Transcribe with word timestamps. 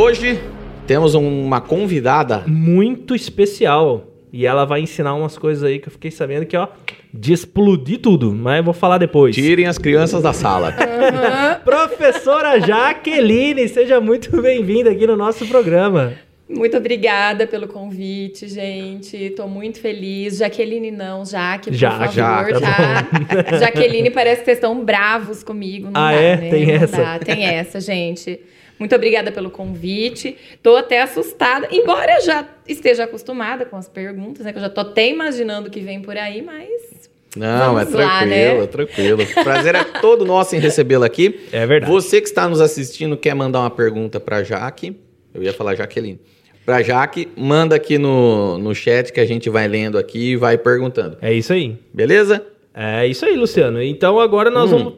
hoje 0.00 0.40
temos 0.86 1.14
uma 1.14 1.60
convidada. 1.60 2.42
Muito 2.46 3.14
especial. 3.14 4.06
E 4.32 4.46
ela 4.46 4.64
vai 4.64 4.80
ensinar 4.80 5.14
umas 5.14 5.36
coisas 5.36 5.62
aí 5.64 5.78
que 5.80 5.88
eu 5.88 5.92
fiquei 5.92 6.10
sabendo 6.10 6.46
que, 6.46 6.56
ó, 6.56 6.68
de 7.12 7.32
explodir 7.32 7.98
tudo. 7.98 8.32
Mas 8.32 8.58
eu 8.58 8.64
vou 8.64 8.72
falar 8.72 8.96
depois. 8.98 9.34
Tirem 9.34 9.66
as 9.66 9.76
crianças 9.76 10.22
da 10.22 10.32
sala. 10.32 10.72
Professora 11.64 12.60
Jaqueline, 12.60 13.68
seja 13.68 14.00
muito 14.00 14.40
bem-vinda 14.40 14.90
aqui 14.90 15.06
no 15.06 15.16
nosso 15.16 15.44
programa. 15.46 16.12
Muito 16.48 16.76
obrigada 16.76 17.46
pelo 17.46 17.68
convite, 17.68 18.48
gente. 18.48 19.30
Tô 19.30 19.46
muito 19.46 19.80
feliz. 19.80 20.38
Jaqueline 20.38 20.90
não, 20.92 21.24
Jaque, 21.24 21.70
por 21.70 21.76
Já, 21.76 21.90
favor, 21.92 22.12
já, 22.14 22.60
tá 22.60 23.06
tá? 23.50 23.58
Jaqueline 23.58 24.10
parece 24.10 24.38
que 24.40 24.44
vocês 24.46 24.56
estão 24.58 24.84
bravos 24.84 25.42
comigo. 25.44 25.90
Não 25.90 26.00
Ah, 26.00 26.12
dá, 26.12 26.20
é? 26.20 26.36
né? 26.36 26.50
Tem 26.50 26.66
Não 26.66 26.74
essa. 26.74 26.96
dá. 26.96 27.18
Tem 27.18 27.44
essa, 27.44 27.80
gente. 27.80 28.40
Muito 28.80 28.94
obrigada 28.96 29.30
pelo 29.30 29.50
convite. 29.50 30.36
Tô 30.62 30.74
até 30.74 31.02
assustada, 31.02 31.68
embora 31.70 32.16
eu 32.16 32.22
já 32.22 32.48
esteja 32.66 33.04
acostumada 33.04 33.66
com 33.66 33.76
as 33.76 33.86
perguntas, 33.88 34.44
né? 34.44 34.52
Que 34.52 34.58
eu 34.58 34.62
já 34.62 34.70
tô 34.70 34.80
até 34.80 35.06
imaginando 35.06 35.68
o 35.68 35.70
que 35.70 35.80
vem 35.80 36.00
por 36.00 36.16
aí, 36.16 36.40
mas 36.40 37.10
Não, 37.36 37.74
Vamos 37.74 37.92
é 37.94 37.96
lá, 37.98 38.18
tranquilo, 38.20 38.30
né? 38.30 38.64
é 38.64 38.66
tranquilo. 38.66 39.26
Prazer 39.44 39.74
é 39.74 39.84
todo 39.84 40.24
nosso 40.24 40.56
em 40.56 40.58
recebê-la 40.58 41.04
aqui. 41.06 41.40
É 41.52 41.66
verdade. 41.66 41.92
Você 41.92 42.20
que 42.22 42.26
está 42.26 42.48
nos 42.48 42.60
assistindo 42.60 43.16
quer 43.18 43.34
mandar 43.34 43.60
uma 43.60 43.70
pergunta 43.70 44.18
para 44.18 44.42
Jaque, 44.42 44.96
eu 45.34 45.42
ia 45.42 45.52
falar 45.52 45.74
Jaqueline. 45.76 46.18
Para 46.64 46.82
Jaque, 46.82 47.28
manda 47.36 47.76
aqui 47.76 47.98
no, 47.98 48.56
no 48.58 48.74
chat 48.74 49.12
que 49.12 49.20
a 49.20 49.26
gente 49.26 49.50
vai 49.50 49.68
lendo 49.68 49.98
aqui 49.98 50.32
e 50.32 50.36
vai 50.36 50.56
perguntando. 50.56 51.18
É 51.20 51.32
isso 51.32 51.52
aí. 51.52 51.76
Beleza? 51.92 52.44
É 52.72 53.06
isso 53.06 53.26
aí, 53.26 53.36
Luciano. 53.36 53.82
Então 53.82 54.18
agora 54.18 54.50
nós 54.50 54.72
Hum. 54.72 54.78
vamos. 54.78 54.94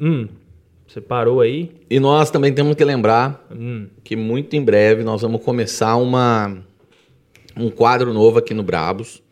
Hum. 0.00 0.28
Você 0.92 1.00
parou 1.00 1.40
aí? 1.40 1.70
E 1.88 1.98
nós 1.98 2.30
também 2.30 2.52
temos 2.52 2.74
que 2.76 2.84
lembrar 2.84 3.46
Hum. 3.50 3.86
que 4.04 4.14
muito 4.14 4.54
em 4.54 4.62
breve 4.62 5.02
nós 5.02 5.22
vamos 5.22 5.42
começar 5.42 5.96
uma 5.96 6.58
um 7.56 7.70
quadro 7.70 8.12
novo 8.12 8.38
aqui 8.38 8.52
no 8.52 8.62
Brabos. 8.62 9.22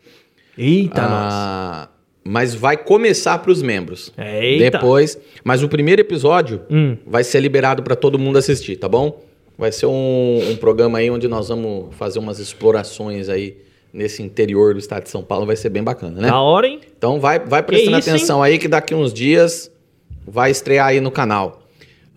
Eita, 0.57 1.01
nossa. 1.03 1.11
Ah, 1.13 1.89
mas 2.23 2.55
vai 2.55 2.75
começar 2.77 3.37
para 3.37 3.51
os 3.51 3.61
membros. 3.61 4.11
Eita. 4.17 4.71
Depois, 4.71 5.19
mas 5.43 5.61
o 5.61 5.69
primeiro 5.69 6.01
episódio 6.01 6.63
Hum. 6.67 6.97
vai 7.05 7.23
ser 7.23 7.39
liberado 7.39 7.83
para 7.83 7.95
todo 7.95 8.17
mundo 8.17 8.37
assistir, 8.39 8.77
tá 8.77 8.89
bom? 8.89 9.21
Vai 9.55 9.71
ser 9.71 9.85
um, 9.85 10.39
um 10.49 10.55
programa 10.55 10.97
aí 10.97 11.11
onde 11.11 11.27
nós 11.27 11.49
vamos 11.49 11.93
fazer 11.95 12.17
umas 12.17 12.39
explorações 12.39 13.29
aí 13.29 13.55
nesse 13.93 14.23
interior 14.23 14.73
do 14.73 14.79
estado 14.79 15.03
de 15.03 15.09
São 15.09 15.21
Paulo, 15.21 15.45
vai 15.45 15.55
ser 15.55 15.69
bem 15.69 15.83
bacana, 15.83 16.21
né? 16.21 16.27
Da 16.27 16.39
hora, 16.41 16.65
hein? 16.67 16.79
Então 16.97 17.19
vai, 17.19 17.37
vai 17.37 17.61
prestando 17.61 17.99
isso, 17.99 18.09
atenção 18.09 18.41
aí 18.41 18.57
que 18.57 18.67
daqui 18.67 18.95
uns 18.95 19.13
dias 19.13 19.69
vai 20.27 20.51
estrear 20.51 20.87
aí 20.87 21.01
no 21.01 21.11
canal. 21.11 21.61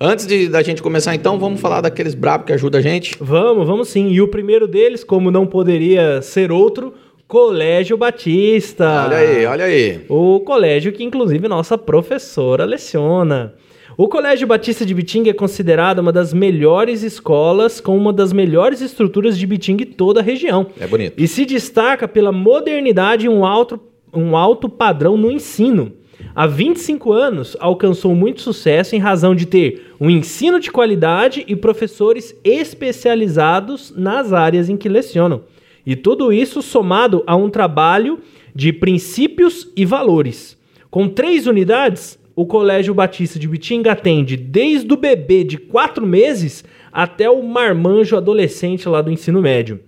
Antes 0.01 0.27
de, 0.27 0.49
da 0.49 0.63
gente 0.63 0.83
começar 0.83 1.15
então, 1.15 1.39
vamos 1.39 1.61
falar 1.61 1.81
daqueles 1.81 2.15
brabos 2.15 2.47
que 2.47 2.53
ajudam 2.53 2.81
a 2.81 2.83
gente. 2.83 3.17
Vamos, 3.21 3.67
vamos 3.67 3.89
sim. 3.89 4.09
E 4.11 4.21
o 4.21 4.29
primeiro 4.29 4.67
deles, 4.67 5.05
como 5.05 5.31
não 5.31 5.47
poderia 5.47 6.21
ser 6.21 6.51
outro, 6.51 6.93
Colégio 7.27 7.97
Batista. 7.97 9.07
Olha 9.07 9.17
aí, 9.17 9.47
olha 9.47 9.65
aí. 9.65 10.05
O 10.09 10.41
colégio 10.41 10.93
que, 10.93 11.03
inclusive, 11.03 11.49
nossa 11.49 11.79
professora 11.79 12.65
leciona. 12.65 13.55
O 13.97 14.09
Colégio 14.09 14.47
Batista 14.47 14.85
de 14.85 14.93
Bitinga 14.93 15.31
é 15.31 15.33
considerado 15.33 16.01
uma 16.01 16.13
das 16.13 16.35
melhores 16.35 17.05
escolas 17.05 17.81
com 17.81 17.97
uma 17.97 18.13
das 18.13 18.33
melhores 18.33 18.81
estruturas 18.81 19.39
de 19.39 19.47
Bitinga 19.47 19.85
em 19.85 19.87
toda 19.87 20.19
a 20.19 20.23
região. 20.23 20.67
É 20.81 20.87
bonito. 20.87 21.15
E 21.17 21.29
se 21.29 21.47
destaca 21.47 22.09
pela 22.09 22.33
modernidade 22.33 23.27
e 23.27 23.29
um 23.29 23.47
alto, 23.47 23.81
um 24.13 24.37
alto 24.37 24.69
padrão 24.69 25.17
no 25.17 25.31
ensino. 25.31 25.93
Há 26.37 26.49
25 26.49 27.13
anos, 27.13 27.57
alcançou 27.61 28.13
muito 28.13 28.41
sucesso 28.41 28.97
em 28.97 28.99
razão 28.99 29.37
de 29.37 29.47
ter 29.47 29.93
um 30.01 30.11
ensino 30.11 30.59
de 30.59 30.69
qualidade 30.69 31.45
e 31.47 31.55
professores 31.55 32.35
especializados 32.43 33.95
nas 33.97 34.33
áreas 34.33 34.69
em 34.69 34.77
que 34.77 34.89
lecionam. 34.89 35.43
E 35.87 35.95
tudo 35.95 36.33
isso 36.33 36.61
somado 36.61 37.23
a 37.25 37.37
um 37.37 37.49
trabalho 37.49 38.19
de 38.53 38.73
princípios 38.73 39.71
e 39.77 39.85
valores. 39.85 40.59
Com 40.91 41.09
três 41.09 41.47
unidades, 41.47 42.19
o 42.35 42.45
Colégio 42.45 42.93
Batista 42.95 43.39
de 43.39 43.47
Bitinga 43.47 43.93
atende 43.93 44.37
desde 44.37 44.93
o 44.93 44.97
bebê 44.97 45.45
de 45.45 45.57
4 45.57 46.05
meses 46.05 46.65
até 46.93 47.31
o 47.31 47.45
marmanjo 47.45 48.17
adolescente 48.17 48.89
lá 48.89 49.01
do 49.01 49.11
ensino 49.13 49.41
médio. 49.41 49.79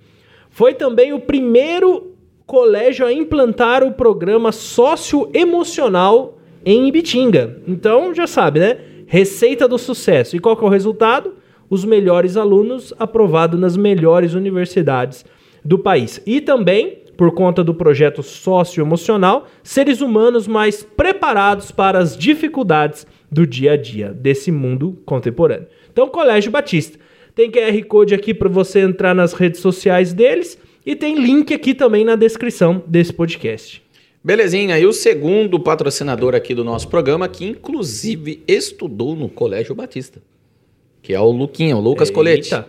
Foi 0.48 0.74
também 0.74 1.12
o 1.12 1.18
primeiro 1.18 2.14
colégio 2.46 3.04
a 3.04 3.12
implantar 3.12 3.82
o 3.82 3.94
programa 3.94 4.52
socioemocional 4.52 6.35
em 6.66 6.88
Ibitinga. 6.88 7.62
Então, 7.68 8.12
já 8.12 8.26
sabe, 8.26 8.58
né? 8.58 8.78
Receita 9.06 9.68
do 9.68 9.78
sucesso. 9.78 10.34
E 10.34 10.40
qual 10.40 10.56
que 10.56 10.64
é 10.64 10.66
o 10.66 10.70
resultado? 10.70 11.34
Os 11.70 11.84
melhores 11.84 12.36
alunos 12.36 12.92
aprovados 12.98 13.58
nas 13.58 13.76
melhores 13.76 14.34
universidades 14.34 15.24
do 15.64 15.78
país. 15.78 16.20
E 16.26 16.40
também, 16.40 17.04
por 17.16 17.30
conta 17.32 17.62
do 17.62 17.72
projeto 17.72 18.20
socioemocional, 18.20 19.46
seres 19.62 20.00
humanos 20.00 20.48
mais 20.48 20.82
preparados 20.82 21.70
para 21.70 22.00
as 22.00 22.18
dificuldades 22.18 23.06
do 23.30 23.46
dia 23.46 23.72
a 23.72 23.76
dia 23.76 24.12
desse 24.12 24.50
mundo 24.50 25.00
contemporâneo. 25.06 25.68
Então, 25.92 26.08
Colégio 26.08 26.50
Batista. 26.50 26.98
Tem 27.32 27.50
QR 27.50 27.84
Code 27.86 28.14
aqui 28.14 28.32
para 28.32 28.48
você 28.48 28.80
entrar 28.80 29.14
nas 29.14 29.34
redes 29.34 29.60
sociais 29.60 30.12
deles 30.14 30.58
e 30.84 30.96
tem 30.96 31.20
link 31.20 31.52
aqui 31.52 31.74
também 31.74 32.02
na 32.02 32.16
descrição 32.16 32.82
desse 32.86 33.12
podcast. 33.12 33.85
Belezinha, 34.26 34.76
e 34.76 34.84
o 34.84 34.92
segundo 34.92 35.60
patrocinador 35.60 36.34
aqui 36.34 36.52
do 36.52 36.64
nosso 36.64 36.88
programa, 36.88 37.28
que 37.28 37.46
inclusive 37.46 38.42
estudou 38.48 39.14
no 39.14 39.28
Colégio 39.28 39.72
Batista, 39.72 40.20
que 41.00 41.14
é 41.14 41.20
o 41.20 41.30
Luquinha, 41.30 41.76
o 41.76 41.80
Lucas 41.80 42.10
Colete. 42.10 42.52
Eita. 42.52 42.68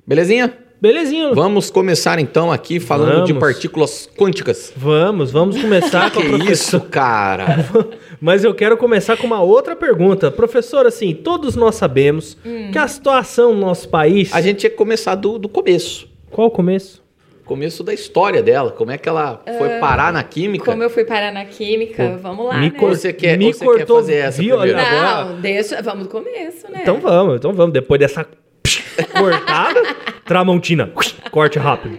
Belezinha? 0.06 0.56
Belezinha. 0.81 1.34
Vamos 1.34 1.70
começar 1.70 2.20
então 2.20 2.52
aqui 2.52 2.78
falando 2.78 3.25
de 3.25 3.32
Vamos. 3.32 3.40
partículas 3.40 4.08
quânticas. 4.16 4.72
Vamos, 4.76 5.32
vamos 5.32 5.58
começar 5.60 6.12
com 6.12 6.20
a 6.20 6.22
professora. 6.22 6.52
isso, 6.52 6.81
cara? 6.82 7.66
Mas 8.20 8.44
eu 8.44 8.55
quero 8.55 8.76
começar 8.76 9.16
com 9.16 9.26
uma 9.26 9.43
outra 9.43 9.75
pergunta. 9.75 10.31
Professor, 10.31 10.87
assim, 10.87 11.12
todos 11.14 11.56
nós 11.56 11.75
sabemos 11.75 12.37
que 12.72 12.78
a 12.78 12.87
situação 12.87 13.55
no 13.55 13.60
nosso 13.60 13.88
país. 13.88 14.32
A 14.32 14.40
gente 14.40 14.58
tinha 14.60 14.70
que 14.70 14.76
começar 14.76 15.16
do, 15.16 15.37
do 15.37 15.49
começo. 15.49 16.08
Qual 16.31 16.46
o 16.46 16.50
começo? 16.50 17.02
Começo 17.49 17.83
da 17.83 17.95
história 17.95 18.43
dela. 18.43 18.71
Como 18.71 18.91
é 18.91 18.99
que 18.99 19.09
ela 19.09 19.41
foi 19.59 19.71
parar 19.81 20.12
na 20.12 20.23
química? 20.23 20.67
Como 20.67 20.83
eu 20.83 20.91
fui 20.91 21.05
parar 21.05 21.33
na 21.33 21.47
química, 21.47 22.19
vamos 22.23 22.47
lá, 22.47 22.59
me 22.59 22.71
né? 22.71 22.79
cor- 22.79 22.91
Você 22.91 23.11
quer- 23.12 23.39
me 23.39 23.53
você 23.53 23.61
quer 23.61 23.65
cortou 23.65 23.97
fazer 23.97 24.17
essa 24.17 24.41
viola- 24.43 24.65
primeiro? 24.65 24.87
agora- 24.87 25.25
Não, 25.25 25.41
deixa, 25.41 25.81
vamos 25.83 26.05
do 26.05 26.11
começo, 26.11 26.71
né? 26.71 26.81
Então 26.83 27.00
vamos, 27.00 27.37
então 27.37 27.53
vamos. 27.55 27.73
Depois 27.73 27.99
dessa 27.99 28.27
cortada, 29.19 29.83
Tramontina, 30.27 30.93
corte 31.31 31.59
rápido. 31.59 31.99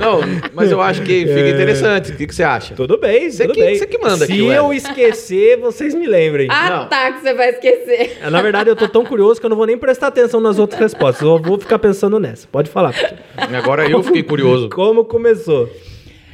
Não, 0.00 0.20
mas 0.54 0.70
eu 0.70 0.80
acho 0.80 1.02
que 1.02 1.26
fica 1.26 1.48
interessante. 1.50 2.12
O 2.12 2.16
que, 2.16 2.26
que 2.26 2.34
você 2.34 2.42
acha? 2.42 2.74
Tudo 2.74 2.98
bem, 2.98 3.30
Você 3.30 3.42
tudo 3.44 3.54
que- 3.54 3.64
bem. 3.64 3.74
você 3.76 3.86
que 3.86 3.98
manda 3.98 4.24
Se 4.26 4.32
aqui, 4.32 4.46
eu 4.46 4.66
ué. 4.68 4.76
esquecer, 4.76 5.58
vocês 5.58 5.94
me 5.94 6.06
lembrem. 6.06 6.48
Ah, 6.50 6.70
Não. 6.70 6.88
tá, 6.88 7.12
que 7.12 7.20
você 7.20 7.34
vai 7.34 7.50
esquecer. 7.50 8.18
Na 8.30 8.40
verdade, 8.42 8.70
eu 8.70 8.76
tô 8.76 8.88
tão 8.88 9.04
curioso 9.04 9.38
que 9.40 9.46
eu 9.46 9.50
não 9.50 9.56
vou 9.56 9.66
nem 9.66 9.76
prestar 9.76 10.06
atenção 10.08 10.40
nas 10.40 10.58
outras 10.58 10.80
respostas. 10.80 11.22
Eu 11.22 11.38
vou 11.38 11.58
ficar 11.58 11.78
pensando 11.78 12.18
nessa. 12.18 12.46
Pode 12.50 12.70
falar. 12.70 12.94
Agora 13.36 13.88
eu 13.88 14.02
fiquei 14.02 14.22
curioso. 14.22 14.68
Como 14.70 15.04
começou? 15.04 15.68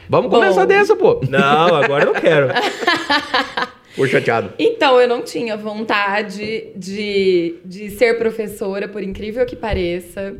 Vamos 0.08 0.30
Bom. 0.30 0.38
começar 0.38 0.64
dessa, 0.64 0.96
pô. 0.96 1.20
Não, 1.28 1.74
agora 1.74 2.04
eu 2.04 2.12
não 2.14 2.20
quero. 2.20 2.48
Tô 3.94 4.06
chateado. 4.06 4.52
Então, 4.58 5.00
eu 5.00 5.08
não 5.08 5.22
tinha 5.22 5.56
vontade 5.56 6.68
de, 6.76 7.56
de 7.64 7.90
ser 7.90 8.16
professora, 8.16 8.86
por 8.86 9.02
incrível 9.02 9.44
que 9.44 9.56
pareça. 9.56 10.36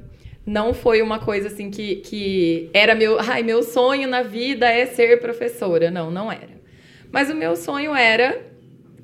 Não 0.49 0.73
foi 0.73 1.03
uma 1.03 1.19
coisa 1.19 1.49
assim 1.49 1.71
que, 1.71 1.97
que 1.97 2.71
era 2.73 2.95
meu. 2.95 3.19
Ai, 3.21 3.43
meu 3.43 3.63
sonho 3.63 4.09
na 4.09 4.23
vida 4.23 4.67
é 4.71 4.87
ser 4.87 5.21
professora. 5.21 5.91
Não, 5.91 6.11
não 6.11 6.33
era. 6.33 6.57
Mas 7.13 7.29
o 7.29 7.35
meu 7.35 7.55
sonho 7.55 7.95
era 7.95 8.41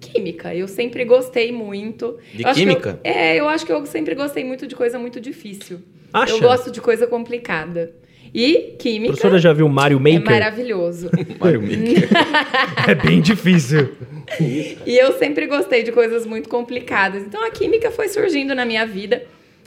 química. 0.00 0.55
Eu 0.55 0.67
sempre 0.67 1.05
gostei 1.05 1.52
muito. 1.52 2.19
De 2.32 2.43
Eu 2.44 2.49
acho 2.49 2.61
que 2.62 2.67
eu- 2.67 2.70
química? 2.70 3.00
é, 3.05 3.37
eu 3.38 3.46
acho 3.49 3.67
que 3.67 3.73
eu 3.73 3.85
sempre 3.85 4.14
gostei 4.14 4.43
muito 4.43 4.67
de 4.67 4.75
coisa 4.75 4.99
muito 4.99 5.20
difícil. 5.20 5.81
Acha? 6.12 6.32
Eu 6.32 6.41
gosto 6.41 6.70
de 6.70 6.81
coisa 6.81 7.06
complicada. 7.06 7.93
E 8.32 8.73
A 8.75 8.76
química 8.82 9.12
professora 9.12 9.38
já 9.38 9.52
viu 9.52 9.69
Mario 9.69 9.99
é 9.99 10.00
Maker? 10.14 10.31
maravilhoso. 10.32 11.11
Mario 11.38 11.61
Maker. 11.61 12.08
É 12.88 12.94
bem 12.94 13.20
difícil. 13.20 13.93
E 14.40 14.97
eu 14.99 15.12
sempre 15.19 15.47
gostei 15.47 15.82
de 15.82 15.93
coisas 15.93 16.26
muito 16.26 16.49
complicadas. 16.49 17.23
Então 17.23 17.44
a 17.44 17.50
química 17.50 17.90
foi 17.90 18.08
surgindo 18.08 18.55
na 18.55 18.64
minha 18.64 18.87
vida. 18.87 19.23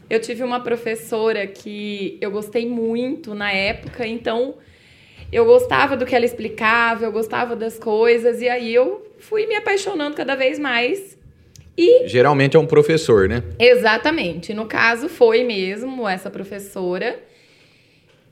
Eu 0.09 0.19
tive 0.21 0.44
uma 0.44 0.59
professora 0.62 1.45
que 1.48 2.18
eu 2.21 2.31
gostei 2.31 2.65
muito 2.68 3.33
na 3.36 3.51
época, 3.51 4.07
então 4.07 4.56
eu 5.31 5.44
gostava 5.45 5.98
do 5.98 6.06
que 6.06 6.15
ela 6.15 6.24
explicava, 6.25 7.04
eu 7.04 7.12
gostava 7.12 7.56
das 7.56 7.77
coisas, 7.77 8.42
e 8.42 8.48
aí 8.48 8.74
eu 8.74 9.06
fui 9.19 9.45
me 9.48 9.56
apaixonando 9.56 10.15
cada 10.15 10.36
vez 10.36 10.57
mais. 10.57 11.18
E 11.77 12.07
Geralmente 12.07 12.56
é 12.56 12.59
um 12.59 12.65
professor, 12.65 13.27
né? 13.27 13.44
Exatamente. 13.59 14.54
No 14.54 14.65
caso, 14.65 15.09
foi 15.09 15.44
mesmo 15.44 16.07
essa 16.07 16.30
professora. 16.30 17.19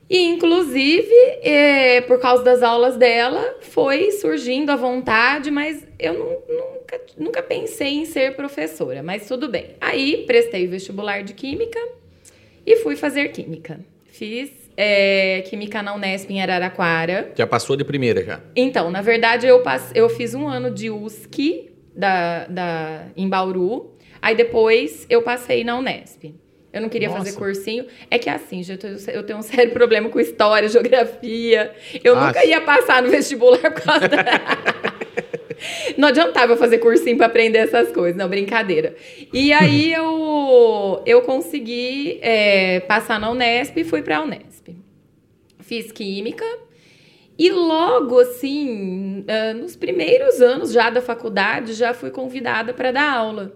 E, 0.08 0.22
inclusive, 0.24 1.12
é, 1.42 2.00
por 2.02 2.18
causa 2.20 2.42
das 2.42 2.62
aulas 2.62 2.96
dela, 2.96 3.56
foi 3.60 4.12
surgindo 4.12 4.70
a 4.70 4.76
vontade, 4.76 5.50
mas 5.50 5.84
eu 5.98 6.14
nu- 6.14 6.38
nunca, 6.86 7.00
nunca 7.18 7.42
pensei 7.42 7.94
em 7.94 8.04
ser 8.04 8.36
professora. 8.36 9.02
Mas 9.02 9.26
tudo 9.26 9.48
bem. 9.48 9.70
Aí, 9.80 10.24
prestei 10.26 10.66
o 10.66 10.70
vestibular 10.70 11.22
de 11.22 11.34
Química 11.34 11.80
e 12.64 12.76
fui 12.76 12.96
fazer 12.96 13.28
Química. 13.28 13.80
Fiz 14.04 14.50
é, 14.76 15.42
Química 15.48 15.82
na 15.82 15.94
Unesp 15.94 16.30
em 16.30 16.40
Araraquara. 16.40 17.32
Já 17.34 17.46
passou 17.46 17.76
de 17.76 17.84
primeira 17.84 18.24
já. 18.24 18.40
Então, 18.54 18.90
na 18.90 19.02
verdade, 19.02 19.46
eu, 19.46 19.62
eu 19.94 20.08
fiz 20.08 20.34
um 20.34 20.46
ano 20.48 20.70
de 20.70 20.90
USC 20.90 21.70
da, 21.94 22.46
da, 22.46 23.06
em 23.16 23.28
Bauru. 23.28 23.94
Aí 24.22 24.34
depois 24.34 25.06
eu 25.10 25.22
passei 25.22 25.64
na 25.64 25.78
Unesp. 25.78 26.34
Eu 26.72 26.82
não 26.82 26.88
queria 26.90 27.08
Nossa. 27.08 27.20
fazer 27.24 27.36
cursinho. 27.38 27.86
É 28.10 28.18
que 28.18 28.28
assim, 28.28 28.62
gente, 28.62 28.86
eu, 29.08 29.22
tenho 29.22 29.38
um 29.38 29.42
sério 29.42 29.72
problema 29.72 30.08
com 30.10 30.20
história, 30.20 30.68
geografia. 30.68 31.72
Eu 32.04 32.16
Ah, 32.16 32.26
nunca 32.26 32.44
ia 32.44 32.60
passar 32.60 33.02
no 33.02 33.10
vestibular 33.10 33.70
por 33.70 33.82
causa 33.82 34.08
da... 34.08 34.24
Não 35.96 36.08
adiantava 36.08 36.52
eu 36.52 36.56
fazer 36.56 36.78
cursinho 36.78 37.16
pra 37.16 37.26
aprender 37.26 37.58
essas 37.58 37.90
coisas, 37.92 38.16
não, 38.16 38.28
brincadeira. 38.28 38.94
E 39.32 39.52
aí 39.52 39.92
eu, 39.94 41.02
eu 41.06 41.22
consegui 41.22 42.18
é, 42.22 42.80
passar 42.80 43.18
na 43.20 43.30
Unesp 43.30 43.76
e 43.76 43.84
fui 43.84 44.02
pra 44.02 44.22
Unesp. 44.22 44.68
Fiz 45.60 45.90
química. 45.90 46.44
E 47.38 47.50
logo, 47.50 48.18
assim, 48.18 49.24
ah, 49.28 49.52
nos 49.52 49.76
primeiros 49.76 50.40
anos 50.40 50.72
já 50.72 50.88
da 50.88 51.02
faculdade, 51.02 51.74
já 51.74 51.92
fui 51.92 52.10
convidada 52.10 52.72
para 52.72 52.92
dar 52.92 53.12
aula. 53.12 53.52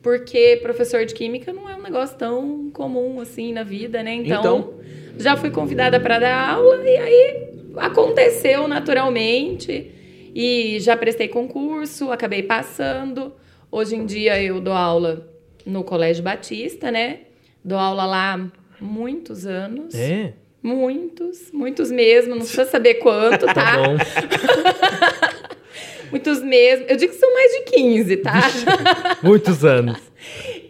Porque 0.00 0.58
professor 0.62 1.04
de 1.04 1.12
química 1.14 1.52
não 1.52 1.68
é 1.68 1.74
um 1.74 1.82
negócio 1.82 2.16
tão 2.16 2.70
comum 2.72 3.20
assim 3.20 3.52
na 3.52 3.64
vida, 3.64 4.02
né? 4.02 4.14
Então, 4.14 4.38
Então. 4.38 4.74
já 5.18 5.36
fui 5.36 5.50
convidada 5.50 5.98
para 6.00 6.18
dar 6.18 6.50
aula 6.54 6.82
e 6.88 6.96
aí 6.96 7.48
aconteceu 7.76 8.66
naturalmente. 8.68 9.92
E 10.40 10.78
já 10.78 10.96
prestei 10.96 11.26
concurso, 11.26 12.12
acabei 12.12 12.44
passando. 12.44 13.32
Hoje 13.72 13.96
em 13.96 14.06
dia 14.06 14.40
eu 14.40 14.60
dou 14.60 14.72
aula 14.72 15.28
no 15.66 15.82
Colégio 15.82 16.22
Batista, 16.22 16.92
né? 16.92 17.22
Dou 17.64 17.76
aula 17.76 18.06
lá 18.06 18.48
muitos 18.80 19.44
anos. 19.44 19.92
É, 19.96 20.34
Muitos, 20.62 21.50
muitos 21.52 21.90
mesmo, 21.90 22.30
não 22.30 22.38
precisa 22.38 22.66
saber 22.66 22.94
quanto, 22.94 23.46
tá 23.46 23.54
tá? 23.54 23.76
bom. 23.78 23.96
Muitos 26.10 26.40
mesmo. 26.40 26.86
Eu 26.88 26.96
digo 26.96 27.12
que 27.12 27.18
são 27.18 27.34
mais 27.34 27.52
de 27.52 27.60
15, 27.72 28.16
tá? 28.18 28.40
Muitos 29.22 29.64
anos. 29.64 29.98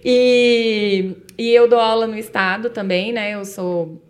E, 0.02 1.14
e 1.36 1.54
eu 1.54 1.68
dou 1.68 1.78
aula 1.78 2.06
no 2.06 2.16
estado 2.16 2.70
também, 2.70 3.12
né? 3.12 3.34
Eu 3.34 3.44
sou 3.44 4.00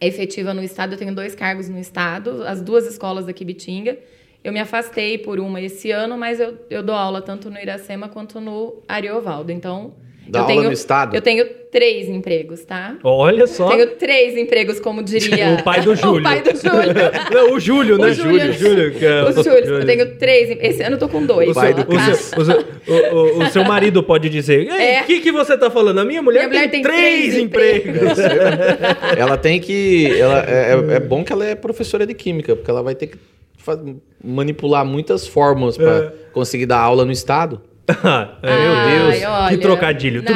efetiva 0.00 0.52
no 0.52 0.62
estado, 0.62 0.94
eu 0.94 0.98
tenho 0.98 1.14
dois 1.14 1.36
cargos 1.36 1.68
no 1.68 1.78
estado, 1.78 2.42
as 2.46 2.60
duas 2.60 2.84
escolas 2.86 3.26
daqui 3.26 3.44
Bitinga. 3.44 3.96
Eu 4.48 4.52
me 4.52 4.60
afastei 4.60 5.18
por 5.18 5.38
uma 5.38 5.60
esse 5.60 5.90
ano, 5.90 6.16
mas 6.16 6.40
eu, 6.40 6.54
eu 6.70 6.82
dou 6.82 6.94
aula 6.94 7.20
tanto 7.20 7.50
no 7.50 7.58
Iracema 7.60 8.08
quanto 8.08 8.40
no 8.40 8.82
Ariovaldo. 8.88 9.52
Então, 9.52 9.92
Dá 10.26 10.38
eu 10.38 10.42
aula 10.44 10.54
tenho, 10.54 10.64
no 10.68 10.72
estado? 10.72 11.14
Eu 11.14 11.20
tenho 11.20 11.44
três 11.70 12.08
empregos, 12.08 12.64
tá? 12.64 12.96
Olha 13.04 13.46
só. 13.46 13.68
Tenho 13.68 13.88
três 13.96 14.38
empregos, 14.38 14.80
como 14.80 15.02
diria... 15.02 15.50
O 15.60 15.62
pai 15.62 15.82
do 15.82 15.92
Júlio. 15.96 16.20
o 16.20 16.22
pai 16.22 16.40
do 16.40 16.50
Júlio. 16.56 16.94
Não, 17.30 17.52
o 17.52 17.60
Júlio, 17.60 17.98
né? 17.98 18.06
O 18.06 18.14
Júlio. 18.14 18.52
Júlio, 18.54 18.92
que 18.94 19.04
é- 19.04 19.22
Os 19.24 19.34
Júlios, 19.36 19.68
eu 19.68 19.84
tenho 19.84 20.16
três. 20.16 20.56
Esse 20.62 20.82
ano 20.82 20.96
eu 20.96 20.98
tô 20.98 21.10
com 21.10 21.26
dois. 21.26 21.50
O 21.50 21.54
pai 21.54 21.74
seu, 21.74 21.84
do 21.84 21.92
o, 21.92 21.94
tá? 21.94 22.14
seu, 22.14 22.38
o, 22.40 22.44
seu, 22.46 22.58
o- 22.58 23.16
o- 23.16 23.38
o 23.42 23.46
seu 23.50 23.64
marido 23.64 24.02
pode 24.02 24.30
dizer: 24.30 24.60
Ei, 24.60 24.68
o 24.68 24.72
É. 24.72 25.02
que, 25.02 25.20
que 25.20 25.30
você 25.30 25.58
tá 25.58 25.70
falando? 25.70 25.98
A 25.98 26.04
minha 26.06 26.22
mulher, 26.22 26.48
Minha 26.48 26.48
mulher 26.48 26.70
tem, 26.70 26.80
tem 26.80 26.82
três 26.82 27.32
três 27.32 27.38
empregos. 27.38 28.18
Ela 29.14 29.36
tem 29.36 29.60
que. 29.60 30.18
Ela, 30.18 30.42
é, 30.48 30.72
é- 30.72 30.94
é 30.96 31.00
bom 31.00 31.22
que 31.22 31.32
ela 31.34 31.44
é 31.44 31.54
professora 31.54 32.06
de 32.06 32.14
química, 32.14 32.56
porque 32.56 32.70
ela 32.70 32.82
vai 32.82 32.94
ter 32.94 33.08
que 33.08 33.18
manipular 34.24 34.84
muitas 34.84 35.26
fórmulas 35.26 35.76
para 35.76 35.90
É. 35.96 36.12
conseguir 36.32 36.66
dar 36.66 36.78
aula 36.80 37.04
no 37.04 37.12
estado. 37.12 37.60
Ah, 38.04 38.36
Ai, 38.42 38.60
Meu 38.60 39.10
Deus, 39.14 39.24
olha. 39.26 39.48
que 39.48 39.62
trocadilho. 39.62 40.22
Não, 40.22 40.32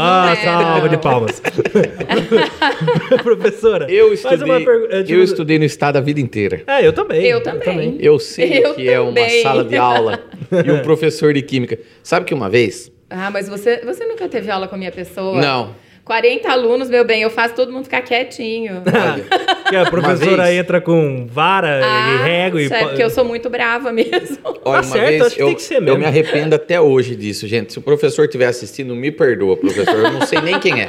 Ah, 0.00 0.32
é, 0.32 0.36
salva 0.36 0.88
de 0.88 0.96
palmas. 0.98 1.42
Professora, 3.22 3.90
Eu 3.90 4.16
faz 4.16 4.40
uma 4.42 4.58
estudei, 4.58 4.64
pergu- 4.64 4.94
é, 4.94 5.02
tipo- 5.02 5.18
eu 5.18 5.22
estudei 5.24 5.58
no 5.58 5.64
estado 5.64 5.96
a 5.96 6.00
vida 6.00 6.20
inteira. 6.20 6.62
É, 6.66 6.86
eu 6.86 6.92
também. 6.92 7.24
Eu 7.24 7.42
também. 7.42 7.96
Eu 8.00 8.18
sei 8.18 8.64
Eu 8.64 8.70
o 8.70 8.74
que 8.74 8.88
é 8.88 9.00
uma 9.00 9.08
também. 9.08 9.42
sala 9.42 9.64
de 9.64 9.76
aula 9.76 10.20
e 10.64 10.70
um 10.70 10.80
professor 10.82 11.32
de 11.34 11.42
química. 11.42 11.78
Sabe 12.02 12.24
que 12.24 12.34
uma 12.34 12.48
vez? 12.48 12.90
Ah, 13.10 13.30
mas 13.30 13.48
você, 13.48 13.80
você 13.84 14.04
nunca 14.04 14.28
teve 14.28 14.50
aula 14.50 14.66
com 14.68 14.74
a 14.74 14.78
minha 14.78 14.92
pessoa? 14.92 15.40
Não. 15.40 15.74
40 16.06 16.48
alunos, 16.48 16.88
meu 16.88 17.04
bem, 17.04 17.20
eu 17.22 17.28
faço 17.30 17.54
todo 17.56 17.72
mundo 17.72 17.82
ficar 17.84 18.00
quietinho. 18.00 18.80
Olha, 18.86 19.24
Que 19.68 19.74
a 19.76 19.90
professora 19.90 20.54
entra 20.54 20.80
com 20.80 21.26
vara 21.26 21.80
e 21.80 22.22
régua 22.22 22.62
e. 22.62 22.66
isso 22.66 22.74
é 22.74 22.84
porque 22.86 23.02
eu 23.02 23.10
sou 23.10 23.24
muito 23.24 23.50
brava 23.50 23.92
mesmo. 23.92 24.38
olha, 24.64 24.78
uma 24.78 24.82
certo, 24.84 25.08
vez 25.08 25.22
acho 25.22 25.34
que 25.34 25.42
eu, 25.42 25.46
tem 25.48 25.56
que 25.56 25.62
ser 25.62 25.74
eu 25.78 25.82
mesmo. 25.82 25.98
me 25.98 26.04
arrependo 26.06 26.54
até 26.54 26.80
hoje 26.80 27.16
disso, 27.16 27.48
gente. 27.48 27.72
Se 27.72 27.78
o 27.80 27.82
professor 27.82 28.24
estiver 28.24 28.46
assistindo, 28.46 28.94
me 28.94 29.10
perdoa, 29.10 29.56
professor. 29.56 29.96
Eu 29.96 30.12
não 30.12 30.24
sei 30.24 30.40
nem 30.40 30.60
quem 30.60 30.80
é. 30.80 30.88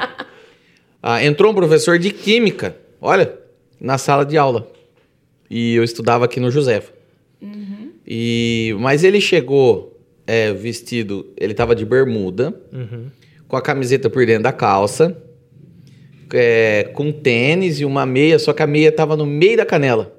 Ah, 1.01 1.24
entrou 1.24 1.51
um 1.51 1.55
professor 1.55 1.97
de 1.97 2.12
química, 2.12 2.75
olha, 3.01 3.33
na 3.81 3.97
sala 3.97 4.24
de 4.24 4.38
aula. 4.38 4.71
E 5.50 5.74
eu 5.75 5.83
estudava 5.83 6.25
aqui 6.25 6.39
no 6.39 6.51
Josefa. 6.51 6.93
E, 8.05 8.75
mas 8.79 9.03
ele 9.03 9.19
chegou 9.19 10.00
é, 10.25 10.53
vestido, 10.53 11.25
ele 11.36 11.53
estava 11.53 11.75
de 11.75 11.83
bermuda, 11.86 12.53
Uhum. 12.71 13.07
Com 13.48 13.56
a 13.56 13.62
camiseta 13.62 14.10
por 14.10 14.25
dentro 14.25 14.44
da 14.44 14.51
calça, 14.51 15.18
é, 16.34 16.89
com 16.94 17.12
tênis 17.12 17.80
e 17.80 17.86
uma 17.86 18.06
meia, 18.06 18.38
só 18.38 18.54
que 18.54 18.62
a 18.62 18.68
meia 18.68 18.89
estava 18.89 19.16
no 19.16 19.25
meio 19.25 19.58
da 19.58 19.66
canela. 19.66 20.13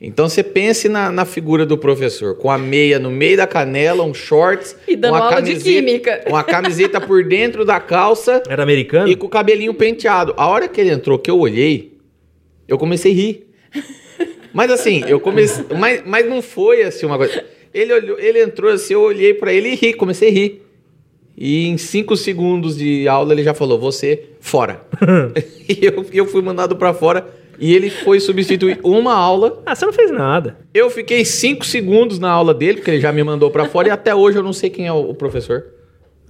Então 0.00 0.28
você 0.28 0.44
pense 0.44 0.88
na, 0.88 1.10
na 1.10 1.24
figura 1.24 1.66
do 1.66 1.76
professor, 1.76 2.36
com 2.36 2.50
a 2.50 2.56
meia 2.56 3.00
no 3.00 3.10
meio 3.10 3.36
da 3.36 3.48
canela, 3.48 4.04
um 4.04 4.14
shorts, 4.14 4.76
E 4.86 4.94
dando 4.94 5.12
com 5.12 5.16
a 5.16 5.24
aula 5.24 5.42
de 5.42 5.50
camiseta, 5.54 5.64
química. 5.64 6.16
com 6.28 6.36
a 6.36 6.44
camiseta 6.44 7.00
por 7.00 7.24
dentro 7.24 7.64
da 7.64 7.80
calça 7.80 8.42
Era 8.48 8.62
americano? 8.62 9.08
e 9.08 9.16
com 9.16 9.26
o 9.26 9.30
cabelinho 9.30 9.74
penteado. 9.74 10.34
A 10.36 10.46
hora 10.46 10.68
que 10.68 10.80
ele 10.80 10.90
entrou, 10.90 11.18
que 11.18 11.30
eu 11.30 11.38
olhei, 11.38 11.98
eu 12.68 12.78
comecei 12.78 13.10
a 13.10 13.14
rir. 13.14 13.48
Mas 14.52 14.70
assim, 14.70 15.02
eu 15.06 15.18
comecei. 15.18 15.64
Mas, 15.76 16.02
mas 16.06 16.28
não 16.28 16.40
foi 16.40 16.82
assim 16.82 17.04
uma 17.04 17.16
coisa. 17.16 17.44
Ele, 17.74 17.92
olhou, 17.92 18.18
ele 18.18 18.40
entrou 18.40 18.72
assim, 18.72 18.94
eu 18.94 19.02
olhei 19.02 19.34
pra 19.34 19.52
ele 19.52 19.70
e 19.70 19.74
ri, 19.74 19.94
comecei 19.94 20.28
a 20.28 20.32
rir. 20.32 20.67
E 21.40 21.68
em 21.68 21.78
cinco 21.78 22.16
segundos 22.16 22.76
de 22.76 23.06
aula 23.06 23.32
ele 23.32 23.44
já 23.44 23.54
falou: 23.54 23.78
Você, 23.78 24.30
fora. 24.40 24.80
e 25.68 25.78
eu, 25.86 26.04
eu 26.12 26.26
fui 26.26 26.42
mandado 26.42 26.74
pra 26.74 26.92
fora 26.92 27.28
e 27.60 27.72
ele 27.74 27.90
foi 27.90 28.18
substituir 28.18 28.80
uma 28.82 29.14
aula. 29.14 29.62
Ah, 29.64 29.74
você 29.74 29.86
não 29.86 29.92
fez 29.92 30.10
nada. 30.10 30.58
Eu 30.74 30.90
fiquei 30.90 31.24
cinco 31.24 31.64
segundos 31.64 32.18
na 32.18 32.28
aula 32.30 32.52
dele, 32.52 32.78
porque 32.78 32.90
ele 32.90 33.00
já 33.00 33.12
me 33.12 33.22
mandou 33.22 33.50
pra 33.50 33.66
fora 33.66 33.88
e 33.88 33.90
até 33.90 34.12
hoje 34.14 34.36
eu 34.38 34.42
não 34.42 34.52
sei 34.52 34.68
quem 34.68 34.86
é 34.88 34.92
o, 34.92 35.14
professor. 35.14 35.64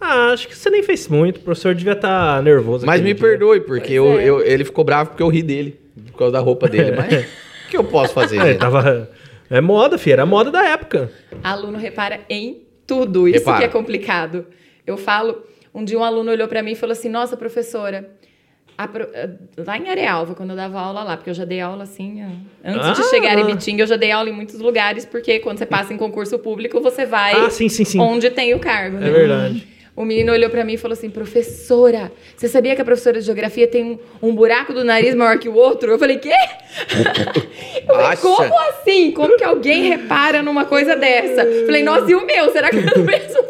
Ah, 0.01 0.31
acho 0.33 0.47
que 0.47 0.57
você 0.57 0.69
nem 0.71 0.83
fez 0.83 1.09
muito. 1.09 1.39
O 1.39 1.41
professor 1.41 1.75
devia 1.75 1.93
estar 1.95 2.43
nervoso. 2.43 2.85
Mas 2.87 3.01
me 3.01 3.15
dia. 3.15 3.23
perdoe, 3.23 3.61
porque 3.61 3.95
eu, 3.95 4.19
é. 4.19 4.25
eu- 4.29 4.41
ele 4.43 4.65
ficou 4.65 4.85
bravo 4.85 5.11
porque 5.11 5.23
eu 5.23 5.29
ri 5.29 5.43
dele. 5.43 5.79
por 6.13 6.19
causa 6.19 6.33
da 6.33 6.39
roupa 6.41 6.69
dele, 6.71 6.93
mas 6.97 7.13
o 7.13 7.71
que 7.71 7.77
eu 7.77 7.85
posso 7.85 8.13
fazer, 8.15 8.39
É, 8.39 8.55
tava... 8.55 9.11
é 9.51 9.61
moda, 9.61 9.97
filho. 9.99 10.13
Era 10.13 10.27
moda 10.27 10.51
da 10.51 10.65
época. 10.67 11.11
Aluno 11.43 11.79
repara 11.79 12.21
em 12.31 12.63
tudo. 12.87 13.27
Isso 13.29 13.39
Repara. 13.39 13.59
que 13.59 13.65
é 13.65 13.69
complicado. 13.69 14.47
Eu 14.91 14.97
falo, 14.97 15.43
um 15.75 15.85
dia 15.85 15.99
um 15.99 16.05
aluno 16.05 16.31
olhou 16.31 16.49
pra 16.49 16.63
mim 16.63 16.73
e 16.73 16.75
falou 16.75 16.93
assim: 16.93 17.09
Nossa, 17.09 17.37
professora, 17.37 18.11
pro- 18.93 19.09
eh, 19.13 19.31
lá 19.57 19.77
em 19.77 19.89
Arealva, 19.89 20.35
quando 20.35 20.51
eu 20.51 20.57
dava 20.57 20.81
aula 20.81 21.03
lá, 21.03 21.17
porque 21.17 21.31
eu 21.31 21.35
já 21.35 21.45
dei 21.45 21.61
aula 21.61 21.83
assim, 21.85 22.23
antes 22.65 22.97
de 22.97 23.03
Ah. 23.03 23.11
chegar 23.11 23.39
em 23.39 23.45
Bitinga, 23.47 23.83
eu 23.83 23.87
já 23.87 23.97
dei 23.97 24.11
aula 24.13 24.29
em 24.29 24.33
muitos 24.33 24.59
lugares, 24.61 25.05
porque 25.05 25.41
quando 25.41 25.59
você 25.59 25.67
passa 25.67 25.93
em 25.93 25.97
concurso 25.97 26.39
público, 26.39 26.81
você 26.81 27.05
vai 27.05 27.35
Ah, 27.35 27.51
sim, 27.51 27.69
sim, 27.69 27.85
sim. 27.85 28.01
onde 28.01 28.31
tem 28.31 28.55
o 28.55 28.59
cargo. 28.59 28.97
É 28.99 29.01
né? 29.01 29.11
verdade. 29.11 29.69
O 29.99 30.05
menino 30.05 30.31
olhou 30.31 30.49
pra 30.49 30.65
mim 30.65 30.75
e 30.75 30.77
falou 30.77 30.93
assim: 30.93 31.11
professora, 31.11 32.13
você 32.37 32.47
sabia 32.47 32.77
que 32.77 32.81
a 32.81 32.85
professora 32.85 33.19
de 33.19 33.27
geografia 33.27 33.67
tem 33.67 33.83
um, 33.85 34.29
um 34.29 34.33
buraco 34.33 34.73
do 34.73 34.85
nariz 34.85 35.13
maior 35.13 35.41
que 35.41 35.49
o 35.49 35.55
outro? 35.57 35.91
Eu 35.91 35.99
falei: 35.99 36.19
quê? 36.19 36.31
Eu 37.89 37.97
falei, 37.97 38.17
como 38.19 38.61
assim? 38.69 39.11
Como 39.11 39.37
que 39.37 39.43
alguém 39.43 39.89
repara 39.89 40.41
numa 40.41 40.65
coisa 40.67 40.95
dessa? 40.95 41.43
Eu 41.43 41.67
falei: 41.67 41.83
nossa, 41.83 42.09
e 42.09 42.15
o 42.15 42.25
meu? 42.25 42.49
Será 42.53 42.71
que 42.71 42.79
é 42.79 42.83
do 42.83 43.03
mesmo? 43.03 43.43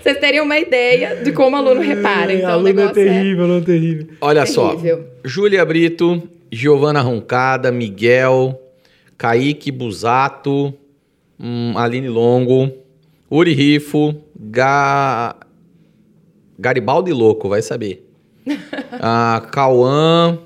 Vocês 0.00 0.18
teriam 0.18 0.44
uma 0.44 0.60
ideia 0.60 1.16
de 1.16 1.32
como 1.32 1.56
o 1.56 1.58
aluno 1.58 1.80
repara. 1.80 2.32
Então 2.32 2.50
o 2.50 2.52
aluno 2.52 2.68
é 2.68 2.72
negócio 2.72 3.02
é. 3.02 3.04
terrível, 3.04 3.44
aluno 3.44 3.62
é 3.62 3.64
terrível. 3.64 4.06
Olha 4.20 4.46
só. 4.46 4.76
Terrível. 4.76 5.08
Júlia 5.24 5.64
Brito, 5.64 6.22
Giovana 6.52 7.00
Roncada, 7.00 7.72
Miguel, 7.72 8.62
Kaique 9.18 9.72
Busato, 9.72 10.72
hum, 11.40 11.72
Aline 11.76 12.08
Longo, 12.08 12.81
Uri 13.34 13.54
Rifo, 13.54 14.14
Ga... 14.38 15.34
Garibaldi 16.58 17.14
Louco, 17.14 17.48
vai 17.48 17.62
saber. 17.62 18.06
ah, 19.00 19.48
Cauã, 19.50 20.38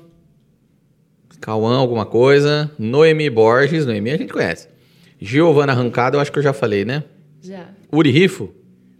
Cauã 1.41 1.75
alguma 1.75 2.05
coisa, 2.05 2.71
Noemi 2.79 3.29
Borges, 3.29 3.85
Noemi 3.85 4.11
a 4.11 4.17
gente 4.17 4.31
conhece. 4.31 4.69
Giovana 5.19 5.73
Arrancada, 5.73 6.15
eu 6.15 6.21
acho 6.21 6.31
que 6.31 6.39
eu 6.39 6.43
já 6.43 6.53
falei, 6.53 6.85
né? 6.85 7.03
Já 7.41 7.67
Uri 7.91 8.09
Rifo? 8.09 8.53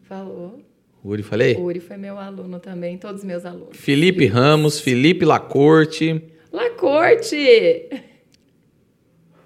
falou. 0.04 0.60
Uri, 1.02 1.24
falei? 1.24 1.56
Uri 1.56 1.80
foi 1.80 1.96
meu 1.96 2.18
aluno 2.18 2.60
também, 2.60 2.98
todos 2.98 3.24
meus 3.24 3.46
alunos. 3.46 3.78
Felipe 3.78 4.26
Ramos, 4.26 4.82
Felipe 4.82 5.24
Lacorte. 5.24 6.22
Lacorte! 6.52 7.88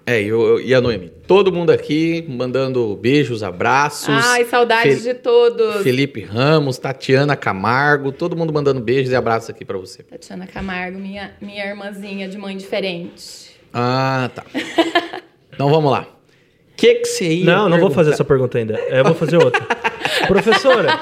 É, 0.04 0.20
eu, 0.20 0.42
eu- 0.42 0.60
e 0.60 0.74
a 0.74 0.80
Noemi. 0.80 1.10
Todo 1.26 1.52
mundo 1.52 1.70
aqui 1.70 2.24
mandando 2.28 2.96
beijos, 2.96 3.42
abraços. 3.42 4.08
Ai, 4.08 4.44
saudades 4.44 5.02
Fe- 5.02 5.12
de 5.12 5.14
todos. 5.14 5.82
Felipe 5.82 6.20
Ramos, 6.22 6.76
Tatiana 6.78 7.36
Camargo, 7.36 8.10
todo 8.10 8.36
mundo 8.36 8.52
mandando 8.52 8.80
beijos 8.80 9.12
e 9.12 9.16
abraços 9.16 9.50
aqui 9.50 9.64
pra 9.64 9.78
você. 9.78 10.02
Tatiana 10.02 10.46
Camargo, 10.46 10.98
minha, 10.98 11.32
minha 11.40 11.64
irmãzinha 11.64 12.28
de 12.28 12.36
mãe 12.36 12.56
diferente. 12.56 13.52
Ah, 13.72 14.28
tá. 14.34 14.44
então 15.52 15.70
vamos 15.70 15.90
lá. 15.92 16.02
O 16.02 16.74
que 16.76 16.94
que 16.96 17.04
você 17.04 17.28
ia 17.28 17.44
Não, 17.44 17.68
não 17.68 17.78
vou 17.78 17.90
fazer 17.90 18.10
essa 18.10 18.24
pergunta 18.24 18.58
ainda. 18.58 18.74
Eu 18.88 19.04
vou 19.04 19.14
fazer 19.14 19.36
outra. 19.36 19.62
Professora, 20.26 20.98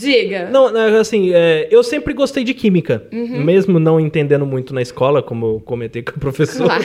Diga. 0.00 0.48
não, 0.50 0.72
não, 0.72 0.98
assim, 1.00 1.30
é, 1.32 1.68
eu 1.70 1.82
sempre 1.82 2.12
gostei 2.14 2.42
de 2.44 2.54
química. 2.54 3.04
Uhum. 3.12 3.44
Mesmo 3.44 3.78
não 3.78 3.98
entendendo 4.00 4.44
muito 4.46 4.72
na 4.74 4.82
escola, 4.82 5.22
como 5.22 5.46
eu 5.46 5.60
comentei 5.64 6.02
com 6.02 6.12
a 6.16 6.18
professora. 6.18 6.68
Claro. 6.68 6.84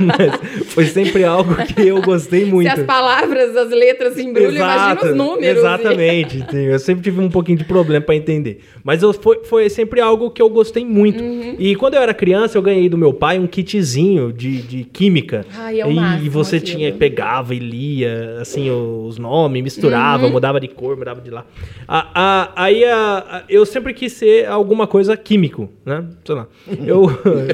Mas 0.00 0.64
foi 0.72 0.84
sempre 0.86 1.24
algo 1.24 1.54
que 1.66 1.86
eu 1.86 2.00
gostei 2.02 2.44
muito. 2.44 2.72
Se 2.72 2.80
as 2.80 2.86
palavras, 2.86 3.56
as 3.56 3.70
letras 3.70 4.14
se 4.14 4.22
embrulham, 4.22 4.52
imagina 4.56 5.10
os 5.10 5.16
números. 5.16 5.58
Exatamente. 5.58 6.38
sim. 6.50 6.64
Eu 6.66 6.78
sempre 6.78 7.02
tive 7.04 7.20
um 7.20 7.30
pouquinho 7.30 7.58
de 7.58 7.64
problema 7.64 8.04
para 8.04 8.14
entender. 8.14 8.60
Mas 8.84 9.02
eu, 9.02 9.12
foi, 9.12 9.44
foi 9.44 9.68
sempre 9.70 10.00
algo 10.00 10.30
que 10.30 10.40
eu 10.40 10.48
gostei 10.48 10.84
muito. 10.84 11.22
Uhum. 11.22 11.56
E 11.58 11.74
quando 11.76 11.94
eu 11.94 12.02
era 12.02 12.14
criança, 12.14 12.56
eu 12.58 12.62
ganhei 12.62 12.88
do 12.88 12.96
meu 12.98 13.12
pai 13.12 13.38
um 13.38 13.46
kitzinho 13.46 14.32
de, 14.32 14.62
de 14.62 14.84
química. 14.84 15.44
Ai, 15.56 15.80
é 15.80 15.86
o 15.86 15.90
e, 15.90 16.26
e 16.26 16.28
você 16.28 16.56
aquilo. 16.56 16.78
tinha, 16.78 16.92
pegava 16.92 17.54
e 17.54 17.58
lia, 17.58 18.36
assim, 18.40 18.70
os 18.70 19.18
nomes, 19.18 19.56
Uhum. 19.60 19.64
misturava, 19.64 20.28
mudava 20.28 20.60
de 20.60 20.68
cor, 20.68 20.96
mudava 20.96 21.20
de 21.20 21.30
lá. 21.30 21.44
A- 21.88 22.10
a- 22.14 22.45
aí 22.54 22.84
a- 22.84 23.24
a- 23.30 23.42
eu 23.48 23.64
sempre 23.66 23.92
quis 23.94 24.12
ser 24.12 24.46
alguma 24.46 24.86
coisa 24.86 25.16
químico, 25.16 25.70
né? 25.84 26.04
Sei 26.24 26.34
lá. 26.34 26.46
Eu. 26.86 27.06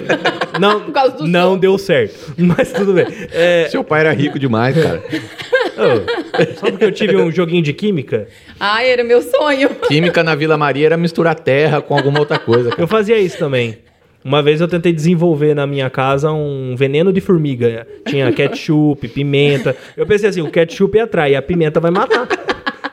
não 0.60 0.80
Por 0.80 0.92
causa 0.92 1.16
do 1.16 1.26
não 1.28 1.52
som. 1.52 1.58
deu 1.58 1.78
certo. 1.78 2.34
Mas 2.38 2.72
tudo 2.72 2.92
bem. 2.94 3.06
É, 3.32 3.68
Seu 3.70 3.82
pai 3.84 4.00
era 4.00 4.12
rico 4.12 4.38
demais, 4.38 4.76
cara. 4.76 5.02
ô, 5.02 6.54
só 6.58 6.66
porque 6.70 6.84
eu 6.84 6.92
tive 6.92 7.16
um 7.16 7.30
joguinho 7.30 7.62
de 7.62 7.72
química. 7.72 8.28
Ai, 8.60 8.90
era 8.90 9.04
meu 9.04 9.22
sonho. 9.22 9.68
Química 9.88 10.22
na 10.22 10.34
Vila 10.34 10.56
Maria 10.58 10.86
era 10.86 10.96
misturar 10.96 11.34
terra 11.34 11.80
com 11.80 11.96
alguma 11.96 12.18
outra 12.20 12.38
coisa. 12.38 12.70
cara. 12.70 12.82
Eu 12.82 12.88
fazia 12.88 13.18
isso 13.18 13.38
também. 13.38 13.78
Uma 14.24 14.42
vez 14.42 14.60
eu 14.60 14.68
tentei 14.68 14.92
desenvolver 14.92 15.54
na 15.54 15.66
minha 15.66 15.90
casa 15.90 16.30
um 16.30 16.74
veneno 16.76 17.12
de 17.12 17.20
formiga. 17.20 17.86
Tinha 18.06 18.30
ketchup, 18.32 19.08
pimenta. 19.08 19.74
Eu 19.96 20.06
pensei 20.06 20.28
assim, 20.28 20.40
o 20.40 20.50
ketchup 20.50 20.98
atrai, 20.98 21.34
a 21.34 21.42
pimenta 21.42 21.80
vai 21.80 21.90
matar. 21.90 22.28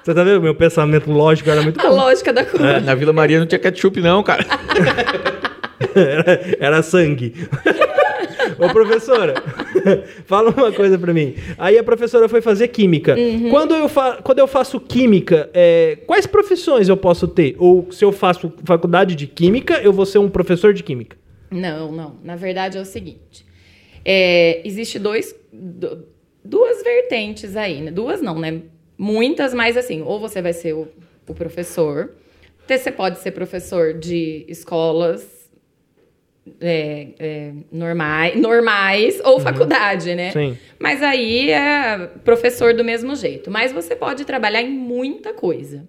Você 0.04 0.14
tá 0.14 0.24
vendo? 0.24 0.42
Meu 0.42 0.56
pensamento 0.56 1.12
lógico 1.12 1.50
era 1.50 1.62
muito 1.62 1.80
A 1.80 1.90
bom. 1.90 1.96
lógica 1.96 2.34
da 2.34 2.44
coisa. 2.46 2.80
Na 2.80 2.96
Vila 2.96 3.14
Maria 3.14 3.38
não 3.40 3.46
tinha 3.46 3.60
ketchup, 3.60 4.00
não, 4.02 4.24
cara. 4.24 4.46
Era, 5.96 6.42
era 6.60 6.82
sangue. 6.82 7.34
Ô, 8.58 8.68
professora, 8.70 9.36
fala 10.26 10.50
uma 10.50 10.72
coisa 10.72 10.98
pra 10.98 11.14
mim. 11.14 11.36
Aí 11.58 11.78
a 11.78 11.84
professora 11.84 12.28
foi 12.28 12.42
fazer 12.42 12.68
química. 12.70 13.16
Quando, 13.50 13.74
eu 13.76 13.88
fa 13.88 14.18
quando 14.22 14.40
eu 14.40 14.48
faço 14.48 14.80
química, 14.80 15.50
é, 15.54 15.98
quais 16.06 16.26
profissões 16.28 16.90
eu 16.90 16.98
posso 16.98 17.28
ter? 17.28 17.56
Ou 17.58 17.88
se 17.92 18.04
eu 18.04 18.12
faço 18.12 18.52
faculdade 18.66 19.16
de 19.16 19.28
química, 19.28 19.76
eu 19.82 19.94
vou 19.94 20.06
ser 20.06 20.18
um 20.18 20.30
professor 20.30 20.74
de 20.74 20.84
química? 20.84 21.16
Não, 21.51 21.91
não. 21.91 22.20
Na 22.24 22.36
verdade 22.36 22.77
é 22.77 22.82
o 22.82 22.86
seguinte. 22.86 23.46
É, 24.06 24.62
existe 24.65 24.98
dois, 25.00 25.36
du- 25.51 26.06
duas 26.44 26.84
vertentes 26.84 27.56
aí, 27.56 27.82
né? 27.82 27.91
Duas 27.91 28.22
não, 28.22 28.39
né? 28.39 28.62
Muitas, 28.98 29.53
mas 29.53 29.77
assim, 29.77 30.01
ou 30.01 30.20
você 30.20 30.41
vai 30.41 30.53
ser 30.53 30.74
o, 30.74 30.88
o 31.27 31.34
professor, 31.34 32.13
você 32.68 32.91
pode 32.91 33.20
ser 33.20 33.32
professor 33.32 33.94
de 33.94 34.46
escolas 34.48 35.50
é, 36.62 37.08
é, 37.20 37.51
normais, 37.72 38.36
normais 38.39 39.20
ou 39.24 39.39
faculdade, 39.39 40.15
né? 40.15 40.32
Sim. 40.32 40.58
Mas 40.77 41.01
aí 41.03 41.50
é 41.51 42.08
professor 42.24 42.74
do 42.74 42.84
mesmo 42.84 43.15
jeito. 43.15 43.50
Mas 43.51 43.72
você 43.72 43.96
pode 43.96 44.25
trabalhar 44.25 44.62
em 44.62 44.70
muita 44.70 45.34
coisa. 45.34 45.88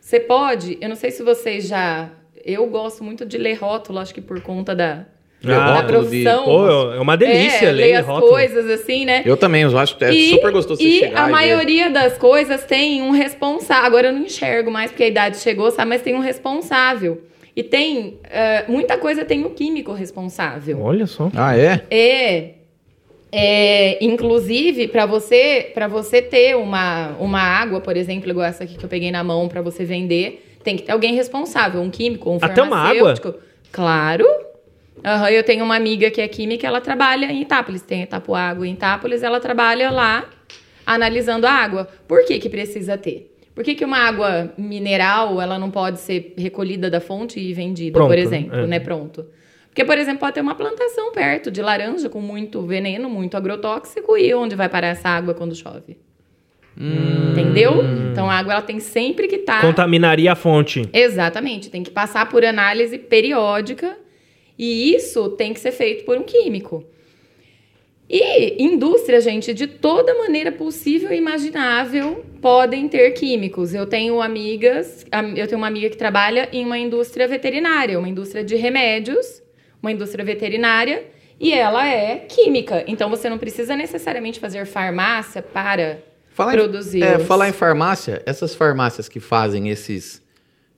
Você 0.00 0.18
pode, 0.20 0.78
eu 0.80 0.88
não 0.88 0.96
sei 0.96 1.10
se 1.10 1.22
vocês 1.22 1.66
já. 1.66 2.10
Eu 2.50 2.66
gosto 2.66 3.04
muito 3.04 3.26
de 3.26 3.36
ler 3.36 3.54
rótulo, 3.54 3.98
acho 3.98 4.14
que 4.14 4.20
por 4.22 4.40
conta 4.40 4.74
da, 4.74 5.04
Ler 5.42 5.54
da 5.56 5.74
rótulo 5.74 5.86
de- 6.04 6.22
profissão. 6.22 6.44
Pô, 6.44 6.92
é 6.92 6.98
uma 7.00 7.16
delícia 7.16 7.66
é, 7.66 7.70
ler 7.72 7.86
ler 7.88 7.94
as 7.96 8.06
rótulo. 8.06 8.32
coisas 8.32 8.68
assim, 8.70 9.04
né? 9.04 9.22
Eu 9.26 9.36
também, 9.36 9.62
eu 9.62 9.78
acho 9.78 9.96
que 9.96 10.04
é 10.04 10.12
E- 10.14 10.30
super 10.30 10.50
gostoso 10.50 10.80
você 10.82 10.88
E 10.88 10.98
chegar 11.00 11.20
a 11.20 11.22
e 11.24 11.26
ver. 11.26 11.32
maioria 11.32 11.90
das 11.90 12.16
coisas 12.16 12.64
tem 12.64 13.02
um 13.02 13.10
responsável. 13.10 13.84
Agora 13.86 14.06
eu 14.08 14.12
não 14.14 14.22
enxergo 14.22 14.70
mais 14.70 14.90
porque 14.90 15.04
a 15.04 15.08
idade 15.08 15.36
chegou, 15.38 15.70
sabe? 15.70 15.90
Mas 15.90 16.00
tem 16.02 16.14
um 16.14 16.20
responsável. 16.20 17.22
E 17.54 17.62
tem. 17.62 18.18
eh, 18.24 18.64
muita 18.68 18.96
coisa 18.96 19.24
tem 19.24 19.44
o 19.44 19.50
químico 19.50 19.92
responsável. 19.92 20.80
Olha 20.80 21.06
só. 21.06 21.30
Ah, 21.34 21.56
é? 21.56 21.82
É. 21.90 22.50
é, 23.30 24.02
inclusive, 24.04 24.88
para 24.88 25.04
você 25.06 25.70
para 25.74 25.86
você 25.86 26.22
ter 26.22 26.56
uma, 26.56 27.10
uma 27.20 27.40
água, 27.40 27.80
por 27.80 27.96
exemplo, 27.96 28.30
igual 28.30 28.46
essa 28.46 28.64
aqui 28.64 28.76
que 28.78 28.84
eu 28.84 28.88
peguei 28.88 29.10
na 29.10 29.22
mão 29.22 29.48
para 29.48 29.60
você 29.60 29.84
vender, 29.84 30.47
tem 30.68 30.76
que 30.76 30.82
ter 30.82 30.92
alguém 30.92 31.14
responsável, 31.14 31.80
um 31.80 31.88
químico, 31.88 32.30
um 32.30 32.36
Até 32.42 32.62
uma 32.62 32.76
água? 32.76 33.14
farmacêutico. 33.14 33.34
Claro. 33.72 34.26
Aham, 35.02 35.30
eu 35.30 35.42
tenho 35.42 35.64
uma 35.64 35.76
amiga 35.76 36.10
que 36.10 36.20
é 36.20 36.28
química, 36.28 36.66
ela 36.66 36.80
trabalha 36.80 37.26
em 37.32 37.40
Itápolis, 37.40 37.80
tem 37.80 38.02
Itapuágua 38.02 38.66
em 38.66 38.72
Itápolis, 38.72 39.22
ela 39.22 39.40
trabalha 39.40 39.90
lá 39.90 40.28
analisando 40.84 41.46
a 41.46 41.52
água. 41.52 41.88
Por 42.06 42.26
que 42.26 42.38
que 42.38 42.50
precisa 42.50 42.98
ter? 42.98 43.34
Por 43.54 43.64
que, 43.64 43.74
que 43.74 43.84
uma 43.84 43.98
água 43.98 44.52
mineral, 44.58 45.40
ela 45.40 45.58
não 45.58 45.70
pode 45.70 46.00
ser 46.00 46.34
recolhida 46.36 46.90
da 46.90 47.00
fonte 47.00 47.40
e 47.40 47.52
vendida, 47.54 47.94
Pronto, 47.94 48.08
por 48.08 48.18
exemplo, 48.18 48.58
é. 48.58 48.66
né? 48.66 48.78
Pronto. 48.78 49.26
Porque, 49.68 49.84
por 49.84 49.96
exemplo, 49.96 50.20
pode 50.20 50.34
ter 50.34 50.40
uma 50.42 50.54
plantação 50.54 51.12
perto 51.12 51.50
de 51.50 51.62
laranja 51.62 52.08
com 52.08 52.20
muito 52.20 52.62
veneno, 52.62 53.08
muito 53.08 53.36
agrotóxico, 53.36 54.16
e 54.16 54.34
onde 54.34 54.54
vai 54.54 54.68
parar 54.68 54.88
essa 54.88 55.08
água 55.08 55.34
quando 55.34 55.54
chove? 55.56 55.96
Entendeu? 56.80 57.82
Então 58.12 58.30
a 58.30 58.34
água 58.34 58.52
ela 58.52 58.62
tem 58.62 58.78
sempre 58.78 59.26
que 59.26 59.36
estar. 59.36 59.60
Contaminaria 59.60 60.30
a 60.32 60.36
fonte. 60.36 60.88
Exatamente, 60.92 61.70
tem 61.70 61.82
que 61.82 61.90
passar 61.90 62.28
por 62.28 62.44
análise 62.44 62.96
periódica 62.98 63.96
e 64.58 64.94
isso 64.94 65.30
tem 65.30 65.52
que 65.52 65.60
ser 65.60 65.72
feito 65.72 66.04
por 66.04 66.16
um 66.16 66.22
químico. 66.22 66.84
E 68.10 68.62
indústria, 68.62 69.20
gente, 69.20 69.52
de 69.52 69.66
toda 69.66 70.14
maneira 70.14 70.50
possível 70.50 71.12
e 71.12 71.16
imaginável, 71.18 72.24
podem 72.40 72.88
ter 72.88 73.10
químicos. 73.10 73.74
Eu 73.74 73.84
tenho 73.84 74.22
amigas, 74.22 75.04
am- 75.12 75.34
eu 75.36 75.46
tenho 75.46 75.58
uma 75.58 75.66
amiga 75.66 75.90
que 75.90 75.96
trabalha 75.96 76.48
em 76.50 76.64
uma 76.64 76.78
indústria 76.78 77.28
veterinária, 77.28 77.98
uma 77.98 78.08
indústria 78.08 78.42
de 78.42 78.56
remédios, 78.56 79.42
uma 79.82 79.92
indústria 79.92 80.24
veterinária, 80.24 81.04
e 81.38 81.52
ela 81.52 81.86
é 81.86 82.16
química. 82.16 82.82
Então 82.86 83.10
você 83.10 83.28
não 83.28 83.36
precisa 83.36 83.76
necessariamente 83.76 84.40
fazer 84.40 84.64
farmácia 84.64 85.42
para 85.42 85.98
Falar 86.38 86.52
produzir. 86.52 87.02
Em, 87.02 87.02
é, 87.02 87.18
falar 87.18 87.48
em 87.48 87.52
farmácia, 87.52 88.22
essas 88.24 88.54
farmácias 88.54 89.08
que 89.08 89.18
fazem 89.18 89.70
esses 89.70 90.22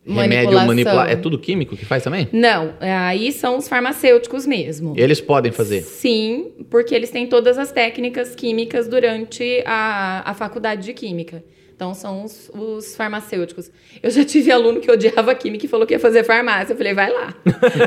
remédio 0.07 0.55
manipular. 0.55 1.11
É 1.11 1.17
tudo 1.17 1.38
químico 1.38 1.76
que 1.76 1.85
faz 1.85 2.02
também? 2.02 2.26
Não, 2.33 2.73
é, 2.81 2.90
aí 2.90 3.31
são 3.31 3.59
os 3.59 3.69
farmacêuticos 3.69 4.47
mesmo. 4.47 4.95
Eles 4.97 5.21
podem 5.21 5.52
fazer. 5.52 5.83
Sim, 5.83 6.50
porque 6.71 6.95
eles 6.95 7.11
têm 7.11 7.26
todas 7.26 7.59
as 7.59 7.71
técnicas 7.71 8.35
químicas 8.35 8.88
durante 8.88 9.62
a, 9.67 10.31
a 10.31 10.33
faculdade 10.33 10.83
de 10.83 10.95
química. 10.95 11.45
Então, 11.80 11.94
são 11.94 12.25
os, 12.25 12.50
os 12.52 12.94
farmacêuticos. 12.94 13.70
Eu 14.02 14.10
já 14.10 14.22
tive 14.22 14.52
aluno 14.52 14.80
que 14.82 14.90
odiava 14.90 15.34
química 15.34 15.64
e 15.64 15.68
falou 15.68 15.87
que 15.87 15.94
ia 15.94 15.99
fazer 15.99 16.25
farmácia. 16.25 16.75
Eu 16.75 16.76
falei, 16.76 16.92
vai 16.92 17.10
lá. 17.10 17.34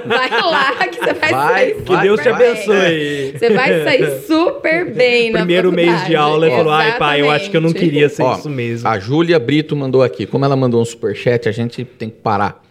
Vai 0.08 0.30
lá 0.42 0.88
que 0.88 0.98
você 0.98 1.14
vai, 1.14 1.32
Vai, 1.32 1.54
sair 1.54 1.84
Que 1.84 1.98
Deus 1.98 2.20
te 2.20 2.24
bem. 2.24 2.34
abençoe. 2.34 3.34
Você 3.38 3.50
vai 3.52 3.84
sair 3.84 4.22
super 4.26 4.92
bem 4.92 5.30
na 5.30 5.40
Primeiro 5.42 5.72
mês 5.72 6.08
de 6.08 6.16
aula, 6.16 6.48
ele 6.48 6.56
falou: 6.56 6.74
ai, 6.74 6.98
pai, 6.98 7.22
eu 7.22 7.30
acho 7.30 7.52
que 7.52 7.56
eu 7.56 7.62
não 7.62 7.72
queria 7.72 8.10
ser 8.10 8.24
Ó, 8.24 8.36
isso 8.36 8.50
mesmo. 8.50 8.90
A 8.90 8.98
Júlia 8.98 9.38
Brito 9.38 9.76
mandou 9.76 10.02
aqui. 10.02 10.26
Como 10.26 10.44
ela 10.44 10.56
mandou 10.56 10.82
um 10.82 10.86
superchat, 10.86 11.48
a 11.48 11.52
gente 11.52 11.86
tem 11.86 12.10
que 12.10 12.18
parar. 12.18 12.64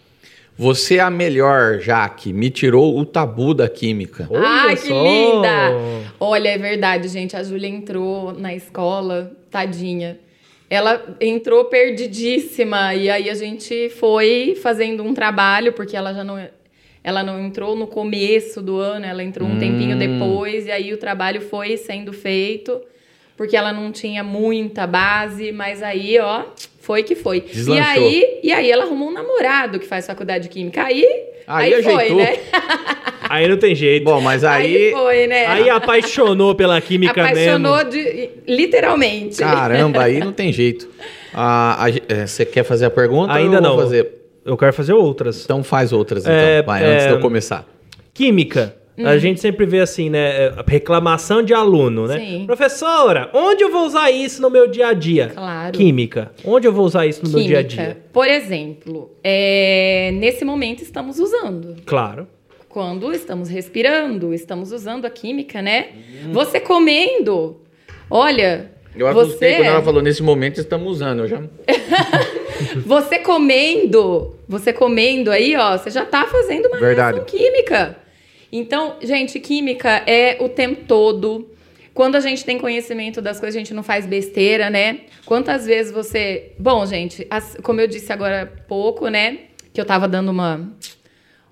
Você 0.57 0.97
é 0.97 0.99
a 0.99 1.09
melhor, 1.09 1.79
Jaque. 1.79 2.33
Me 2.33 2.49
tirou 2.49 2.99
o 2.99 3.05
tabu 3.05 3.53
da 3.53 3.69
química. 3.69 4.27
Olha 4.29 4.45
Ai, 4.45 4.75
que 4.75 4.89
só. 4.89 5.03
linda! 5.03 5.71
Olha, 6.19 6.49
é 6.49 6.57
verdade, 6.57 7.07
gente. 7.07 7.33
A 7.33 7.41
Júlia 7.43 7.69
entrou 7.69 8.33
na 8.33 8.53
escola, 8.53 9.31
tadinha. 9.49 10.19
Ela 10.73 11.15
entrou 11.21 11.65
perdidíssima. 11.65 12.95
E 12.95 13.07
aí 13.07 13.29
a 13.29 13.35
gente 13.35 13.89
foi 13.89 14.57
fazendo 14.59 15.03
um 15.03 15.13
trabalho 15.13 15.71
porque 15.71 15.95
ela 15.95 16.11
já 16.15 16.23
não 16.23 16.35
ela 17.03 17.21
não 17.21 17.39
entrou 17.39 17.75
no 17.75 17.85
começo 17.85 18.59
do 18.59 18.77
ano, 18.77 19.05
ela 19.05 19.21
entrou 19.21 19.47
um 19.47 19.59
tempinho 19.59 19.95
depois. 19.99 20.65
E 20.65 20.71
aí 20.71 20.91
o 20.91 20.97
trabalho 20.97 21.41
foi 21.41 21.77
sendo 21.77 22.11
feito 22.11 22.81
porque 23.35 23.55
ela 23.55 23.73
não 23.73 23.91
tinha 23.91 24.23
muita 24.23 24.85
base, 24.85 25.51
mas 25.51 25.81
aí, 25.81 26.19
ó, 26.19 26.43
foi 26.79 27.03
que 27.03 27.15
foi. 27.15 27.45
E 27.53 27.79
aí, 27.79 28.39
e 28.43 28.51
aí 28.51 28.69
ela 28.71 28.83
arrumou 28.83 29.09
um 29.09 29.13
namorado 29.13 29.79
que 29.79 29.87
faz 29.87 30.05
faculdade 30.05 30.43
de 30.43 30.49
química. 30.49 30.83
Aí, 30.83 31.05
Aí 31.47 31.73
aí, 31.73 31.83
foi, 31.83 31.93
ajeitou. 31.93 32.17
né? 32.17 32.37
Aí 33.29 33.47
não 33.47 33.57
tem 33.57 33.73
jeito. 33.73 34.03
Bom, 34.03 34.21
mas 34.21 34.43
Aí, 34.43 34.87
aí. 34.87 34.91
foi, 34.91 35.27
né? 35.27 35.45
Aí 35.47 35.69
apaixonou 35.69 36.53
pela 36.53 36.79
química 36.79 37.23
Apaixonou 37.23 37.77
mesmo. 37.77 37.89
de, 37.89 38.29
literalmente. 38.45 39.37
Caramba, 39.37 40.03
aí 40.03 40.19
não 40.23 40.31
tem 40.31 40.51
jeito. 40.53 40.87
Ah, 41.33 41.85
a 41.85 41.89
é, 41.89 42.27
Você 42.27 42.45
quer 42.45 42.63
fazer 42.63 42.85
a 42.85 42.91
pergunta? 42.91 43.33
Ainda 43.33 43.57
ou 43.57 43.63
eu 43.63 43.69
vou 43.69 43.71
não. 43.77 43.83
fazer? 43.83 44.11
Eu 44.45 44.57
quero 44.57 44.73
fazer 44.73 44.93
outras. 44.93 45.43
Então 45.45 45.63
faz 45.63 45.91
outras, 45.91 46.23
então. 46.23 46.35
É, 46.35 46.61
Vai, 46.61 46.83
é, 46.83 46.85
antes 46.85 47.07
de 47.07 47.13
eu 47.13 47.19
começar. 47.21 47.65
Química. 48.13 48.75
Hum. 48.97 49.07
A 49.07 49.17
gente 49.17 49.39
sempre 49.39 49.65
vê 49.65 49.79
assim, 49.79 50.09
né? 50.09 50.45
é, 50.45 50.53
Reclamação 50.67 51.41
de 51.41 51.53
aluno, 51.53 52.07
né? 52.07 52.19
Sim. 52.19 52.43
Professora, 52.45 53.29
onde 53.33 53.63
eu 53.63 53.71
vou 53.71 53.85
usar 53.85 54.11
isso 54.11 54.41
no 54.41 54.49
meu 54.49 54.67
dia 54.67 54.87
a 54.87 54.93
dia? 54.93 55.31
Claro. 55.33 55.71
Química. 55.77 56.31
Onde 56.45 56.67
eu 56.67 56.73
vou 56.73 56.85
usar 56.85 57.07
isso 57.07 57.23
no 57.23 57.29
meu 57.29 57.39
dia 57.43 57.59
a 57.59 57.63
Química. 57.63 57.83
dia? 57.93 57.97
Por 58.13 58.27
exemplo, 58.27 59.11
é, 59.23 60.11
nesse 60.13 60.45
momento 60.45 60.83
estamos 60.83 61.19
usando. 61.19 61.77
Claro. 61.85 62.27
Quando 62.69 63.11
estamos 63.11 63.49
respirando, 63.49 64.33
estamos 64.33 64.71
usando 64.71 65.05
a 65.05 65.09
química, 65.09 65.61
né? 65.61 65.87
Você 66.31 66.59
comendo. 66.59 67.61
Olha, 68.09 68.71
Eu 68.95 69.07
assustei 69.07 69.51
você, 69.51 69.57
quando 69.57 69.67
ela 69.67 69.81
falou, 69.81 70.01
nesse 70.01 70.21
momento 70.23 70.59
estamos 70.59 70.87
usando. 70.91 71.19
Eu 71.21 71.27
já... 71.27 71.41
você 72.85 73.19
comendo, 73.19 74.35
você 74.47 74.73
comendo 74.73 75.31
aí, 75.31 75.55
ó, 75.55 75.77
você 75.77 75.89
já 75.89 76.05
tá 76.05 76.25
fazendo 76.25 76.67
uma 76.67 76.79
Verdade. 76.79 77.17
reação 77.17 77.25
química. 77.25 78.02
Então, 78.55 78.97
gente, 79.01 79.39
química 79.39 79.89
é 80.05 80.37
o 80.39 80.47
tempo 80.47 80.83
todo. 80.87 81.49
Quando 81.91 82.15
a 82.15 82.19
gente 82.19 82.45
tem 82.45 82.59
conhecimento 82.59 83.19
das 83.19 83.39
coisas, 83.39 83.55
a 83.55 83.59
gente 83.59 83.73
não 83.73 83.81
faz 83.81 84.05
besteira, 84.05 84.69
né? 84.69 85.01
Quantas 85.25 85.65
vezes 85.65 85.91
você. 85.91 86.51
Bom, 86.59 86.85
gente, 86.85 87.25
as- 87.31 87.57
como 87.63 87.81
eu 87.81 87.87
disse 87.87 88.13
agora 88.13 88.43
há 88.43 88.45
pouco, 88.45 89.07
né? 89.07 89.39
Que 89.73 89.81
eu 89.81 89.85
tava 89.85 90.07
dando 90.07 90.29
uma. 90.29 90.71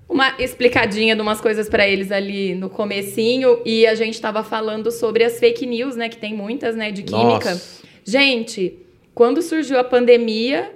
Uma 0.07 0.35
explicadinha 0.37 1.15
de 1.15 1.21
umas 1.21 1.39
coisas 1.41 1.69
pra 1.69 1.87
eles 1.87 2.11
ali 2.11 2.53
no 2.53 2.69
comecinho 2.69 3.61
e 3.65 3.87
a 3.87 3.95
gente 3.95 4.19
tava 4.21 4.43
falando 4.43 4.91
sobre 4.91 5.23
as 5.23 5.39
fake 5.39 5.65
news, 5.65 5.95
né, 5.95 6.09
que 6.09 6.17
tem 6.17 6.33
muitas, 6.35 6.75
né, 6.75 6.91
de 6.91 7.01
química. 7.01 7.51
Nossa. 7.51 7.81
Gente, 8.03 8.77
quando 9.15 9.41
surgiu 9.41 9.79
a 9.79 9.85
pandemia, 9.85 10.69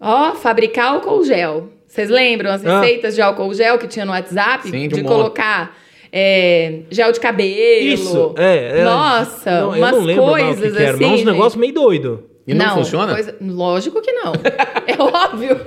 ó, 0.00 0.36
fabricar 0.36 0.92
álcool 0.92 1.24
gel. 1.24 1.68
Vocês 1.96 2.10
lembram 2.10 2.50
as 2.52 2.64
Ah. 2.64 2.80
receitas 2.80 3.14
de 3.14 3.22
álcool 3.22 3.52
gel 3.54 3.78
que 3.78 3.88
tinha 3.88 4.04
no 4.04 4.12
WhatsApp? 4.12 4.68
Sim, 4.68 4.86
de 4.86 4.96
de 4.96 5.00
um 5.00 5.04
colocar 5.04 5.76
é, 6.12 6.80
gel 6.90 7.10
de 7.10 7.18
cabelo. 7.18 7.50
Isso. 7.94 8.34
É, 8.38 8.80
é. 8.80 8.84
Nossa, 8.84 9.60
Não, 9.62 9.68
umas 9.70 9.92
eu 9.92 9.98
não 9.98 10.06
lembro 10.06 10.26
mais 10.26 10.42
o 10.44 10.46
coisas 10.46 10.72
que 10.72 10.76
que 10.78 10.82
era, 10.82 10.94
assim. 10.94 11.02
mas 11.04 11.12
uns 11.12 11.18
gente. 11.18 11.26
negócios 11.26 11.56
meio 11.56 11.72
doido. 11.74 12.24
E 12.46 12.54
não, 12.54 12.74
funciona? 12.76 13.12
coisa- 13.14 13.34
Lógico 13.40 14.00
que 14.00 14.12
não. 14.12 14.32
é 14.86 15.02
óbvio. 15.02 15.58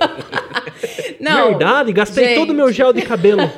não. 1.20 1.48
Verdade, 1.50 1.92
gastei 1.92 2.24
gente. 2.28 2.36
todo 2.36 2.50
o 2.50 2.54
meu 2.54 2.72
gel 2.72 2.92
de 2.92 3.02
cabelo. 3.02 3.42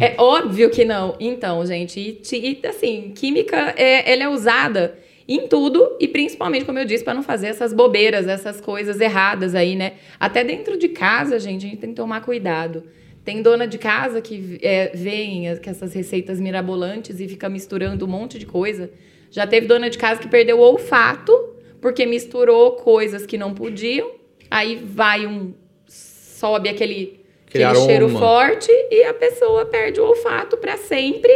É 0.00 0.14
óbvio 0.18 0.68
que 0.68 0.84
não. 0.84 1.14
Então, 1.18 1.64
gente, 1.64 1.98
e, 1.98 2.36
e, 2.62 2.66
assim, 2.68 3.12
química, 3.14 3.72
é, 3.78 4.12
ela 4.12 4.24
é 4.24 4.28
usada 4.28 4.94
em 5.26 5.48
tudo 5.48 5.96
e 5.98 6.06
principalmente, 6.06 6.64
como 6.64 6.78
eu 6.78 6.84
disse, 6.84 7.02
para 7.02 7.14
não 7.14 7.22
fazer 7.22 7.48
essas 7.48 7.72
bobeiras, 7.72 8.28
essas 8.28 8.60
coisas 8.60 9.00
erradas 9.00 9.54
aí, 9.54 9.74
né? 9.74 9.94
Até 10.20 10.44
dentro 10.44 10.78
de 10.78 10.88
casa, 10.88 11.38
gente, 11.38 11.66
a 11.66 11.68
gente 11.68 11.80
tem 11.80 11.90
que 11.90 11.96
tomar 11.96 12.20
cuidado. 12.20 12.84
Tem 13.24 13.40
dona 13.40 13.66
de 13.66 13.78
casa 13.78 14.20
que 14.20 14.58
é, 14.60 14.90
vem 14.94 15.56
que 15.56 15.70
essas 15.70 15.94
receitas 15.94 16.38
mirabolantes 16.38 17.20
e 17.20 17.26
fica 17.26 17.48
misturando 17.48 18.04
um 18.04 18.08
monte 18.08 18.38
de 18.38 18.44
coisa. 18.44 18.90
Já 19.30 19.46
teve 19.46 19.66
dona 19.66 19.88
de 19.88 19.96
casa 19.96 20.20
que 20.20 20.28
perdeu 20.28 20.58
o 20.58 20.60
olfato 20.60 21.32
porque 21.80 22.04
misturou 22.04 22.72
coisas 22.72 23.24
que 23.24 23.38
não 23.38 23.54
podiam. 23.54 24.10
Aí 24.50 24.76
vai 24.76 25.26
um. 25.26 25.54
sobe 25.86 26.68
aquele, 26.68 27.24
Aquele 27.46 27.64
aquele 27.64 27.86
cheiro 27.86 28.08
forte 28.10 28.70
e 28.90 29.04
a 29.04 29.14
pessoa 29.14 29.64
perde 29.64 30.00
o 30.00 30.04
olfato 30.04 30.56
para 30.56 30.76
sempre 30.76 31.32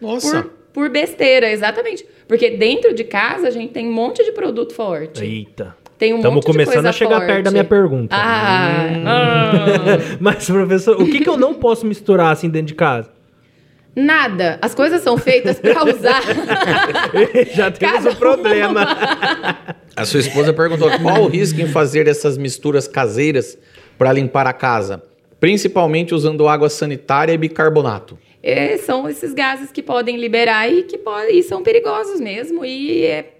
Nossa. 0.00 0.42
por, 0.42 0.52
por 0.72 0.88
besteira, 0.90 1.50
exatamente. 1.50 2.06
Porque 2.26 2.50
dentro 2.50 2.94
de 2.94 3.04
casa 3.04 3.48
a 3.48 3.50
gente 3.50 3.72
tem 3.72 3.88
um 3.88 3.92
monte 3.92 4.24
de 4.24 4.32
produto 4.32 4.74
forte. 4.74 5.24
Eita. 5.24 5.76
Tem 5.98 6.12
um 6.12 6.16
Estamos 6.16 6.36
monte 6.36 6.46
de 6.46 6.52
começando 6.52 6.86
a 6.86 6.92
chegar 6.92 7.16
forte. 7.16 7.26
perto 7.26 7.44
da 7.44 7.50
minha 7.50 7.64
pergunta. 7.64 8.16
Ah, 8.16 8.86
ah. 9.06 9.98
Mas, 10.18 10.46
professor, 10.46 11.00
o 11.00 11.06
que, 11.06 11.20
que 11.20 11.28
eu 11.28 11.36
não 11.36 11.54
posso 11.54 11.86
misturar 11.86 12.32
assim 12.32 12.48
dentro 12.48 12.68
de 12.68 12.74
casa? 12.74 13.10
nada. 13.94 14.58
As 14.62 14.74
coisas 14.74 15.02
são 15.02 15.16
feitas 15.18 15.58
para 15.58 15.84
usar. 15.84 16.22
Já 17.54 17.70
temos 17.70 18.06
um 18.06 18.14
problema. 18.14 18.86
A 19.94 20.04
sua 20.04 20.20
esposa 20.20 20.52
perguntou 20.52 20.90
qual 21.00 21.22
o 21.22 21.28
risco 21.28 21.60
em 21.60 21.68
fazer 21.68 22.08
essas 22.08 22.38
misturas 22.38 22.88
caseiras 22.88 23.58
para 23.98 24.12
limpar 24.12 24.46
a 24.46 24.52
casa, 24.52 25.02
principalmente 25.38 26.14
usando 26.14 26.48
água 26.48 26.68
sanitária 26.68 27.32
e 27.32 27.38
bicarbonato. 27.38 28.18
É, 28.42 28.76
são 28.78 29.08
esses 29.08 29.32
gases 29.32 29.70
que 29.70 29.82
podem 29.82 30.16
liberar 30.16 30.70
e 30.72 30.82
que 30.82 30.98
podem, 30.98 31.38
e 31.38 31.42
são 31.42 31.62
perigosos 31.62 32.20
mesmo. 32.20 32.64
E 32.64 33.04
é, 33.04 33.34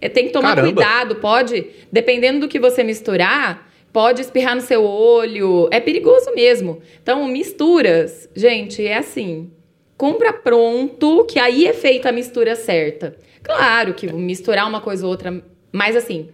é- 0.00 0.08
tem 0.08 0.26
que 0.26 0.32
tomar 0.32 0.56
Caramba. 0.56 0.72
cuidado. 0.72 1.16
Pode, 1.16 1.66
dependendo 1.92 2.40
do 2.40 2.48
que 2.48 2.58
você 2.58 2.82
misturar, 2.82 3.70
pode 3.92 4.20
espirrar 4.20 4.56
no 4.56 4.60
seu 4.62 4.82
olho. 4.84 5.68
É 5.70 5.78
perigoso 5.78 6.34
mesmo. 6.34 6.82
Então, 7.00 7.26
misturas, 7.28 8.28
gente, 8.34 8.84
é 8.84 8.96
assim. 8.98 9.50
Compra 9.96 10.32
pronto, 10.32 11.24
que 11.26 11.38
aí 11.38 11.66
é 11.66 11.72
feita 11.72 12.08
a 12.08 12.12
mistura 12.12 12.56
certa. 12.56 13.16
Claro 13.42 13.94
que 13.94 14.12
misturar 14.12 14.68
uma 14.68 14.80
coisa 14.80 15.04
ou 15.04 15.10
outra, 15.10 15.40
mas 15.70 15.94
assim, 15.94 16.28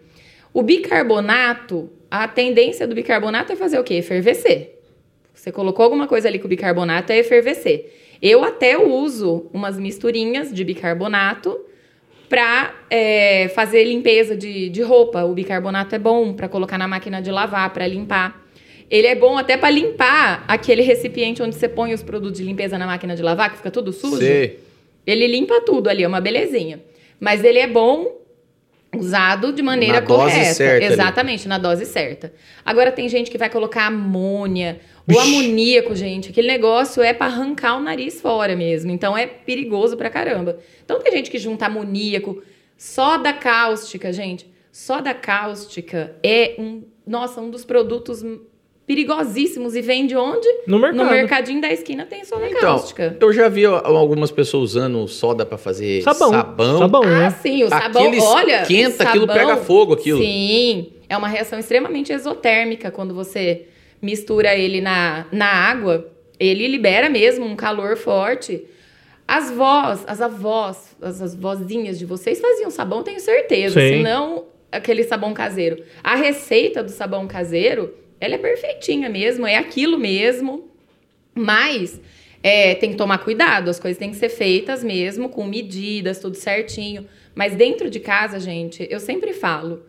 o 0.54 0.62
bicarbonato, 0.62 1.90
a 2.10 2.26
tendência 2.26 2.86
do 2.86 2.94
bicarbonato 2.94 3.52
é 3.52 3.56
fazer 3.56 3.78
o 3.78 3.84
quê? 3.84 4.00
Fervecer. 4.00 4.77
Você 5.48 5.52
colocou 5.52 5.82
alguma 5.82 6.06
coisa 6.06 6.28
ali 6.28 6.38
com 6.38 6.46
bicarbonato, 6.46 7.10
é 7.10 7.16
efervescer. 7.16 7.90
Eu 8.20 8.44
até 8.44 8.76
uso 8.76 9.46
umas 9.50 9.78
misturinhas 9.78 10.52
de 10.52 10.62
bicarbonato 10.62 11.58
para 12.28 12.74
fazer 13.54 13.84
limpeza 13.84 14.36
de, 14.36 14.68
de 14.68 14.82
roupa. 14.82 15.24
O 15.24 15.32
bicarbonato 15.32 15.94
é 15.94 15.98
bom 15.98 16.34
para 16.34 16.50
colocar 16.50 16.76
na 16.76 16.86
máquina 16.86 17.22
de 17.22 17.30
lavar, 17.30 17.72
para 17.72 17.86
limpar. 17.86 18.46
Ele 18.90 19.06
é 19.06 19.14
bom 19.14 19.38
até 19.38 19.56
para 19.56 19.70
limpar 19.70 20.44
aquele 20.46 20.82
recipiente 20.82 21.42
onde 21.42 21.54
você 21.54 21.66
põe 21.66 21.94
os 21.94 22.02
produtos 22.02 22.36
de 22.38 22.44
limpeza 22.44 22.76
na 22.76 22.84
máquina 22.84 23.16
de 23.16 23.22
lavar, 23.22 23.50
que 23.50 23.56
fica 23.56 23.70
tudo 23.70 23.90
sujo. 23.90 24.18
Sei. 24.18 24.58
Ele 25.06 25.26
limpa 25.26 25.62
tudo 25.62 25.88
ali, 25.88 26.02
é 26.02 26.08
uma 26.08 26.20
belezinha. 26.20 26.78
Mas 27.18 27.42
ele 27.42 27.58
é 27.58 27.66
bom 27.66 28.17
usado 28.96 29.52
de 29.52 29.62
maneira 29.62 30.00
Na 30.00 30.06
dose 30.06 30.32
correta. 30.32 30.54
certa 30.54 30.84
ali. 30.86 30.94
Exatamente, 30.94 31.48
na 31.48 31.58
dose 31.58 31.84
certa. 31.84 32.32
Agora 32.64 32.90
tem 32.90 33.08
gente 33.08 33.30
que 33.30 33.38
vai 33.38 33.50
colocar 33.50 33.86
amônia. 33.86 34.80
O 35.10 35.18
amoníaco, 35.18 35.94
gente, 35.94 36.30
aquele 36.30 36.48
negócio 36.48 37.02
é 37.02 37.12
para 37.14 37.26
arrancar 37.26 37.76
o 37.76 37.80
nariz 37.80 38.20
fora 38.20 38.54
mesmo. 38.54 38.90
Então 38.90 39.16
é 39.16 39.26
perigoso 39.26 39.96
pra 39.96 40.10
caramba. 40.10 40.58
Então 40.84 41.00
tem 41.00 41.12
gente 41.12 41.30
que 41.30 41.38
junta 41.38 41.66
amoníaco, 41.66 42.42
soda 42.76 43.32
cáustica, 43.32 44.12
gente. 44.12 44.50
Soda 44.70 45.14
cáustica 45.14 46.14
é 46.22 46.54
um, 46.58 46.82
nossa, 47.06 47.40
um 47.40 47.50
dos 47.50 47.64
produtos 47.64 48.22
perigosíssimos 48.88 49.76
e 49.76 49.82
vem 49.82 50.06
de 50.06 50.16
onde? 50.16 50.48
No 50.66 50.78
mercado. 50.78 51.04
No 51.04 51.10
mercadinho 51.10 51.60
da 51.60 51.70
esquina 51.70 52.06
tem 52.06 52.24
soda 52.24 52.46
Então, 52.48 52.60
cáustica. 52.60 53.16
eu 53.20 53.32
já 53.32 53.46
vi 53.48 53.66
algumas 53.66 54.30
pessoas 54.30 54.70
usando 54.70 55.06
soda 55.06 55.44
para 55.44 55.58
fazer 55.58 56.02
Sabão. 56.02 56.30
sabão. 56.30 56.78
Sabão, 56.78 57.02
Ah, 57.04 57.06
né? 57.20 57.30
sim, 57.42 57.62
o 57.62 57.68
sabão, 57.68 58.08
Aquilo 58.08 58.24
olha, 58.24 58.62
esquenta, 58.62 59.04
o 59.04 59.06
aquilo 59.08 59.26
sabão- 59.26 59.36
pega 59.46 59.56
fogo, 59.58 59.92
aquilo. 59.92 60.18
Sim, 60.20 60.88
é 61.08 61.16
uma 61.16 61.28
reação 61.28 61.58
extremamente 61.58 62.12
exotérmica 62.12 62.90
quando 62.90 63.14
você 63.14 63.66
mistura 64.00 64.54
ele 64.56 64.80
na, 64.80 65.26
na 65.30 65.46
água, 65.46 66.08
ele 66.40 66.66
libera 66.66 67.10
mesmo 67.10 67.44
um 67.44 67.54
calor 67.54 67.96
forte. 67.96 68.64
As 69.26 69.50
vós, 69.50 70.02
as 70.06 70.22
avós, 70.22 70.96
as, 71.02 71.20
as 71.20 71.34
vozinhas 71.34 71.98
de 71.98 72.06
vocês 72.06 72.40
faziam 72.40 72.70
sabão, 72.70 73.02
tenho 73.02 73.20
certeza. 73.20 73.78
Sim. 73.78 73.98
Se 73.98 74.02
não, 74.02 74.44
aquele 74.72 75.02
sabão 75.04 75.34
caseiro. 75.34 75.82
A 76.02 76.14
receita 76.14 76.82
do 76.82 76.90
sabão 76.90 77.26
caseiro, 77.26 77.92
ela 78.20 78.34
é 78.34 78.38
perfeitinha 78.38 79.08
mesmo, 79.08 79.46
é 79.46 79.56
aquilo 79.56 79.98
mesmo. 79.98 80.68
Mas 81.34 82.00
é, 82.42 82.74
tem 82.74 82.90
que 82.90 82.96
tomar 82.96 83.18
cuidado, 83.18 83.68
as 83.68 83.78
coisas 83.78 83.98
têm 83.98 84.10
que 84.10 84.16
ser 84.16 84.28
feitas 84.28 84.82
mesmo, 84.82 85.28
com 85.28 85.44
medidas, 85.44 86.18
tudo 86.18 86.36
certinho. 86.36 87.06
Mas 87.34 87.54
dentro 87.54 87.88
de 87.90 88.00
casa, 88.00 88.40
gente, 88.40 88.86
eu 88.90 88.98
sempre 88.98 89.32
falo, 89.32 89.82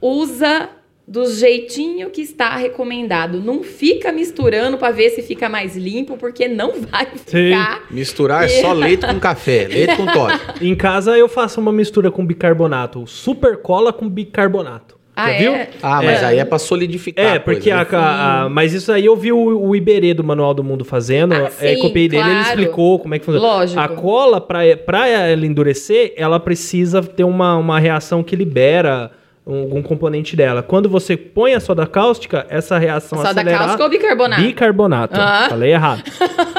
usa 0.00 0.70
do 1.08 1.24
jeitinho 1.24 2.10
que 2.10 2.20
está 2.20 2.54
recomendado. 2.54 3.40
Não 3.40 3.62
fica 3.62 4.12
misturando 4.12 4.76
para 4.76 4.92
ver 4.92 5.08
se 5.08 5.22
fica 5.22 5.48
mais 5.48 5.74
limpo, 5.74 6.18
porque 6.18 6.46
não 6.46 6.74
vai 6.82 7.06
ficar. 7.06 7.86
Misturar 7.90 8.44
é 8.44 8.48
só 8.48 8.72
leite 8.74 9.06
com 9.06 9.18
café, 9.18 9.66
leite 9.66 9.96
com 9.96 10.04
Todd. 10.12 10.38
Em 10.60 10.74
casa 10.74 11.16
eu 11.16 11.28
faço 11.28 11.60
uma 11.60 11.72
mistura 11.72 12.10
com 12.10 12.24
bicarbonato. 12.26 13.06
Super 13.06 13.56
cola 13.56 13.90
com 13.90 14.06
bicarbonato. 14.06 14.97
Ah, 15.20 15.26
Já 15.26 15.32
é? 15.34 15.38
viu? 15.38 15.52
Ah, 15.82 16.02
mas 16.02 16.22
aí 16.22 16.38
é 16.38 16.44
pra 16.44 16.58
solidificar. 16.58 17.24
É, 17.24 17.28
a 17.36 17.40
coisa, 17.40 17.58
porque 17.60 17.70
a, 17.70 17.76
né? 17.78 17.86
a- 17.92 18.42
a- 18.44 18.48
Mas 18.48 18.72
isso 18.72 18.92
aí 18.92 19.04
eu 19.06 19.16
vi 19.16 19.32
o, 19.32 19.38
o 19.68 19.74
Iberê 19.74 20.14
do 20.14 20.22
Manual 20.22 20.54
do 20.54 20.62
Mundo 20.62 20.84
fazendo. 20.84 21.34
Ah, 21.34 21.50
é, 21.60 21.74
sim, 21.74 21.80
copiei 21.82 22.08
dele, 22.08 22.22
ele 22.22 22.30
claro. 22.34 22.48
explicou 22.48 22.98
como 23.00 23.14
é 23.14 23.18
que 23.18 23.24
funciona. 23.24 23.46
Lógico. 23.46 23.80
A 23.80 23.88
cola, 23.88 24.40
pra, 24.40 24.60
pra 24.86 25.08
ela 25.08 25.44
endurecer, 25.44 26.12
ela 26.16 26.38
precisa 26.38 27.02
ter 27.02 27.24
uma, 27.24 27.56
uma 27.56 27.78
reação 27.80 28.22
que 28.22 28.36
libera 28.36 29.10
algum 29.54 29.82
componente 29.82 30.34
dela. 30.36 30.62
Quando 30.62 30.88
você 30.88 31.16
põe 31.16 31.54
a 31.54 31.60
soda 31.60 31.86
cáustica, 31.86 32.46
essa 32.50 32.76
reação 32.78 33.18
Soda 33.18 33.30
acelera- 33.30 33.58
cáustica 33.58 33.84
ou 33.84 33.90
bicarbonato? 33.90 34.42
Bicarbonato. 34.42 35.14
Ah. 35.20 35.46
Falei 35.48 35.72
errado. 35.72 36.02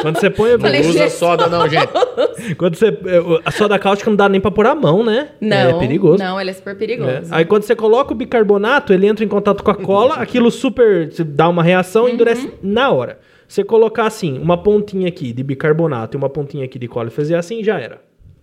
Quando 0.01 0.19
você 0.19 0.29
põe... 0.29 0.51
Não 0.53 0.59
Falei, 0.59 0.81
usa 0.81 0.91
Jesus. 0.93 1.13
soda 1.13 1.47
não, 1.47 1.67
gente. 1.67 1.89
Quando 2.57 2.75
você... 2.75 2.97
A 3.45 3.51
soda 3.51 3.77
cáustica 3.77 4.09
não 4.09 4.15
dá 4.17 4.27
nem 4.29 4.41
pra 4.41 4.49
pôr 4.51 4.65
a 4.65 4.73
mão, 4.73 5.03
né? 5.03 5.29
Não, 5.39 5.55
É 5.57 5.73
perigoso. 5.79 6.23
Não, 6.23 6.39
ele 6.39 6.49
é 6.49 6.53
super 6.53 6.75
perigoso. 6.77 7.09
É. 7.09 7.21
Aí 7.31 7.45
quando 7.45 7.63
você 7.63 7.75
coloca 7.75 8.11
o 8.13 8.15
bicarbonato, 8.15 8.93
ele 8.93 9.05
entra 9.07 9.23
em 9.23 9.27
contato 9.27 9.63
com 9.63 9.71
a 9.71 9.75
cola, 9.75 10.15
aquilo 10.15 10.49
super 10.49 11.09
dá 11.25 11.47
uma 11.49 11.61
reação 11.63 12.03
Uhum. 12.03 12.09
e 12.09 12.13
endurece 12.13 12.51
na 12.63 12.89
hora. 12.91 13.19
Você 13.47 13.63
colocar 13.63 14.05
assim, 14.05 14.37
uma 14.39 14.57
pontinha 14.57 15.07
aqui 15.07 15.33
de 15.33 15.43
bicarbonato 15.43 16.15
e 16.15 16.17
uma 16.17 16.29
pontinha 16.29 16.65
aqui 16.65 16.77
de 16.79 16.87
cola 16.87 17.07
e 17.07 17.11
fazer 17.11 17.35
assim, 17.35 17.63
já 17.63 17.79
era. 17.79 17.99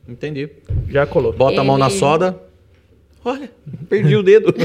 Entendi. 0.09 0.49
Já 0.89 1.07
colou. 1.07 1.33
Bota 1.33 1.61
a 1.61 1.65
mão 1.65 1.79
na 1.79 1.87
Ele- 1.87 1.95
soda. 1.99 2.39
Olha, 3.27 3.51
perdi 3.89 4.15
o 4.15 4.23
dedo. 4.23 4.55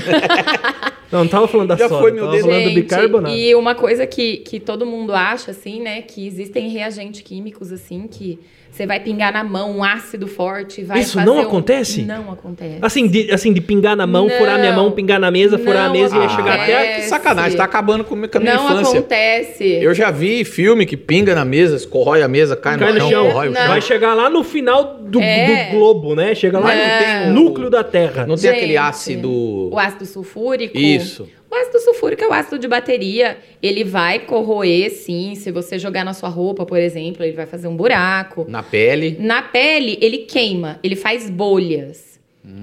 Não, 1.12 1.26
não 1.26 1.28
tava 1.28 1.46
falando 1.46 1.68
da 1.68 1.76
Já 1.76 1.90
soda, 1.90 2.00
foi 2.00 2.12
meu 2.14 2.24
tava 2.24 2.38
dedo. 2.38 2.46
falando 2.48 2.64
do 2.70 2.74
bicarbonato. 2.74 3.36
E 3.36 3.54
uma 3.54 3.76
coisa 3.76 4.08
que, 4.08 4.38
que 4.38 4.62
todo 4.62 4.86
mundo 4.86 5.14
acha, 5.14 5.52
assim, 5.52 5.82
né? 5.82 6.02
Que 6.04 6.26
existem 6.26 6.70
reagentes 6.70 7.20
químicos, 7.20 7.70
assim, 7.70 8.08
que 8.08 8.40
você 8.72 8.86
vai 8.88 9.00
pingar 9.02 9.34
na 9.34 9.44
mão 9.44 9.78
um 9.78 9.84
ácido 9.84 10.28
forte, 10.28 10.82
vai 10.84 11.02
Isso 11.02 11.16
fazer 11.16 11.26
não 11.26 11.36
um- 11.38 11.42
acontece? 11.42 12.04
Não 12.04 12.32
acontece. 12.32 12.78
Assim 12.82 13.06
de, 13.08 13.30
assim, 13.32 13.52
de 13.52 13.60
pingar 13.60 13.96
na 13.98 14.08
mão, 14.08 14.28
Não. 14.28 14.38
furar 14.38 14.58
minha 14.58 14.72
mão, 14.72 14.90
pingar 14.92 15.20
na 15.20 15.30
mesa, 15.30 15.58
furar 15.60 15.84
a 15.84 15.88
Não 15.88 15.94
mesa 15.94 16.16
e 16.16 16.20
ia 16.22 16.30
chegar 16.30 16.54
acontece. 16.56 16.72
até... 16.74 16.96
Que 16.96 17.02
sacanagem, 17.02 17.58
tá 17.58 17.64
acabando 17.66 18.04
com 18.06 18.14
a 18.16 18.18
minha 18.18 18.30
não 18.56 18.66
infância. 18.66 19.00
acontece. 19.00 19.64
Eu 19.66 19.94
já 19.94 20.10
vi 20.10 20.46
filme 20.46 20.86
que 20.86 20.96
pinga 20.96 21.36
na 21.36 21.44
mesa, 21.44 21.76
escorrói 21.76 22.22
a 22.24 22.28
mesa, 22.30 22.56
cai, 22.56 22.78
Cai 22.78 22.88
no, 22.90 22.94
no 22.94 23.00
chão, 23.02 23.10
chão. 23.10 23.26
corrói 23.28 23.50
o 23.50 23.52
Não. 23.52 23.60
chão. 23.60 23.68
Vai 23.68 23.82
chegar 23.82 24.14
lá 24.14 24.30
no 24.30 24.44
final 24.44 25.00
do, 25.02 25.20
É. 25.22 25.66
do 25.66 25.72
globo, 25.78 26.16
né? 26.16 26.34
Chega 26.34 26.58
lá 26.58 26.72
Não. 26.74 27.34
no 27.34 27.44
núcleo 27.44 27.70
da 27.70 27.84
Terra. 27.84 28.26
Não 28.26 28.36
tem 28.38 28.50
aquele 28.50 28.68
Gente, 28.68 28.78
ácido... 28.78 29.70
O 29.72 29.78
ácido 29.78 30.06
sulfúrico. 30.06 30.78
Isso. 30.78 31.28
O 31.52 31.56
ácido 31.56 31.80
sulfúrico 31.80 32.24
é 32.24 32.28
o 32.28 32.34
ácido 32.34 32.58
de 32.58 32.68
bateria. 32.68 33.38
Ele 33.62 33.84
vai 33.84 34.20
corroer, 34.20 34.90
sim. 34.90 35.36
Se 35.36 35.52
você 35.52 35.78
jogar 35.78 36.06
na 36.06 36.14
sua 36.14 36.30
roupa, 36.30 36.66
por 36.66 36.78
exemplo, 36.80 37.24
ele 37.26 37.34
vai 37.36 37.46
fazer 37.46 37.68
um 37.68 37.76
buraco. 37.76 38.46
Na 38.48 38.64
pele. 38.64 39.18
Na 39.20 39.42
pele, 39.42 39.98
ele 40.02 40.20
queima, 40.20 40.80
ele 40.82 40.96
faz 40.96 41.30
bolhas. 41.30 42.10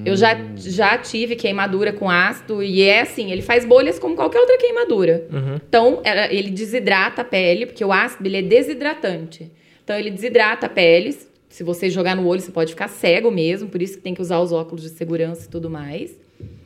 Eu 0.05 0.17
já, 0.17 0.37
já 0.57 0.99
tive 0.99 1.37
queimadura 1.37 1.93
com 1.93 2.11
ácido 2.11 2.63
e 2.65 2.83
é 2.83 3.03
assim, 3.03 3.31
ele 3.31 3.43
faz 3.43 3.65
bolhas 3.65 3.97
como 3.99 4.17
qualquer 4.17 4.41
outra 4.41 4.59
queimadura. 4.59 5.25
Então, 5.69 6.01
ela- 6.03 6.33
ele 6.33 6.51
desidrata 6.51 7.23
a 7.23 7.25
pele, 7.25 7.67
porque 7.67 7.85
o 7.85 7.93
ácido 7.93 8.27
ele 8.27 8.39
é 8.39 8.43
desidratante. 8.43 9.49
Então, 9.85 9.97
ele 9.97 10.11
desidrata 10.11 10.67
a 10.67 10.69
pele. 10.69 11.17
Se 11.49 11.63
você 11.63 11.89
jogar 11.91 12.17
no 12.17 12.27
olho, 12.27 12.41
você 12.41 12.51
pode 12.51 12.71
ficar 12.73 12.89
cego 12.89 13.31
mesmo, 13.31 13.69
por 13.69 13.81
isso 13.81 13.97
que 13.99 14.03
tem 14.03 14.15
que 14.15 14.21
usar 14.21 14.41
os 14.41 14.51
óculos 14.51 14.83
de 14.83 14.89
segurança 14.89 15.47
e 15.47 15.49
tudo 15.49 15.71
mais. 15.71 16.19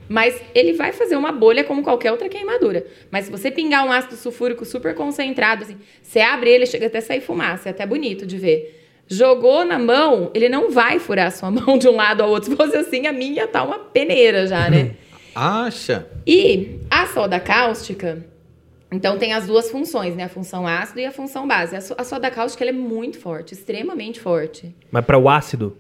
Mas 0.09 0.41
ele 0.55 0.73
vai 0.75 0.93
fazer 0.93 1.17
uma 1.17 1.33
bolha 1.33 1.65
como 1.65 1.83
qualquer 1.83 2.11
outra 2.13 2.29
queimadura. 2.29 2.85
Mas 3.11 3.27
se 3.27 3.31
você 3.31 3.51
pingar 3.51 3.87
um 3.87 3.93
ácido 3.93 4.17
sulfúrico 4.17 4.65
super 4.65 4.95
concentrado, 4.95 5.63
assim, 5.65 5.77
você 6.03 6.21
abre 6.21 6.51
ele, 6.51 6.67
chega 6.67 6.87
até 6.87 6.99
a 6.99 7.03
sair 7.03 7.21
fumaça, 7.21 7.69
é 7.69 7.71
até 7.71 7.87
bonito 7.87 8.27
de 8.27 8.37
ver. 8.37 8.79
Jogou 9.09 9.65
na 9.65 9.79
mão, 9.79 10.31
ele 10.35 10.49
não 10.49 10.71
vai 10.71 10.99
furar 10.99 11.27
a 11.27 11.31
sua 11.31 11.51
mão 11.53 11.79
de 11.79 11.89
um 11.89 11.97
lado 11.97 12.23
ao 12.23 12.31
outro. 12.31 12.51
Se 12.51 12.57
fosse 12.57 12.77
assim, 12.77 13.07
a 13.07 13.13
minha 13.13 13.47
tá 13.47 13.63
uma 13.63 13.79
peneira 13.79 14.47
já, 14.47 14.69
né? 14.71 14.93
Acha? 15.35 16.07
E 16.27 16.79
a 16.91 17.07
soda 17.07 17.41
cáustica, 17.41 18.25
então 18.91 19.17
tem 19.19 19.33
as 19.33 19.47
duas 19.47 19.71
funções, 19.71 20.15
né? 20.15 20.25
A 20.25 20.29
função 20.29 20.67
ácido 20.67 21.01
e 21.01 21.07
a 21.07 21.11
função 21.11 21.49
base. 21.49 21.75
A, 21.75 21.81
so- 21.81 21.95
a 21.97 22.05
soda 22.05 22.31
cáustica 22.31 22.63
ela 22.65 22.71
é 22.71 22.75
muito 22.75 23.19
forte, 23.19 23.55
extremamente 23.55 24.21
forte. 24.21 24.75
Mas 24.91 25.05
para 25.05 25.17
o 25.19 25.29
ácido? 25.31 25.77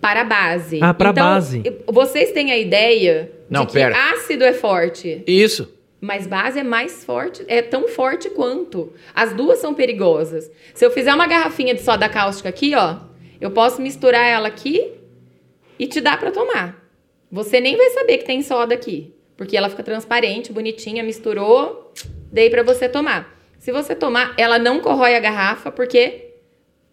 Para 0.00 0.22
a 0.22 0.24
base. 0.24 0.78
Ah, 0.82 0.94
pra 0.94 1.10
então, 1.10 1.24
base. 1.24 1.62
Vocês 1.86 2.32
têm 2.32 2.50
a 2.52 2.56
ideia 2.58 3.30
Não, 3.48 3.62
de 3.62 3.66
que 3.68 3.72
pera. 3.74 3.94
ácido 4.12 4.44
é 4.44 4.52
forte, 4.52 5.22
Isso. 5.26 5.72
mas 6.00 6.26
base 6.26 6.58
é 6.58 6.62
mais 6.62 7.04
forte, 7.04 7.44
é 7.46 7.60
tão 7.60 7.86
forte 7.88 8.30
quanto. 8.30 8.92
As 9.14 9.34
duas 9.34 9.58
são 9.58 9.74
perigosas. 9.74 10.50
Se 10.74 10.84
eu 10.86 10.90
fizer 10.90 11.12
uma 11.12 11.26
garrafinha 11.26 11.74
de 11.74 11.82
soda 11.82 12.08
cáustica 12.08 12.48
aqui, 12.48 12.74
ó, 12.74 12.96
eu 13.40 13.50
posso 13.50 13.82
misturar 13.82 14.26
ela 14.26 14.48
aqui 14.48 14.92
e 15.78 15.86
te 15.86 16.00
dar 16.00 16.18
pra 16.18 16.30
tomar. 16.30 16.80
Você 17.30 17.60
nem 17.60 17.76
vai 17.76 17.90
saber 17.90 18.18
que 18.18 18.24
tem 18.24 18.42
soda 18.42 18.74
aqui, 18.74 19.14
porque 19.36 19.56
ela 19.56 19.68
fica 19.68 19.82
transparente, 19.82 20.50
bonitinha, 20.52 21.02
misturou, 21.02 21.92
dei 22.32 22.48
pra 22.48 22.62
você 22.62 22.88
tomar. 22.88 23.38
Se 23.58 23.70
você 23.70 23.94
tomar, 23.94 24.32
ela 24.38 24.58
não 24.58 24.80
corrói 24.80 25.14
a 25.14 25.20
garrafa 25.20 25.70
porque 25.70 26.30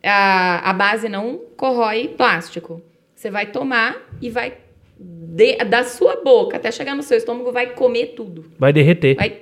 a, 0.04 0.70
a 0.70 0.74
base 0.74 1.08
não 1.08 1.39
corrói 1.56 2.10
plástico. 2.10 2.82
Você 3.18 3.32
vai 3.32 3.48
tomar 3.48 3.98
e 4.22 4.30
vai 4.30 4.54
de- 5.00 5.58
da 5.66 5.84
sua 5.84 6.18
boca 6.18 6.56
até 6.58 6.72
chegar 6.72 6.94
no 6.96 7.02
seu 7.02 7.18
estômago 7.18 7.52
vai 7.52 7.72
comer 7.74 8.14
tudo. 8.16 8.46
Vai 8.60 8.72
derreter. 8.72 9.16
Vai. 9.16 9.42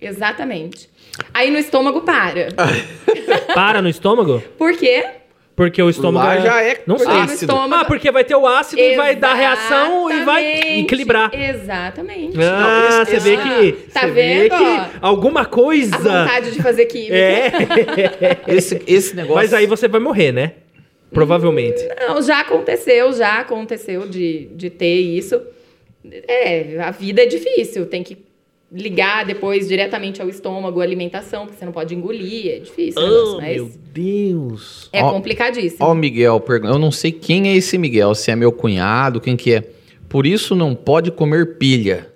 Exatamente. 0.00 0.88
Aí 1.32 1.50
no 1.50 1.58
estômago 1.58 2.00
para. 2.00 2.48
Para 3.54 3.82
no 3.82 3.88
estômago? 3.90 4.42
Por 4.56 4.74
quê? 4.78 5.04
Porque 5.54 5.80
o 5.82 5.88
estômago 5.90 6.26
Lá 6.26 6.40
já 6.40 6.62
é 6.62 6.82
Não 6.86 6.98
sei. 6.98 7.06
no 7.06 7.12
ácido. 7.20 7.32
estômago. 7.52 7.74
Ah, 7.82 7.84
porque 7.84 8.10
vai 8.10 8.24
ter 8.24 8.34
o 8.34 8.46
ácido 8.46 8.80
e 8.80 8.96
vai 8.96 9.14
dar 9.14 9.34
reação 9.34 10.10
e 10.10 10.24
vai 10.24 10.42
Exatamente. 10.52 10.80
equilibrar. 10.80 11.30
Exatamente. 11.34 12.38
Ah, 12.42 12.88
Não, 12.98 13.04
você 13.04 13.18
vê 13.20 13.36
que. 13.36 13.72
Tá 13.92 14.00
você 14.00 14.06
vê 14.10 14.48
vendo, 14.48 14.56
que 14.56 14.96
alguma 15.02 15.44
coisa. 15.44 15.94
A 15.94 15.98
vontade 16.24 16.50
de 16.50 16.62
fazer 16.62 16.86
química. 16.86 17.14
É. 17.14 17.52
Esse, 18.48 18.82
esse 18.86 19.14
negócio... 19.14 19.36
Mas 19.36 19.52
aí 19.52 19.66
você 19.66 19.86
vai 19.86 20.00
morrer, 20.00 20.32
né? 20.32 20.52
Provavelmente. 21.14 21.82
Não, 22.00 22.20
já 22.20 22.40
aconteceu, 22.40 23.12
já 23.12 23.40
aconteceu 23.40 24.06
de, 24.06 24.46
de 24.54 24.68
ter 24.68 24.96
isso. 25.00 25.40
É, 26.28 26.78
a 26.80 26.90
vida 26.90 27.22
é 27.22 27.26
difícil, 27.26 27.86
tem 27.86 28.02
que 28.02 28.18
ligar 28.70 29.24
depois 29.24 29.68
diretamente 29.68 30.20
ao 30.20 30.28
estômago, 30.28 30.80
alimentação, 30.80 31.46
porque 31.46 31.58
você 31.58 31.64
não 31.64 31.72
pode 31.72 31.94
engolir, 31.94 32.56
é 32.56 32.58
difícil 32.58 33.00
o 33.00 33.06
negócio, 33.06 33.34
Oh, 33.36 33.40
mas 33.40 33.56
meu 33.56 33.70
Deus. 33.92 34.90
é 34.92 35.02
Ó, 35.02 35.12
complicadíssimo. 35.12 35.86
Ó 35.86 35.94
Miguel, 35.94 36.42
eu 36.64 36.78
não 36.78 36.90
sei 36.90 37.12
quem 37.12 37.48
é 37.48 37.56
esse 37.56 37.78
Miguel, 37.78 38.14
se 38.14 38.30
é 38.30 38.36
meu 38.36 38.50
cunhado, 38.52 39.20
quem 39.20 39.36
que 39.36 39.54
é. 39.54 39.62
Por 40.08 40.26
isso 40.26 40.54
não 40.56 40.74
pode 40.74 41.10
comer 41.12 41.56
pilha. 41.56 42.12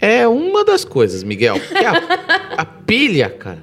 É 0.00 0.26
uma 0.26 0.64
das 0.64 0.84
coisas, 0.84 1.22
Miguel. 1.22 1.58
Porque 1.60 1.84
a, 1.84 1.92
a 2.56 2.64
pilha, 2.86 3.28
cara, 3.28 3.62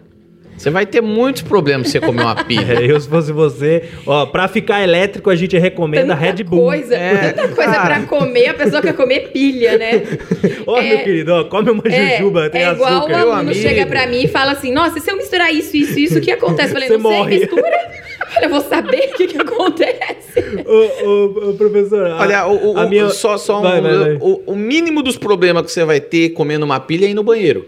você 0.57 0.69
vai 0.69 0.85
ter 0.85 1.01
muitos 1.01 1.41
problemas 1.43 1.87
se 1.87 1.93
você 1.93 1.99
comer 1.99 2.21
uma 2.23 2.35
pilha. 2.43 2.73
É, 2.79 2.91
eu, 2.91 2.99
se 2.99 3.07
fosse 3.07 3.31
você, 3.31 3.83
ó, 4.05 4.25
pra 4.25 4.47
ficar 4.47 4.81
elétrico, 4.83 5.29
a 5.29 5.35
gente 5.35 5.57
recomenda 5.57 6.07
Tanta 6.15 6.19
Red 6.19 6.43
Bull. 6.43 6.63
coisa, 6.63 6.95
É, 6.95 7.31
tanta 7.33 7.47
coisa 7.55 7.71
cara. 7.73 7.95
pra 7.95 8.03
comer, 8.07 8.47
a 8.49 8.53
pessoa 8.55 8.81
quer 8.81 8.93
comer 8.93 9.29
pilha, 9.31 9.77
né? 9.77 10.03
Ó, 10.65 10.77
É- 10.79 10.89
meu 10.89 10.99
querido, 11.03 11.33
ó, 11.33 11.43
come 11.45 11.69
uma 11.71 11.83
É, 11.85 12.17
jujuba, 12.17 12.49
tem 12.49 12.63
é 12.63 12.71
igual 12.71 12.97
açúcar. 12.99 13.13
o 13.13 13.15
aluno 13.31 13.33
amigo. 13.39 13.55
chega 13.55 13.85
pra 13.85 14.07
mim 14.07 14.23
e 14.23 14.27
fala 14.27 14.51
assim: 14.53 14.71
Nossa, 14.71 14.99
se 14.99 15.09
eu 15.09 15.15
misturar 15.17 15.53
isso, 15.53 15.75
isso, 15.77 15.97
isso, 15.99 16.17
o 16.17 16.21
que 16.21 16.31
acontece? 16.31 16.69
Eu 16.69 16.73
falei: 16.73 16.87
Você 16.87 16.97
Não 16.97 17.09
sei, 17.09 17.19
morre. 17.19 17.39
mistura. 17.39 17.97
Olha, 18.35 18.45
eu 18.45 18.49
vou 18.49 18.61
saber 18.61 19.09
o 19.13 19.17
que, 19.17 19.27
que 19.27 19.37
acontece. 19.37 20.39
Ô, 20.65 21.07
ô, 21.07 21.49
ô, 21.49 21.53
professor, 21.53 22.07
a- 22.07 22.17
Olha, 22.19 22.47
o, 22.47 22.73
o- 22.73 22.77
a 22.77 22.85
minha... 22.87 23.09
só, 23.09 23.37
só 23.37 23.59
um- 23.59 23.63
Vai, 23.63 23.81
vai, 23.81 23.97
vai. 23.97 24.17
O, 24.19 24.43
o 24.47 24.55
mínimo 24.55 25.01
dos 25.01 25.17
problemas 25.17 25.65
que 25.65 25.71
você 25.71 25.85
vai 25.85 25.99
ter 26.01 26.29
comendo 26.29 26.65
uma 26.65 26.79
pilha 26.79 27.05
é 27.05 27.09
ir 27.09 27.13
no 27.13 27.23
banheiro. 27.23 27.65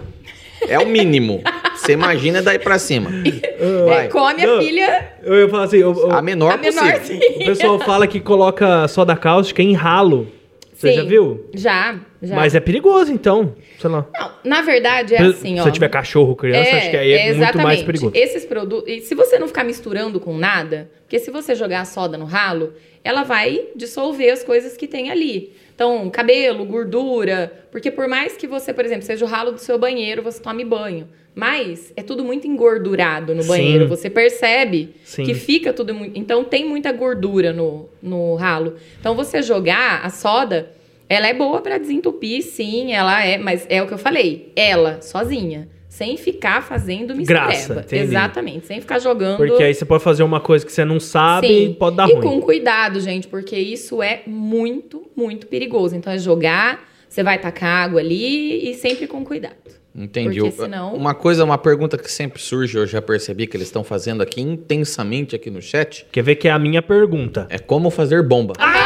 É 0.70 0.80
o 0.80 0.88
mínimo. 0.88 1.42
Você 1.76 1.94
imagina 1.94 2.42
daí 2.42 2.60
pra 2.60 2.78
cima. 2.80 3.10
É, 3.26 3.86
Vai. 3.86 4.08
come 4.10 4.46
Não. 4.46 4.56
a 4.56 4.60
pilha. 4.60 5.14
Eu 5.24 5.40
ia 5.42 5.50
falar 5.50 5.64
assim, 5.64 5.84
o, 5.84 5.92
o- 5.92 6.12
A 6.12 6.22
menor 6.22 6.54
A 6.54 6.58
possível. 6.58 7.00
sim. 7.04 7.20
o 7.42 7.46
pessoal 7.46 7.80
fala 7.80 8.06
que 8.08 8.20
coloca 8.20 8.88
soda 8.88 9.16
cáustica 9.16 9.62
em 9.62 9.74
ralo. 9.74 10.28
Você 10.74 10.92
Sim. 10.92 10.96
já 10.96 11.04
viu? 11.04 11.46
Já, 11.54 12.00
já. 12.24 12.36
Mas 12.38 12.56
é 12.56 12.60
perigoso, 12.62 13.12
então. 13.12 13.54
Sei 13.78 13.90
lá. 13.90 14.06
Não, 14.18 14.32
na 14.46 14.62
verdade 14.62 15.14
é 15.14 15.18
Se 15.18 15.24
assim, 15.26 15.60
ó. 15.60 15.64
você 15.64 15.72
tiver 15.72 15.90
cachorro, 15.90 16.38
criança, 16.38 16.74
acho 16.78 16.90
que 16.90 16.96
aí 16.96 17.12
é, 17.12 17.34
muito 17.34 17.58
mais 17.58 17.84
perigoso. 17.84 18.14
Esses 18.16 18.46
produtos. 18.46 18.90
E 18.90 19.02
se 19.02 19.14
você 19.14 19.38
não 19.38 19.48
ficar 19.50 19.66
misturando 19.66 20.22
com 20.22 20.38
nada, 20.38 20.90
porque 21.02 21.20
se 21.20 21.30
você 21.32 21.54
jogar 21.54 21.82
a 21.82 21.86
soda 21.86 22.18
no 22.18 22.24
ralo, 22.24 22.72
ela 23.04 23.24
vai 23.24 23.60
dissolver 23.76 24.32
as 24.32 24.42
coisas 24.42 24.78
que 24.78 24.88
tem 24.88 25.12
ali. 25.12 25.52
Então, 25.80 26.10
cabelo, 26.10 26.66
gordura. 26.66 27.54
Porque 27.72 27.90
por 27.90 28.06
mais 28.06 28.36
que 28.36 28.46
você, 28.46 28.74
por 28.74 28.84
exemplo, 28.84 29.04
seja 29.04 29.24
o 29.24 29.28
ralo 29.30 29.54
do 29.54 29.60
seu 29.60 29.80
banheiro, 29.80 30.22
você 30.22 30.42
tome 30.42 30.66
banho. 30.66 31.08
Mas 31.34 31.94
é 31.96 32.04
tudo 32.04 32.22
muito 32.22 32.46
engordurado 32.46 33.34
no 33.34 33.42
Sim. 33.44 33.48
banheiro. 33.48 33.88
Você 33.88 34.10
percebe 34.10 34.94
Sim. 35.06 35.24
que 35.24 35.34
fica 35.34 35.72
tudo 35.72 35.94
muito. 35.94 36.20
Então 36.20 36.44
tem 36.44 36.68
muita 36.68 36.92
gordura 36.92 37.54
no, 37.54 37.88
no 38.04 38.36
ralo. 38.36 38.76
Então 39.00 39.16
você 39.16 39.42
jogar 39.42 40.02
a 40.04 40.10
soda, 40.10 40.70
ela 41.08 41.30
é 41.30 41.34
boa 41.34 41.62
pra 41.62 41.78
desentupir, 41.78 42.44
sim, 42.44 42.92
ela 42.92 43.24
é, 43.24 43.38
mas 43.38 43.66
é 43.70 43.82
o 43.82 43.88
que 43.88 43.94
eu 43.94 43.98
falei, 43.98 44.52
ela 44.58 45.02
sozinha, 45.02 45.70
sem 46.00 46.16
ficar 46.16 46.64
fazendo 46.64 47.14
Graça, 47.26 47.76
mistureba. 47.76 48.06
Exatamente, 48.06 48.66
sem 48.68 48.80
ficar 48.80 49.00
jogando. 49.00 49.36
Porque 49.36 49.62
aí 49.62 49.74
você 49.74 49.84
pode 49.84 50.02
fazer 50.02 50.24
uma 50.24 50.40
coisa 50.40 50.66
que 50.66 50.72
você 50.72 50.86
não 50.86 50.98
sabe 50.98 51.48
Sim. 51.50 51.66
e 51.66 51.74
pode 51.74 51.98
dar 51.98 52.08
e 52.08 52.14
ruim. 52.14 52.22
com 52.22 52.42
cuidado, 52.42 53.02
gente, 53.02 53.28
porque 53.28 53.58
isso 53.58 54.02
é 54.02 54.22
muito, 54.26 55.04
muito 55.14 55.46
perigoso. 55.48 55.98
Então 55.98 56.14
é 56.14 56.18
jogar, 56.18 56.88
você 57.10 57.22
vai 57.22 57.38
tacar 57.38 57.84
água 57.84 58.00
ali 58.00 58.72
e 58.72 58.76
sempre 58.76 59.08
com 59.08 59.26
cuidado. 59.26 59.56
Entendi. 59.94 60.40
Porque 60.40 60.52
senão- 60.56 60.94
Uma 60.94 61.14
coisa, 61.14 61.44
uma 61.44 61.58
pergunta 61.58 61.98
que 61.98 62.10
sempre 62.10 62.42
surge, 62.42 62.78
eu 62.78 62.88
já 62.88 63.02
percebi 63.02 63.46
que 63.46 63.58
eles 63.58 63.68
estão 63.68 63.84
fazendo 63.84 64.24
aqui 64.24 64.40
intensamente 64.40 65.36
aqui 65.36 65.50
no 65.50 65.62
chat, 65.62 66.06
Quer 66.14 66.24
ver 66.24 66.36
que 66.36 66.48
é 66.48 66.52
a 66.52 66.60
minha 66.60 66.82
pergunta. 66.82 67.46
é 67.50 67.60
como 67.60 67.90
fazer 67.90 68.24
bomba. 68.26 68.54
Ah! 68.58 68.79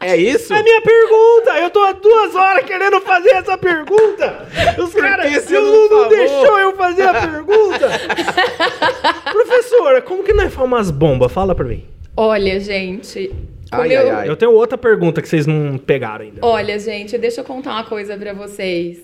É 0.00 0.16
isso? 0.16 0.52
É 0.54 0.62
minha 0.62 0.80
pergunta! 0.80 1.58
Eu 1.60 1.70
tô 1.70 1.80
há 1.84 1.92
duas 1.92 2.34
horas 2.34 2.64
querendo 2.64 3.00
fazer 3.00 3.30
essa 3.30 3.58
pergunta! 3.58 4.46
Os 4.82 4.94
caras 4.94 5.50
não 5.50 5.60
não, 5.62 5.88
não 6.02 6.08
deixou 6.08 6.58
eu 6.58 6.76
fazer 6.76 7.02
a 7.02 7.14
pergunta! 7.26 7.88
Professora, 9.32 10.00
como 10.02 10.22
que 10.22 10.32
nós 10.32 10.52
faz 10.54 10.66
umas 10.66 10.90
bombas? 10.90 11.32
Fala 11.32 11.54
pra 11.54 11.64
mim. 11.64 11.84
Olha, 12.16 12.58
gente. 12.60 13.32
Ai, 13.70 13.94
eu- 13.96 14.00
ai, 14.00 14.10
ai. 14.10 14.28
Eu 14.28 14.36
tenho 14.36 14.52
outra 14.52 14.78
pergunta 14.78 15.20
que 15.20 15.28
vocês 15.28 15.46
não 15.46 15.76
pegaram 15.78 16.24
ainda. 16.24 16.40
Olha, 16.42 16.78
gente, 16.78 17.18
deixa 17.18 17.40
eu 17.40 17.44
contar 17.44 17.72
uma 17.72 17.84
coisa 17.84 18.16
pra 18.16 18.32
vocês. 18.32 18.98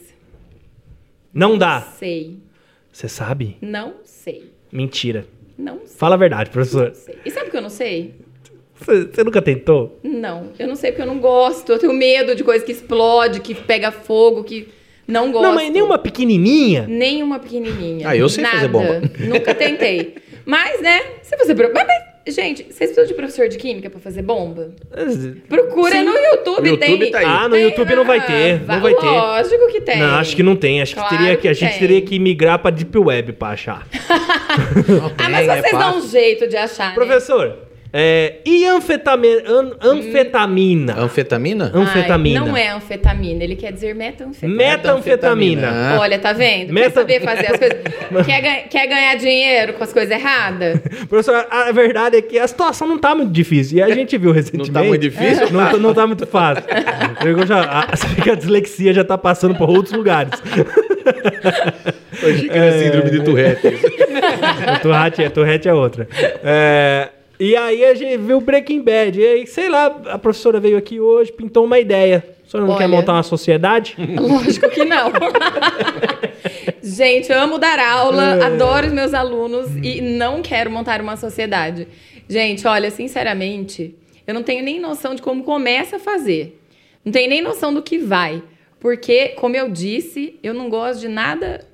Não 1.32 1.58
dá. 1.58 1.80
Sei. 1.98 2.38
Você 2.92 3.08
sabe? 3.08 3.56
Não 3.60 3.94
sei. 4.04 4.52
Mentira. 4.72 5.26
Não 5.58 5.80
sei. 5.84 5.96
Fala 5.98 6.14
a 6.14 6.18
verdade, 6.18 6.50
professor. 6.50 6.88
Não 6.88 6.94
sei. 6.94 7.18
E 7.24 7.30
sabe 7.30 7.48
o 7.48 7.50
que 7.50 7.56
eu 7.56 7.62
não 7.62 7.70
sei? 7.70 8.14
Você 8.80 9.04
você 9.06 9.24
nunca 9.24 9.40
tentou? 9.40 9.98
Não. 10.02 10.48
Eu 10.58 10.66
não 10.66 10.76
sei 10.76 10.90
porque 10.92 11.02
eu 11.02 11.06
não 11.06 11.18
gosto. 11.18 11.72
Eu 11.72 11.78
tenho 11.78 11.92
medo 11.92 12.34
de 12.34 12.42
coisa 12.44 12.64
que 12.64 12.72
explode, 12.72 13.40
que 13.40 13.54
pega 13.54 13.90
fogo, 13.92 14.42
que 14.44 14.68
não 15.06 15.30
gosto. 15.30 15.44
Não, 15.44 15.54
mas 15.54 15.70
nem 15.70 15.82
uma 15.82 15.98
pequenininha. 15.98 16.86
Nenhuma 16.88 17.38
pequenininha. 17.38 18.08
Ah, 18.08 18.16
eu 18.16 18.28
sei 18.28 18.42
Nada. 18.42 18.56
fazer 18.56 18.68
bomba. 18.68 19.02
Nunca 19.20 19.54
tentei. 19.54 20.14
Mas, 20.46 20.78
né? 20.82 21.00
Se 21.22 21.34
você... 21.38 21.54
pro- 21.54 21.70
Mas, 21.72 21.86
mas, 21.86 22.34
gente, 22.34 22.64
vocês 22.64 22.76
precisam 22.90 23.06
de 23.06 23.14
professor 23.14 23.48
de 23.48 23.56
química 23.56 23.88
pra 23.88 23.98
fazer 23.98 24.20
bomba? 24.20 24.72
Procura 25.48 25.92
Sim. 25.92 26.02
no 26.04 26.12
YouTube. 26.14 26.60
O 26.60 26.66
YouTube 26.72 26.98
tem... 26.98 27.10
tá 27.10 27.18
aí. 27.20 27.24
Ah, 27.24 27.48
no 27.48 27.54
tem 27.54 27.64
YouTube 27.64 27.94
não 27.96 28.04
vai 28.04 28.18
na- 28.18 28.24
ter. 28.26 28.60
Não 28.66 28.80
vai 28.80 28.94
ter. 28.94 29.06
Lógico 29.06 29.68
que 29.68 29.80
tem. 29.80 29.98
Não, 30.00 30.16
acho 30.16 30.36
que 30.36 30.42
não 30.42 30.54
tem. 30.54 30.82
Acho 30.82 30.92
que, 30.94 31.00
Claro 31.00 31.16
teria 31.16 31.36
que, 31.38 31.48
a 31.48 31.52
que 31.52 31.58
gente 31.60 31.70
tem. 31.70 31.78
teria 31.78 32.02
que 32.02 32.18
migrar 32.18 32.58
pra 32.58 32.70
Deep 32.70 32.98
Web 32.98 33.32
pra 33.32 33.48
achar. 33.48 33.86
Ah, 35.18 35.28
mas 35.30 35.48
é 35.48 35.62
vocês 35.62 35.72
dão 35.78 35.98
um 35.98 36.06
jeito 36.08 36.46
de 36.46 36.56
achar, 36.56 36.88
né? 36.90 36.94
É, 37.96 38.38
e 38.44 38.64
anfetamina? 38.66 39.40
an- 39.48 39.76
anfetamina? 39.80 40.94
Anfetamina? 40.98 41.70
An- 41.72 41.82
Anfetamina. 41.82 42.40
Ai, 42.40 42.46
não 42.48 42.56
é 42.56 42.68
anfetamina, 42.70 43.44
ele 43.44 43.54
quer 43.54 43.72
dizer 43.72 43.94
metanfetamina. 43.94 44.58
Metanfetamina. 44.58 45.68
Ah. 45.70 45.96
Olha, 46.00 46.18
tá 46.18 46.32
vendo? 46.32 46.72
Meta- 46.72 47.04
Quer 47.04 47.20
saber 47.20 47.20
fazer 47.20 47.52
as 47.52 47.56
coisas? 47.58 47.78
quer, 48.26 48.68
quer 48.68 48.86
ganhar 48.88 49.14
dinheiro 49.14 49.74
com 49.74 49.84
as 49.84 49.92
coisas 49.92 50.10
erradas? 50.10 50.80
Professor, 51.08 51.46
a 51.48 51.70
verdade 51.70 52.16
é 52.16 52.22
que 52.22 52.36
a 52.36 52.48
situação 52.48 52.88
não 52.88 52.98
tá 52.98 53.14
muito 53.14 53.30
difícil. 53.30 53.78
E 53.78 53.82
a 53.82 53.94
gente 53.94 54.18
viu 54.18 54.32
recentemente. 54.32 54.72
Não 54.72 54.82
tá 54.82 54.88
muito 54.88 55.00
difícil? 55.00 55.50
Não, 55.52 55.70
tá- 55.70 55.76
não 55.78 55.94
tá 55.94 56.04
muito 56.04 56.26
fácil. 56.26 56.64
Eu 57.24 57.46
já, 57.46 57.60
a, 57.62 57.80
a 58.32 58.34
dislexia 58.34 58.92
já 58.92 59.04
tá 59.04 59.16
passando 59.16 59.54
por 59.54 59.70
outros 59.70 59.94
lugares. 59.96 60.32
Eu 62.20 62.28
achei 62.30 62.48
que 62.48 62.58
era 62.58 62.72
síndrome 62.78 63.10
de 63.10 63.22
Tourette. 63.22 63.68
Tourette 64.82 65.22
é, 65.22 65.28
Tourette 65.28 65.68
é 65.68 65.74
outra. 65.74 66.08
É, 66.42 67.08
e 67.38 67.56
aí 67.56 67.84
a 67.84 67.94
gente 67.94 68.16
viu 68.18 68.40
Breaking 68.40 68.82
Bad. 68.82 69.20
E 69.20 69.26
aí, 69.26 69.46
sei 69.46 69.68
lá, 69.68 69.86
a 70.06 70.18
professora 70.18 70.60
veio 70.60 70.76
aqui 70.76 71.00
hoje, 71.00 71.32
pintou 71.32 71.64
uma 71.64 71.78
ideia. 71.78 72.24
A 72.46 72.50
senhora 72.50 72.68
não 72.70 72.76
quer 72.76 72.84
Olha. 72.84 72.96
montar 72.96 73.12
uma 73.14 73.22
sociedade? 73.22 73.96
Lógico 74.18 74.68
que 74.70 74.84
não. 74.84 75.10
Gente, 76.82 77.32
eu 77.32 77.40
amo 77.40 77.58
dar 77.58 77.78
aula, 77.78 78.36
É. 78.36 78.44
adoro 78.44 78.86
os 78.86 78.92
meus 78.92 79.14
alunos 79.14 79.68
e 79.82 80.00
não 80.00 80.42
quero 80.42 80.70
montar 80.70 81.00
uma 81.00 81.16
sociedade. 81.16 81.88
Gente, 82.28 82.66
olha, 82.66 82.90
sinceramente, 82.90 83.94
eu 84.26 84.34
não 84.34 84.42
tenho 84.42 84.62
nem 84.62 84.80
noção 84.80 85.14
de 85.14 85.22
como 85.22 85.42
começa 85.42 85.96
a 85.96 85.98
fazer. 85.98 86.60
Não 87.04 87.12
tenho 87.12 87.28
nem 87.28 87.42
noção 87.42 87.72
do 87.72 87.82
que 87.82 87.98
vai. 87.98 88.42
Porque, 88.80 89.28
como 89.30 89.56
eu 89.56 89.70
disse, 89.70 90.38
eu 90.42 90.52
não 90.52 90.68
gosto 90.68 91.00
de 91.00 91.08
nada 91.08 91.66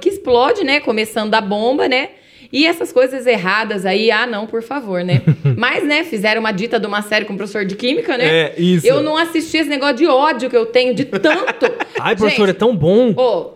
que 0.00 0.08
explode, 0.10 0.62
né? 0.62 0.80
Começando 0.80 1.30
da 1.30 1.40
bomba, 1.40 1.88
né? 1.88 2.10
E 2.54 2.66
essas 2.66 2.92
coisas 2.92 3.26
erradas 3.26 3.84
aí, 3.84 4.12
ah, 4.12 4.28
não, 4.28 4.46
por 4.46 4.62
favor, 4.62 5.02
né? 5.02 5.22
Mas, 5.58 5.84
né, 5.84 6.04
fizeram 6.04 6.38
uma 6.38 6.52
dita 6.52 6.78
de 6.78 6.86
uma 6.86 7.02
série 7.02 7.24
com 7.24 7.34
o 7.34 7.36
professor 7.36 7.64
de 7.64 7.74
química, 7.74 8.16
né? 8.16 8.26
É, 8.26 8.54
isso. 8.56 8.86
Eu 8.86 9.02
não 9.02 9.16
assisti 9.16 9.56
esse 9.56 9.68
negócio 9.68 9.96
de 9.96 10.06
ódio 10.06 10.48
que 10.48 10.56
eu 10.56 10.64
tenho 10.64 10.94
de 10.94 11.04
tanto. 11.04 11.66
Ai, 11.98 12.14
professor, 12.14 12.44
é 12.44 12.52
Gente, 12.52 12.58
tão 12.58 12.76
bom. 12.76 13.10
Ô, 13.16 13.54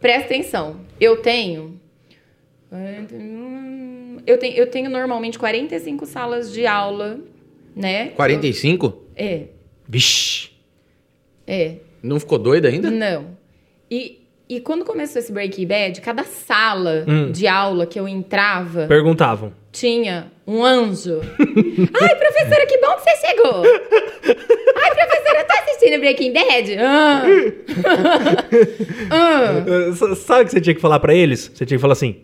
presta 0.00 0.26
atenção. 0.26 0.76
Eu 1.00 1.16
tenho. 1.16 1.80
Eu 4.24 4.38
tenho, 4.38 4.54
eu 4.54 4.66
tenho 4.68 4.88
normalmente 4.88 5.36
45 5.36 6.06
salas 6.06 6.52
de 6.52 6.64
aula, 6.66 7.18
né? 7.74 8.10
45? 8.10 9.06
É, 9.16 9.46
Vixe. 9.88 10.50
é. 11.48 11.78
Não 12.00 12.20
ficou 12.20 12.38
doida 12.38 12.68
ainda? 12.68 12.92
Não. 12.92 13.36
E, 13.90 14.19
e 14.56 14.60
quando 14.60 14.84
começou 14.84 15.20
esse 15.20 15.32
Breaking 15.32 15.66
Bad, 15.66 16.00
cada 16.00 16.24
sala 16.24 17.04
Hum. 17.06 17.30
de 17.32 17.46
aula 17.46 17.86
que 17.86 17.98
eu 17.98 18.06
entrava 18.08 18.86
Perguntavam. 18.86 19.52
tinha 19.72 20.30
um 20.46 20.64
anjo. 20.64 21.20
Ai, 22.02 22.14
professora, 22.16 22.66
que 22.66 22.78
bom 22.78 22.94
que 22.96 23.02
você 23.02 23.26
chegou! 23.26 23.62
Ai, 23.64 24.94
professora, 24.94 25.44
tá 25.44 25.54
assistindo 25.64 26.00
Breaking 26.00 26.32
Bad? 26.32 26.76
Ah. 26.78 27.22
Ah. 29.10 29.92
Sabe 30.16 30.42
o 30.42 30.44
que 30.46 30.50
você 30.52 30.60
tinha 30.60 30.74
que 30.74 30.80
falar 30.80 31.00
pra 31.00 31.14
eles? 31.14 31.50
Você 31.54 31.64
tinha 31.66 31.76
que 31.78 31.80
falar 31.82 31.92
assim: 31.92 32.16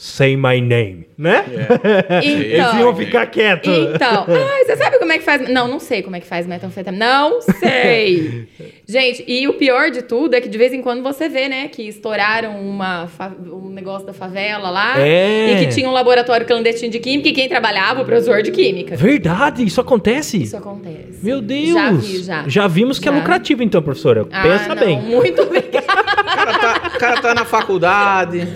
Say 0.00 0.36
my 0.36 0.60
name, 0.60 1.08
né? 1.18 1.44
Eles 2.22 2.54
Então, 2.54 2.78
iam 2.78 2.94
ficar 2.94 3.26
quietos. 3.26 3.68
Então, 3.68 4.26
ai, 4.30 4.64
você 4.64 4.76
sabe 4.76 4.96
como 5.00 5.10
é 5.10 5.18
que 5.18 5.24
faz? 5.24 5.48
Não, 5.48 5.66
não 5.66 5.80
sei 5.80 6.02
como 6.02 6.14
é 6.14 6.20
que 6.20 6.26
faz 6.26 6.46
metanfetamina. 6.46 7.04
Não 7.04 7.40
sei. 7.42 8.46
Gente, 8.86 9.24
e 9.26 9.48
o 9.48 9.54
pior 9.54 9.90
de 9.90 10.02
tudo 10.02 10.34
é 10.34 10.40
que 10.40 10.48
de 10.48 10.56
vez 10.56 10.72
em 10.72 10.80
quando 10.82 11.02
você 11.02 11.28
vê, 11.28 11.48
né, 11.48 11.66
que 11.66 11.82
estouraram 11.82 12.60
uma 12.60 13.08
fa- 13.08 13.32
um 13.52 13.70
negócio 13.70 14.06
da 14.06 14.12
favela 14.12 14.70
lá 14.70 15.00
É. 15.00 15.52
e 15.60 15.66
que 15.66 15.74
tinha 15.74 15.88
um 15.88 15.92
laboratório 15.92 16.46
clandestino 16.46 16.92
de 16.92 17.00
química 17.00 17.28
e 17.30 17.32
quem 17.32 17.48
trabalhava, 17.48 18.02
o 18.02 18.04
professor 18.04 18.40
de 18.40 18.52
química. 18.52 18.94
Verdade, 18.96 19.64
isso 19.64 19.80
acontece? 19.80 20.40
Isso 20.40 20.56
acontece. 20.56 21.18
Meu 21.24 21.40
Deus! 21.42 21.70
Já 21.74 21.90
vi, 21.90 22.50
já. 22.50 22.66
vimos 22.68 23.00
que 23.00 23.08
é 23.08 23.12
Já. 23.12 23.18
lucrativo, 23.18 23.64
então, 23.64 23.82
professora. 23.82 24.24
Ah, 24.30 24.42
Pensa 24.42 24.74
não, 24.76 24.76
bem. 24.86 25.00
Muito 25.02 25.42
obrigada. 25.42 25.86
O 25.88 26.24
cara 26.24 26.58
tá, 26.58 26.90
o 26.94 26.98
cara 26.98 27.20
tá 27.20 27.34
na 27.34 27.44
faculdade, 27.44 28.46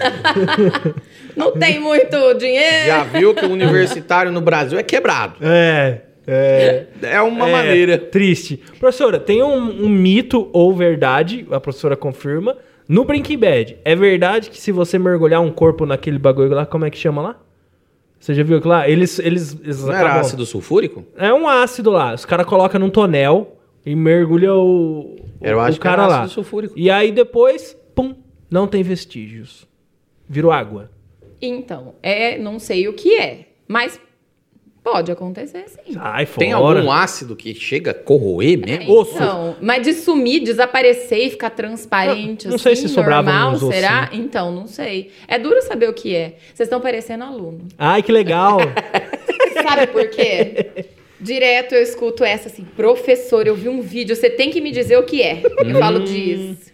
Não 1.37 1.53
tem 1.53 1.79
muito 1.81 2.35
dinheiro. 2.35 2.87
já 2.87 3.05
viu 3.05 3.35
que 3.35 3.45
o 3.45 3.51
universitário 3.51 4.31
no 4.33 4.41
Brasil 4.41 4.79
é 4.79 4.83
quebrado. 4.83 5.35
É. 5.41 6.01
É. 6.27 6.87
É 7.03 7.21
uma 7.21 7.49
é, 7.49 7.53
maneira. 7.53 7.99
Triste. 7.99 8.57
Professora, 8.79 9.19
tem 9.19 9.43
um, 9.43 9.85
um 9.85 9.89
mito 9.89 10.49
ou 10.53 10.75
verdade, 10.75 11.47
a 11.51 11.59
professora 11.59 11.97
confirma, 11.97 12.57
no 12.89 13.05
Breaking 13.05 13.39
Bad. 13.39 13.77
É 13.85 13.97
verdade 13.97 14.51
que 14.51 14.59
se 14.61 14.71
você 14.71 14.99
mergulhar 14.99 15.41
um 15.41 15.51
corpo 15.51 15.85
naquele 15.85 16.19
bagulho 16.19 16.51
lá, 16.55 16.65
como 16.65 16.85
é 16.85 16.91
que 16.91 16.99
chama 16.99 17.21
lá? 17.23 17.37
Você 18.21 18.35
já 18.35 18.45
viu 18.45 18.61
que 18.61 18.69
lá? 18.69 18.89
Eles. 18.89 19.19
eles, 19.19 19.59
eles 19.65 19.83
Não 19.83 19.93
era 19.93 20.03
acabam- 20.05 20.21
ácido 20.21 20.47
sulfúrico? 20.47 21.05
É 21.17 21.33
um 21.35 21.49
ácido 21.49 21.91
lá. 21.91 22.15
Os 22.15 22.25
caras 22.25 22.47
colocam 22.47 22.79
num 22.79 22.89
tonel 22.91 23.57
e 23.85 23.97
mergulha 23.97 24.55
o, 24.55 25.17
Eu 25.41 25.57
o 25.57 25.61
acho 25.61 25.79
que 25.79 25.83
cara 25.83 26.03
era 26.05 26.09
lá. 26.09 26.17
ácido 26.19 26.35
sulfúrico. 26.35 26.75
E 26.79 26.89
aí 26.89 27.11
depois, 27.11 27.77
pum, 27.97 28.15
não 28.49 28.69
tem 28.69 28.85
vestígios. 28.85 29.67
Virou 30.29 30.53
água. 30.53 30.89
Então, 31.43 31.95
é, 32.03 32.39
não 32.39 32.59
sei 32.61 32.87
o 32.87 32.93
que 32.93 33.17
é, 33.19 33.47
mas 33.67 33.99
pode 34.85 35.11
acontecer 35.13 35.65
sim. 35.69 35.97
Ai, 35.99 36.25
fora. 36.25 36.39
Tem 36.39 36.53
algum 36.53 36.91
ácido 36.91 37.35
que 37.37 37.55
chega 37.55 37.91
a 37.91 37.95
corroer 37.95 38.59
mesmo? 38.59 38.93
Osso. 38.93 39.15
Então, 39.15 39.57
mas 39.61 39.83
de 39.85 39.93
sumir, 39.93 40.41
desaparecer 40.41 41.27
e 41.27 41.31
ficar 41.31 41.51
transparente, 41.51 42.45
Não- 42.47 42.53
não 42.53 42.59
sei 42.59 42.73
assim, 42.75 42.89
se 42.89 42.95
sobrava 42.95 43.31
normal, 43.33 43.53
uns 43.55 43.75
será? 43.75 44.05
ossinhos. 44.09 44.25
Então, 44.27 44.53
não 44.53 44.67
sei. 44.67 45.11
É 45.29 45.39
duro 45.39 45.61
saber 45.63 45.89
o 45.89 45.93
que 45.93 46.15
é. 46.15 46.37
Vocês 46.55 46.67
estão 46.69 46.81
parecendo 46.81 47.25
aluno. 47.25 47.67
Ai, 47.79 48.03
que 48.03 48.11
legal. 48.13 48.59
Sabe 49.63 49.87
por 49.89 50.09
quê? 50.11 50.87
Direto 51.21 51.75
eu 51.77 51.83
escuto 51.83 52.25
essa 52.25 52.49
assim, 52.49 52.65
professor, 52.65 53.47
eu 53.47 53.55
vi 53.55 53.69
um 53.69 53.81
vídeo, 53.81 54.17
você 54.17 54.29
tem 54.29 54.51
que 54.51 54.61
me 54.61 54.73
dizer 54.73 54.97
o 54.97 55.05
que 55.05 55.23
é. 55.23 55.43
Eu 55.65 55.79
falo, 55.79 56.01
diz. 56.01 56.72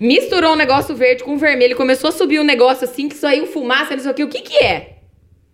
Misturou 0.00 0.52
um 0.54 0.56
negócio 0.56 0.94
verde 0.96 1.22
com 1.22 1.36
vermelho, 1.36 1.76
começou 1.76 2.08
a 2.08 2.12
subir 2.12 2.40
um 2.40 2.44
negócio 2.44 2.84
assim, 2.84 3.06
que 3.08 3.14
saiu 3.14 3.46
fumaça, 3.46 3.94
não 3.94 4.02
sei 4.02 4.10
o 4.10 4.14
que. 4.14 4.24
O 4.24 4.28
que 4.28 4.40
que 4.40 4.56
é? 4.64 4.96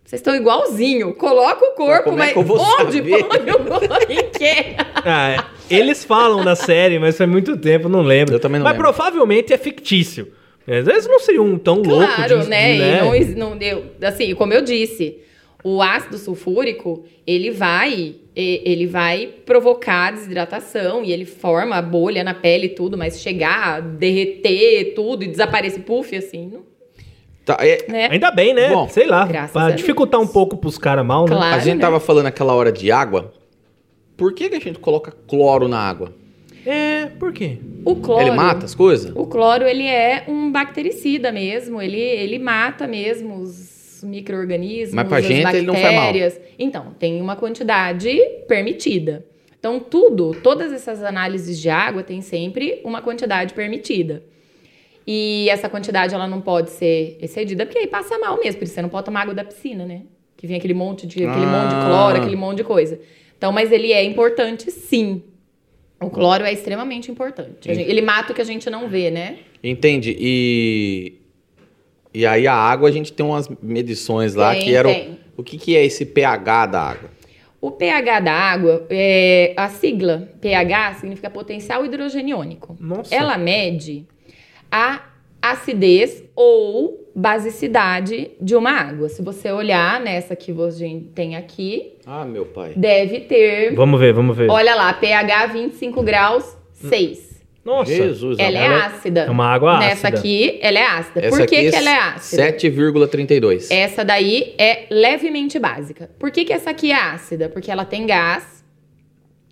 Vocês 0.04 0.20
estão 0.20 0.36
igualzinho. 0.36 1.12
Coloca 1.14 1.64
o 1.66 1.72
corpo, 1.72 2.04
como 2.04 2.18
é 2.18 2.26
mas 2.26 2.32
que 2.32 2.38
eu 2.38 2.42
vou 2.44 2.58
onde 2.60 2.98
saber? 2.98 3.24
põe 3.26 4.18
o 4.18 4.30
que? 4.30 4.76
Ah, 5.04 5.30
é. 5.30 5.74
eles 5.74 6.04
falam 6.04 6.44
na 6.44 6.54
série, 6.54 6.96
mas 7.00 7.18
faz 7.18 7.28
muito 7.28 7.56
tempo, 7.56 7.88
não 7.88 8.02
lembro. 8.02 8.36
Eu 8.36 8.38
também 8.40 8.60
não 8.60 8.64
mas 8.64 8.76
lembro. 8.76 8.92
provavelmente 8.94 9.52
é 9.52 9.58
fictício. 9.58 10.32
Às 10.68 10.84
vezes 10.84 11.08
não 11.08 11.18
seriam 11.18 11.58
tão 11.58 11.82
loucos 11.82 12.14
Claro, 12.14 12.44
né? 12.44 12.76
de- 12.76 13.22
E 13.32 13.34
não, 13.34 13.50
não 13.50 13.56
deu. 13.56 13.84
Assim, 14.02 14.32
como 14.36 14.52
eu 14.52 14.62
disse, 14.62 15.18
o 15.68 15.82
ácido 15.82 16.16
sulfúrico, 16.18 17.04
ele 17.26 17.50
vai. 17.50 18.14
e- 18.36 18.62
Ele 18.64 18.86
vai 18.86 19.26
provocar 19.46 20.12
desidratação 20.12 21.02
e 21.02 21.10
ele 21.10 21.24
forma 21.24 21.74
a 21.76 21.80
bolha 21.82 22.22
na 22.22 22.34
pele 22.34 22.66
e 22.66 22.68
tudo, 22.68 22.96
mas 22.98 23.18
chegar, 23.20 23.80
derreter 23.80 24.92
tudo 24.94 25.24
e 25.24 25.26
desaparecer 25.26 25.82
puff, 25.82 26.14
assim, 26.14 26.50
não- 26.52 26.60
Tá, 27.46 27.56
é- 27.60 27.86
né? 27.88 28.08
Ainda 28.10 28.30
bem, 28.30 28.52
né? 28.52 28.68
Bom, 28.68 28.88
Sei 28.88 29.06
lá. 29.06 29.26
Pra 29.26 29.70
dificultar 29.70 30.20
Deus. 30.20 30.30
um 30.30 30.32
pouco 30.32 30.56
pros 30.58 30.76
caras 30.76 31.04
mal, 31.06 31.24
né? 31.24 31.34
Claro. 31.34 31.54
a 31.56 31.58
gente 31.60 31.76
né? 31.76 31.80
tava 31.80 31.98
falando 31.98 32.26
aquela 32.26 32.54
hora 32.54 32.70
de 32.70 32.90
água. 32.92 33.32
Por 34.16 34.32
que, 34.34 34.48
que 34.50 34.56
a 34.56 34.60
gente 34.60 34.78
coloca 34.78 35.12
cloro 35.26 35.66
na 35.66 35.78
água? 35.78 36.12
É, 36.66 37.06
por 37.18 37.32
quê? 37.32 37.58
O 37.84 37.96
cloro. 37.96 38.20
Ele 38.20 38.32
mata 38.32 38.64
as 38.66 38.74
coisas? 38.74 39.12
O 39.14 39.24
cloro, 39.26 39.64
ele 39.64 39.86
é 39.86 40.24
um 40.28 40.50
bactericida 40.52 41.30
mesmo. 41.32 41.80
Ele, 41.80 42.00
ele 42.00 42.38
mata 42.38 42.86
mesmo 42.86 43.36
os 43.36 43.75
micro-organismos, 44.02 44.94
Mas 44.94 45.08
pra 45.08 45.18
as 45.18 45.24
gente 45.24 45.46
ele 45.56 45.66
não 45.66 45.74
faz 45.74 45.84
mal. 45.94 46.04
bactérias. 46.04 46.40
Então, 46.58 46.94
tem 46.98 47.20
uma 47.20 47.36
quantidade 47.36 48.18
permitida. 48.48 49.24
Então, 49.58 49.80
tudo, 49.80 50.32
todas 50.42 50.72
essas 50.72 51.02
análises 51.02 51.58
de 51.58 51.68
água 51.68 52.02
tem 52.02 52.20
sempre 52.22 52.80
uma 52.84 53.00
quantidade 53.02 53.52
permitida. 53.54 54.22
E 55.06 55.48
essa 55.50 55.68
quantidade, 55.68 56.14
ela 56.14 56.26
não 56.26 56.40
pode 56.40 56.70
ser 56.70 57.16
excedida, 57.20 57.64
porque 57.64 57.78
aí 57.78 57.86
passa 57.86 58.18
mal 58.18 58.38
mesmo. 58.38 58.58
Por 58.58 58.64
isso 58.64 58.74
você 58.74 58.82
não 58.82 58.88
pode 58.88 59.04
tomar 59.06 59.22
água 59.22 59.34
da 59.34 59.44
piscina, 59.44 59.84
né? 59.86 60.02
Que 60.36 60.46
vem 60.46 60.56
aquele 60.56 60.74
monte 60.74 61.06
de, 61.06 61.24
aquele 61.24 61.46
monte 61.46 61.68
de 61.70 61.74
Ah. 61.76 61.86
cloro, 61.88 62.16
aquele 62.18 62.36
monte 62.36 62.58
de 62.58 62.64
coisa. 62.64 62.98
Então, 63.38 63.52
mas 63.52 63.70
ele 63.72 63.92
é 63.92 64.02
importante, 64.04 64.70
sim. 64.70 65.22
O 66.00 66.10
cloro 66.10 66.44
é 66.44 66.52
extremamente 66.52 67.10
importante. 67.10 67.72
Gente- 67.74 67.88
ele 67.88 68.02
mata 68.02 68.32
o 68.32 68.34
que 68.34 68.42
a 68.42 68.44
gente 68.44 68.68
não 68.68 68.88
vê, 68.88 69.10
né? 69.10 69.38
Entende? 69.64 70.14
E. 70.18 71.14
E 72.16 72.24
aí 72.24 72.46
a 72.46 72.54
água 72.54 72.88
a 72.88 72.92
gente 72.92 73.12
tem 73.12 73.26
umas 73.26 73.46
medições 73.62 74.34
lá 74.34 74.52
Tem, 74.54 74.64
que 74.64 74.74
eram. 74.74 74.90
tem. 74.90 75.18
O 75.36 75.42
que, 75.42 75.58
que 75.58 75.76
é 75.76 75.84
esse 75.84 76.06
pH 76.06 76.64
da 76.64 76.80
água? 76.80 77.10
O 77.60 77.70
pH 77.70 78.20
da 78.20 78.32
água, 78.32 78.86
é, 78.88 79.52
a 79.54 79.68
sigla 79.68 80.26
pH 80.40 80.94
significa 80.94 81.28
potencial 81.28 81.84
hidrogeniônico. 81.84 82.74
Nossa. 82.80 83.14
Ela 83.14 83.36
mede 83.36 84.06
a 84.72 85.02
acidez 85.42 86.24
ou 86.34 87.06
basicidade 87.14 88.30
de 88.40 88.56
uma 88.56 88.70
água. 88.70 89.10
Se 89.10 89.20
você 89.20 89.52
olhar 89.52 90.00
nessa 90.00 90.34
que 90.34 90.52
você 90.52 91.02
tem 91.14 91.36
aqui, 91.36 91.98
Ah, 92.06 92.24
meu 92.24 92.46
pai. 92.46 92.72
deve 92.74 93.20
ter, 93.20 93.74
Vamos 93.74 94.00
ver, 94.00 94.14
vamos 94.14 94.34
ver. 94.34 94.50
olha 94.50 94.74
lá, 94.74 94.90
pH 94.94 95.46
25 95.48 96.02
graus 96.02 96.56
6. 96.72 97.35
Nossa. 97.66 97.92
Jesus, 97.92 98.38
Ela 98.38 98.58
é 98.58 98.64
ela 98.64 98.86
ácida. 98.86 99.20
é 99.22 99.30
uma 99.30 99.46
água 99.46 99.78
Nessa 99.80 100.06
ácida. 100.06 100.18
aqui, 100.20 100.58
ela 100.62 100.78
é 100.78 100.82
ácida. 100.86 101.20
Essa 101.20 101.36
Por 101.36 101.46
que, 101.48 101.56
aqui 101.56 101.70
que 101.70 101.76
ela 101.76 101.90
é 101.90 101.98
ácida? 101.98 102.42
7,32. 102.52 103.70
Essa 103.72 104.04
daí 104.04 104.54
é 104.56 104.86
levemente 104.88 105.58
básica. 105.58 106.08
Por 106.16 106.30
que, 106.30 106.44
que 106.44 106.52
essa 106.52 106.70
aqui 106.70 106.92
é 106.92 106.94
ácida? 106.94 107.48
Porque 107.48 107.68
ela 107.68 107.84
tem 107.84 108.06
gás. 108.06 108.64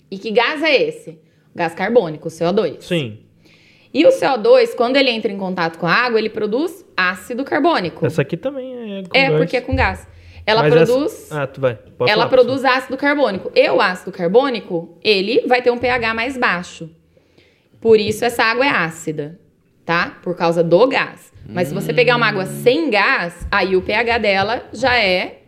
E 0.08 0.16
que 0.16 0.30
gás 0.30 0.62
é 0.62 0.80
esse? 0.80 1.18
Gás 1.54 1.74
carbônico, 1.74 2.28
CO2. 2.28 2.76
Sim. 2.82 3.18
E 3.92 4.06
o 4.06 4.10
CO2, 4.10 4.74
quando 4.76 4.96
ele 4.96 5.10
entra 5.10 5.30
em 5.32 5.36
contato 5.36 5.78
com 5.78 5.86
a 5.86 5.92
água, 5.92 6.18
ele 6.18 6.30
produz 6.30 6.84
ácido 6.96 7.42
carbônico. 7.44 8.06
Essa 8.06 8.22
aqui 8.22 8.36
também 8.36 8.98
é 8.98 9.02
com 9.02 9.16
é, 9.18 9.28
gás. 9.28 9.36
porque 9.38 9.56
é 9.56 9.60
com 9.60 9.74
gás. 9.74 10.06
Ela 10.46 10.62
Mas 10.62 10.72
produz. 10.74 11.12
essa- 11.12 11.42
Ah, 11.42 11.46
tu 11.48 11.60
vai. 11.60 11.74
Pode 11.74 12.10
ela 12.10 12.28
falar, 12.28 12.30
produz 12.30 12.64
ácido 12.64 12.96
carbônico. 12.96 13.50
E 13.54 13.68
o 13.70 13.80
ácido 13.80 14.12
carbônico, 14.12 14.98
ele 15.02 15.42
vai 15.46 15.62
ter 15.62 15.70
um 15.70 15.78
pH 15.78 16.14
mais 16.14 16.36
baixo. 16.36 16.90
Por 17.84 18.00
isso 18.00 18.24
essa 18.24 18.42
água 18.42 18.64
é 18.64 18.70
ácida, 18.70 19.38
tá? 19.84 20.16
Por 20.22 20.34
causa 20.34 20.64
do 20.64 20.86
gás. 20.88 21.30
Mas 21.46 21.68
se 21.68 21.74
você 21.74 21.92
pegar 21.92 22.16
uma 22.16 22.26
água 22.26 22.46
sem 22.46 22.88
gás, 22.88 23.46
aí 23.50 23.76
o 23.76 23.82
pH 23.82 24.16
dela 24.16 24.62
já 24.72 24.96
é 24.98 25.42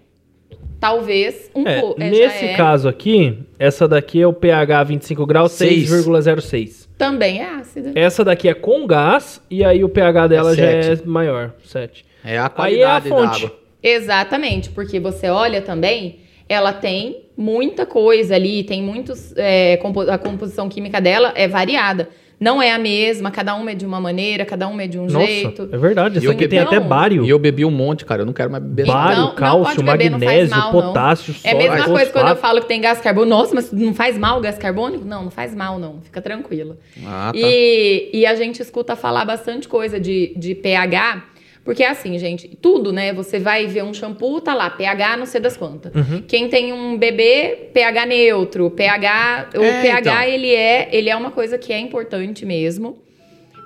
talvez 0.78 1.50
um 1.54 1.66
É, 1.66 1.80
pouco. 1.80 2.02
é, 2.02 2.10
nesse 2.10 2.44
é- 2.44 2.54
caso 2.54 2.88
aqui, 2.90 3.38
essa 3.58 3.88
daqui 3.88 4.20
é 4.20 4.26
o 4.26 4.34
pH 4.34 4.84
25 4.84 5.24
graus, 5.24 5.52
Seis. 5.52 5.88
6,06. 5.88 6.86
Também 6.98 7.40
é 7.40 7.48
ácida. 7.54 7.92
Essa 7.94 8.22
daqui 8.22 8.48
é 8.50 8.54
com 8.54 8.86
gás 8.86 9.40
e 9.50 9.64
aí 9.64 9.82
o 9.82 9.88
pH 9.88 10.26
dela 10.26 10.54
já 10.54 10.66
é 10.66 10.98
maior, 11.06 11.52
7. 11.64 12.04
É 12.22 12.36
a 12.36 12.52
Aí 12.58 12.80
é 12.80 12.84
a 12.84 13.00
qualidade 13.00 13.08
da 13.08 13.16
fonte. 13.16 13.44
água. 13.46 13.58
Exatamente, 13.82 14.68
porque 14.68 15.00
você 15.00 15.30
olha 15.30 15.62
também, 15.62 16.20
ela 16.48 16.74
tem 16.74 17.24
muita 17.36 17.86
coisa 17.86 18.34
ali, 18.34 18.62
tem 18.62 18.82
muitos. 18.82 19.32
é, 19.36 19.76
compo- 19.78 20.02
a 20.10 20.18
composição 20.18 20.68
química 20.68 21.00
dela 21.00 21.32
é 21.34 21.48
variada. 21.48 22.08
Não 22.38 22.60
é 22.60 22.70
a 22.70 22.78
mesma, 22.78 23.30
cada 23.30 23.54
uma 23.54 23.70
é 23.70 23.74
de 23.74 23.86
uma 23.86 23.98
maneira, 23.98 24.44
cada 24.44 24.68
uma 24.68 24.82
é 24.82 24.86
de 24.86 24.98
um 24.98 25.06
Nossa, 25.06 25.24
jeito. 25.26 25.70
é 25.72 25.78
verdade. 25.78 26.22
Eu 26.22 26.32
aqui 26.32 26.46
tem 26.46 26.58
bebi- 26.58 26.76
até 26.76 26.78
bário. 26.78 27.24
E 27.24 27.30
eu 27.30 27.38
bebi 27.38 27.64
um 27.64 27.70
monte, 27.70 28.04
cara. 28.04 28.20
Eu 28.22 28.26
não 28.26 28.34
quero 28.34 28.50
mais 28.50 28.62
beber 28.62 28.82
Então. 28.82 28.94
Bário, 28.94 29.16
não 29.22 29.34
cálcio, 29.34 29.64
pode 29.76 29.82
beber, 29.82 30.10
não 30.10 30.18
faz 30.20 30.30
magnésio, 30.50 30.56
mal, 30.56 30.72
não. 30.72 30.82
potássio, 30.82 31.34
É 31.42 31.48
a 31.48 31.52
sódio, 31.52 31.70
mesma 31.70 31.84
coisa 31.86 32.10
quando 32.12 32.28
eu 32.28 32.36
falo 32.36 32.60
que 32.60 32.68
tem 32.68 32.80
gás 32.80 33.00
carbônico. 33.00 33.30
Nossa, 33.36 33.54
mas 33.54 33.72
não 33.72 33.94
faz 33.94 34.18
mal 34.18 34.36
o 34.38 34.40
gás 34.42 34.58
carbônico? 34.58 35.04
Não, 35.04 35.24
não 35.24 35.30
faz 35.30 35.54
mal, 35.54 35.78
não. 35.78 36.00
Fica 36.02 36.20
tranquilo. 36.20 36.76
Ah, 37.06 37.30
tá. 37.32 37.38
E, 37.38 38.10
e 38.12 38.26
a 38.26 38.34
gente 38.34 38.60
escuta 38.60 38.94
falar 38.94 39.24
bastante 39.24 39.66
coisa 39.66 39.98
de, 39.98 40.34
de 40.36 40.54
pH, 40.54 41.24
porque 41.66 41.82
é 41.82 41.88
assim, 41.88 42.16
gente, 42.16 42.46
tudo, 42.62 42.92
né? 42.92 43.12
Você 43.12 43.40
vai 43.40 43.66
ver 43.66 43.82
um 43.82 43.92
shampoo, 43.92 44.40
tá 44.40 44.54
lá, 44.54 44.70
pH 44.70 45.16
não 45.16 45.26
sei 45.26 45.40
das 45.40 45.56
quantas. 45.56 45.92
Uhum. 45.92 46.22
Quem 46.22 46.48
tem 46.48 46.72
um 46.72 46.96
bebê, 46.96 47.70
pH 47.74 48.06
neutro, 48.06 48.70
pH. 48.70 49.48
O 49.56 49.62
É, 49.64 49.82
pH, 49.82 49.98
então. 50.00 50.22
ele, 50.22 50.54
é, 50.54 50.88
ele 50.92 51.10
é 51.10 51.16
uma 51.16 51.32
coisa 51.32 51.58
que 51.58 51.72
é 51.72 51.78
importante 51.80 52.46
mesmo. 52.46 53.02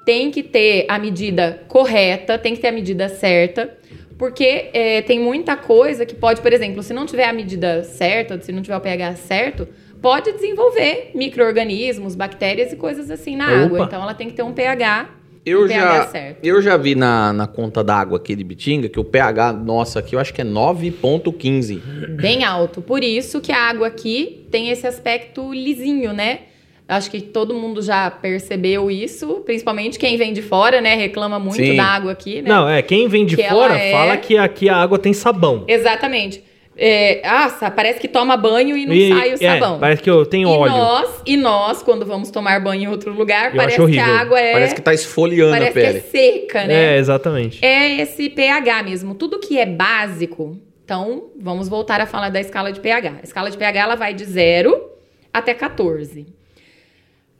Tem 0.06 0.30
que 0.30 0.42
ter 0.42 0.86
a 0.88 0.98
medida 0.98 1.62
correta, 1.68 2.38
tem 2.38 2.54
que 2.54 2.60
ter 2.62 2.68
a 2.68 2.72
medida 2.72 3.06
certa. 3.10 3.76
Porque 4.16 4.70
é, 4.72 5.02
tem 5.02 5.20
muita 5.20 5.54
coisa 5.54 6.06
que 6.06 6.14
pode, 6.14 6.40
por 6.40 6.54
exemplo, 6.54 6.82
se 6.82 6.94
não 6.94 7.04
tiver 7.04 7.24
a 7.24 7.32
medida 7.34 7.84
certa, 7.84 8.40
se 8.40 8.50
não 8.50 8.62
tiver 8.62 8.76
o 8.78 8.80
pH 8.80 9.16
certo, 9.16 9.68
pode 10.00 10.32
desenvolver 10.32 11.10
micro-organismos, 11.14 12.14
bactérias 12.14 12.72
e 12.72 12.76
coisas 12.76 13.10
assim 13.10 13.36
na 13.36 13.44
Opa. 13.46 13.56
água. 13.64 13.80
Então 13.84 14.02
ela 14.02 14.14
tem 14.14 14.26
que 14.28 14.32
ter 14.34 14.42
um 14.42 14.52
pH, 14.52 15.08
Eu 15.44 15.66
já, 15.68 16.06
certo. 16.08 16.44
eu 16.44 16.60
já 16.60 16.76
vi 16.76 16.94
na, 16.94 17.32
na 17.32 17.46
conta 17.46 17.82
d'água 17.82 18.18
aqui 18.18 18.36
de 18.36 18.44
Bitinga 18.44 18.88
que 18.88 19.00
o 19.00 19.04
pH 19.04 19.52
nosso 19.54 19.98
aqui 19.98 20.14
eu 20.14 20.20
acho 20.20 20.34
que 20.34 20.42
é 20.42 20.44
9,15. 20.44 21.80
Bem 22.16 22.44
alto. 22.44 22.82
Por 22.82 23.02
isso 23.02 23.40
que 23.40 23.50
a 23.50 23.58
água 23.58 23.86
aqui 23.86 24.46
tem 24.50 24.68
esse 24.70 24.86
aspecto 24.86 25.52
lisinho, 25.52 26.12
né? 26.12 26.40
Acho 26.86 27.10
que 27.10 27.20
todo 27.20 27.54
mundo 27.54 27.80
já 27.80 28.10
percebeu 28.10 28.90
isso, 28.90 29.42
principalmente 29.46 29.96
quem 29.98 30.16
vem 30.16 30.32
de 30.32 30.42
fora, 30.42 30.80
né? 30.80 30.96
Reclama 30.96 31.38
muito 31.38 31.56
Sim. 31.56 31.76
da 31.76 31.84
água 31.84 32.10
aqui, 32.10 32.42
né? 32.42 32.48
Não, 32.48 32.68
é, 32.68 32.82
quem 32.82 33.06
vem 33.06 33.24
de 33.24 33.36
Que 33.36 33.44
fora 33.44 33.78
é- 33.78 33.92
fala 33.92 34.16
que 34.16 34.36
aqui 34.36 34.68
a 34.68 34.76
água 34.76 34.98
tem 34.98 35.12
sabão. 35.12 35.64
Exatamente. 35.68 36.42
É, 36.76 37.20
nossa, 37.28 37.70
parece 37.70 38.00
que 38.00 38.08
toma 38.08 38.36
banho 38.36 38.76
e 38.76 38.86
não 38.86 38.94
E- 38.94 39.08
sai 39.10 39.30
o 39.32 39.34
é, 39.34 39.36
sabão. 39.36 39.78
parece 39.78 40.00
que 40.02 40.08
eu 40.08 40.24
tenho 40.24 40.48
e 40.48 40.52
óleo. 40.56 40.72
nós, 40.72 41.22
e 41.26 41.36
nós, 41.36 41.82
quando 41.82 42.06
vamos 42.06 42.30
tomar 42.30 42.58
banho 42.60 42.84
em 42.84 42.88
outro 42.88 43.12
lugar, 43.12 43.50
Eu 43.50 43.56
parece 43.56 43.86
que 43.86 43.98
a 43.98 44.06
água 44.20 44.40
é. 44.40 44.52
Parece 44.52 44.74
que 44.74 44.80
tá 44.80 44.94
esfoliando 44.94 45.50
parece 45.52 45.70
a 45.70 45.72
que 45.72 45.78
é 45.86 45.92
pele. 45.92 46.00
seca, 46.10 46.64
né? 46.64 46.94
É, 46.94 46.98
exatamente. 46.98 47.64
É 47.64 48.00
esse 48.00 48.30
pH 48.30 48.82
mesmo. 48.84 49.14
Tudo 49.14 49.38
que 49.38 49.58
é 49.58 49.66
básico. 49.66 50.56
Então, 50.84 51.24
vamos 51.38 51.68
voltar 51.68 52.00
a 52.00 52.06
falar 52.06 52.30
da 52.30 52.40
escala 52.40 52.72
de 52.72 52.80
pH. 52.80 53.14
A 53.20 53.24
escala 53.24 53.50
de 53.50 53.56
pH 53.58 53.80
ela 53.80 53.94
vai 53.94 54.14
de 54.14 54.24
0 54.24 54.90
até 55.32 55.52
14. 55.54 56.26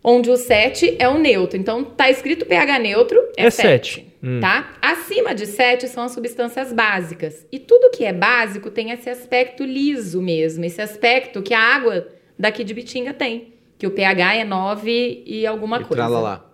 Onde 0.04 0.30
o 0.30 0.36
7 0.36 0.96
é 0.98 1.08
o 1.08 1.18
neutro. 1.18 1.58
Então, 1.58 1.82
tá 1.84 2.10
escrito 2.10 2.46
pH 2.46 2.78
neutro, 2.78 3.18
é, 3.36 3.46
É 3.46 3.50
7. 3.50 3.92
sete. 3.94 4.09
Hum. 4.22 4.38
Tá? 4.40 4.74
Acima 4.82 5.34
de 5.34 5.46
7 5.46 5.88
são 5.88 6.04
as 6.04 6.12
substâncias 6.12 6.72
básicas. 6.72 7.46
E 7.50 7.58
tudo 7.58 7.90
que 7.90 8.04
é 8.04 8.12
básico 8.12 8.70
tem 8.70 8.90
esse 8.90 9.08
aspecto 9.08 9.64
liso 9.64 10.20
mesmo. 10.20 10.64
Esse 10.64 10.82
aspecto 10.82 11.42
que 11.42 11.54
a 11.54 11.60
água 11.60 12.06
daqui 12.38 12.62
de 12.62 12.74
Bitinga 12.74 13.14
tem. 13.14 13.54
Que 13.78 13.86
o 13.86 13.90
pH 13.90 14.34
é 14.36 14.44
9 14.44 15.22
e 15.26 15.46
alguma 15.46 15.76
E 15.78 15.84
coisa. 15.84 15.94
tralalá. 15.94 16.44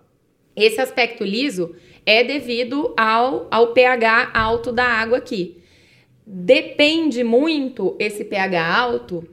Esse 0.55 0.79
aspecto 0.79 1.23
liso 1.23 1.75
é 2.05 2.23
devido 2.23 2.93
ao, 2.95 3.47
ao 3.51 3.73
pH 3.73 4.31
alto 4.33 4.71
da 4.71 4.85
água 4.85 5.17
aqui. 5.17 5.57
Depende 6.25 7.23
muito 7.23 7.95
esse 7.99 8.23
pH 8.25 8.75
alto 8.75 9.27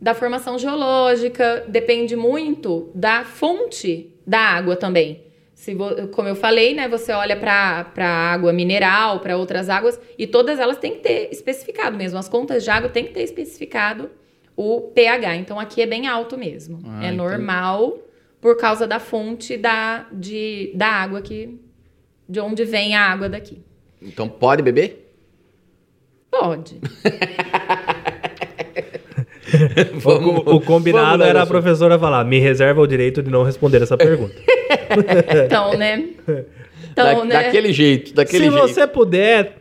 da 0.00 0.14
formação 0.14 0.58
geológica, 0.58 1.64
depende 1.68 2.16
muito 2.16 2.90
da 2.94 3.24
fonte 3.24 4.10
da 4.26 4.38
água 4.38 4.74
também. 4.74 5.20
Se 5.60 5.74
vo- 5.74 6.08
como 6.08 6.26
eu 6.26 6.34
falei, 6.34 6.72
né, 6.74 6.88
você 6.88 7.12
olha 7.12 7.36
para 7.36 7.84
água 8.32 8.50
mineral, 8.50 9.20
para 9.20 9.36
outras 9.36 9.68
águas, 9.68 10.00
e 10.18 10.26
todas 10.26 10.58
elas 10.58 10.78
têm 10.78 10.92
que 10.92 11.00
ter 11.00 11.28
especificado 11.30 11.98
mesmo. 11.98 12.18
As 12.18 12.30
contas 12.30 12.64
de 12.64 12.70
água 12.70 12.88
têm 12.88 13.04
que 13.04 13.12
ter 13.12 13.20
especificado 13.22 14.08
o 14.56 14.80
pH. 14.94 15.36
Então 15.36 15.60
aqui 15.60 15.82
é 15.82 15.86
bem 15.86 16.06
alto 16.08 16.38
mesmo. 16.38 16.78
Ah, 16.86 17.00
é 17.02 17.08
entendi. 17.08 17.16
normal 17.18 17.98
por 18.40 18.56
causa 18.56 18.86
da 18.86 18.98
fonte 18.98 19.58
da, 19.58 20.06
de, 20.10 20.72
da 20.74 20.86
água 20.86 21.20
que 21.20 21.60
de 22.26 22.40
onde 22.40 22.64
vem 22.64 22.96
a 22.96 23.02
água 23.02 23.28
daqui. 23.28 23.62
Então 24.00 24.30
pode 24.30 24.62
beber? 24.62 25.12
Pode. 26.30 26.80
O, 30.04 30.56
o 30.56 30.60
combinado 30.60 31.18
vamos 31.18 31.26
era 31.26 31.42
a 31.42 31.46
professora 31.46 31.98
falar: 31.98 32.24
me 32.24 32.38
reserva 32.38 32.80
o 32.80 32.86
direito 32.86 33.20
de 33.20 33.30
não 33.30 33.42
responder 33.42 33.82
essa 33.82 33.96
pergunta. 33.96 34.34
Então, 35.46 35.76
né? 35.76 36.04
Então, 36.92 37.18
Da- 37.20 37.24
né? 37.24 37.42
Daquele 37.44 37.72
jeito, 37.72 38.14
daquele 38.14 38.44
Se 38.44 38.50
jeito. 38.50 38.68
você 38.68 38.86
puder, 38.86 39.56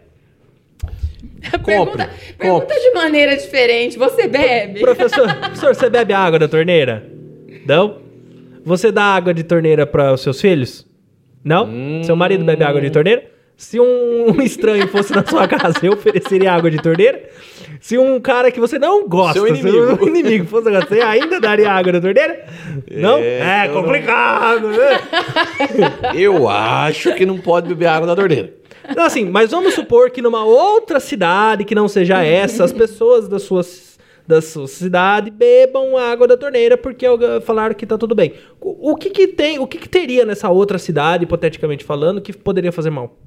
pergunta, 1.41 1.61
compre, 1.61 2.07
pergunta 2.37 2.65
compre. 2.65 2.79
de 2.79 2.91
maneira 2.93 3.35
diferente. 3.37 3.97
Você 3.97 4.27
bebe? 4.27 4.79
professor, 4.81 5.27
professor, 5.37 5.75
você 5.75 5.89
bebe 5.89 6.13
água 6.13 6.39
da 6.39 6.47
torneira? 6.47 7.03
Não? 7.65 7.97
Você 8.65 8.91
dá 8.91 9.03
água 9.03 9.33
de 9.33 9.43
torneira 9.43 9.85
para 9.85 10.13
os 10.13 10.21
seus 10.21 10.39
filhos? 10.41 10.85
Não? 11.43 12.03
Seu 12.03 12.15
marido 12.15 12.43
bebe 12.43 12.63
água 12.63 12.81
de 12.81 12.89
torneira? 12.89 13.23
Se 13.59 13.77
um, 13.77 14.41
estranho 14.41 14.87
fosse 14.87 15.13
na 15.13 15.23
sua 15.25 15.45
casa, 15.45 15.79
eu 15.83 15.91
ofereceria 15.91 16.53
água 16.53 16.71
de 16.71 16.81
torneira? 16.81 17.29
Se 17.81 17.97
um 17.97 18.17
cara 18.17 18.49
que 18.51 18.59
você 18.59 18.79
não 18.79 19.05
gosta, 19.05 19.33
Seu 19.33 19.49
inimigo. 19.49 19.97
seu 19.97 20.07
inimigo 20.07 20.45
fosse 20.45 20.69
na 20.69 20.79
casa, 20.79 20.87
você 20.87 21.01
ainda 21.01 21.41
daria 21.41 21.69
água 21.69 21.91
da 21.91 21.99
torneira? 21.99 22.45
Não? 22.89 23.17
É, 23.17 23.65
então 23.65 23.75
não. 23.75 23.83
complicado, 23.83 24.69
né? 24.69 25.01
Eu 26.15 26.47
acho 26.47 27.13
que 27.15 27.25
não 27.25 27.37
pode 27.37 27.67
beber 27.67 27.87
água 27.87 28.07
da 28.07 28.15
torneira. 28.15 28.53
Não, 28.95 29.03
assim, 29.03 29.25
mas 29.25 29.51
vamos 29.51 29.73
supor 29.73 30.09
que 30.09 30.21
numa 30.21 30.45
outra 30.45 31.01
cidade 31.01 31.65
que 31.65 31.75
não 31.75 31.89
seja 31.89 32.23
essa, 32.23 32.63
as 32.63 32.71
pessoas 32.71 33.27
da 33.27 33.39
sua, 33.39 33.61
da 34.25 34.41
sua 34.41 34.69
cidade 34.69 35.29
bebam 35.29 35.97
água 35.97 36.25
da 36.25 36.37
torneira 36.37 36.77
porque 36.77 37.05
falaram 37.43 37.75
que 37.75 37.85
tá 37.85 37.97
tudo 37.97 38.15
bem. 38.15 38.35
O, 38.61 38.93
o 38.93 38.95
que 38.95 39.09
que 39.09 39.27
tem, 39.27 39.59
o 39.59 39.67
que 39.67 39.77
que 39.77 39.89
teria 39.89 40.23
nessa 40.23 40.49
outra 40.49 40.77
cidade, 40.77 41.25
hipoteticamente 41.25 41.83
falando, 41.83 42.21
que 42.21 42.31
poderia 42.31 42.71
fazer 42.71 42.89
mal? 42.89 43.17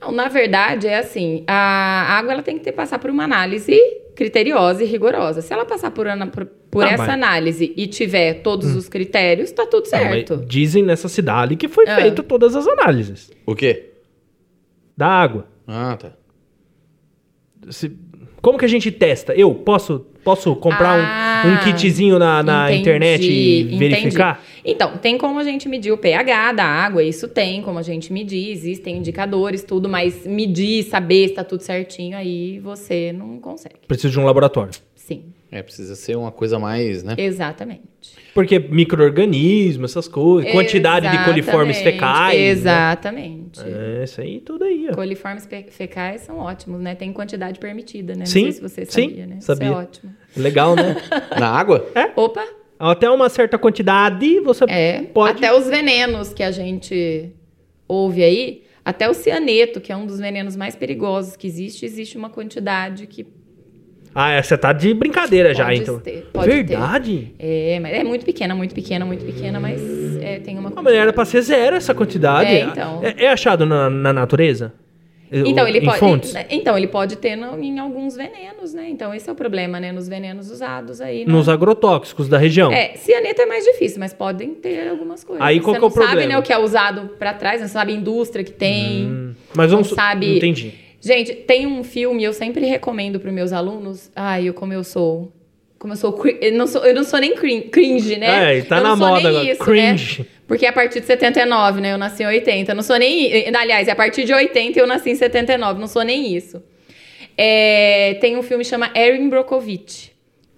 Não, 0.00 0.12
na 0.12 0.28
verdade, 0.28 0.86
é 0.86 0.98
assim, 0.98 1.42
a 1.46 2.16
água 2.18 2.32
ela 2.32 2.42
tem 2.42 2.56
que 2.58 2.64
ter, 2.64 2.72
passar 2.72 2.98
por 2.98 3.10
uma 3.10 3.24
análise 3.24 3.76
criteriosa 4.14 4.82
e 4.82 4.86
rigorosa. 4.86 5.40
Se 5.42 5.52
ela 5.52 5.64
passar 5.64 5.90
por, 5.90 6.06
ana- 6.06 6.26
por, 6.28 6.44
por 6.46 6.84
Ah, 6.84 6.88
essa 6.90 6.98
mas- 7.04 7.08
análise 7.14 7.72
e 7.76 7.86
tiver 7.86 8.42
todos 8.42 8.74
os 8.76 8.88
critérios, 8.88 9.50
tá 9.50 9.66
tudo 9.66 9.86
certo. 9.86 10.36
dizem 10.46 10.82
nessa 10.84 11.08
cidade 11.08 11.56
que 11.56 11.66
foi 11.68 11.84
Ah. 11.88 11.96
feito 11.96 12.22
todas 12.22 12.54
as 12.54 12.66
análises 12.66 13.30
O 13.46 13.54
quê? 13.54 13.90
da 14.96 15.06
água. 15.08 15.46
Ah, 15.66 15.96
tá. 15.96 16.12
Se- 17.70 17.96
como 18.40 18.56
que 18.58 18.64
a 18.64 18.68
gente 18.68 18.90
testa? 18.90 19.34
Eu 19.34 19.52
posso, 19.54 20.06
posso 20.24 20.54
comprar 20.56 20.98
um- 20.98 21.02
Ah, 21.02 21.42
um, 21.46 21.64
kitzinho 21.64 22.18
na, 22.18 22.42
na 22.42 22.66
entendi, 22.66 22.80
internet 22.80 23.22
e 23.30 23.60
entendi. 23.62 23.78
verificar? 23.78 24.42
Então, 24.64 24.96
tem 24.98 25.16
como 25.16 25.38
a 25.38 25.44
gente 25.44 25.68
medir 25.68 25.92
o 25.92 25.96
pH 25.96 26.52
da 26.52 26.64
água, 26.64 27.02
isso 27.02 27.28
tem 27.28 27.62
como 27.62 27.78
a 27.78 27.82
gente 27.82 28.12
medir, 28.12 28.50
existem 28.50 28.96
indicadores, 28.98 29.62
tudo, 29.62 29.88
mas 29.88 30.26
medir, 30.26 30.82
saber 30.84 31.28
se 31.28 31.34
tá 31.34 31.44
tudo 31.44 31.62
certinho, 31.62 32.16
aí 32.16 32.58
você 32.58 33.12
não 33.12 33.38
consegue. 33.38 33.76
Preciso 33.86 34.12
de 34.12 34.18
um 34.20 34.24
laboratório. 34.24 34.72
Sim, 34.94 35.22
É, 35.50 35.62
precisa 35.62 35.96
ser 35.96 36.16
uma 36.16 36.30
coisa 36.30 36.58
mais, 36.58 37.02
né? 37.02 37.14
exatamente. 37.16 37.88
Porque 38.34 38.58
micro-organismo, 38.58 39.84
essas 39.86 40.06
coisas, 40.06 40.52
quantidade 40.52 41.08
de 41.10 41.24
coliformes 41.24 41.76
Exatamente, 41.78 41.94
fecais. 41.96 42.38
né? 42.38 42.50
Exatamente. 42.50 43.60
É, 43.64 44.04
isso 44.04 44.20
aí 44.20 44.40
tudo 44.40 44.64
aí, 44.64 44.88
ó. 44.90 44.94
Coliformes 44.94 45.46
fe- 45.46 45.66
fecais 45.70 46.20
são 46.20 46.38
ótimos, 46.38 46.80
né? 46.80 46.94
Tem 46.94 47.12
quantidade 47.12 47.58
permitida, 47.58 48.14
né? 48.14 48.26
Sim, 48.26 48.44
Não 48.44 48.52
sei 48.52 48.52
se 48.52 48.60
você 48.60 48.84
sim, 48.84 49.08
sabia, 49.08 49.26
né? 49.26 49.36
sabia. 49.40 49.68
Isso 49.68 49.74
é 49.74 49.80
ótimo. 49.82 50.14
Legal, 50.36 50.76
né? 50.76 50.96
Na 51.40 51.48
água? 51.50 51.86
Opa! 52.14 52.44
Até 52.78 53.10
uma 53.10 53.28
certa 53.28 53.58
quantidade 53.58 54.38
você 54.40 54.64
É. 54.68 55.02
pode. 55.02 55.38
Até 55.44 55.52
os 55.56 55.66
venenos 55.66 56.32
que 56.32 56.42
a 56.42 56.50
gente 56.52 57.30
ouve 57.88 58.22
aí, 58.22 58.62
até 58.84 59.08
o 59.08 59.14
cianeto, 59.14 59.80
que 59.80 59.90
é 59.90 59.96
um 59.96 60.06
dos 60.06 60.18
venenos 60.20 60.54
mais 60.54 60.76
perigosos 60.76 61.34
que 61.36 61.46
existe, 61.46 61.84
existe 61.84 62.16
uma 62.16 62.30
quantidade 62.30 63.06
que 63.06 63.26
Ah, 64.20 64.32
é, 64.32 64.42
você 64.42 64.58
tá 64.58 64.72
de 64.72 64.92
brincadeira 64.92 65.54
já, 65.54 65.66
Pode 65.66 65.78
então. 65.80 66.00
ter, 66.00 66.28
pode 66.32 66.48
Verdade? 66.48 67.34
é, 67.38 67.78
mas 67.80 67.92
é 67.92 68.02
muito 68.02 68.24
pequena, 68.24 68.52
muito 68.52 68.74
pequena, 68.74 69.04
muito 69.06 69.24
pequena, 69.24 69.60
mas 69.60 69.80
é, 70.20 70.40
tem 70.40 70.58
uma 70.58 70.72
A 70.74 70.82
mulher 70.82 71.02
era 71.02 71.12
pra 71.12 71.24
ser 71.24 71.40
zero 71.40 71.76
essa 71.76 71.94
quantidade. 71.94 72.50
É, 72.50 72.62
então. 72.62 73.00
É, 73.04 73.26
é 73.26 73.28
achado 73.28 73.64
na, 73.64 73.88
na 73.88 74.12
natureza? 74.12 74.72
Então, 75.30 75.68
ele 75.68 75.78
em 75.78 75.84
pode. 75.84 75.98
fontes? 76.00 76.34
Então, 76.50 76.76
ele 76.76 76.88
pode 76.88 77.14
ter 77.16 77.36
no- 77.36 77.62
em 77.62 77.78
alguns 77.78 78.16
venenos, 78.16 78.72
né? 78.74 78.88
Então, 78.88 79.14
esse 79.14 79.28
é 79.28 79.32
o 79.32 79.36
problema, 79.36 79.78
né? 79.78 79.92
Nos 79.92 80.08
venenos 80.08 80.50
usados 80.50 81.00
aí. 81.02 81.24
na- 81.24 81.32
Nos 81.34 81.48
agrotóxicos 81.50 82.28
da 82.28 82.38
região. 82.38 82.72
É, 82.72 82.94
cianeto 82.96 83.42
é 83.42 83.46
mais 83.46 83.62
difícil, 83.64 84.00
mas 84.00 84.12
podem 84.14 84.54
ter 84.54 84.88
algumas 84.88 85.22
coisas. 85.22 85.44
Aí, 85.46 85.60
qual 85.60 85.74
Você 85.74 85.78
que 85.80 85.84
é 85.84 85.86
o 85.86 85.90
não 85.90 85.94
sabe, 85.94 86.06
problema? 86.08 86.32
né, 86.32 86.38
o 86.38 86.42
que 86.42 86.52
é 86.52 86.58
usado 86.58 87.10
pra 87.18 87.34
trás, 87.34 87.60
né? 87.60 87.66
Você 87.68 87.72
sabe 87.74 87.92
a 87.92 87.94
indústria 87.94 88.42
que 88.42 88.50
tem. 88.52 89.04
Hum, 89.06 89.34
Mas 89.54 89.70
vamos. 89.70 89.90
não 89.90 89.94
sabe- 89.96 90.38
Entendi. 90.38 90.72
Gente, 91.00 91.32
tem 91.34 91.66
um 91.66 91.84
filme, 91.84 92.24
eu 92.24 92.32
sempre 92.32 92.66
recomendo 92.66 93.20
para 93.20 93.30
meus 93.30 93.52
alunos. 93.52 94.10
Ai, 94.16 94.48
eu 94.48 94.54
como 94.54 94.72
eu 94.72 94.82
sou. 94.82 95.32
Como 95.78 95.92
eu 95.92 95.96
sou. 95.96 96.18
Eu 96.40 96.52
não 96.52 96.66
sou, 96.66 96.84
eu 96.84 96.94
não 96.94 97.04
sou 97.04 97.20
nem 97.20 97.34
crin- 97.36 97.68
cringe, 97.68 98.16
né? 98.16 98.58
É, 98.58 98.62
tá 98.62 98.78
eu 98.78 98.82
na 98.82 98.96
moda 98.96 99.28
agora, 99.28 99.44
Isso, 99.44 99.64
cringe. 99.64 100.20
Né? 100.22 100.26
Porque 100.48 100.66
é 100.66 100.70
a 100.70 100.72
partir 100.72 101.00
de 101.00 101.06
79, 101.06 101.80
né? 101.80 101.92
Eu 101.92 101.98
nasci 101.98 102.22
em 102.22 102.26
80. 102.26 102.72
Eu 102.72 102.74
não 102.76 102.82
sou 102.82 102.98
nem. 102.98 103.54
Aliás, 103.54 103.86
é 103.86 103.92
a 103.92 103.96
partir 103.96 104.24
de 104.24 104.32
80 104.32 104.78
eu 104.80 104.86
nasci 104.86 105.10
em 105.10 105.14
79. 105.14 105.78
Não 105.78 105.86
sou 105.86 106.02
nem 106.02 106.34
isso. 106.34 106.62
É, 107.36 108.14
tem 108.20 108.36
um 108.36 108.42
filme 108.42 108.64
que 108.64 108.70
chama 108.70 108.90
Erin 108.94 109.28
Brockovich. 109.28 110.10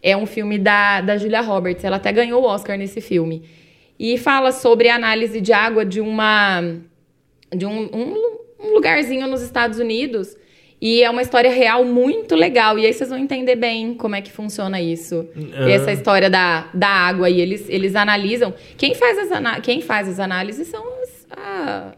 É 0.03 0.17
um 0.17 0.25
filme 0.25 0.59
da, 0.59 1.03
da 1.03 1.19
Julia 1.19 1.43
Roberts. 1.43 1.85
Ela 1.85 1.97
até 1.97 2.11
ganhou 2.13 2.43
o 2.43 2.47
Oscar 2.47 2.79
nesse 2.79 3.03
filme. 3.03 3.43
E 3.99 4.17
fala 4.17 4.53
sobre 4.53 4.89
a 4.89 4.95
análise 4.95 5.41
de 5.43 5.53
água 5.53 5.85
de 5.85 6.01
uma 6.01 6.63
de 7.55 7.67
um, 7.67 7.83
um, 7.93 8.30
um 8.63 8.73
lugarzinho 8.75 9.27
nos 9.27 9.43
Estados 9.43 9.79
Unidos. 9.79 10.37
E 10.83 11.03
é 11.03 11.11
uma 11.11 11.21
história 11.21 11.51
real 11.51 11.85
muito 11.85 12.35
legal. 12.35 12.79
E 12.79 12.87
aí 12.87 12.93
vocês 12.95 13.11
vão 13.11 13.19
entender 13.19 13.55
bem 13.55 13.93
como 13.95 14.15
é 14.17 14.23
que 14.23 14.33
funciona 14.33 14.81
isso. 14.81 15.27
Ah. 15.55 15.69
Essa 15.71 15.93
história 15.93 16.31
da, 16.31 16.69
da 16.73 16.89
água. 16.89 17.29
E 17.29 17.39
eles, 17.41 17.67
eles 17.69 17.95
analisam. 17.95 18.55
Quem 18.79 18.95
faz 18.95 19.19
as, 19.19 19.31
ana- 19.31 19.61
quem 19.61 19.83
faz 19.83 20.09
as 20.09 20.19
análises 20.19 20.69
são 20.69 20.83
os, 21.03 21.11
ah, 21.33 21.93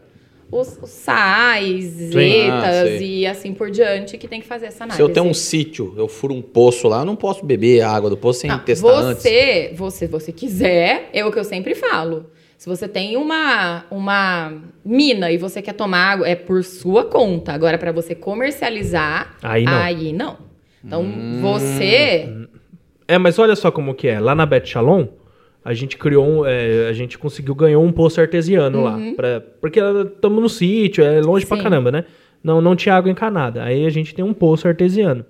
os, 0.51 0.77
os 0.83 0.89
sais, 0.89 1.85
Ah, 1.95 2.11
zetas 2.11 2.89
sei. 2.99 3.19
e 3.19 3.25
assim 3.25 3.53
por 3.53 3.71
diante 3.71 4.17
que 4.17 4.27
tem 4.27 4.41
que 4.41 4.47
fazer 4.47 4.65
essa 4.65 4.77
Se 4.79 4.83
análise. 4.83 5.01
eu 5.01 5.07
tenho 5.09 5.25
um 5.27 5.33
sítio, 5.33 5.93
eu 5.97 6.09
furo 6.09 6.33
um 6.33 6.41
poço 6.41 6.87
lá, 6.89 6.99
eu 6.99 7.05
não 7.05 7.15
posso 7.15 7.45
beber 7.45 7.81
a 7.81 7.89
água 7.89 8.09
do 8.09 8.17
poço 8.17 8.41
sem 8.41 8.49
Não, 8.49 8.59
testar 8.59 8.89
antes. 8.89 9.23
você, 9.23 9.71
você, 9.75 10.07
você 10.07 10.31
quiser, 10.33 11.09
é 11.13 11.25
o 11.25 11.31
que 11.31 11.39
eu 11.39 11.43
sempre 11.45 11.73
falo. 11.73 12.25
Se 12.63 12.69
você 12.69 12.87
tem 12.87 13.17
uma, 13.17 13.83
uma 13.91 14.53
mina 14.85 15.29
e 15.29 15.37
você 15.37 15.61
quer 15.61 15.73
tomar 15.73 16.13
água, 16.13 16.25
é 16.29 16.33
por 16.33 16.63
sua 16.63 17.03
conta. 17.03 17.51
Agora, 17.51 17.77
para 17.77 17.91
você 17.91 18.15
comercializar, 18.15 19.35
Aí 19.43 19.65
não. 19.65 19.73
aí 19.73 20.13
não. 20.13 20.37
Então, 20.81 21.01
Hum. 21.03 21.39
você. 21.41 22.47
É, 23.05 23.17
mas 23.17 23.37
olha 23.37 23.53
só 23.57 23.69
como 23.69 23.93
que 23.93 24.07
é. 24.07 24.17
Lá 24.17 24.33
na 24.33 24.45
Bet 24.45 24.69
Shalom, 24.69 25.07
a 25.65 25.73
gente 25.73 25.97
criou 25.97 26.25
um, 26.25 26.45
é, 26.45 26.87
a 26.87 26.93
gente 26.93 27.17
conseguiu 27.17 27.53
ganhar 27.53 27.79
um 27.79 27.91
poço 27.91 28.21
artesiano 28.21 28.81
lá. 28.81 28.97
Pra, 29.13 29.41
porque 29.59 29.81
estamos 29.81 30.41
no 30.41 30.47
sítio, 30.47 31.03
é 31.03 31.19
longe 31.19 31.45
pra 31.45 31.57
Uhum. 31.57 31.63
Sim. 31.63 31.69
caramba, 31.69 31.91
né? 31.91 32.05
Não, 32.41 32.61
não 32.61 32.77
tinha 32.77 32.95
água 32.95 33.11
encanada. 33.11 33.61
Aí 33.61 33.85
a 33.85 33.89
gente 33.89 34.15
tem 34.15 34.23
um 34.23 34.33
poço 34.33 34.69
artesiano. 34.69 35.25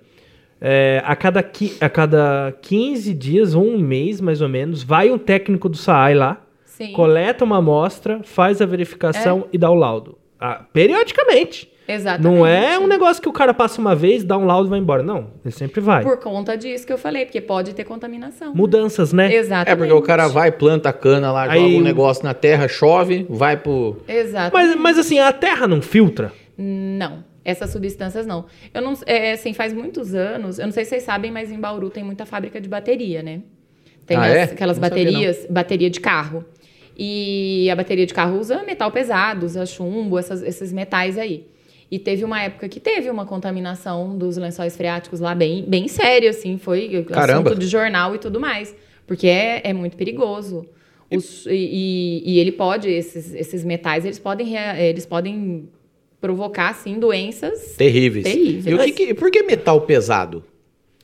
É, 0.60 1.02
a, 1.04 1.16
cada, 1.16 1.44
a 1.80 1.88
cada 1.88 2.54
15 2.62 3.12
dias, 3.12 3.56
ou 3.56 3.64
um 3.66 3.76
mês 3.76 4.20
mais 4.20 4.40
ou 4.40 4.48
menos, 4.48 4.84
vai 4.84 5.10
um 5.10 5.18
técnico 5.18 5.68
do 5.68 5.76
SAAI 5.76 6.14
lá, 6.14 6.40
Sim. 6.76 6.92
coleta 6.92 7.44
uma 7.44 7.58
amostra, 7.58 8.20
faz 8.24 8.60
a 8.60 8.66
verificação 8.66 9.46
e 9.52 9.58
dá 9.58 9.70
o 9.70 9.74
laudo. 9.74 10.18
Ah, 10.40 10.64
periodicamente. 10.72 11.70
Exatamente. 11.86 12.22
Não 12.38 12.46
é 12.46 12.78
um 12.78 12.86
negócio 12.86 13.22
que 13.22 13.28
o 13.28 13.32
cara 13.32 13.52
passa 13.52 13.78
uma 13.80 13.94
vez, 13.94 14.24
dá 14.24 14.36
um 14.38 14.46
laudo 14.46 14.68
e 14.68 14.70
vai 14.70 14.78
embora. 14.78 15.02
Não, 15.02 15.30
ele 15.44 15.52
sempre 15.54 15.80
vai. 15.80 16.02
Por 16.02 16.18
conta 16.18 16.56
disso 16.56 16.86
que 16.86 16.92
eu 16.92 16.96
falei, 16.98 17.26
porque 17.26 17.40
pode 17.42 17.74
ter 17.74 17.84
contaminação. 17.84 18.54
Mudanças, 18.54 19.12
né? 19.12 19.32
Exatamente. 19.32 19.70
É 19.72 19.76
porque 19.76 19.92
o 19.92 20.00
cara 20.02 20.26
vai, 20.26 20.50
planta 20.50 20.88
a 20.88 20.92
cana 20.92 21.30
lá, 21.30 21.42
Aí 21.50 21.60
joga 21.60 21.74
um 21.76 21.80
negócio 21.82 22.24
na 22.24 22.32
terra, 22.34 22.66
chove, 22.68 23.26
vai 23.28 23.56
pro. 23.58 23.98
Exatamente. 24.08 24.52
Mas, 24.54 24.80
mas 24.80 24.98
assim, 24.98 25.18
a 25.18 25.30
terra 25.32 25.68
não 25.68 25.82
filtra? 25.82 26.32
Não, 26.56 27.22
essas 27.44 27.70
substâncias 27.70 28.26
não. 28.26 28.46
Eu 28.72 28.80
não, 28.80 28.94
é, 29.06 29.32
assim, 29.32 29.52
faz 29.52 29.72
muitos 29.74 30.14
anos, 30.14 30.58
eu 30.58 30.64
não 30.64 30.72
sei 30.72 30.84
se 30.84 30.90
vocês 30.90 31.02
sabem, 31.02 31.30
mas 31.30 31.52
em 31.52 31.60
Bauru 31.60 31.90
tem 31.90 32.02
muita 32.02 32.24
fábrica 32.24 32.60
de 32.60 32.68
bateria, 32.68 33.22
né? 33.22 33.42
Tem 34.06 34.16
Ah, 34.16 34.22
as- 34.24 34.32
é? 34.34 34.42
aquelas 34.44 34.78
Não 34.78 34.88
sabia, 34.88 35.04
baterias, 35.04 35.46
bateria 35.50 35.90
de 35.90 36.00
carro. 36.00 36.44
E 36.96 37.68
a 37.70 37.76
bateria 37.76 38.06
de 38.06 38.14
carro 38.14 38.38
usa 38.38 38.62
metal 38.62 38.90
pesado, 38.90 39.46
usa 39.46 39.66
chumbo, 39.66 40.18
essas- 40.18 40.42
esses 40.42 40.72
metais 40.72 41.18
aí. 41.18 41.46
E 41.90 41.98
teve 41.98 42.24
uma 42.24 42.40
época 42.42 42.68
que 42.68 42.80
teve 42.80 43.10
uma 43.10 43.26
contaminação 43.26 44.16
dos 44.16 44.36
lençóis 44.36 44.76
freáticos 44.76 45.20
lá 45.20 45.34
bem, 45.34 45.64
bem 45.66 45.86
sério, 45.88 46.30
assim, 46.30 46.56
foi 46.58 47.04
Caramba. 47.04 47.50
assunto 47.50 47.60
de 47.60 47.66
jornal 47.66 48.14
e 48.14 48.18
tudo 48.18 48.40
mais. 48.40 48.74
Porque 49.06 49.26
é, 49.26 49.60
é 49.64 49.72
muito 49.72 49.96
perigoso. 49.96 50.66
Os- 51.14 51.46
e, 51.46 52.22
e- 52.24 52.38
ele 52.38 52.50
pode, 52.52 52.88
esses, 52.90 53.34
esses 53.34 53.64
metais, 53.64 54.04
eles 54.04 54.18
podem, 54.18 54.56
eles 54.78 55.04
podem 55.04 55.68
provocar, 56.20 56.70
assim, 56.70 56.98
doenças. 56.98 57.74
Terríveis. 57.76 58.24
Terríveis. 58.24 58.66
E 58.66 58.74
o 58.74 58.78
que 58.78 58.92
que- 58.92 59.14
por 59.14 59.30
que 59.30 59.42
metal 59.42 59.80
pesado? 59.82 60.42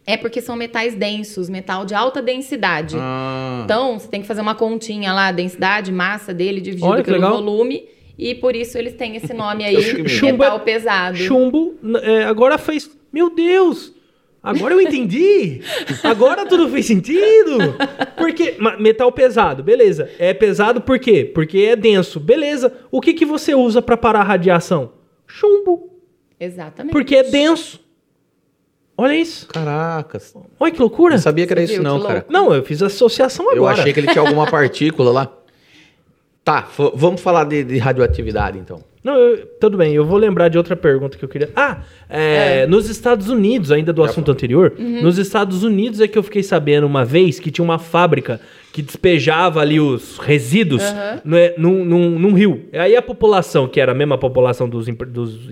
É 0.06 0.16
porque 0.16 0.40
são 0.40 0.56
metais 0.56 0.94
densos, 0.94 1.48
metal 1.50 1.84
de 1.84 1.94
alta 1.94 2.22
densidade. 2.22 2.96
Ah, 2.98 3.29
Então, 3.64 3.98
você 3.98 4.08
tem 4.08 4.20
que 4.20 4.26
fazer 4.26 4.40
uma 4.40 4.54
continha 4.54 5.12
lá, 5.12 5.30
densidade, 5.32 5.90
massa 5.92 6.32
dele 6.34 6.60
dividido 6.60 6.86
Olha 6.88 7.02
pelo 7.04 7.16
legal. 7.16 7.32
volume. 7.32 7.84
E 8.18 8.34
por 8.34 8.54
isso 8.54 8.76
eles 8.76 8.92
têm 8.94 9.16
esse 9.16 9.32
nome 9.32 9.64
aí, 9.64 9.80
Chumbo- 10.08 10.38
metal 10.44 10.56
é- 10.56 10.60
pesado. 10.60 11.16
Chumbo, 11.16 11.74
é, 12.02 12.24
agora 12.24 12.58
fez. 12.58 12.90
Meu 13.12 13.30
Deus! 13.30 13.94
Agora 14.42 14.72
eu 14.74 14.80
entendi! 14.80 15.60
Agora 16.02 16.46
tudo 16.46 16.68
fez 16.68 16.86
sentido! 16.86 17.58
Porque. 18.16 18.56
Metal 18.78 19.10
pesado, 19.12 19.62
beleza. 19.62 20.10
É 20.18 20.32
pesado 20.34 20.80
por 20.80 20.98
quê? 20.98 21.24
Porque 21.34 21.58
é 21.58 21.76
denso, 21.76 22.20
beleza. 22.20 22.72
O 22.90 23.00
que, 23.00 23.12
que 23.14 23.24
você 23.24 23.54
usa 23.54 23.80
pra 23.82 23.96
parar 23.96 24.20
a 24.20 24.24
radiação? 24.24 24.92
Chumbo. 25.26 25.90
Exatamente. 26.38 26.92
Porque 26.92 27.16
é 27.16 27.22
denso. 27.22 27.80
Olha 29.00 29.14
isso. 29.16 29.46
caracas. 29.48 30.34
Olha 30.58 30.72
que 30.72 30.78
loucura. 30.80 31.14
Não 31.14 31.22
sabia 31.22 31.46
que 31.46 31.52
era 31.52 31.60
Você 31.60 31.72
isso, 31.72 31.74
viu 31.74 31.82
não, 31.82 32.00
cara. 32.00 32.14
louco? 32.14 32.32
Não, 32.32 32.52
eu 32.54 32.62
fiz 32.62 32.82
associação 32.82 33.46
agora. 33.46 33.58
Eu 33.58 33.66
achei 33.68 33.92
que 33.92 34.00
ele 34.00 34.08
tinha 34.08 34.20
alguma 34.22 34.46
partícula 34.50 35.10
lá. 35.10 35.32
Tá, 36.44 36.66
vamos 36.94 37.20
falar 37.20 37.44
de, 37.44 37.62
de 37.62 37.78
radioatividade, 37.78 38.58
então. 38.58 38.80
Não, 39.04 39.14
eu- 39.16 39.46
tudo 39.60 39.76
bem, 39.78 39.94
eu 39.94 40.04
vou 40.04 40.18
lembrar 40.18 40.48
de 40.48 40.58
outra 40.58 40.74
pergunta 40.76 41.16
que 41.16 41.24
eu 41.24 41.28
queria. 41.28 41.50
Ah, 41.54 41.78
é, 42.08 42.66
nos 42.66 42.88
Estados 42.90 43.28
Unidos, 43.28 43.70
ainda 43.70 43.92
do 43.92 44.02
assunto 44.02 44.30
anterior, 44.30 44.72
Uhum. 44.78 45.02
nos 45.02 45.16
Estados 45.18 45.62
Unidos 45.62 46.00
é 46.00 46.08
que 46.08 46.18
eu 46.18 46.22
fiquei 46.22 46.42
sabendo 46.42 46.86
uma 46.86 47.04
vez 47.04 47.38
que 47.38 47.50
tinha 47.50 47.64
uma 47.64 47.78
fábrica 47.78 48.40
que 48.72 48.82
despejava 48.82 49.60
ali 49.60 49.80
os 49.80 50.18
resíduos 50.18 50.82
Aham. 50.82 51.20
né, 51.24 51.54
num, 51.56 51.84
num- 51.84 52.18
num 52.18 52.32
rio. 52.34 52.64
Aí 52.72 52.94
a 52.96 53.02
população, 53.02 53.66
que 53.68 53.80
era 53.80 53.92
a 53.92 53.94
mesma 53.94 54.18
população 54.18 54.68
dos, 54.68 54.86
dos, 55.08 55.48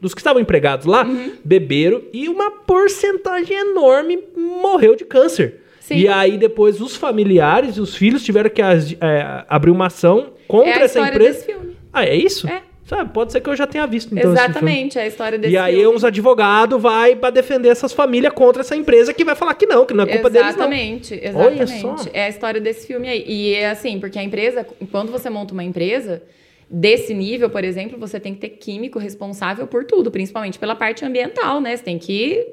dos 0.00 0.14
que 0.14 0.20
estavam 0.20 0.40
empregados 0.40 0.86
lá, 0.86 1.04
Uhum. 1.04 1.32
beberam 1.44 2.02
e 2.12 2.28
uma 2.28 2.50
porcentagem 2.50 3.56
enorme 3.56 4.18
morreu 4.36 4.94
de 4.94 5.04
câncer. 5.04 5.60
Sim. 5.80 5.96
E 5.98 6.08
aí 6.08 6.36
depois 6.36 6.80
os 6.80 6.96
familiares 6.96 7.76
e 7.76 7.80
os 7.80 7.94
filhos 7.94 8.22
tiveram 8.24 8.50
que 8.50 8.60
é, 8.60 9.44
abrir 9.48 9.70
uma 9.70 9.86
ação 9.86 10.32
contra 10.48 10.70
É 10.70 10.78
a 10.78 10.84
essa 10.84 11.00
empresa. 11.00 11.32
desse 11.32 11.46
filme. 11.46 11.76
Ah, 11.92 12.04
é 12.04 12.14
isso? 12.16 12.48
É. 12.48 12.62
Sabe, 12.84 13.10
pode 13.12 13.32
ser 13.32 13.40
que 13.40 13.50
eu 13.50 13.56
já 13.56 13.66
tenha 13.66 13.84
visto 13.84 14.14
então. 14.16 14.30
Exatamente, 14.30 14.96
é 14.96 15.02
a 15.02 15.06
história 15.08 15.36
desse 15.36 15.52
E 15.52 15.56
aí 15.58 15.74
filme. 15.80 15.96
uns 15.96 16.04
advogados 16.04 16.80
vai 16.80 17.16
pra 17.16 17.30
defender 17.30 17.68
essas 17.68 17.92
famílias 17.92 18.32
contra 18.32 18.62
essa 18.62 18.76
empresa 18.76 19.12
que 19.12 19.24
vai 19.24 19.34
falar 19.34 19.54
que 19.54 19.66
não, 19.66 19.84
que 19.84 19.92
não 19.92 20.04
é 20.04 20.06
culpa 20.06 20.30
deles 20.30 20.54
não. 20.54 20.66
Exatamente, 20.70 21.14
exatamente. 21.20 22.10
É 22.12 22.26
a 22.26 22.28
história 22.28 22.60
desse 22.60 22.86
filme 22.86 23.08
aí. 23.08 23.24
E 23.26 23.54
é 23.54 23.70
assim, 23.70 23.98
porque 23.98 24.16
a 24.20 24.22
empresa, 24.22 24.64
quando 24.92 25.10
você 25.10 25.28
monta 25.28 25.52
uma 25.52 25.64
empresa 25.64 26.22
desse 26.68 27.14
nível, 27.14 27.48
por 27.50 27.62
exemplo, 27.64 27.98
você 27.98 28.18
tem 28.18 28.34
que 28.34 28.40
ter 28.40 28.48
químico 28.50 28.98
responsável 28.98 29.66
por 29.66 29.84
tudo, 29.84 30.10
principalmente 30.10 30.58
pela 30.58 30.74
parte 30.74 31.04
ambiental, 31.04 31.60
né? 31.60 31.76
Você 31.76 31.84
tem 31.84 31.98
que 31.98 32.46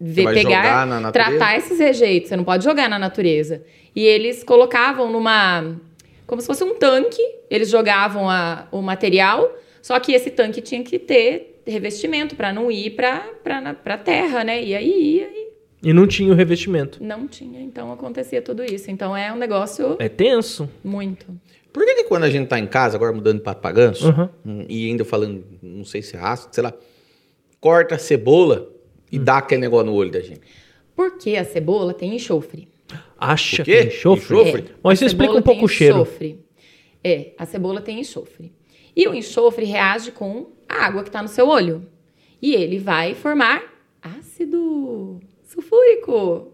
ver, 0.00 0.32
pegar, 0.34 0.86
na 0.86 1.00
natureza? 1.00 1.12
tratar 1.38 1.56
esses 1.56 1.78
rejeitos. 1.78 2.28
Você 2.28 2.36
não 2.36 2.44
pode 2.44 2.64
jogar 2.64 2.88
na 2.88 2.98
natureza. 2.98 3.62
E 3.94 4.04
eles 4.04 4.44
colocavam 4.44 5.10
numa 5.10 5.76
como 6.26 6.40
se 6.42 6.46
fosse 6.46 6.62
um 6.62 6.74
tanque, 6.74 7.22
eles 7.48 7.70
jogavam 7.70 8.28
a- 8.28 8.68
o 8.70 8.82
material, 8.82 9.50
só 9.80 9.98
que 9.98 10.12
esse 10.12 10.30
tanque 10.30 10.60
tinha 10.60 10.82
que 10.84 10.98
ter 10.98 11.62
revestimento 11.66 12.36
para 12.36 12.52
não 12.52 12.70
ir 12.70 12.90
para 12.90 13.20
para 13.82 13.96
terra, 13.96 14.44
né? 14.44 14.62
E 14.62 14.74
aí 14.74 15.16
ia 15.16 15.24
e 15.26 15.48
E 15.88 15.92
não 15.94 16.06
tinha 16.06 16.30
o 16.30 16.36
revestimento. 16.36 17.02
não 17.02 17.26
tinha, 17.26 17.60
então 17.62 17.90
acontecia 17.90 18.42
tudo 18.42 18.62
isso. 18.62 18.90
Então 18.90 19.16
é 19.16 19.32
um 19.32 19.36
negócio 19.36 19.96
É 19.98 20.08
tenso. 20.08 20.68
muito. 20.84 21.24
Por 21.72 21.84
que, 21.84 21.94
que 21.96 22.04
quando 22.04 22.24
a 22.24 22.30
gente 22.30 22.48
tá 22.48 22.58
em 22.58 22.66
casa, 22.66 22.96
agora 22.96 23.12
mudando 23.12 23.40
para 23.40 23.54
paganço, 23.54 24.08
Uhum. 24.08 24.28
hum, 24.44 24.66
e 24.68 24.86
ainda 24.88 25.04
falando, 25.04 25.44
não 25.62 25.84
sei 25.84 26.02
se 26.02 26.16
é 26.16 26.20
ácido, 26.20 26.54
sei 26.54 26.64
lá, 26.64 26.72
corta 27.60 27.94
a 27.96 27.98
cebola 27.98 28.68
e 29.12 29.18
dá 29.18 29.38
aquele 29.38 29.60
negócio 29.60 29.86
no 29.86 29.94
olho 29.94 30.10
da 30.10 30.20
gente? 30.20 30.40
Porque 30.96 31.36
a 31.36 31.44
cebola 31.44 31.92
tem 31.94 32.14
enxofre. 32.14 32.68
O 32.92 32.96
Acha 33.18 33.62
quê? 33.62 33.64
que 33.64 33.76
é 33.76 33.86
enxofre? 33.86 34.36
Enxofre? 34.36 34.64
Mas 34.82 34.98
isso 34.98 35.04
A 35.04 35.06
explica 35.08 35.32
um 35.34 35.42
pouco 35.42 35.60
tem 35.60 35.64
o 35.64 35.68
cheiro. 35.68 35.96
Enxofre. 36.00 36.44
É, 37.04 37.32
a 37.38 37.46
cebola 37.46 37.80
tem 37.80 38.00
enxofre. 38.00 38.52
E 38.96 39.06
o 39.06 39.14
enxofre 39.14 39.64
reage 39.64 40.10
com 40.10 40.50
a 40.68 40.86
água 40.86 41.02
que 41.02 41.08
está 41.08 41.22
no 41.22 41.28
seu 41.28 41.46
olho. 41.48 41.86
E 42.42 42.54
ele 42.54 42.78
vai 42.78 43.14
formar 43.14 43.62
ácido 44.02 45.20
sulfúrico. 45.44 46.52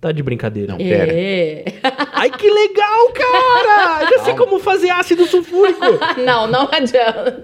Tá 0.00 0.12
de 0.12 0.22
brincadeira. 0.22 0.72
Não. 0.72 0.78
Pera. 0.78 1.12
É. 1.12 1.62
Ai, 2.14 2.30
que 2.30 2.48
legal, 2.48 3.12
cara! 3.12 4.08
Já 4.10 4.24
sei 4.24 4.34
como 4.34 4.58
fazer 4.58 4.88
ácido 4.88 5.26
sulfúrico. 5.26 5.80
Não, 6.24 6.46
não 6.46 6.68
adianta. 6.72 7.42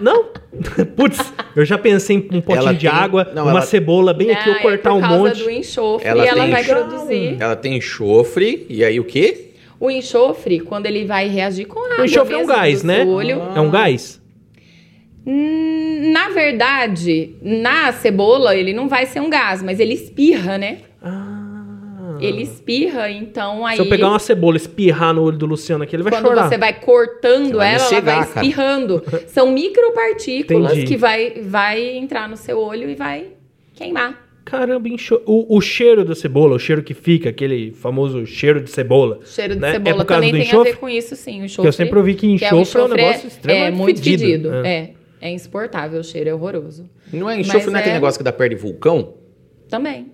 Não? 0.00 0.24
Putz, 0.96 1.32
eu 1.54 1.64
já 1.66 1.76
pensei 1.76 2.16
em 2.16 2.20
um 2.36 2.40
potinho 2.40 2.56
Ela 2.62 2.72
de 2.74 2.80
tem- 2.88 2.90
água, 2.90 3.30
não, 3.34 3.42
uma 3.42 3.50
ela- 3.50 3.60
cebola 3.62 4.14
bem 4.14 4.30
aqui, 4.30 4.48
eu 4.48 4.54
Não, 4.54 4.60
cortar 4.62 4.90
é 4.90 4.92
um 4.94 5.00
por 5.00 5.08
causa 5.08 5.22
monte. 5.24 5.42
do 5.42 5.50
enxofre 5.50 6.08
Ela 6.08 6.24
e 6.24 6.28
ela 6.28 6.42
tem 6.42 6.50
vai 6.50 6.62
enxofre. 6.62 6.82
produzir. 6.84 7.36
Ela 7.40 7.56
tem 7.56 7.76
enxofre, 7.76 8.66
e 8.70 8.82
aí 8.84 8.98
o 8.98 9.04
quê? 9.04 9.50
O 9.78 9.90
enxofre, 9.90 10.60
quando 10.60 10.86
ele 10.86 11.04
vai 11.04 11.28
reagir 11.28 11.66
com 11.66 11.78
a 11.78 11.84
água 11.92 12.00
O 12.02 12.04
enxofre 12.06 12.34
é 12.34 12.38
um 12.38 12.46
gás, 12.46 12.82
né? 12.82 13.04
olho, 13.04 13.42
É 13.54 13.60
um 13.60 13.70
gás? 13.70 14.20
Hum, 15.26 16.10
Na 16.12 16.30
verdade, 16.30 17.34
na 17.42 17.92
cebola, 17.92 18.56
ele 18.56 18.72
não 18.72 18.88
vai 18.88 19.04
ser 19.06 19.20
um 19.20 19.28
gás, 19.30 19.62
mas 19.62 19.78
ele 19.78 19.92
espirra, 19.94 20.56
né? 20.58 20.78
Ah. 21.02 21.37
Ele 22.24 22.42
espirra, 22.42 23.10
então 23.10 23.64
aí. 23.66 23.76
Se 23.76 23.82
eu 23.82 23.88
pegar 23.88 24.08
uma 24.08 24.18
cebola 24.18 24.56
e 24.56 24.60
espirrar 24.60 25.14
no 25.14 25.22
olho 25.22 25.36
do 25.38 25.46
Luciano 25.46 25.84
aqui, 25.84 25.94
ele 25.96 26.02
vai 26.02 26.12
Quando 26.12 26.26
chorar. 26.26 26.48
você 26.48 26.58
vai 26.58 26.72
cortando 26.80 27.46
Você 27.46 27.54
vai 27.56 27.68
ela, 27.74 27.78
ela 27.80 27.88
cegar, 27.88 28.02
vai 28.16 28.26
cara. 28.26 28.46
espirrando. 28.46 29.02
São 29.28 29.52
micropartículas 29.52 30.72
Entendi. 30.72 30.86
que 30.86 30.96
vai, 30.96 31.40
vai 31.42 31.96
entrar 31.96 32.28
no 32.28 32.36
seu 32.36 32.58
olho 32.58 32.88
e 32.88 32.94
vai 32.94 33.28
queimar. 33.74 34.28
Caramba, 34.44 34.88
enxo... 34.88 35.20
o, 35.26 35.56
o 35.58 35.60
cheiro 35.60 36.06
da 36.06 36.14
cebola, 36.14 36.56
o 36.56 36.58
cheiro 36.58 36.82
que 36.82 36.94
fica, 36.94 37.28
aquele 37.28 37.70
famoso 37.72 38.24
cheiro 38.24 38.62
de 38.62 38.70
cebola. 38.70 39.20
Cheiro 39.24 39.54
de 39.54 39.60
né? 39.60 39.68
É 39.68 39.72
cebola 39.72 39.96
por 39.96 40.06
causa 40.06 40.22
também 40.22 40.32
do 40.32 40.38
tem 40.38 40.46
enxofre? 40.46 40.70
a 40.70 40.72
ver 40.72 40.78
com 40.78 40.88
isso, 40.88 41.16
sim. 41.16 41.42
O 41.42 41.44
enxofre, 41.44 41.68
eu 41.68 41.72
sempre 41.72 41.98
ouvi 41.98 42.14
que 42.14 42.38
que 42.38 42.44
é 42.46 42.54
o 42.54 42.60
enxofre 42.60 42.80
é 42.80 42.84
um 42.84 42.96
negócio 42.96 43.24
é, 43.24 43.28
extremamente 43.28 43.74
é 43.74 43.76
muito 43.76 44.02
fedido. 44.02 44.22
fedido. 44.50 44.54
É. 44.54 44.68
É. 44.68 44.94
é 45.20 45.30
insuportável, 45.30 46.00
o 46.00 46.04
cheiro 46.04 46.30
é 46.30 46.34
horroroso. 46.34 46.88
Não 47.12 47.28
é 47.28 47.38
enxofre, 47.38 47.58
Mas 47.58 47.66
não 47.66 47.76
é 47.76 47.80
aquele 47.80 47.90
é- 47.92 47.98
negócio 47.98 48.18
que 48.18 48.24
dá 48.24 48.32
perto 48.32 48.50
de 48.54 48.56
vulcão? 48.56 49.14
Também. 49.68 50.12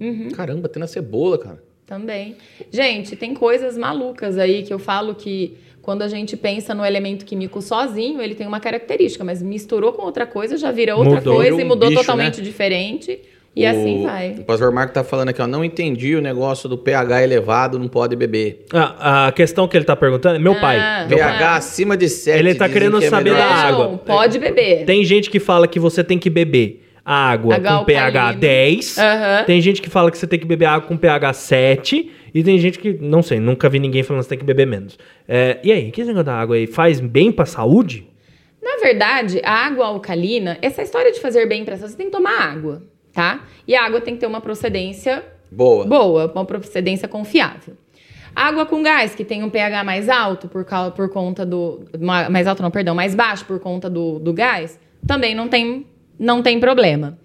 Uhum. 0.00 0.28
Caramba, 0.30 0.68
tem 0.68 0.80
na 0.80 0.86
cebola, 0.86 1.38
cara. 1.38 1.62
Também. 1.86 2.36
Gente, 2.70 3.16
tem 3.16 3.32
coisas 3.34 3.76
malucas 3.78 4.36
aí 4.38 4.62
que 4.62 4.72
eu 4.72 4.78
falo 4.78 5.14
que 5.14 5.56
quando 5.80 6.02
a 6.02 6.08
gente 6.08 6.36
pensa 6.36 6.74
no 6.74 6.84
elemento 6.84 7.24
químico 7.24 7.62
sozinho, 7.62 8.20
ele 8.20 8.34
tem 8.34 8.46
uma 8.46 8.60
característica, 8.60 9.24
mas 9.24 9.42
misturou 9.42 9.92
com 9.94 10.02
outra 10.02 10.26
coisa, 10.26 10.58
já 10.58 10.70
vira 10.70 10.94
outra 10.94 11.14
Mudou. 11.16 11.36
coisa 11.36 11.60
e 11.60 11.64
mudou 11.64 11.88
bicho, 11.88 12.00
totalmente 12.02 12.42
diferente. 12.42 13.18
E 13.56 13.64
O- 13.64 13.70
assim 13.70 14.02
vai. 14.04 14.32
O 14.38 14.44
pastor 14.44 14.70
Marco 14.70 14.92
tá 14.92 15.02
falando 15.02 15.30
aqui, 15.30 15.40
ó, 15.40 15.46
não 15.46 15.64
entendi 15.64 16.14
o 16.14 16.20
negócio 16.20 16.68
do 16.68 16.76
pH 16.76 17.22
elevado, 17.24 17.78
não 17.78 17.88
pode 17.88 18.14
beber. 18.14 18.66
Ah, 18.72 19.28
a 19.28 19.32
questão 19.32 19.66
que 19.66 19.74
ele 19.76 19.86
tá 19.86 19.96
perguntando 19.96 20.36
é 20.36 20.38
meu 20.38 20.52
Ah. 20.52 20.60
pai. 20.60 21.08
Meu 21.08 21.18
pai. 21.18 21.26
pH 21.38 21.56
acima 21.56 21.96
de 21.96 22.08
7. 22.08 22.38
Ele 22.38 22.54
tá 22.54 22.68
querendo 22.68 22.98
que 22.98 23.06
é 23.06 23.08
saber 23.08 23.30
melhor. 23.32 23.48
da 23.48 23.54
água. 23.54 23.88
Não, 23.88 23.96
pode 23.96 24.38
beber. 24.38 24.84
Tem 24.84 25.02
gente 25.04 25.30
que 25.30 25.40
fala 25.40 25.66
que 25.66 25.80
você 25.80 26.04
tem 26.04 26.18
que 26.18 26.28
beber 26.28 26.84
água 27.12 27.54
Água 27.56 27.78
com 27.78 27.84
pH 27.84 28.06
alcalina. 28.20 28.40
10. 28.40 28.98
Aham. 28.98 29.44
Tem 29.44 29.60
gente 29.60 29.80
que 29.82 29.88
fala 29.88 30.10
que 30.10 30.18
você 30.18 30.26
tem 30.26 30.38
que 30.38 30.46
beber 30.46 30.66
água 30.66 30.86
com 30.88 30.96
pH 30.96 31.32
7. 31.32 32.12
E 32.34 32.42
tem 32.44 32.58
gente 32.58 32.78
que, 32.78 32.92
não 33.00 33.22
sei, 33.22 33.40
nunca 33.40 33.68
vi 33.68 33.78
ninguém 33.78 34.02
falando 34.02 34.20
que 34.20 34.24
você 34.24 34.30
tem 34.30 34.38
que 34.38 34.44
beber 34.44 34.66
menos. 34.66 34.98
É, 35.26 35.58
e 35.64 35.72
aí, 35.72 35.90
que 35.90 36.00
esse 36.02 36.08
negócio 36.08 36.26
da 36.26 36.34
água 36.38 36.56
aí 36.56 36.66
faz 36.66 37.00
bem 37.00 37.32
pra 37.32 37.46
saúde? 37.46 38.06
Na 38.62 38.76
verdade, 38.82 39.40
a 39.42 39.52
água 39.66 39.86
alcalina, 39.86 40.58
essa 40.60 40.82
história 40.82 41.10
de 41.10 41.20
fazer 41.20 41.46
bem 41.46 41.64
pra 41.64 41.76
saúde, 41.76 41.92
você 41.92 41.96
tem 41.96 42.06
que 42.06 42.12
tomar 42.12 42.38
água, 42.52 42.82
tá? 43.12 43.40
E 43.66 43.74
a 43.74 43.84
água 43.84 44.00
tem 44.00 44.14
que 44.14 44.20
ter 44.20 44.26
uma 44.26 44.40
procedência 44.42 45.24
Boa. 45.50 45.86
boa, 45.86 46.30
uma 46.34 46.44
procedência 46.44 47.08
confiável. 47.08 47.74
Água 48.36 48.66
com 48.66 48.82
gás, 48.82 49.14
que 49.14 49.24
tem 49.24 49.42
um 49.42 49.48
pH 49.50 49.82
mais 49.82 50.08
alto 50.08 50.46
por, 50.48 50.64
causa, 50.64 50.90
por 50.90 51.08
conta 51.08 51.46
do. 51.46 51.84
ma- 51.98 52.28
Mais 52.28 52.46
alto 52.46 52.62
não, 52.62 52.70
perdão, 52.70 52.94
mais 52.94 53.14
baixo 53.14 53.44
por 53.46 53.58
conta 53.58 53.88
do, 53.88 54.18
do 54.18 54.32
gás, 54.32 54.78
também 55.06 55.34
não 55.34 55.48
tem, 55.48 55.86
não 56.18 56.42
tem 56.42 56.58
problema. 56.58 57.18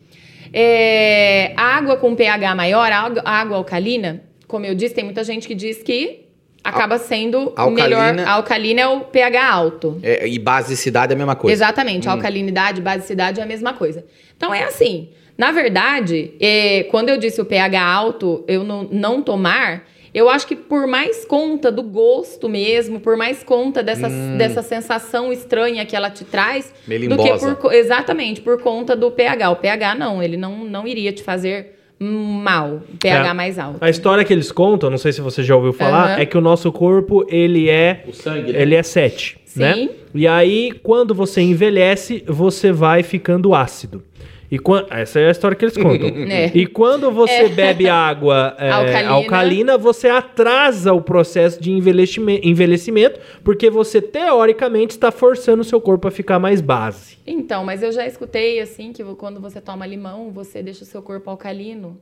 É, 0.52 1.52
a 1.58 1.78
água 1.78 1.98
com 1.98 2.14
pH 2.16 2.54
maior, 2.56 2.92
a 2.92 3.32
água, 3.32 3.58
alcalina, 3.58 4.22
como 4.48 4.66
eu 4.66 4.76
disse, 4.76 4.94
tem 4.94 5.04
muita 5.04 5.24
gente 5.24 5.48
que 5.48 5.56
diz 5.56 5.82
que 5.82 6.26
acaba 6.64 6.98
sendo 7.00 7.52
o 7.58 7.70
melhor. 7.72 8.00
Alcalina- 8.00 8.24
A 8.30 8.32
alcalina 8.34 8.82
é 8.82 8.88
o 8.88 9.00
pH 9.02 9.50
alto. 9.52 10.00
É, 10.04 10.28
e 10.28 10.38
basicidade 10.38 11.12
é 11.12 11.16
a 11.16 11.18
mesma 11.18 11.36
coisa. 11.36 11.54
Exatamente, 11.54 12.08
alcalinidade, 12.08 12.82
basicidade 12.82 13.40
é 13.40 13.44
a 13.44 13.46
mesma 13.48 13.74
coisa. 13.74 14.06
Então 14.38 14.54
é 14.54 14.64
assim, 14.64 15.10
na 15.38 15.52
verdade, 15.52 16.34
é, 16.40 16.84
quando 16.92 17.10
eu 17.10 17.18
disse 17.18 17.42
o 17.42 17.46
pH 17.46 17.82
alto, 17.84 18.46
eu 18.48 18.64
não, 18.64 18.84
não 18.92 19.22
tomar, 19.24 19.84
eu 20.14 20.30
acho 20.30 20.46
que 20.48 20.56
por 20.56 20.86
mais 20.88 21.26
conta 21.26 21.72
do 21.72 21.82
gosto 21.82 22.48
mesmo, 22.48 23.00
por 23.00 23.18
mais 23.18 23.44
conta 23.44 23.82
dessa, 23.82 24.10
dessa 24.38 24.62
sensação 24.62 25.32
estranha 25.34 25.86
que 25.86 25.96
ela 25.96 26.10
te 26.10 26.24
traz, 26.24 26.66
do 26.68 26.72
que 26.84 26.90
Melimbosa. 26.90 27.56
por 27.56 27.74
exatamente 27.74 28.42
por 28.42 28.62
conta 28.62 28.96
do 28.96 29.10
pH. 29.10 29.50
O 29.52 29.56
pH 29.56 29.96
não, 29.96 30.22
ele 30.22 30.38
não, 30.38 30.64
não 30.66 30.88
iria 30.88 31.12
te 31.12 31.24
fazer 31.24 31.80
mal, 32.00 32.82
pH 33.00 33.30
É. 33.30 33.34
mais 33.34 33.58
alto. 33.58 33.78
A 33.82 33.90
história 33.90 34.24
que 34.26 34.34
eles 34.34 34.52
contam, 34.52 34.90
não 34.90 34.98
sei 34.98 35.12
se 35.14 35.22
você 35.22 35.42
já 35.42 35.56
ouviu 35.56 35.72
falar, 35.74 36.14
Aham. 36.14 36.22
é 36.22 36.26
que 36.26 36.38
o 36.38 36.42
nosso 36.42 36.72
corpo, 36.72 37.26
ele 37.30 37.70
é... 37.70 38.04
O 38.08 38.12
sangue, 38.14 38.52
né? 38.52 38.62
Ele 38.62 38.76
é 38.76 38.84
7, 38.84 39.38
Sim. 39.46 39.60
né? 39.62 39.90
E 40.14 40.28
aí, 40.28 40.72
quando 40.84 41.16
você 41.16 41.42
envelhece, 41.42 42.24
você 42.28 42.72
vai 42.72 43.04
ficando 43.04 43.56
ácido. 43.56 44.04
E 44.52 44.60
quan- 44.60 44.86
Essa 44.90 45.20
é 45.20 45.28
a 45.28 45.32
história 45.32 45.56
que 45.58 45.66
eles 45.66 45.76
contam. 45.76 46.08
É. 46.30 46.52
E 46.54 46.66
quando 46.68 47.10
você 47.12 47.50
bebe 47.50 47.90
água 47.90 48.56
é, 48.60 48.70
Alcalina. 48.70 49.10
alcalina. 49.10 49.78
você 49.78 50.08
atrasa 50.10 50.94
o 50.94 51.02
processo 51.02 51.60
de 51.62 51.72
envelhecime- 51.72 52.40
envelhecimento, 52.44 53.20
porque 53.44 53.70
você, 53.70 54.02
teoricamente, 54.02 54.92
está 54.92 55.12
forçando 55.12 55.62
o 55.62 55.66
seu 55.66 55.82
corpo 55.82 56.08
a 56.08 56.12
ficar 56.12 56.38
mais 56.40 56.62
base. 56.62 57.18
Então, 57.26 57.64
mas 57.66 57.82
eu 57.82 57.92
já 57.92 58.06
escutei 58.06 58.60
assim 58.60 58.92
que 58.94 59.04
quando 59.16 59.40
você 59.40 59.60
toma 59.60 59.86
limão, 59.88 60.32
você 60.32 60.62
deixa 60.62 60.84
o 60.84 60.88
seu 60.88 61.02
corpo 61.02 61.30
alcalino. 61.30 61.98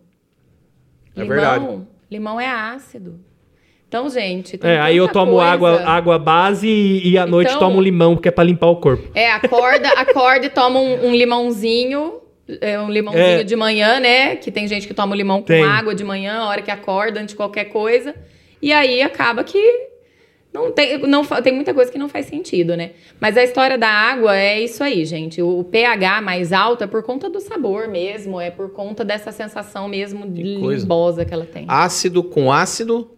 É 1.15 1.21
limão, 1.21 1.35
verdade. 1.37 1.81
Limão 2.09 2.39
é 2.39 2.47
ácido. 2.49 3.19
Então, 3.87 4.09
gente, 4.09 4.57
tem 4.57 4.71
É, 4.71 4.79
aí 4.79 4.95
eu 4.95 5.07
tomo 5.09 5.33
coisa. 5.33 5.45
água, 5.51 5.81
água 5.85 6.17
base 6.19 6.65
e, 6.67 7.09
e 7.11 7.17
à 7.17 7.25
noite 7.25 7.49
Então- 7.49 7.59
tomo 7.59 7.77
um 7.77 7.81
limão, 7.81 8.15
porque 8.15 8.29
é 8.29 8.31
pra 8.31 8.43
limpar 8.43 8.67
o 8.67 8.77
corpo. 8.77 9.09
É, 9.13 9.29
acorda, 9.31 9.89
acorda 9.89 10.45
e 10.45 10.49
toma 10.49 10.79
um, 10.79 11.07
um 11.07 11.15
limãozinho. 11.15 12.20
É, 12.59 12.79
um 12.79 12.89
limãozinho 12.89 13.23
É. 13.39 13.43
de 13.43 13.55
manhã, 13.55 13.99
né? 13.99 14.35
Que 14.35 14.51
tem 14.51 14.67
gente 14.67 14.87
que 14.87 14.93
toma 14.93 15.15
limão 15.15 15.39
com 15.41 15.47
Tem. 15.47 15.63
água 15.63 15.93
de 15.95 16.03
manhã, 16.03 16.39
a 16.39 16.47
hora 16.49 16.61
que 16.61 16.71
acorda, 16.71 17.19
antes 17.19 17.29
de 17.33 17.35
qualquer 17.35 17.65
coisa. 17.65 18.15
E 18.61 18.71
aí 18.73 19.01
acaba 19.01 19.43
que 19.43 19.89
não 20.53 20.69
tem, 20.71 20.97
não, 20.99 21.23
tem 21.23 21.53
muita 21.53 21.73
coisa 21.73 21.89
que 21.89 21.97
não 21.97 22.09
faz 22.09 22.25
sentido, 22.25 22.75
né? 22.75 22.91
Mas 23.19 23.37
a 23.37 23.43
história 23.43 23.77
da 23.77 23.87
água 23.87 24.35
é 24.37 24.59
isso 24.59 24.83
aí, 24.83 25.05
gente. 25.05 25.41
O 25.41 25.63
pH 25.63 26.21
mais 26.21 26.51
alto 26.51 26.83
é 26.83 26.87
por 26.87 27.01
conta 27.03 27.29
do 27.29 27.39
sabor 27.39 27.87
mesmo, 27.87 28.39
é 28.39 28.51
por 28.51 28.69
conta 28.71 29.05
dessa 29.05 29.31
sensação 29.31 29.87
mesmo 29.87 30.25
limbosa 30.25 31.23
que 31.23 31.33
ela 31.33 31.45
tem. 31.45 31.65
Ácido 31.69 32.21
com 32.21 32.51
ácido 32.51 33.09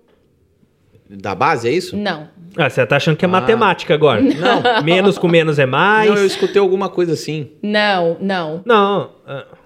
da 1.17 1.33
base, 1.35 1.67
é 1.67 1.71
isso? 1.71 1.95
Não. 1.95 2.27
Ah, 2.55 2.69
você 2.69 2.85
tá 2.85 2.97
achando 2.97 3.17
que 3.17 3.25
é 3.25 3.27
Ah. 3.27 3.31
matemática 3.31 3.93
agora. 3.93 4.21
Não. 4.21 4.83
Menos 4.83 5.17
com 5.17 5.27
menos 5.27 5.57
é 5.57 5.65
mais. 5.65 6.09
Não, 6.09 6.17
eu 6.17 6.25
escutei 6.25 6.61
alguma 6.61 6.87
coisa 6.89 7.13
assim. 7.13 7.49
Não, 7.63 8.17
não. 8.19 8.61
Não. 8.65 9.09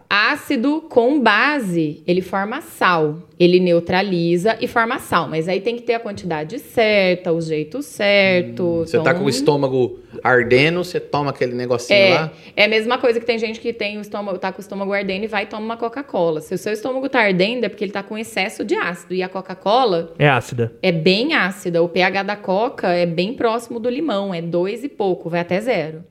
Ácido 0.09 0.81
com 0.89 1.19
base, 1.19 2.01
ele 2.07 2.21
forma 2.21 2.61
sal. 2.61 3.17
Ele 3.39 3.59
neutraliza 3.59 4.57
e 4.61 4.67
forma 4.67 4.99
sal. 4.99 5.27
Mas 5.27 5.47
aí 5.49 5.59
tem 5.59 5.75
que 5.75 5.81
ter 5.81 5.93
a 5.95 5.99
quantidade 5.99 6.57
certa, 6.59 7.31
o 7.33 7.41
jeito 7.41 7.81
certo. 7.81 8.79
Você 8.85 8.97
tá 8.97 9.11
Então, 9.11 9.19
com 9.19 9.25
o 9.25 9.29
estômago 9.29 9.99
ardendo, 10.23 10.83
você 10.83 10.99
toma 10.99 11.29
aquele 11.31 11.53
negocinho 11.53 11.97
É, 11.99 12.15
lá. 12.15 12.31
é 12.55 12.63
a 12.63 12.67
mesma 12.67 12.97
coisa 12.97 13.19
que 13.19 13.25
tem 13.25 13.37
gente 13.37 13.59
que 13.59 13.71
tem 13.73 13.97
o 13.97 14.01
estômago, 14.01 14.39
tá 14.39 14.51
com 14.51 14.59
o 14.59 14.61
estômago 14.61 14.93
ardendo 14.93 15.25
e 15.25 15.27
vai 15.27 15.43
e 15.43 15.45
toma 15.47 15.63
uma 15.63 15.77
Coca-Cola. 15.77 16.41
Se 16.41 16.53
o 16.55 16.57
seu 16.57 16.71
estômago 16.73 17.07
tá 17.09 17.19
ardendo 17.21 17.65
é 17.65 17.69
porque 17.69 17.83
ele 17.83 17.91
tá 17.91 18.01
com 18.01 18.17
excesso 18.17 18.63
de 18.63 18.75
ácido. 18.75 19.13
E 19.13 19.21
a 19.21 19.29
Coca-Cola 19.29 20.13
é 20.17 20.27
ácida. 20.29 20.73
é 20.81 20.91
bem 20.91 21.33
ácida. 21.33 21.83
O 21.83 21.89
pH 21.89 22.23
da 22.23 22.35
Coca 22.35 22.87
é 22.87 23.05
bem 23.05 23.33
próximo 23.33 23.79
do 23.79 23.89
limão, 23.89 24.33
é 24.33 24.41
dois 24.41 24.83
e 24.83 24.89
pouco, 24.89 25.29
vai 25.29 25.41
até 25.41 25.59
zero. 25.59 26.03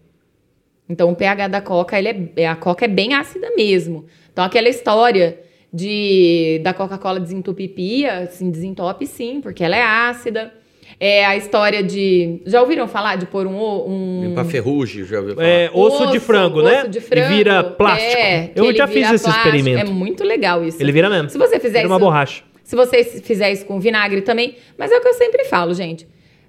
Então 0.88 1.10
o 1.10 1.16
pH 1.16 1.48
da 1.48 1.60
Coca, 1.60 1.98
ele 1.98 2.30
é, 2.36 2.46
a 2.46 2.54
Coca 2.56 2.84
é 2.84 2.88
bem 2.88 3.14
ácida 3.14 3.50
mesmo. 3.56 4.04
Então 4.32 4.44
aquela 4.44 4.68
história 4.68 5.38
de 5.72 6.60
da 6.62 6.72
Coca-Cola 6.72 7.20
desentupir 7.20 7.70
pia, 7.70 8.18
assim, 8.20 8.50
desentope 8.50 9.06
sim, 9.06 9.40
porque 9.40 9.62
ela 9.64 9.76
é 9.76 9.82
ácida. 9.82 10.52
É 10.98 11.26
a 11.26 11.36
história 11.36 11.82
de. 11.82 12.40
Já 12.46 12.60
ouviram 12.62 12.86
falar 12.88 13.16
de 13.16 13.26
pôr 13.26 13.46
um. 13.46 13.56
um 13.58 14.20
Limpar 14.28 14.44
ferrugem, 14.46 15.04
já 15.04 15.18
ouviu 15.18 15.34
falar. 15.34 15.46
É, 15.46 15.70
osso, 15.74 16.06
de 16.06 16.20
frango, 16.20 16.62
né? 16.62 16.80
osso 16.82 16.88
de 16.88 17.00
frango, 17.00 17.32
e 17.32 17.36
vira 17.36 17.64
plástico. 17.64 18.16
é, 18.16 18.50
eu 18.54 18.72
já 18.74 18.86
fiz 18.86 19.10
esse 19.10 19.24
plástico. 19.24 19.48
experimento. 19.48 19.80
É 19.80 19.84
muito 19.84 20.24
legal 20.24 20.64
isso. 20.64 20.80
Ele 20.80 20.92
vira 20.92 21.10
mesmo. 21.10 21.28
Se 21.28 21.36
você 21.36 21.58
fizer 21.58 21.78
vira 21.82 21.88
uma 21.88 21.96
isso- 21.96 22.04
borracha. 22.04 22.42
Se 22.62 22.74
você 22.74 23.04
fizer 23.04 23.52
isso 23.52 23.66
com 23.66 23.78
vinagre 23.78 24.22
também. 24.22 24.56
Mas 24.78 24.90
é 24.90 24.96
o 24.96 25.00
que 25.02 25.08
eu 25.08 25.14
sempre 25.14 25.44
falo, 25.44 25.74
gente. 25.74 26.06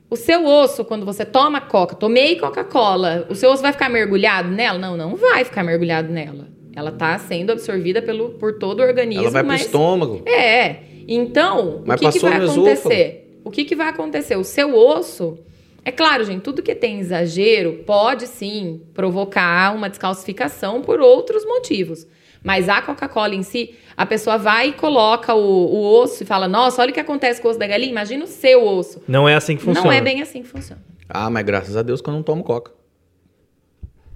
O 0.10 0.16
seu 0.16 0.46
osso, 0.46 0.86
quando 0.86 1.06
você 1.06 1.26
toma 1.26 1.60
coca, 1.60 1.96
tomei 1.96 2.38
Coca-Cola, 2.38 3.28
o 3.30 3.36
seu 3.36 3.52
osso 3.52 3.62
vai 3.62 3.74
ficar 3.74 3.90
mergulhado 3.90 4.50
nela? 4.50 4.80
Não, 4.80 4.96
não 4.96 5.16
vai 5.16 5.44
ficar 5.44 5.64
mergulhado 5.64 6.12
nela. 6.12 6.48
Ela 6.74 6.92
tá 6.92 7.18
sendo 7.18 7.52
absorvida 7.52 8.02
pelo, 8.02 8.30
por 8.32 8.58
todo 8.58 8.80
o 8.80 8.84
organismo. 8.84 9.24
Ela 9.24 9.32
vai 9.32 9.44
pro 9.44 9.52
mas... 9.52 9.62
estômago. 9.62 10.22
É. 10.26 10.78
Então, 11.08 11.82
Mas 11.86 12.00
o 12.00 12.04
que, 12.04 12.12
que 12.12 12.20
vai 12.20 12.38
acontecer? 12.38 13.40
O 13.44 13.52
que, 13.52 13.66
que 13.66 13.76
vai 13.76 13.88
acontecer? 13.90 14.36
O 14.36 14.44
seu 14.44 14.76
osso. 14.78 15.40
É 15.84 15.92
claro, 15.92 16.24
gente, 16.24 16.42
tudo 16.42 16.62
que 16.62 16.76
tem 16.76 17.00
exagero 17.00 17.84
pode 17.86 18.28
sim 18.28 18.82
provocar 18.94 19.74
uma 19.74 19.90
descalcificação 19.90 20.82
por 20.82 21.00
outros 21.00 21.46
motivos. 21.46 22.06
Mas 22.44 22.70
a 22.70 22.82
Coca-Cola 22.82 23.36
em 23.36 23.44
si, 23.44 23.76
a 23.96 24.06
pessoa 24.06 24.38
vai 24.38 24.70
e 24.70 24.74
coloca 24.74 25.34
o, 25.34 25.40
o 25.40 26.02
osso 26.02 26.24
e 26.24 26.26
fala: 26.26 26.48
Nossa, 26.48 26.82
olha 26.82 26.92
o 26.92 26.94
que 26.94 27.00
acontece 27.00 27.42
com 27.42 27.48
o 27.48 27.52
osso 27.52 27.60
da 27.60 27.68
galinha. 27.68 27.92
Imagina 27.92 28.24
o 28.24 28.28
seu 28.28 28.66
osso. 28.66 29.02
Não 29.08 29.28
é 29.28 29.36
assim 29.36 29.58
que 29.58 29.64
funciona. 29.64 29.88
Não 29.88 29.94
é 29.94 30.02
bem 30.02 30.22
assim 30.22 30.42
que 30.42 30.48
funciona. 30.48 30.82
Ah, 31.10 31.30
mas 31.30 31.46
graças 31.46 31.76
a 31.76 31.82
Deus 31.82 32.02
que 32.02 32.10
eu 32.10 32.14
não 32.14 32.24
tomo 32.24 32.44
coca. 32.44 32.72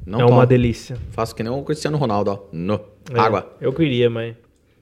Não 0.05 0.19
é 0.19 0.24
tomo. 0.24 0.38
uma 0.38 0.45
delícia. 0.45 0.97
Faço 1.11 1.36
que 1.36 1.43
nem 1.43 1.51
o 1.51 1.63
Cristiano 1.63 1.97
Ronaldo, 1.97 2.32
ó. 2.32 2.39
No. 2.51 2.82
É, 3.13 3.19
Água. 3.19 3.55
Eu 3.61 3.72
queria, 3.74 4.09
mas. 4.09 4.36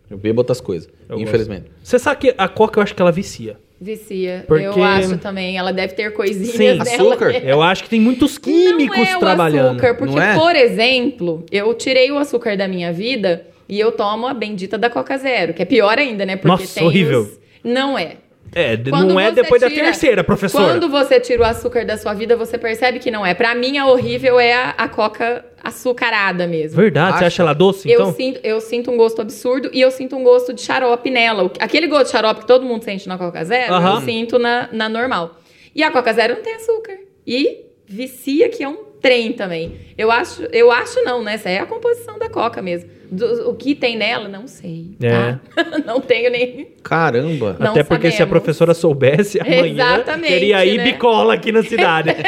Eu 0.10 0.18
bebo 0.18 0.42
outras 0.42 0.60
coisas, 0.60 0.90
Eu 1.08 1.20
infelizmente. 1.20 1.72
Você 1.84 2.00
sabe 2.00 2.20
que 2.20 2.36
a 2.36 2.48
coca 2.48 2.80
eu 2.80 2.84
acho 2.84 2.96
que 2.96 3.02
ela 3.02 3.12
vicia. 3.12 3.60
Vicia. 3.82 4.44
Porque- 4.48 4.66
Eu 4.66 4.84
acho 4.84 5.18
também. 5.18 5.58
Ela 5.58 5.72
deve 5.72 5.94
ter 5.94 6.12
coisinhas 6.14 6.52
Sim. 6.52 6.58
dela. 6.84 6.84
Açúcar? 7.14 7.32
Eu 7.32 7.62
acho 7.62 7.84
que 7.84 7.90
tem 7.90 8.00
muitos 8.02 8.38
químicos 8.38 8.98
não 8.98 9.06
é 9.06 9.16
o 9.16 9.20
trabalhando. 9.20 9.70
açúcar, 9.72 9.96
porque, 9.96 10.16
Não 10.16 10.22
é? 10.22 10.36
por 10.38 10.56
exemplo, 10.56 11.46
eu 11.52 11.74
tirei 11.74 12.12
o 12.12 12.18
açúcar 12.18 12.58
da 12.58 12.68
minha 12.68 12.92
vida 12.92 13.46
e 13.70 13.80
eu 13.80 13.92
tomo 13.92 14.28
a 14.28 14.34
bendita 14.34 14.78
da 14.78 14.90
Coca 14.90 15.18
Zero, 15.18 15.54
que 15.54 15.62
é 15.62 15.66
pior 15.66 15.98
ainda, 15.98 16.26
né? 16.26 16.36
Porque 16.36 16.48
Nossa, 16.64 16.80
tem 16.80 16.88
horrível. 16.88 17.22
os- 17.22 17.40
Não 17.64 17.98
é. 17.98 18.14
É, 18.54 18.76
Quando 18.78 19.08
não 19.10 19.20
é 19.20 19.32
depois 19.32 19.62
da 19.62 19.70
tira- 19.70 19.84
terceira, 19.86 20.24
professora. 20.24 20.74
Quando 20.74 20.90
você 20.90 21.20
tira 21.20 21.44
o 21.44 21.46
açúcar 21.46 21.86
da 21.86 21.98
sua 21.98 22.14
vida, 22.14 22.36
você 22.36 22.58
percebe 22.58 23.00
que 23.00 23.12
não 23.12 23.26
é. 23.26 23.34
Pra 23.34 23.54
mim, 23.54 23.78
a 23.78 23.86
horrível 23.88 24.40
é 24.40 24.54
a, 24.54 24.70
a 24.72 24.88
Coca 24.90 25.46
açucarada 25.64 26.48
mesmo. 26.48 26.76
Verdade, 26.76 27.20
você 27.20 27.26
Acha? 27.26 27.42
ela 27.44 27.54
doce, 27.54 27.90
Eu, 27.90 28.02
então? 28.02 28.14
sinto, 28.14 28.40
eu 28.44 28.60
sinto 28.62 28.92
um 28.92 28.98
gosto 28.98 29.22
absurdo 29.22 29.70
e 29.74 29.80
eu 29.82 29.92
sinto 29.92 30.16
um 30.16 30.24
gosto 30.24 30.54
de 30.54 30.62
xarope 30.62 31.10
nela. 31.10 31.52
Aquele 31.60 31.88
gosto 31.88 32.06
de 32.06 32.12
xarope 32.12 32.42
que 32.42 32.48
todo 32.48 32.66
mundo 32.66 32.84
sente 32.84 33.08
na 33.08 33.18
Coca 33.18 33.44
Zero, 33.44 33.74
Aham. 33.74 33.96
eu 33.96 34.02
sinto 34.02 34.40
na, 34.40 34.68
na 34.72 34.90
normal. 34.90 35.38
E 35.76 35.84
a 35.84 35.92
Coca 35.92 36.12
Zero 36.14 36.36
não 36.36 36.42
tem 36.42 36.56
açúcar. 36.56 36.98
E 37.26 37.66
vicia 37.88 38.50
que 38.50 38.64
é 38.64 38.70
um 38.70 38.89
trem 39.02 39.34
também. 39.34 39.74
Eu 39.98 40.12
acho, 40.12 40.44
eu 40.52 40.72
acho 40.72 41.04
não, 41.04 41.24
né? 41.24 41.34
Essa 41.36 41.50
é 41.50 41.60
a 41.60 41.66
composição 41.66 42.18
da 42.20 42.30
Coca 42.30 42.62
mesmo. 42.62 42.90
Do- 43.12 43.50
o 43.50 43.56
que 43.56 43.74
tem 43.74 43.98
nela, 43.98 44.28
não 44.30 44.46
sei. 44.48 44.92
Tá? 45.00 45.40
não 45.86 46.00
tenho 46.00 46.30
nem. 46.32 46.68
Caramba. 46.84 47.56
Não 47.60 47.72
Até 47.72 47.84
porque 47.84 48.10
se 48.12 48.16
a 48.16 48.20
sabemos. 48.20 48.30
professora 48.40 48.74
soubesse 48.76 49.40
amanhã, 49.40 49.96
Exatamente, 49.96 50.28
teria 50.34 50.58
aí 50.58 50.78
né? 50.78 50.84
bicola 50.84 51.34
aqui 51.34 51.52
na 51.52 51.64
cidade. 51.64 52.10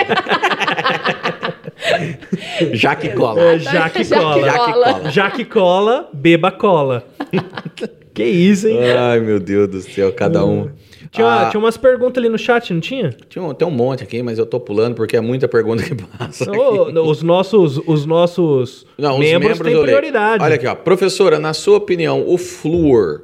Já 2.74 2.96
que 2.96 3.10
cola. 3.10 3.42
É, 3.42 3.60
já 3.60 3.90
que 3.90 4.04
Já 4.04 4.16
que 4.18 4.22
cola. 4.22 4.42
Já 4.46 4.52
que 4.52 4.58
cola. 4.74 4.94
cola. 4.94 5.10
Já 5.12 5.32
que 5.32 5.46
cola, 5.46 6.10
beba 6.14 6.52
cola. 6.52 7.08
que 8.14 8.24
isso, 8.24 8.68
hein? 8.68 8.80
Ai, 8.98 9.20
meu 9.20 9.40
Deus 9.40 9.68
do 9.70 9.82
céu, 9.82 10.12
cada 10.14 10.46
um. 10.46 10.70
Tinha, 11.12 11.28
Ah, 11.28 11.50
tinha 11.50 11.60
umas 11.60 11.76
perguntas 11.76 12.24
ali 12.24 12.30
no 12.32 12.38
chat, 12.38 12.74
não 12.74 12.80
tinha? 12.80 13.10
tinha 13.28 13.44
um- 13.44 13.54
tem 13.54 13.68
um 13.68 13.72
monte 13.72 14.02
aqui, 14.02 14.24
mas 14.24 14.40
eu 14.40 14.46
tô 14.46 14.62
pulando 14.62 14.96
porque 14.96 15.18
é 15.18 15.22
muita 15.22 15.46
pergunta 15.48 15.84
que 15.84 15.94
passa. 15.94 16.46
aqui. 16.50 16.58
Ô, 16.58 17.10
os 17.10 17.22
nossos, 17.22 17.78
os 17.86 18.06
nossos 18.06 18.86
Não, 18.98 19.16
os 19.16 19.20
membros, 19.20 19.60
têm 19.60 19.74
eu 19.74 19.82
prioridade. 19.82 20.42
Olha 20.42 20.56
aqui, 20.56 20.66
ó. 20.66 20.74
Professora, 20.74 21.38
na 21.38 21.54
sua 21.54 21.76
opinião, 21.78 22.24
o 22.26 22.38
flúor, 22.38 23.24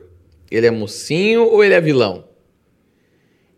ele 0.52 0.68
é 0.68 0.72
mocinho 0.72 1.46
ou 1.46 1.64
ele 1.64 1.74
é 1.76 1.80
vilão? 1.80 2.26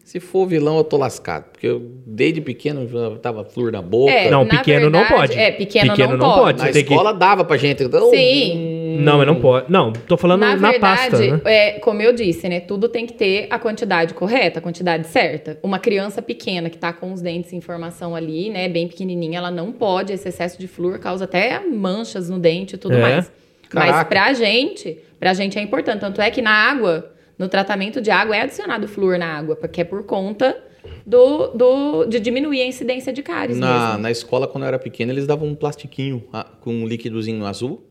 Se 0.03 0.19
for 0.19 0.47
vilão, 0.47 0.77
eu 0.77 0.84
tô 0.84 0.97
lascado. 0.97 1.45
Porque 1.51 1.67
eu, 1.67 1.80
desde 2.05 2.41
pequeno, 2.41 2.88
já 2.88 3.15
tava 3.17 3.43
flúor 3.43 3.71
na 3.71 3.82
boca. 3.82 4.11
É, 4.11 4.30
Não, 4.30 4.43
na 4.43 4.57
pequeno 4.57 4.89
não 4.89 4.99
verdade, 5.01 5.15
pode. 5.21 5.39
É, 5.39 5.51
pequeno, 5.51 5.89
Pequeno 5.91 6.17
não, 6.17 6.17
não 6.17 6.30
pode. 6.34 6.41
pode. 6.41 6.57
na 6.59 6.65
você 6.65 6.71
tem 6.73 6.84
que- 6.84 6.93
escola 6.93 7.13
dava 7.13 7.43
pra 7.45 7.57
gente. 7.57 7.84
Então, 7.84 8.09
Sim. 8.09 8.78
Não, 9.00 9.18
mas 9.18 9.28
não 9.28 9.39
pode. 9.39 9.72
Não, 9.72 9.91
tô 9.93 10.18
falando 10.18 10.41
na, 10.41 10.56
Na 10.56 10.74
pasta, 10.80 11.18
verdade, 11.18 11.43
né? 11.43 11.52
é, 11.52 11.72
como 11.80 12.02
eu 12.02 12.14
disse, 12.14 12.47
né? 12.50 12.60
Tudo 12.60 12.88
tem 12.89 13.06
que 13.06 13.14
ter 13.14 13.47
a 13.50 13.58
quantidade 13.60 14.14
correta, 14.14 14.60
a 14.60 14.62
quantidade 14.62 15.08
certa. 15.08 15.58
Uma 15.64 15.80
criança 15.80 16.22
pequena 16.22 16.70
que 16.70 16.78
tá 16.78 16.91
com 16.93 17.12
os 17.14 17.22
dentes 17.22 17.54
em 17.54 17.62
formação 17.62 18.16
ali, 18.16 18.50
né? 18.50 18.68
Bem 18.70 18.88
pequenininha, 18.88 19.38
ela 19.39 19.52
não 19.52 19.72
pode. 19.72 20.14
Esse 20.14 20.30
excesso 20.30 20.60
de 20.60 20.68
flúor 20.68 21.00
causa 21.00 21.26
até 21.26 21.60
manchas 21.68 22.30
no 22.30 22.38
dente 22.39 22.76
e 22.76 22.78
tudo 22.78 22.95
É? 22.95 23.02
mais. 23.02 23.32
Mas 23.74 23.86
Caraca. 23.91 24.06
pra 24.10 24.34
gente, 24.34 24.97
pra 25.20 25.34
gente 25.34 25.58
é 25.60 25.62
importante. 25.62 26.00
Tanto 26.00 26.20
é 26.22 26.32
que 26.32 26.41
na 26.41 26.52
água, 26.52 27.12
no 27.38 27.47
tratamento 27.47 28.02
de 28.02 28.10
água, 28.10 28.36
é 28.36 28.41
adicionado 28.41 28.88
flúor 28.88 29.18
na 29.20 29.28
água, 29.38 29.56
porque 29.56 29.82
é 29.82 29.84
por 29.84 30.04
conta 30.04 30.58
do, 31.06 31.47
do, 31.50 32.06
de 32.06 32.20
diminuir 32.20 32.62
a 32.62 32.66
incidência 32.66 33.14
de 33.14 33.22
cáries 33.22 33.58
Na, 33.58 33.88
mesmo. 33.89 34.02
na 34.04 34.12
escola, 34.12 34.47
quando 34.47 34.64
eu 34.64 34.70
era 34.70 34.80
pequeno, 34.80 35.12
eles 35.12 35.28
davam 35.28 35.47
um 35.47 35.54
plastiquinho 35.56 36.24
ah, 36.34 36.45
com 36.62 36.72
um 36.74 36.88
líquidozinho 36.88 37.45
azul. 37.45 37.84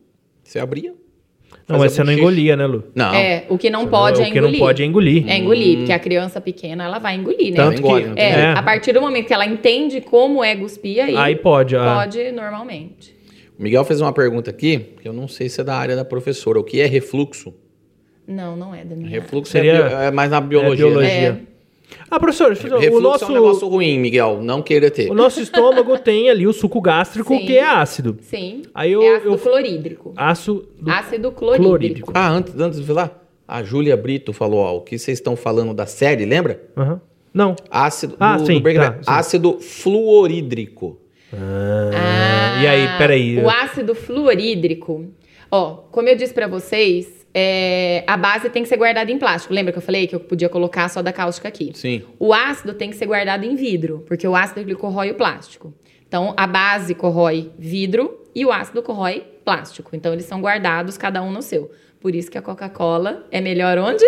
Você 0.49 0.57
abria. 0.57 0.93
Não, 1.67 1.77
mas 1.77 1.91
você 1.91 2.03
não 2.03 2.11
engolia, 2.11 2.55
né, 2.55 2.65
Lu? 2.65 2.83
Não. 2.95 3.13
É, 3.13 3.45
o 3.49 3.55
que 3.55 3.69
não 3.69 3.85
pode 3.87 4.19
o 4.19 4.23
é 4.23 4.31
que 4.31 4.31
engolir. 4.39 4.51
não 4.53 4.59
pode 4.65 4.81
é 4.81 4.85
engolir. 4.87 5.29
É 5.29 5.37
engolir, 5.37 5.77
porque 5.77 5.91
a 5.91 5.99
criança 5.99 6.41
pequena, 6.41 6.85
ela 6.85 6.97
vai 6.97 7.15
engolir, 7.15 7.51
né? 7.51 7.55
Tanto 7.57 7.79
engole, 7.79 8.01
que- 8.01 8.07
não 8.09 8.15
tem 8.15 8.23
É, 8.25 8.29
É. 8.39 8.51
a 8.53 8.63
partir 8.63 8.91
do 8.91 8.99
momento 8.99 9.27
que 9.27 9.33
ela 9.33 9.45
entende 9.45 10.01
como 10.01 10.43
é 10.43 10.55
cuspir, 10.55 11.03
aí, 11.03 11.15
Aí 11.15 11.35
pode. 11.35 11.75
ah. 11.75 11.93
pode 11.99 12.31
normalmente. 12.31 13.15
O 13.59 13.61
Miguel 13.61 13.85
fez 13.85 14.01
uma 14.01 14.11
pergunta 14.11 14.49
aqui, 14.49 14.79
que 14.99 15.07
eu 15.07 15.13
não 15.13 15.27
sei 15.27 15.49
se 15.49 15.61
é 15.61 15.63
da 15.63 15.75
área 15.75 15.95
da 15.95 16.03
professora. 16.03 16.59
O 16.59 16.63
que 16.63 16.81
é 16.81 16.87
refluxo? 16.87 17.53
Não, 18.27 18.55
não 18.57 18.73
é 18.73 18.83
da 18.83 18.95
minha. 18.95 19.07
Refluxo 19.09 19.51
Seria- 19.51 19.73
é, 19.73 19.87
bio- 19.89 19.97
é 19.97 20.11
mais 20.11 20.31
na 20.31 20.41
biologia. 20.41 20.85
biologia. 20.87 21.31
né? 21.33 21.41
É, 22.11 22.15
Ah, 22.15 22.19
professor, 22.19 22.53
deixa 22.53 22.67
eu 22.67 22.79
Refluxo 22.79 22.97
o 22.97 23.01
nosso, 23.11 23.25
é 23.25 23.27
um 23.27 23.33
negócio 23.33 23.67
ruim, 23.67 23.99
Miguel. 23.99 24.39
Não 24.41 24.61
queira 24.61 24.89
ter. 24.89 25.09
o 25.11 25.13
nosso 25.13 25.39
estômago 25.41 25.97
tem 25.99 26.29
ali 26.29 26.47
o 26.47 26.53
suco 26.53 26.81
gástrico, 26.81 27.35
Sim. 27.37 27.45
que 27.45 27.57
é 27.57 27.63
ácido. 27.67 28.17
Sim. 28.21 28.63
Aí 28.73 28.91
eu- 28.91 29.01
é 29.03 29.15
ácido 29.17 29.33
eu- 29.33 29.37
clorídrico. 29.37 30.13
Ácido 30.17 30.67
Ácido 30.87 31.31
clorídrico. 31.31 31.69
clorídrico. 31.69 32.11
Ah, 32.15 32.29
antes, 32.29 32.59
antes 32.59 32.79
de 32.79 32.85
falar, 32.85 33.23
a 33.47 33.61
Júlia 33.63 33.95
Brito 33.95 34.33
falou, 34.33 34.59
ó, 34.61 34.77
o 34.77 34.81
que 34.81 34.97
vocês 34.97 35.17
estão 35.17 35.35
falando 35.35 35.73
da 35.73 35.85
série, 35.85 36.25
lembra? 36.25 36.61
Aham. 36.75 37.01
Não. 37.33 37.55
Ácido, 37.69 38.15
Ah, 38.19 38.37
do, 38.37 38.45
sim, 38.47 38.59
tá, 38.61 38.93
sim. 38.93 38.99
ácido 39.05 39.59
fluorídrico. 39.59 40.97
Ah, 41.31 42.59
E 42.63 42.67
aí, 42.67 42.87
peraí. 42.97 43.37
O 43.37 43.49
ácido 43.49 43.93
fluorídrico. 43.95 45.05
Ó, 45.51 45.75
como 45.91 46.09
eu 46.09 46.15
disse 46.15 46.33
pra 46.33 46.47
vocês, 46.47 47.18
é, 47.33 48.03
a 48.07 48.17
base 48.17 48.49
tem 48.49 48.63
que 48.63 48.69
ser 48.69 48.77
guardada 48.77 49.11
em 49.11 49.17
plástico. 49.17 49.53
Lembra 49.53 49.71
que 49.71 49.77
eu 49.77 49.81
falei 49.81 50.07
que 50.07 50.15
eu 50.15 50.19
podia 50.19 50.49
colocar 50.49 50.89
só 50.89 51.01
da 51.01 51.13
cáustica 51.13 51.47
aqui? 51.47 51.71
Sim. 51.75 52.03
O 52.17 52.33
ácido 52.33 52.73
tem 52.73 52.89
que 52.89 52.95
ser 52.95 53.05
guardado 53.05 53.43
em 53.43 53.55
vidro, 53.55 54.03
porque 54.07 54.27
o 54.27 54.35
ácido 54.35 54.61
ele 54.61 54.75
corrói 54.75 55.11
o 55.11 55.15
plástico. 55.15 55.73
Então, 56.07 56.33
a 56.35 56.47
base 56.47 56.95
corrói 56.95 57.51
vidro 57.57 58.23
e 58.33 58.45
o 58.45 58.51
ácido 58.51 58.81
corrói 58.81 59.23
plástico. 59.45 59.95
Então, 59.95 60.11
eles 60.11 60.25
são 60.25 60.41
guardados, 60.41 60.97
cada 60.97 61.21
um 61.21 61.31
no 61.31 61.41
seu. 61.41 61.71
Por 61.99 62.15
isso 62.15 62.31
que 62.31 62.37
a 62.37 62.41
Coca-Cola 62.41 63.27
é 63.29 63.39
melhor 63.41 63.77
onde? 63.77 64.05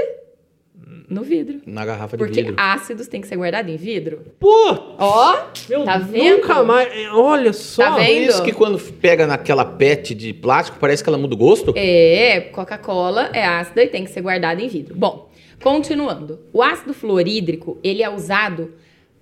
No 1.11 1.23
vidro. 1.23 1.59
Na 1.65 1.83
garrafa 1.85 2.15
de 2.15 2.23
Porque 2.23 2.41
vidro. 2.41 2.55
ácidos 2.57 3.05
tem 3.07 3.19
que 3.19 3.27
ser 3.27 3.35
guardado 3.35 3.69
em 3.69 3.75
vidro. 3.75 4.21
Pô! 4.39 4.49
Ó, 4.97 5.37
Meu, 5.67 5.83
tá 5.83 5.97
vendo? 5.97 6.37
Nunca 6.37 6.63
mais. 6.63 6.87
é, 6.89 7.11
Olha 7.11 7.51
só. 7.51 7.83
Tá 7.83 7.95
vendo? 7.97 8.29
isso 8.29 8.41
que 8.43 8.53
quando 8.53 8.79
pega 8.79 9.27
naquela 9.27 9.65
pet 9.65 10.15
de 10.15 10.33
plástico, 10.33 10.77
parece 10.79 11.03
que 11.03 11.09
ela 11.09 11.17
muda 11.17 11.33
o 11.35 11.37
gosto? 11.37 11.73
É, 11.75 12.39
Coca-Cola 12.53 13.29
é 13.33 13.43
ácida 13.45 13.83
e 13.83 13.87
tem 13.87 14.05
que 14.05 14.09
ser 14.09 14.21
guardada 14.21 14.61
em 14.61 14.69
vidro. 14.69 14.95
Bom, 14.95 15.29
continuando. 15.61 16.39
O 16.53 16.63
ácido 16.63 16.93
fluorídrico, 16.93 17.77
ele 17.83 18.01
é 18.01 18.09
usado 18.09 18.73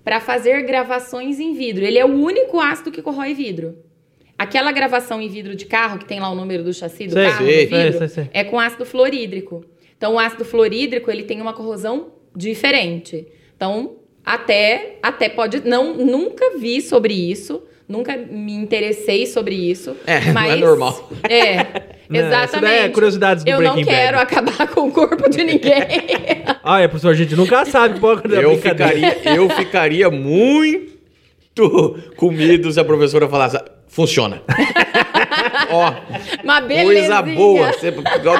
para 0.04 0.20
fazer 0.20 0.62
gravações 0.62 1.40
em 1.40 1.54
vidro. 1.54 1.84
Ele 1.84 1.98
é 1.98 2.04
o 2.04 2.08
único 2.14 2.60
ácido 2.60 2.92
que 2.92 3.02
corrói 3.02 3.34
vidro. 3.34 3.76
Aquela 4.38 4.70
gravação 4.72 5.20
em 5.20 5.28
vidro 5.28 5.54
de 5.56 5.66
carro, 5.66 5.98
que 5.98 6.04
tem 6.06 6.20
lá 6.20 6.30
o 6.30 6.34
número 6.36 6.62
do 6.62 6.72
chassi 6.72 7.06
do 7.08 7.12
Sei, 7.14 7.24
carro 7.26 7.44
sei, 7.44 7.68
no 7.68 7.76
vidro, 7.92 8.08
sei. 8.08 8.30
é 8.32 8.44
com 8.44 8.58
ácido 8.60 8.86
fluorídrico. 8.86 9.64
Então, 10.00 10.14
o 10.14 10.18
ácido 10.18 10.46
fluorídrico, 10.46 11.10
ele 11.10 11.24
tem 11.24 11.42
uma 11.42 11.52
corrosão 11.52 12.06
diferente. 12.34 13.28
Então, 13.54 13.96
até, 14.24 14.96
até 15.02 15.28
pode... 15.28 15.60
Não, 15.68 15.94
nunca 15.94 16.56
vi 16.58 16.80
sobre 16.80 17.12
isso, 17.12 17.62
nunca 17.86 18.16
me 18.16 18.54
interessei 18.54 19.26
sobre 19.26 19.54
isso. 19.54 19.94
É, 20.06 20.24
não 20.32 20.32
mas, 20.32 20.52
é 20.54 20.56
normal. 20.56 21.10
É, 21.28 21.66
Não, 22.08 22.18
exatamente. 22.18 22.74
é 22.74 22.88
curiosidades 22.88 23.44
do 23.44 23.50
Eu 23.50 23.60
não 23.60 23.74
quero 23.84 24.16
Bad. 24.16 24.22
acabar 24.22 24.68
com 24.68 24.88
o 24.88 24.90
corpo 24.90 25.28
de 25.28 25.44
ninguém. 25.44 25.70
Ah, 26.62 26.80
é, 26.80 26.88
professor, 26.88 27.10
a 27.10 27.14
gente 27.14 27.34
nunca 27.34 27.64
sabe 27.64 27.98
qual 27.98 28.18
é 28.18 28.38
a 28.38 28.42
Eu 28.42 28.58
ficaria, 28.58 29.18
eu 29.34 29.48
ficaria 29.48 30.10
muito 30.10 30.90
comido 32.16 32.70
se 32.70 32.78
a 32.78 32.84
professora 32.84 33.26
falasse, 33.28 33.58
funciona. 33.88 34.42
Ó, 35.70 35.92
Uma 36.44 36.62
coisa 36.62 37.22
boa. 37.22 37.72
Você 37.72 37.90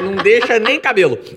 não 0.02 0.16
deixa 0.16 0.58
nem 0.58 0.78
cabelo. 0.80 1.18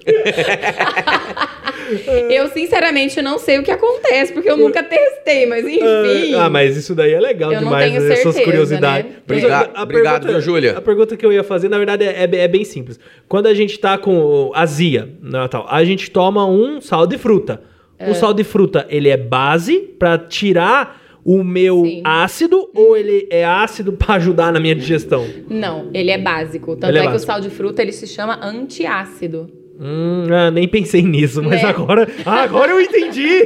Eu, 2.29 2.47
sinceramente, 2.49 3.21
não 3.21 3.37
sei 3.37 3.59
o 3.59 3.63
que 3.63 3.69
acontece, 3.69 4.31
porque 4.33 4.49
eu 4.49 4.57
nunca 4.57 4.81
testei, 4.81 5.45
mas 5.45 5.65
enfim. 5.65 6.33
Ah, 6.35 6.49
mas 6.49 6.75
isso 6.77 6.95
daí 6.95 7.13
é 7.13 7.19
legal 7.19 7.51
Eu 7.51 7.59
não 7.61 7.67
demais, 7.67 7.91
tenho 7.91 8.01
né? 8.01 8.13
essas 8.13 8.23
certeza, 8.33 8.45
curiosidades. 8.45 9.11
né? 9.11 9.17
Obrigado- 9.25 9.71
A 9.75 9.83
obrigado, 9.83 10.13
pergunta- 10.23 10.31
viu, 10.33 10.41
Júlia? 10.41 10.77
A 10.77 10.81
pergunta 10.81 11.17
que 11.17 11.25
eu 11.25 11.31
ia 11.33 11.43
fazer, 11.43 11.69
na 11.69 11.77
verdade, 11.77 12.05
é, 12.05 12.23
é 12.23 12.47
bem 12.47 12.63
simples. 12.63 12.99
Quando 13.27 13.47
a 13.47 13.53
gente 13.53 13.77
tá 13.77 13.97
com 13.97 14.51
azia, 14.55 15.09
né, 15.21 15.47
tal, 15.49 15.67
a 15.69 15.83
gente 15.83 16.09
toma 16.09 16.45
um 16.47 16.79
sal 16.81 17.05
de 17.05 17.17
fruta. 17.17 17.61
É. 17.99 18.09
O 18.09 18.15
sal 18.15 18.33
de 18.33 18.43
fruta, 18.43 18.85
ele 18.89 19.09
é 19.09 19.17
base 19.17 19.77
pra 19.99 20.17
tirar 20.17 21.01
o 21.25 21.43
meu 21.43 21.83
Sim. 21.85 22.01
ácido 22.03 22.69
ou 22.75 22.97
ele 22.97 23.27
é 23.29 23.45
ácido 23.45 23.93
pra 23.93 24.15
ajudar 24.15 24.51
na 24.51 24.59
minha 24.59 24.75
digestão? 24.75 25.25
Não, 25.49 25.89
ele 25.93 26.11
é 26.11 26.17
básico. 26.17 26.75
Tanto 26.75 26.91
Ele 26.91 26.99
é 26.99 27.05
é, 27.05 27.09
que 27.09 27.15
o 27.15 27.19
sal 27.19 27.39
de 27.39 27.49
fruta 27.49 27.81
ele 27.81 27.91
se 27.91 28.05
chama 28.07 28.39
antiácido. 28.43 29.49
Hum, 29.79 30.25
ah, 30.31 30.51
nem 30.51 30.67
pensei 30.67 31.01
nisso, 31.01 31.41
mas 31.41 31.63
Né? 31.63 31.67
agora, 31.67 32.07
agora 32.25 32.71
eu 32.73 32.79
entendi. 32.81 33.43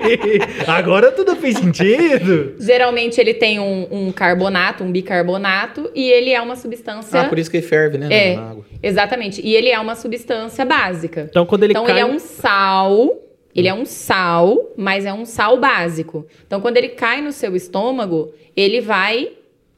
agora 0.66 1.12
tudo 1.12 1.36
fez 1.36 1.58
sentido. 1.58 2.54
Geralmente 2.58 3.20
ele 3.20 3.34
tem 3.34 3.60
um, 3.60 3.86
um 3.90 4.10
carbonato, 4.12 4.82
um 4.82 4.90
bicarbonato, 4.90 5.90
e 5.94 6.08
ele 6.10 6.30
é 6.30 6.40
uma 6.40 6.56
substância. 6.56 7.20
Ah, 7.20 7.28
por 7.28 7.38
isso 7.38 7.50
que 7.50 7.58
ele 7.58 7.66
ferve, 7.66 7.98
né? 7.98 8.08
É, 8.10 8.36
na 8.36 8.50
água. 8.50 8.64
exatamente. 8.82 9.40
E 9.44 9.54
ele 9.54 9.68
é 9.68 9.78
uma 9.78 9.94
substância 9.94 10.64
básica. 10.64 11.26
Então 11.28 11.44
quando 11.44 11.64
ele 11.64 11.72
então 11.72 11.84
cai 11.84 11.96
ele 11.96 12.00
é 12.00 12.06
um 12.06 12.18
sal, 12.18 13.10
ele 13.56 13.68
é 13.68 13.74
um 13.74 13.86
sal, 13.86 14.72
mas 14.76 15.04
é 15.06 15.12
um 15.12 15.24
sal 15.24 15.58
básico. 15.58 16.26
Então 16.46 16.60
quando 16.60 16.76
ele 16.76 16.90
cai 16.90 17.20
no 17.20 17.32
seu 17.32 17.56
estômago, 17.56 18.32
ele 18.54 18.80
vai 18.80 19.30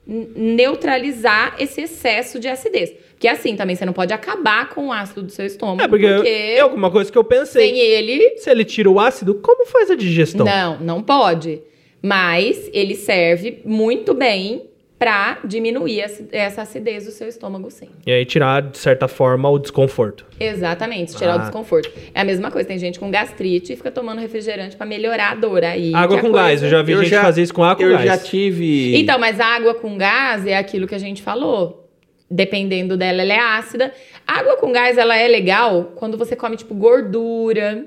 neutralizar 0.07 1.55
esse 1.59 1.83
excesso 1.83 2.41
de 2.41 2.49
acidez. 2.49 2.93
Porque 3.12 3.29
assim 3.29 3.57
também 3.57 3.76
você 3.76 3.85
não 3.85 3.93
pode 3.93 4.12
acabar 4.12 4.68
com 4.70 4.89
o 4.89 4.93
ácido 4.93 5.22
do 5.22 5.31
seu 5.31 5.45
estômago, 5.45 5.83
É, 5.83 5.89
porque, 5.89 6.07
é 6.29 6.61
alguma 6.61 6.91
coisa 6.91 7.11
que 7.11 7.18
eu 7.18 7.24
pensei. 7.24 7.68
sem 7.68 7.79
ele 7.79 8.39
Se 8.39 8.51
ele 8.51 8.64
tira 8.64 8.89
o 8.91 8.99
ácido, 8.99 9.35
como 9.35 9.66
faz 9.66 9.91
a 9.91 9.95
digestão? 9.95 10.47
Não, 10.47 10.79
não 10.81 11.03
pode. 11.03 11.61
Mas 12.03 12.70
ele 12.72 12.95
serve 12.95 13.61
muito 13.64 14.14
bem 14.14 14.68
pra 14.99 15.38
diminuir 15.44 16.01
essa- 16.32 16.62
acidez 16.62 17.05
do 17.05 17.12
seu 17.12 17.28
estômago, 17.28 17.70
sim. 17.70 17.88
E 18.05 18.11
aí 18.11 18.24
tirar, 18.24 18.62
de 18.62 18.78
certa 18.78 19.07
forma, 19.07 19.49
o 19.49 19.59
desconforto. 19.59 20.26
Exatamente, 20.40 21.14
tirar 21.14 21.34
Ah. 21.34 21.36
o 21.36 21.40
desconforto. 21.40 21.90
É 22.12 22.20
a 22.20 22.24
mesma 22.24 22.51
coisa, 22.51 22.66
tem 22.66 22.78
gente 22.78 22.99
com 22.99 23.09
gastrite 23.11 23.72
e 23.72 23.76
fica 23.76 23.90
tomando 23.92 24.20
refrigerante 24.20 24.76
pra 24.76 24.84
melhorar 24.84 25.32
a 25.32 25.34
dor 25.36 25.62
aí. 25.62 25.94
água 25.94 26.18
com 26.20 26.32
gás, 26.32 26.62
eu 26.62 26.68
já 26.68 26.82
vi 26.82 26.92
Eu 26.92 26.99
gente 27.03 27.11
já- 27.11 27.22
fazer 27.22 27.42
isso 27.42 27.55
com 27.55 27.62
água 27.62 27.76
com 27.76 27.82
Eu 27.84 27.92
gás. 27.96 28.05
já 28.05 28.18
tive... 28.18 28.96
Então, 28.99 29.18
mas 29.20 29.38
a 29.38 29.46
água 29.46 29.74
com 29.74 29.96
gás 29.96 30.44
é 30.46 30.57
aquilo 30.57 30.86
que 30.88 30.94
a 30.94 30.99
gente 30.99 31.22
falou. 31.22 31.84
Dependendo 32.30 32.96
dela, 32.96 33.22
ela 33.22 33.32
é 33.32 33.38
ácida. 33.38 33.92
A 34.26 34.40
água 34.40 34.57
com 34.57 34.70
gás, 34.72 34.99
ela 34.99 35.16
é 35.16 35.26
legal 35.28 35.92
quando 35.94 36.18
você 36.18 36.34
come, 36.36 36.57
tipo, 36.57 36.74
gordura. 36.74 37.86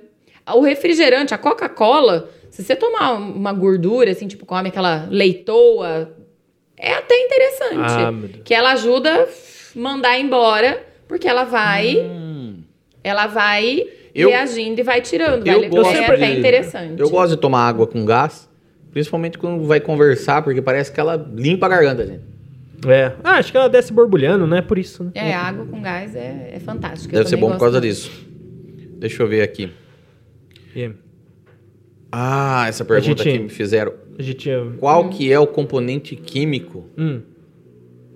O 0.56 0.62
refrigerante, 0.62 1.34
a 1.34 1.38
Coca-Cola, 1.38 2.28
se 2.50 2.64
você 2.64 2.76
tomar 2.76 3.12
uma 3.14 3.54
gordura, 3.54 4.10
assim, 4.12 4.28
tipo, 4.28 4.46
come 4.46 4.70
aquela 4.70 5.08
leitoa, 5.12 6.12
é 6.82 6.94
até 6.94 7.16
interessante. 7.16 7.78
Ah, 7.80 8.12
que 8.44 8.54
ela 8.54 8.72
ajuda 8.74 9.24
a 9.24 9.28
mandar 9.80 10.20
embora, 10.20 10.84
porque 11.08 11.28
ela 11.28 11.44
vai... 11.44 11.96
Hum. 11.98 12.62
Ela 13.04 13.28
vai 13.28 13.84
Eu- 14.14 14.30
reagindo 14.30 14.80
e 14.80 14.84
vai 14.84 15.02
tirando. 15.02 15.48
Eu 15.48 15.62
vai, 15.62 15.70
gosto 15.70 15.96
é 15.96 16.06
até 16.06 16.38
interessante. 16.38 17.00
Eu 17.00 17.10
gosto 17.10 17.36
de 17.36 17.42
tomar 17.42 17.68
água 17.68 17.88
com 17.88 18.06
gás, 18.06 18.50
principalmente 18.92 19.38
quando 19.38 19.64
vai 19.66 19.80
conversar, 19.80 20.42
porque 20.44 20.62
parece 20.62 20.92
que 20.92 21.00
ela 21.00 21.16
limpa 21.34 21.66
a 21.66 21.70
garganta, 21.70 22.06
gente. 22.06 22.22
É. 22.88 23.14
Ah, 23.24 23.34
acho 23.38 23.52
que 23.52 23.58
ela 23.58 23.70
desce 23.70 23.94
borbulhando, 23.94 24.48
né? 24.48 24.62
Por 24.62 24.78
isso, 24.78 25.04
né? 25.04 25.12
É, 25.14 25.34
água 25.34 25.66
com 25.66 25.82
gás 25.82 26.16
é, 26.16 26.52
é 26.56 26.60
fantástica. 26.60 27.14
Deve 27.14 27.26
Eu 27.26 27.30
ser 27.30 27.36
bom 27.38 27.52
por 27.52 27.60
causa 27.60 27.80
disso. 27.80 28.12
Deixa 28.98 29.22
eu 29.22 29.28
ver 29.28 29.42
aqui. 29.42 29.72
E 30.76 30.92
Ah, 32.12 32.66
essa 32.68 32.84
pergunta 32.84 33.24
gente- 33.24 33.38
que 33.38 33.44
me 33.44 33.50
fizeram. 33.50 33.94
a 34.18 34.22
gente. 34.22 34.50
Qual 34.80 35.10
que 35.10 35.32
é 35.32 35.40
o 35.40 35.48
componente 35.48 36.16
químico 36.16 36.86
Hum, 36.98 37.22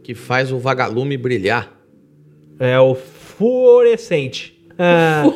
que 0.04 0.14
faz 0.14 0.52
o 0.52 0.58
vagalume 0.60 1.18
brilhar? 1.18 1.74
é 2.60 2.80
o 2.80 2.96
fluorescente. 2.96 4.54
Ah, 4.78 5.24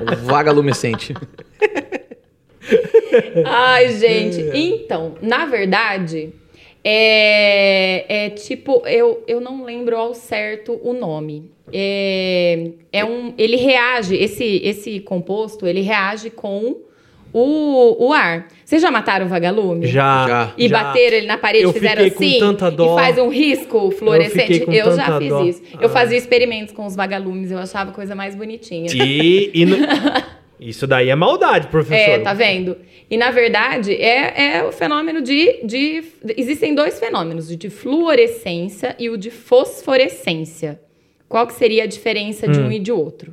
O 0.00 0.16
vagalumescente. 0.26 1.14
Ai, 3.44 3.88
gente. 3.96 4.40
Então, 4.54 5.14
na 5.22 5.46
verdade, 5.46 6.32
é, 6.82 8.26
é 8.26 8.30
tipo, 8.30 8.82
eu, 8.86 9.22
eu 9.28 9.40
não 9.40 9.64
lembro 9.64 9.96
ao 9.96 10.12
certo 10.14 10.78
o 10.82 10.92
nome. 10.92 11.50
É, 11.72 12.70
é 12.92 13.04
um, 13.04 13.32
ele 13.38 13.56
reage, 13.56 14.14
esse, 14.16 14.60
esse 14.64 15.00
composto, 15.00 15.66
ele 15.66 15.80
reage 15.80 16.30
com 16.30 16.76
o, 17.32 18.06
o 18.08 18.12
ar. 18.12 18.48
Vocês 18.64 18.82
já 18.82 18.90
mataram 18.90 19.24
o 19.26 19.28
vagalume? 19.28 19.86
já. 19.86 20.26
Já. 20.28 20.52
E 20.58 20.68
já. 20.68 20.82
bateram 20.84 21.16
ele 21.16 21.26
na 21.26 21.38
parede, 21.38 21.64
Eu 21.64 21.72
fizeram 21.72 22.04
fiquei 22.04 22.10
com 22.10 22.24
assim 22.24 22.38
tanta 22.38 22.70
dó. 22.70 22.94
e 22.98 23.02
faz 23.02 23.18
um 23.18 23.28
risco 23.28 23.90
fluorescente. 23.92 24.60
com 24.60 24.72
Eu, 24.72 24.94
já 24.94 25.18
fiz 25.18 25.28
dó. 25.28 25.42
isso. 25.44 25.62
Eu 25.80 25.86
Ah. 25.88 25.90
fazia 25.90 26.18
experimentos 26.18 26.74
com 26.74 26.84
os 26.84 26.94
vagalumes, 26.94 27.50
eu 27.50 27.58
achava 27.58 27.90
a 27.90 27.94
coisa 27.94 28.14
mais 28.14 28.34
bonitinha. 28.34 28.90
E, 28.94 29.50
e 29.54 29.64
no- 29.64 29.76
Isso 30.60 30.86
daí 30.86 31.08
é 31.08 31.14
maldade, 31.16 31.66
professor. 31.66 31.96
É, 32.12 32.18
tá 32.20 32.32
vendo? 32.34 32.76
E 33.10 33.16
na 33.16 33.32
verdade 33.32 33.94
é, 33.96 34.58
é 34.58 34.62
o 34.64 34.70
fenômeno 34.70 35.20
de, 35.20 35.58
de. 35.64 36.04
Existem 36.36 36.72
dois 36.72 37.00
fenômenos, 37.00 37.50
o 37.50 37.56
de 37.56 37.68
fluorescência 37.68 38.94
e 38.96 39.10
o 39.10 39.16
de 39.16 39.28
fosforescência. 39.30 40.80
Qual 41.32 41.46
que 41.46 41.54
seria 41.54 41.84
a 41.84 41.86
diferença 41.86 42.46
de 42.46 42.60
um 42.60 42.70
e 42.70 42.78
de 42.78 42.92
outro? 42.92 43.32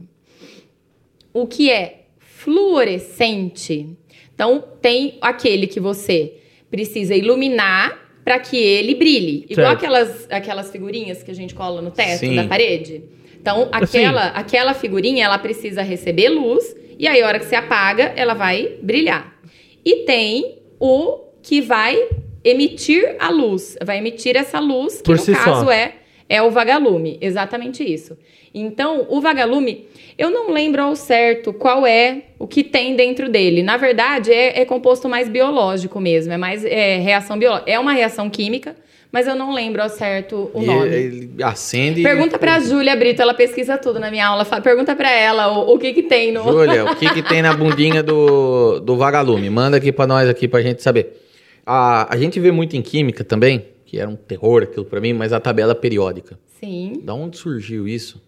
O 1.34 1.46
que 1.46 1.70
é 1.70 2.06
fluorescente? 2.18 3.90
Então, 4.34 4.64
tem 4.82 5.18
aquele 5.20 5.68
que 5.68 5.82
você 5.82 6.36
precisa 6.72 7.14
iluminar 7.14 8.00
para 8.24 8.40
que 8.40 8.56
ele 8.56 8.96
brilhe. 8.96 9.46
Igual 9.50 9.68
Certo. 9.68 9.78
aquelas, 9.80 10.28
aquelas 10.32 10.72
figurinhas 10.72 11.22
que 11.22 11.30
a 11.30 11.36
gente 11.36 11.54
cola 11.54 11.82
no 11.82 11.92
teto 11.92 12.20
Sim. 12.20 12.36
da 12.38 12.46
parede. 12.46 13.04
Então, 13.38 13.68
Assim. 13.70 13.98
aquela, 13.98 14.28
aquela 14.28 14.74
figurinha, 14.74 15.26
ela 15.26 15.38
precisa 15.38 15.82
receber 15.82 16.30
luz 16.30 16.74
E 16.98 17.06
aí, 17.06 17.22
a 17.22 17.28
hora 17.28 17.38
que 17.38 17.46
você 17.48 17.56
apaga, 17.56 18.14
ela 18.16 18.34
vai 18.34 18.78
brilhar. 18.82 19.38
E 19.84 20.06
tem 20.06 20.60
o 20.80 21.20
que 21.44 21.60
vai 21.60 21.98
emitir 22.46 23.18
a 23.20 23.30
luz, 23.30 23.78
vai 23.84 23.98
emitir 23.98 24.38
essa 24.38 24.60
luz, 24.60 24.98
que 24.98 25.04
Por 25.04 25.18
no 25.18 25.22
si 25.22 25.34
caso 25.34 25.66
só. 25.66 25.72
é 25.72 25.96
é 26.30 26.42
o 26.42 26.52
vagalume, 26.52 27.18
exatamente 27.20 27.84
isso. 27.84 28.16
Então, 28.54 29.06
o 29.10 29.20
vagalume, 29.20 29.88
eu 30.18 30.30
não 30.30 30.52
lembro 30.52 30.82
ao 30.82 30.96
certo 30.96 31.52
qual 31.52 31.86
é 31.86 32.24
o 32.38 32.48
que 32.48 32.64
tem 32.64 32.96
dentro 32.96 33.28
dele. 33.30 33.62
Na 33.64 33.78
verdade, 33.78 34.32
é, 34.32 34.62
é 34.62 34.66
composto 34.66 35.10
mais 35.10 35.28
biológico 35.28 36.00
mesmo, 36.00 36.32
é 36.32 36.38
mais 36.38 36.64
é, 36.64 36.98
reação 37.00 37.38
biológica. 37.38 37.70
É 37.70 37.80
uma 37.80 37.94
reação 37.94 38.30
química, 38.30 38.76
mas 39.12 39.28
eu 39.28 39.36
não 39.36 39.54
lembro 39.54 39.82
ao 39.82 39.90
certo 39.90 40.52
o 40.54 40.62
E 40.62 40.66
nome. 40.66 40.88
ele 40.88 41.32
acende. 41.44 42.02
Pergunta 42.04 42.38
pra 42.38 42.60
Júlia 42.60 42.96
Brito, 42.96 43.22
ela 43.22 43.34
pesquisa 43.34 43.78
tudo 43.78 44.00
na 44.00 44.12
minha 44.12 44.28
aula. 44.28 44.46
Pergunta 44.46 44.96
pra 44.96 45.12
ela 45.12 45.52
o, 45.52 45.74
o 45.74 45.80
que 45.80 45.94
que 45.94 46.04
tem 46.04 46.32
no... 46.32 46.44
Júlia, 46.44 46.86
o 46.86 46.96
que, 46.96 47.10
que 47.12 47.22
tem 47.24 47.42
na 47.42 47.54
bundinha 47.54 48.04
do, 48.04 48.80
do 48.80 48.96
vagalume? 48.98 49.50
Manda 49.50 49.78
aqui 49.78 49.92
pra 49.92 50.06
nós 50.06 50.30
aqui 50.30 50.48
pra 50.48 50.62
gente 50.62 50.82
saber. 50.84 51.24
A, 51.66 52.12
a 52.14 52.18
gente 52.18 52.40
vê 52.40 52.52
muito 52.52 52.76
em 52.76 52.82
química 52.82 53.24
também, 53.24 53.64
que 53.90 53.98
era 54.00 54.08
um 54.08 54.16
terror 54.16 54.62
aquilo 54.62 54.86
pra 54.86 55.02
mim, 55.02 55.14
mas 55.14 55.34
a 55.34 55.40
tabela 55.40 55.74
periódica. 55.74 56.40
Sim. 56.60 57.02
Da 57.04 57.12
onde 57.16 57.38
surgiu 57.38 57.88
isso? 57.88 58.22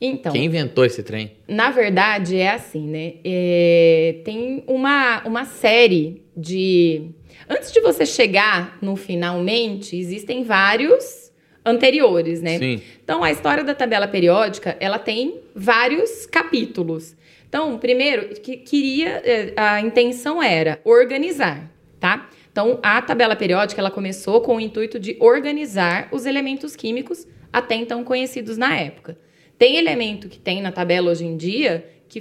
Então, 0.00 0.32
Quem 0.32 0.44
inventou 0.44 0.84
esse 0.84 1.02
trem? 1.02 1.32
na 1.48 1.70
verdade, 1.72 2.36
é 2.36 2.50
assim, 2.50 2.86
né? 2.86 3.14
É, 3.24 4.20
tem 4.24 4.62
uma, 4.68 5.20
uma 5.26 5.44
série 5.44 6.22
de... 6.36 7.10
Antes 7.48 7.72
de 7.72 7.80
você 7.80 8.06
chegar 8.06 8.78
no 8.80 8.94
finalmente, 8.94 9.96
existem 9.96 10.44
vários 10.44 11.32
anteriores, 11.66 12.40
né? 12.40 12.58
Sim. 12.58 12.80
Então, 13.02 13.24
a 13.24 13.32
história 13.32 13.64
da 13.64 13.74
tabela 13.74 14.06
periódica, 14.06 14.76
ela 14.78 14.98
tem 14.98 15.40
vários 15.54 16.24
capítulos. 16.24 17.16
Então, 17.48 17.76
primeiro, 17.78 18.40
que 18.40 18.58
queria, 18.58 19.20
eh, 19.24 19.52
a 19.56 19.80
intenção 19.80 20.40
era 20.40 20.80
organizar, 20.84 21.68
tá? 21.98 22.30
Então, 22.52 22.78
a 22.82 23.00
tabela 23.00 23.36
periódica, 23.36 23.80
ela 23.80 23.90
começou 23.90 24.40
com 24.40 24.56
o 24.56 24.60
intuito 24.60 24.98
de 24.98 25.16
organizar 25.20 26.08
os 26.10 26.26
elementos 26.26 26.74
químicos 26.74 27.26
até 27.52 27.74
então 27.74 28.02
conhecidos 28.04 28.56
na 28.56 28.76
época. 28.76 29.18
Tem 29.56 29.76
elemento 29.76 30.28
que 30.28 30.38
tem 30.38 30.60
na 30.60 30.72
tabela 30.72 31.10
hoje 31.10 31.24
em 31.24 31.36
dia 31.36 31.88
que 32.08 32.20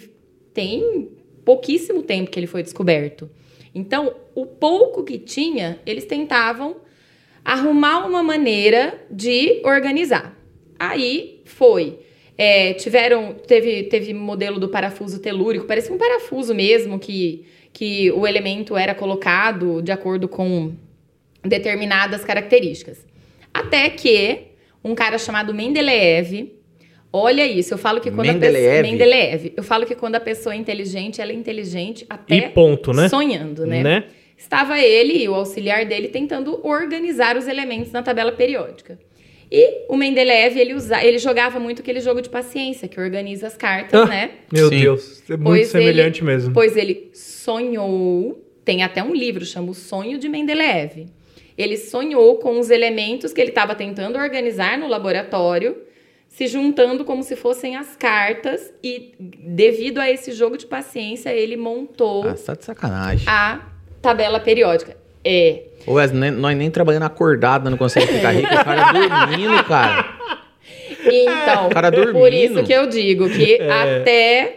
tem 0.54 1.10
pouquíssimo 1.44 2.04
tempo 2.04 2.30
que 2.30 2.40
ele 2.40 2.48
foi 2.48 2.62
descoberto. 2.62 3.30
Então, 3.74 4.16
o 4.36 4.46
pouco 4.46 5.04
que 5.04 5.18
tinha, 5.18 5.80
eles 5.86 6.06
tentavam 6.06 6.78
arrumar 7.44 8.06
uma 8.06 8.22
maneira 8.22 9.00
de 9.10 9.62
organizar. 9.64 10.38
Aí 10.78 11.42
foi. 11.46 12.00
é, 12.40 12.74
tiveram. 12.74 13.34
Teve, 13.34 13.84
teve 13.84 14.14
modelo 14.14 14.62
do 14.62 14.70
parafuso 14.70 15.20
telúrico, 15.20 15.66
parecia 15.66 15.94
um 15.94 15.98
parafuso 15.98 16.56
mesmo, 16.56 16.98
que, 16.98 17.46
que 17.80 18.12
o 18.12 18.28
elemento 18.28 18.76
era 18.76 18.94
colocado 18.94 19.82
de 19.82 19.90
acordo 19.90 20.28
com 20.28 20.74
determinadas 21.42 22.26
características. 22.26 23.08
Até 23.54 23.90
que 23.90 24.48
um 24.84 24.94
cara 24.94 25.18
chamado 25.18 25.54
Mendeleev. 25.54 26.52
Olha 27.12 27.48
isso, 27.48 27.74
eu 27.74 27.78
falo 27.78 28.02
que 28.02 28.12
quando 28.12 28.32
a 28.32 28.34
Mendeleev? 28.34 28.66
pessoa. 28.66 28.82
Mendeleev. 28.82 29.54
Eu 29.56 29.64
falo 29.64 29.86
que 29.86 29.96
quando 29.96 30.16
a 30.16 30.20
pessoa 30.20 30.54
é 30.54 30.58
inteligente, 30.58 31.22
ela 31.22 31.32
é 31.32 31.36
inteligente 31.36 32.06
até 32.10 32.36
E 32.36 32.50
ponto, 32.50 32.92
né? 32.92 33.08
sonhando, 33.08 33.66
né? 33.66 33.82
Né? 33.82 34.04
Estava 34.38 34.78
ele 34.78 35.24
e 35.24 35.30
o 35.30 35.34
auxiliar 35.34 35.86
dele 35.86 36.10
tentando 36.10 36.60
organizar 36.68 37.38
os 37.38 37.48
elementos 37.48 37.94
na 37.94 38.04
tabela 38.04 38.34
periódica. 38.34 39.00
E 39.52 39.86
o 39.90 39.96
Mendeleev, 39.98 40.58
ele, 40.58 40.76
usa, 40.76 41.04
ele 41.04 41.18
jogava 41.18 41.60
muito 41.60 41.82
aquele 41.82 42.00
jogo 42.00 42.22
de 42.22 42.30
paciência, 42.30 42.88
que 42.88 43.00
organiza 43.00 43.48
as 43.48 43.58
cartas, 43.58 44.00
Ah. 44.02 44.06
né? 44.06 44.32
Meu 44.52 44.70
Sim. 44.70 44.80
Deus, 44.82 45.24
é 45.28 45.32
muito 45.38 45.44
Pois 45.46 45.68
semelhante 45.70 46.20
ele- 46.20 46.26
mesmo. 46.28 46.54
Pois 46.54 46.78
ele 46.78 47.10
sonhou, 47.14 48.44
tem 48.64 48.84
até 48.84 49.04
um 49.04 49.14
livro, 49.14 49.44
chama 49.46 49.72
O 49.72 49.74
Sonho 49.74 50.20
de 50.20 50.30
Mendeleev. 50.30 51.08
Ele 51.58 51.76
sonhou 51.78 52.38
com 52.38 52.60
os 52.60 52.70
elementos 52.70 53.34
que 53.34 53.42
ele 53.42 53.50
estava 53.50 53.74
tentando 53.76 54.18
organizar 54.20 54.78
no 54.78 54.88
laboratório, 54.88 55.78
se 56.28 56.46
juntando 56.46 57.04
como 57.04 57.24
se 57.24 57.36
fossem 57.36 57.76
as 57.76 57.96
cartas, 57.96 58.72
e 58.84 59.14
devido 59.20 59.98
a 59.98 60.10
esse 60.10 60.32
jogo 60.32 60.58
de 60.58 60.68
paciência, 60.68 61.34
ele 61.34 61.58
montou 61.58 62.24
Ah, 62.24 62.36
tá 62.36 62.54
de 62.54 62.64
sacanagem. 62.64 63.26
a 63.28 63.68
tabela 64.02 64.40
periódica. 64.40 64.96
É. 65.24 65.64
Ô, 65.86 65.94
Wes, 65.94 66.12
nem- 66.12 66.32
nós 66.32 66.56
nem 66.58 66.70
trabalhando 66.70 67.04
acordado 67.04 67.70
não 67.70 67.78
consegue 67.78 68.08
ficar 68.14 68.32
rico. 68.32 68.54
O 68.54 68.64
cara 68.64 68.92
dormindo, 68.92 69.64
cara. 69.66 70.06
Então, 71.06 71.68
O 71.68 71.70
cara 71.70 71.90
dormindo. 71.90 72.14
por 72.20 72.34
isso 72.34 72.64
que 72.64 72.74
eu 72.74 72.88
digo 72.88 73.30
que 73.30 73.56
É. 73.62 73.72
até 73.72 74.56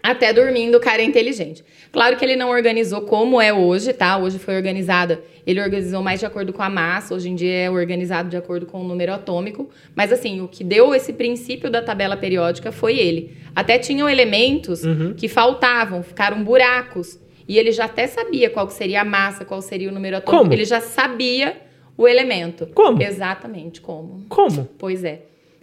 até 0.00 0.32
dormindo 0.32 0.76
o 0.76 0.80
cara 0.80 1.02
é 1.02 1.04
inteligente. 1.04 1.62
Claro 1.92 2.16
que 2.16 2.24
ele 2.24 2.36
não 2.36 2.48
organizou 2.50 3.02
como 3.02 3.40
é 3.40 3.52
hoje, 3.52 3.92
tá? 3.92 4.16
Hoje 4.16 4.38
foi 4.38 4.56
organizada, 4.56 5.20
ele 5.46 5.60
organizou 5.60 6.02
mais 6.02 6.20
de 6.20 6.24
acordo 6.26 6.52
com 6.52 6.62
a 6.62 6.70
massa, 6.70 7.14
hoje 7.14 7.28
em 7.28 7.34
dia 7.34 7.52
é 7.52 7.70
organizado 7.70 8.28
de 8.30 8.36
acordo 8.36 8.64
com 8.64 8.80
o 8.80 8.84
número 8.84 9.12
atômico, 9.12 9.68
mas 9.94 10.12
assim, 10.12 10.40
o 10.40 10.48
que 10.48 10.62
deu 10.62 10.94
esse 10.94 11.12
princípio 11.12 11.68
da 11.70 11.82
tabela 11.82 12.16
periódica 12.16 12.70
foi 12.72 12.96
ele. 12.98 13.36
Até 13.54 13.76
tinham 13.78 14.08
elementos 14.08 14.84
Uhum. 14.84 15.14
que 15.14 15.28
faltavam, 15.28 16.02
ficaram 16.02 16.42
buracos, 16.44 17.18
e 17.48 17.58
ele 17.58 17.72
já 17.72 17.86
até 17.86 18.06
sabia 18.06 18.50
qual 18.50 18.68
seria 18.68 19.00
a 19.00 19.04
massa, 19.04 19.44
qual 19.44 19.62
seria 19.62 19.88
o 19.88 19.92
número 19.92 20.18
atômico, 20.18 20.42
Como? 20.42 20.52
ele 20.52 20.64
já 20.64 20.80
sabia 20.80 21.56
o 21.96 22.06
elemento. 22.06 22.66
Como? 22.74 23.02
Exatamente 23.02 23.80
como. 23.80 24.26
Como? 24.28 24.68
Pois 24.78 25.02
é. 25.02 25.22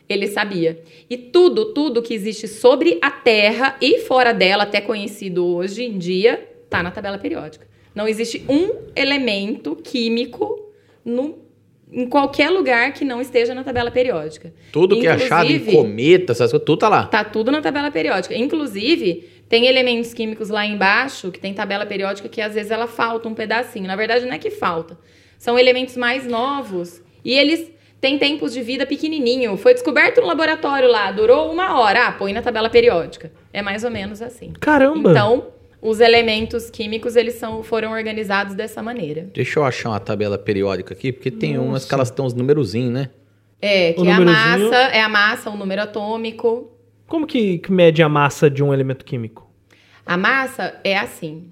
Ele 0.09 0.27
sabia. 0.27 0.81
E 1.09 1.17
tudo, 1.17 1.73
tudo 1.73 2.01
que 2.01 2.13
existe 2.13 2.47
sobre 2.47 2.99
a 3.01 3.09
Terra 3.09 3.75
e 3.81 3.99
fora 3.99 4.33
dela, 4.33 4.63
até 4.63 4.81
conhecido 4.81 5.45
hoje 5.45 5.83
em 5.83 5.97
dia, 5.97 6.47
tá 6.69 6.83
na 6.83 6.91
tabela 6.91 7.17
periódica. 7.17 7.65
Não 7.93 8.07
existe 8.07 8.43
um 8.49 8.71
elemento 8.95 9.75
químico 9.77 10.69
no, 11.03 11.39
em 11.91 12.05
qualquer 12.07 12.49
lugar 12.49 12.93
que 12.93 13.05
não 13.05 13.21
esteja 13.21 13.55
na 13.55 13.63
tabela 13.63 13.89
periódica. 13.89 14.53
Tudo 14.71 14.99
que 14.99 15.07
é 15.07 15.11
achado 15.11 15.49
em 15.49 15.55
Inclusive- 15.55 15.77
cometa, 15.77 16.31
essas 16.33 16.51
coisas, 16.51 16.65
tudo 16.65 16.77
tá 16.79 16.89
lá. 16.89 17.05
Tá 17.07 17.23
tudo 17.23 17.51
na 17.51 17.61
tabela 17.61 17.89
periódica. 17.89 18.35
Inclusive, 18.35 19.23
tem 19.47 19.67
elementos 19.67 20.13
químicos 20.13 20.49
lá 20.49 20.65
embaixo 20.65 21.31
que 21.31 21.39
tem 21.39 21.53
tabela 21.53 21.85
periódica 21.85 22.27
que 22.27 22.41
às 22.41 22.55
vezes 22.55 22.71
ela 22.71 22.87
falta 22.87 23.27
um 23.29 23.33
pedacinho. 23.33 23.87
Na 23.87 23.95
verdade, 23.95 24.25
não 24.25 24.33
é 24.33 24.39
que 24.39 24.49
falta. 24.49 24.97
São 25.37 25.57
elementos 25.59 25.95
mais 25.95 26.25
novos 26.25 27.01
e 27.23 27.33
eles 27.33 27.71
têm 28.01 28.17
tempos 28.17 28.53
de 28.53 28.61
vida 28.61 28.85
pequenininho. 28.85 29.55
Foi 29.57 29.73
descoberto 29.73 30.21
no 30.21 30.27
laboratório 30.27 30.89
lá, 30.89 31.11
durou 31.11 31.51
uma 31.51 31.79
hora. 31.79 32.07
Ah, 32.07 32.11
põe 32.11 32.33
na 32.33 32.41
tabela 32.41 32.69
periódica. 32.69 33.31
É 33.53 33.61
mais 33.61 33.83
ou 33.83 33.91
menos 33.91 34.21
assim. 34.21 34.53
Caramba! 34.59 35.11
Então, 35.11 35.47
os 35.81 35.99
elementos 35.99 36.69
químicos 36.71 37.15
eles 37.15 37.35
são, 37.35 37.61
foram 37.61 37.91
organizados 37.91 38.55
dessa 38.55 38.81
maneira. 38.81 39.29
Deixa 39.33 39.59
eu 39.59 39.63
achar 39.63 39.89
uma 39.89 39.99
tabela 39.99 40.37
periódica 40.37 40.93
aqui, 40.93 41.11
porque 41.11 41.29
tem 41.29 41.59
umas 41.59 41.85
que 41.85 41.93
elas 41.93 42.09
têm 42.09 42.25
uns 42.25 42.33
numerozinhos, 42.33 42.91
né? 42.91 43.09
É, 43.61 43.93
que 43.93 44.07
é 44.07 44.11
a 44.11 44.19
massa, 44.19 44.75
é 44.75 45.01
a 45.01 45.09
massa, 45.09 45.49
o 45.49 45.57
número 45.57 45.81
atômico. 45.81 46.74
Como 47.07 47.27
que, 47.27 47.59
que 47.59 47.71
mede 47.71 48.01
a 48.01 48.09
massa 48.09 48.49
de 48.49 48.63
um 48.63 48.73
elemento 48.73 49.05
químico? 49.05 49.49
A 50.05 50.17
massa 50.17 50.79
é 50.83 50.97
assim. 50.97 51.51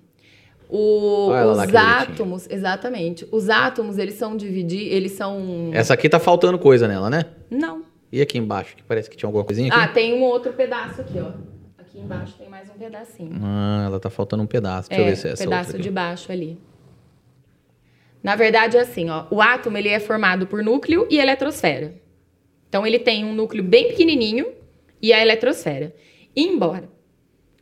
O- 0.69 1.29
lá, 1.29 1.45
os 1.65 1.75
átomos, 1.75 2.47
exatamente. 2.49 3.27
Os 3.31 3.49
átomos, 3.49 3.97
eles 3.97 4.15
são 4.15 4.35
divididos, 4.35 4.91
eles 4.91 5.11
são... 5.11 5.69
Essa 5.71 5.93
aqui 5.93 6.09
tá 6.09 6.19
faltando 6.19 6.57
coisa 6.57 6.87
nela, 6.87 7.09
né? 7.09 7.25
Não. 7.49 7.83
E 8.11 8.21
aqui 8.21 8.37
embaixo, 8.37 8.75
que 8.75 8.83
parece 8.83 9.09
que 9.09 9.15
tinha 9.15 9.27
alguma 9.27 9.43
coisinha 9.43 9.71
aqui? 9.71 9.79
Ah, 9.79 9.87
tem 9.87 10.13
um 10.13 10.23
outro 10.23 10.53
pedaço 10.53 11.01
aqui, 11.01 11.19
ó. 11.19 11.31
Aqui 11.77 11.99
embaixo 11.99 12.33
tem 12.37 12.49
mais 12.49 12.69
um 12.69 12.73
pedacinho. 12.73 13.31
Ah, 13.43 13.83
ela 13.85 13.99
tá 13.99 14.09
faltando 14.09 14.41
um 14.41 14.47
pedaço. 14.47 14.89
Deixa 14.89 15.01
eu 15.03 15.07
é, 15.07 15.09
ver 15.11 15.15
se 15.15 15.27
é 15.27 15.31
essa 15.31 15.43
pedaço 15.43 15.61
outra 15.69 15.77
aqui. 15.77 15.83
de 15.83 15.91
baixo 15.91 16.31
ali. 16.31 16.57
Na 18.23 18.35
verdade, 18.35 18.77
é 18.77 18.81
assim, 18.81 19.09
ó. 19.09 19.25
O 19.29 19.41
átomo, 19.41 19.77
ele 19.77 19.89
é 19.89 19.99
formado 19.99 20.47
por 20.47 20.63
núcleo 20.63 21.05
e 21.09 21.19
eletrosfera. 21.19 21.93
Então, 22.69 22.87
ele 22.87 22.97
tem 22.97 23.25
um 23.25 23.33
núcleo 23.33 23.63
bem 23.63 23.89
pequenininho 23.89 24.47
e 25.03 25.11
a 25.11 25.21
eletrosfera. 25.21 25.93
Embora 26.33 26.89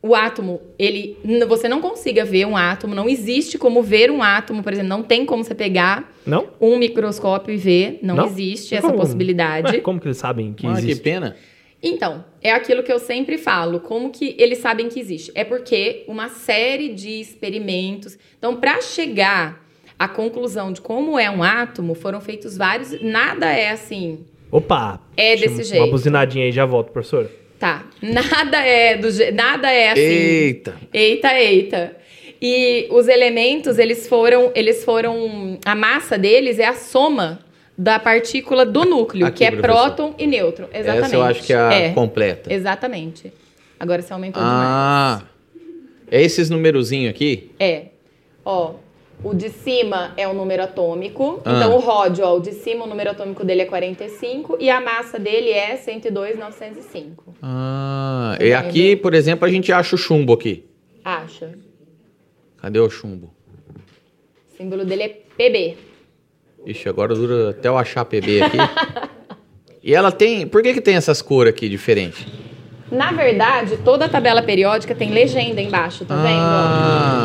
o 0.04 0.16
átomo, 0.16 0.62
ele, 0.80 1.18
você 1.48 1.68
não 1.68 1.82
consiga 1.82 2.24
ver 2.24 2.46
um 2.46 2.56
átomo, 2.56 2.96
não 2.96 3.10
existe 3.10 3.58
como 3.58 3.84
ver 3.84 4.10
um 4.10 4.22
átomo, 4.24 4.64
por 4.64 4.72
exemplo, 4.74 4.90
não 4.90 5.04
tem 5.04 5.26
como 5.26 5.44
você 5.44 5.54
pegar 5.54 6.12
Não? 6.26 6.48
um 6.60 6.78
microscópio 6.78 7.54
e 7.54 7.58
ver, 7.58 8.00
não, 8.02 8.16
Não? 8.16 8.26
existe 8.28 8.74
E 8.74 8.78
essa 8.78 8.88
como? 8.88 9.00
possibilidade. 9.00 9.74
Ué, 9.76 9.82
como 9.82 10.00
que 10.00 10.08
eles 10.08 10.18
sabem 10.18 10.54
que 10.54 10.66
Ah, 10.66 10.74
que 10.74 10.80
existe? 10.80 11.02
pena. 11.04 11.36
Então, 11.84 12.24
é 12.44 12.52
aquilo 12.52 12.84
que 12.84 12.92
eu 12.92 13.00
sempre 13.00 13.40
falo, 13.40 13.80
como 13.80 14.12
que 14.12 14.36
eles 14.38 14.60
sabem 14.60 14.88
que 14.88 15.00
existe? 15.00 15.32
É 15.34 15.44
porque 15.44 16.04
uma 16.08 16.30
série 16.30 16.90
de 16.90 17.20
experimentos. 17.20 18.18
Então, 18.38 18.56
para 18.58 18.82
chegar 18.82 19.66
à 19.98 20.08
conclusão 20.08 20.72
de 20.72 20.80
como 20.82 21.18
é 21.18 21.30
um 21.30 21.42
átomo, 21.44 21.96
foram 21.96 22.22
feitos 22.22 22.56
vários. 22.56 23.00
Nada 23.02 23.52
é 23.52 23.70
assim. 23.72 24.26
Opa! 24.52 25.00
É 25.16 25.36
desse 25.36 25.56
Uma 25.56 25.64
jeito. 25.64 25.92
buzinadinha 25.92 26.46
aí, 26.46 26.52
já 26.52 26.66
volto, 26.66 26.92
professor. 26.92 27.30
Tá. 27.60 27.86
Nada 28.02 28.58
é 28.58 28.98
do 28.98 29.10
je- 29.12 29.32
nada 29.32 29.72
é 29.72 29.92
assim. 29.92 30.02
Eita! 30.02 30.76
Eita, 30.94 31.34
eita. 31.40 31.98
E 32.42 32.88
os 32.90 33.08
elementos, 33.08 33.78
eles 33.78 34.08
foram, 34.08 34.52
eles 34.56 34.84
foram, 34.84 35.60
a 35.64 35.76
massa 35.76 36.18
deles 36.18 36.58
é 36.58 36.66
a 36.66 36.74
soma 36.74 37.40
da 37.78 38.00
partícula 38.00 38.66
do 38.66 38.84
núcleo, 38.84 39.26
Aqui, 39.28 39.38
que 39.38 39.44
é 39.46 39.52
professor. 39.52 39.76
próton 39.76 40.16
e 40.18 40.26
nêutron. 40.28 40.68
Exatamente. 40.74 41.06
Essa 41.06 41.16
eu 41.16 41.22
acho 41.24 41.44
que 41.44 41.54
é 41.54 41.88
a 41.90 41.94
completa. 41.94 42.52
Exatamente. 42.54 43.32
Agora 43.80 44.02
você 44.02 44.12
aumentou 44.12 44.42
Ah, 44.44 45.22
É 46.10 46.22
esses 46.22 46.50
numerozinhos 46.50 47.12
aqui? 47.12 47.52
É. 47.60 47.86
Ó, 48.44 48.74
o 49.24 49.34
de 49.34 49.50
cima 49.50 50.14
é 50.18 50.28
o 50.28 50.34
número 50.34 50.64
atômico. 50.64 51.42
Ah. 51.46 51.54
Então 51.58 51.76
o 51.76 51.80
ródio, 51.80 52.26
ó, 52.26 52.36
o 52.38 52.40
de 52.40 52.52
cima, 52.54 52.86
o 52.86 52.88
número 52.88 53.12
atômico 53.12 53.44
dele 53.46 53.62
é 53.62 53.66
45 53.66 54.58
e 54.60 54.70
a 54.70 54.82
massa 54.82 55.20
dele 55.20 55.50
é 55.50 55.76
102,905. 55.78 57.36
Ah, 57.42 58.36
e 58.40 58.50
vai 58.50 58.54
aqui, 58.54 58.96
por 58.96 59.14
exemplo, 59.14 59.46
a 59.46 59.50
gente 59.50 59.72
acha 59.72 59.96
o 59.96 59.98
chumbo 59.98 60.34
aqui. 60.34 60.66
Acha. 61.04 61.52
Cadê 62.58 62.80
o 62.80 62.90
chumbo? 62.90 63.32
O 64.54 64.58
símbolo 64.58 64.86
dele 64.86 65.04
é 65.04 65.10
PB. 65.10 65.78
Ixi, 66.66 66.88
agora 66.90 67.16
dura 67.16 67.50
até 67.52 67.68
eu 67.70 67.78
achar 67.78 68.06
PB 68.06 68.44
aqui. 68.44 68.58
e 69.84 69.96
ela 69.96 70.12
tem. 70.12 70.46
Por 70.46 70.62
que, 70.62 70.74
que 70.76 70.82
tem 70.82 70.96
essas 70.96 71.22
cores 71.22 71.52
aqui 71.52 71.68
diferentes? 71.68 72.24
Na 72.92 73.12
verdade, 73.14 73.78
toda 73.78 74.06
a 74.06 74.10
tabela 74.10 74.44
periódica 74.44 74.94
tem 74.94 75.12
legenda 75.12 75.62
embaixo, 75.62 76.04
tá 76.06 76.14
Ah, 76.14 76.22
vendo? 76.22 77.21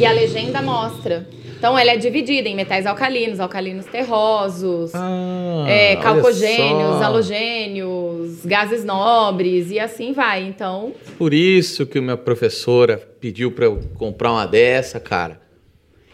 E 0.00 0.06
a 0.06 0.12
legenda 0.12 0.62
mostra. 0.62 1.28
Então 1.58 1.78
ela 1.78 1.90
é 1.90 1.96
dividida 1.98 2.48
em 2.48 2.56
metais 2.56 2.86
alcalinos, 2.86 3.38
alcalinos 3.38 3.84
terrosos, 3.84 4.94
ah, 4.94 5.66
é, 5.68 5.96
calcogênios, 5.96 7.02
halogênios, 7.02 8.46
gases 8.46 8.82
nobres 8.82 9.70
e 9.70 9.78
assim 9.78 10.14
vai. 10.14 10.42
Então, 10.42 10.94
Por 11.18 11.34
isso 11.34 11.84
que 11.84 12.00
minha 12.00 12.16
professora 12.16 12.96
pediu 13.20 13.52
pra 13.52 13.66
eu 13.66 13.78
comprar 13.96 14.32
uma 14.32 14.46
dessa, 14.46 14.98
cara. 14.98 15.38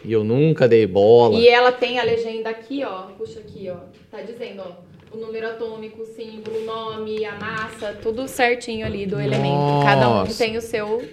E 0.04 0.12
eu 0.12 0.24
nunca 0.24 0.66
dei 0.66 0.84
bola. 0.84 1.38
e 1.38 1.46
ela 1.46 1.70
tem 1.70 2.00
a 2.00 2.02
legenda 2.02 2.50
aqui, 2.50 2.82
ó. 2.82 3.02
Puxa 3.16 3.38
aqui, 3.38 3.70
ó. 3.70 3.76
Tá 4.10 4.22
dizendo, 4.22 4.62
ó. 4.66 5.16
O 5.16 5.18
número 5.18 5.46
atômico, 5.46 6.02
o 6.02 6.06
símbolo, 6.06 6.58
o 6.60 6.64
nome, 6.64 7.24
a 7.24 7.36
massa, 7.36 7.96
tudo 8.02 8.26
certinho 8.26 8.84
ali 8.84 9.06
do 9.06 9.20
elemento. 9.20 9.84
Cada 9.84 10.08
um 10.08 10.14
Nossa. 10.14 10.44
tem 10.44 10.56
o 10.56 10.60
seu. 10.60 11.04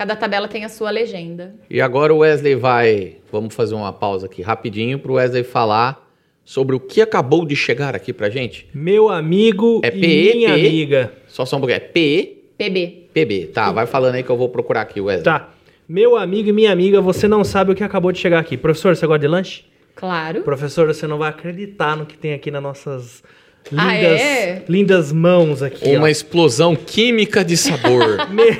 Cada 0.00 0.16
tabela 0.16 0.48
tem 0.48 0.64
a 0.64 0.70
sua 0.70 0.88
legenda. 0.88 1.54
E 1.68 1.78
agora 1.78 2.14
o 2.14 2.20
Wesley 2.20 2.54
vai. 2.54 3.16
Vamos 3.30 3.54
fazer 3.54 3.74
uma 3.74 3.92
pausa 3.92 4.24
aqui 4.24 4.40
rapidinho 4.40 4.98
pro 4.98 5.12
Wesley 5.12 5.44
falar 5.44 6.10
sobre 6.42 6.74
o 6.74 6.80
que 6.80 7.02
acabou 7.02 7.44
de 7.44 7.54
chegar 7.54 7.94
aqui 7.94 8.10
pra 8.10 8.30
gente. 8.30 8.66
Meu 8.72 9.10
amigo 9.10 9.82
É 9.84 9.88
e 9.88 9.90
PE, 9.90 10.36
minha 10.38 10.54
PE? 10.54 10.66
amiga. 10.66 11.12
Só 11.28 11.44
só 11.44 11.58
um 11.58 11.60
pouquinho. 11.60 11.76
É 11.76 11.80
PE, 11.80 12.44
PB. 12.56 13.08
PB. 13.12 13.46
Tá, 13.52 13.70
vai 13.72 13.84
falando 13.84 14.14
aí 14.14 14.22
que 14.22 14.30
eu 14.30 14.38
vou 14.38 14.48
procurar 14.48 14.80
aqui, 14.80 15.02
Wesley. 15.02 15.22
Tá. 15.22 15.50
Meu 15.86 16.16
amigo 16.16 16.48
e 16.48 16.52
minha 16.54 16.72
amiga, 16.72 17.02
você 17.02 17.28
não 17.28 17.44
sabe 17.44 17.72
o 17.72 17.74
que 17.74 17.84
acabou 17.84 18.10
de 18.10 18.18
chegar 18.20 18.38
aqui. 18.38 18.56
Professor, 18.56 18.96
você 18.96 19.06
gosta 19.06 19.18
de 19.18 19.28
lanche? 19.28 19.64
Claro. 19.94 20.40
Professor, 20.40 20.86
você 20.86 21.06
não 21.06 21.18
vai 21.18 21.28
acreditar 21.28 21.94
no 21.94 22.06
que 22.06 22.16
tem 22.16 22.32
aqui 22.32 22.50
nas 22.50 22.62
nossas 22.62 23.22
lindas, 23.70 23.86
Ah, 23.86 23.94
é? 24.24 24.62
lindas 24.68 25.12
mãos 25.12 25.62
aqui. 25.62 25.88
Uma 25.96 26.06
ó. 26.06 26.08
explosão 26.08 26.74
química 26.74 27.44
de 27.44 27.56
sabor. 27.56 28.28
Me- 28.30 28.56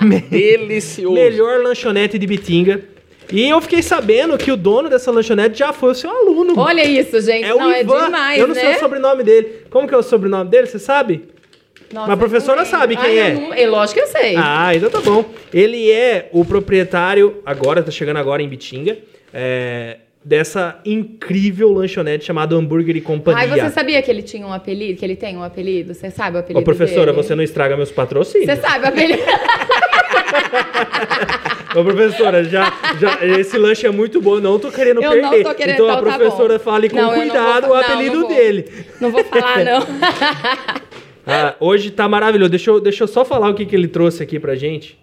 me- 0.00 0.20
Delicioso. 0.20 1.14
melhor 1.14 1.62
lanchonete 1.62 2.18
de 2.18 2.26
Bitinga. 2.26 2.80
E 3.30 3.46
eu 3.48 3.60
fiquei 3.60 3.82
sabendo 3.82 4.38
que 4.38 4.50
o 4.50 4.56
dono 4.56 4.88
dessa 4.88 5.10
lanchonete 5.10 5.58
já 5.58 5.72
foi 5.72 5.90
o 5.90 5.94
seu 5.94 6.10
aluno. 6.10 6.58
Olha 6.58 6.82
isso, 6.82 7.20
gente. 7.20 7.44
é 7.44 7.54
o 7.54 7.58
não, 7.58 7.70
Ivan. 7.70 7.98
é 8.00 8.04
demais, 8.06 8.40
eu 8.40 8.46
não 8.48 8.54
sei 8.54 8.64
né? 8.64 8.76
o 8.76 8.80
sobrenome 8.80 9.22
dele. 9.22 9.48
Como 9.70 9.86
que 9.86 9.94
é 9.94 9.98
o 9.98 10.02
sobrenome 10.02 10.48
dele, 10.50 10.66
você 10.66 10.78
sabe? 10.78 11.24
Nossa, 11.92 12.06
Mas 12.06 12.14
a 12.14 12.16
professora 12.18 12.56
não 12.56 12.64
lembro. 12.64 12.78
sabe 12.78 12.96
quem 12.96 13.20
Ah, 13.20 13.28
é. 13.28 13.30
eu 13.34 13.40
não- 13.40 13.54
eu, 13.54 13.70
lógico 13.70 14.00
que 14.00 14.04
eu 14.06 14.10
sei. 14.10 14.34
Ah, 14.36 14.74
então 14.74 14.88
tá 14.90 15.00
bom. 15.00 15.24
Ele 15.52 15.90
é 15.90 16.28
o 16.32 16.42
proprietário, 16.44 17.42
agora, 17.44 17.82
tá 17.82 17.90
chegando 17.90 18.16
agora 18.16 18.42
em 18.42 18.48
Bitinga, 18.48 18.96
é, 19.32 19.98
dessa 20.28 20.78
incrível 20.84 21.72
lanchonete 21.72 22.26
chamada 22.26 22.54
Hambúrguer 22.54 22.94
e 22.94 23.00
Companhia. 23.00 23.54
Ai, 23.54 23.60
você 23.60 23.70
sabia 23.70 24.02
que 24.02 24.10
ele 24.10 24.22
tinha 24.22 24.46
um 24.46 24.52
apelido? 24.52 24.98
Que 24.98 25.04
ele 25.06 25.16
tem 25.16 25.34
um 25.38 25.42
apelido? 25.42 25.94
Você 25.94 26.10
sabe 26.10 26.36
o 26.36 26.40
apelido 26.40 26.60
Ô, 26.60 26.62
professora, 26.62 27.12
dele? 27.12 27.16
você 27.24 27.34
não 27.34 27.42
estraga 27.42 27.74
meus 27.78 27.90
patrocínios. 27.90 28.50
Você 28.50 28.56
sabe 28.60 28.84
o 28.84 28.88
apelido? 28.88 29.22
Ô, 31.74 31.82
professora, 31.82 32.44
já, 32.44 32.70
já, 33.00 33.24
esse 33.38 33.56
lanche 33.56 33.86
é 33.86 33.90
muito 33.90 34.20
bom, 34.20 34.38
não 34.38 34.58
tô 34.58 34.70
querendo 34.70 35.02
Eu 35.02 35.10
perder. 35.12 35.44
não 35.44 35.50
tô 35.50 35.54
querendo, 35.54 35.74
então 35.74 35.88
a 35.88 35.92
então 35.92 36.04
tá 36.04 36.12
professora 36.18 36.58
bom. 36.58 36.64
fale 36.64 36.90
com 36.90 36.96
Não, 36.96 37.06
não 37.10 37.14
cuidado 37.14 37.66
vou- 37.68 37.76
o 37.76 37.80
não, 37.80 37.86
apelido 37.86 38.20
não 38.20 38.28
vou. 38.28 38.36
dele. 38.36 38.64
não 39.00 39.10
vou 39.10 39.24
falar, 39.24 39.64
não. 39.64 39.80
Ah, 41.30 41.54
hoje 41.60 41.90
tá 41.90 42.08
maravilhoso. 42.08 42.48
Deixa 42.50 42.70
eu, 42.70 42.80
deixa 42.80 43.04
eu 43.04 43.08
só 43.08 43.22
falar 43.22 43.50
o 43.50 43.54
que, 43.54 43.66
que 43.66 43.76
ele 43.76 43.86
trouxe 43.86 44.22
aqui 44.22 44.40
pra 44.40 44.54
gente. 44.54 44.98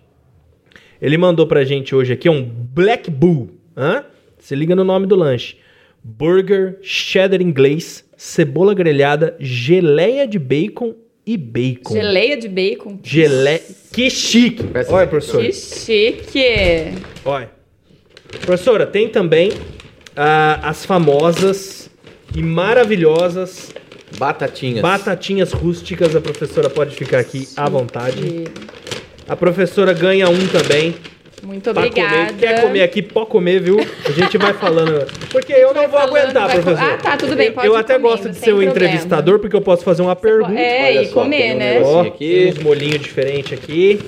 Ele 0.99 1.19
mandou 1.19 1.45
pra 1.45 1.63
gente 1.63 1.93
hoje 1.95 2.13
aqui 2.13 2.27
um 2.27 2.43
Black 2.43 3.11
Bull. 3.11 3.51
Hã? 3.77 4.03
Se 4.45 4.53
liga 4.53 4.75
no 4.75 4.83
nome 4.83 5.07
do 5.07 5.15
lanche. 5.15 5.57
Burger, 6.03 6.77
cheddar 6.83 7.41
inglês, 7.41 8.05
cebola 8.15 8.75
grelhada, 8.75 9.35
geleia 9.39 10.27
de 10.27 10.37
bacon 10.37 10.93
e 11.25 11.35
bacon. 11.35 11.95
Geleia 11.95 12.37
de 12.37 12.47
bacon. 12.47 12.99
Geleia. 13.01 13.59
Que 13.91 14.07
chique. 14.07 14.63
Olha, 14.87 15.07
professora. 15.07 15.43
Que 15.43 15.51
chique. 15.51 16.93
Olha. 17.25 17.49
Professora, 18.41 18.85
tem 18.85 19.09
também 19.09 19.51
ah, 20.15 20.59
as 20.69 20.85
famosas 20.85 21.89
e 22.35 22.43
maravilhosas 22.43 23.73
Batatinhas. 24.19 24.81
batatinhas 24.81 25.53
rústicas. 25.53 26.15
A 26.15 26.21
professora 26.21 26.69
pode 26.69 26.95
ficar 26.95 27.17
aqui 27.17 27.47
à 27.57 27.67
vontade. 27.67 28.43
A 29.27 29.35
professora 29.35 29.91
ganha 29.91 30.29
um 30.29 30.47
também. 30.49 30.93
Muito 31.43 31.71
pra 31.71 31.83
obrigada. 31.85 32.27
Comer. 32.27 32.33
Quer 32.39 32.61
comer 32.61 32.81
aqui, 32.81 33.01
pode 33.01 33.29
comer, 33.29 33.61
viu? 33.61 33.77
A 33.79 34.11
gente 34.11 34.37
vai 34.37 34.53
falando. 34.53 35.05
Porque 35.31 35.53
eu 35.53 35.73
não 35.73 35.81
vou 35.87 35.99
falando, 35.99 36.17
aguentar, 36.17 36.49
professor. 36.51 36.83
Ah, 36.83 36.97
tá, 36.97 37.17
tudo 37.17 37.35
bem, 37.35 37.47
Eu- 37.47 37.53
pode 37.53 37.67
Eu 37.67 37.73
ir 37.75 37.77
até 37.79 37.93
comendo, 37.95 38.09
gosto 38.09 38.29
de 38.29 38.37
ser 38.37 38.53
o 38.53 38.63
entrevistador, 38.63 39.39
porque 39.39 39.55
eu 39.55 39.61
posso 39.61 39.83
fazer 39.83 40.01
uma 40.01 40.15
pergunta. 40.15 40.53
É, 40.59 40.83
Olha 40.85 41.01
e 41.03 41.07
só, 41.07 41.21
comer, 41.21 41.37
tem 41.37 41.53
um 41.55 41.57
né? 41.57 41.81
Ó, 41.81 42.01
aqui. 42.01 42.33
tem 42.33 42.49
uns 42.49 42.57
molhinhos 42.59 42.99
diferentes 42.99 43.53
aqui. 43.53 43.99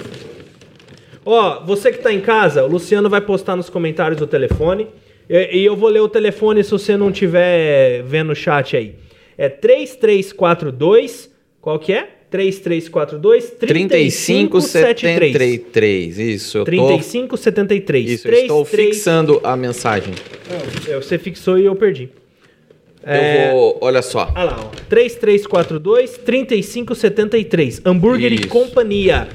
Ó, 1.25 1.63
você 1.65 1.91
que 1.91 1.99
tá 1.99 2.11
em 2.11 2.21
casa, 2.21 2.63
o 2.63 2.67
Luciano 2.67 3.09
vai 3.09 3.21
postar 3.21 3.55
nos 3.55 3.69
comentários 3.69 4.21
o 4.21 4.27
telefone. 4.27 4.87
E, 5.29 5.59
e 5.59 5.65
eu 5.65 5.75
vou 5.75 5.89
ler 5.89 5.99
o 5.99 6.07
telefone 6.07 6.63
se 6.63 6.71
você 6.71 6.95
não 6.95 7.11
tiver 7.11 8.01
vendo 8.03 8.31
o 8.31 8.35
chat 8.35 8.77
aí. 8.77 8.95
É 9.37 9.49
3342. 9.49 11.29
Qual 11.61 11.77
que 11.77 11.91
é? 11.93 12.07
3342 12.29 13.51
3573. 13.51 15.31
3573. 15.33 16.19
Isso, 16.19 16.57
eu 16.57 16.65
tô. 16.65 16.71
3573. 16.71 18.09
Isso, 18.11 18.27
eu 18.27 18.33
estou 18.33 18.65
33 18.65 18.95
fixando 18.95 19.39
a 19.43 19.55
mensagem. 19.55 20.13
É, 20.87 20.95
Você 20.95 21.17
fixou 21.17 21.57
e 21.57 21.65
eu 21.65 21.75
perdi. 21.75 22.09
É, 23.03 23.47
Eu 23.49 23.53
vou. 23.53 23.77
Olha 23.81 24.01
só. 24.01 24.31
Ah 24.35 24.43
lá, 24.43 24.59
ó. 24.59 24.69
3342 24.89 26.17
3573. 26.17 27.81
Hambúrguer 27.85 28.33
e. 28.33 28.45
Companhia. 28.47 29.27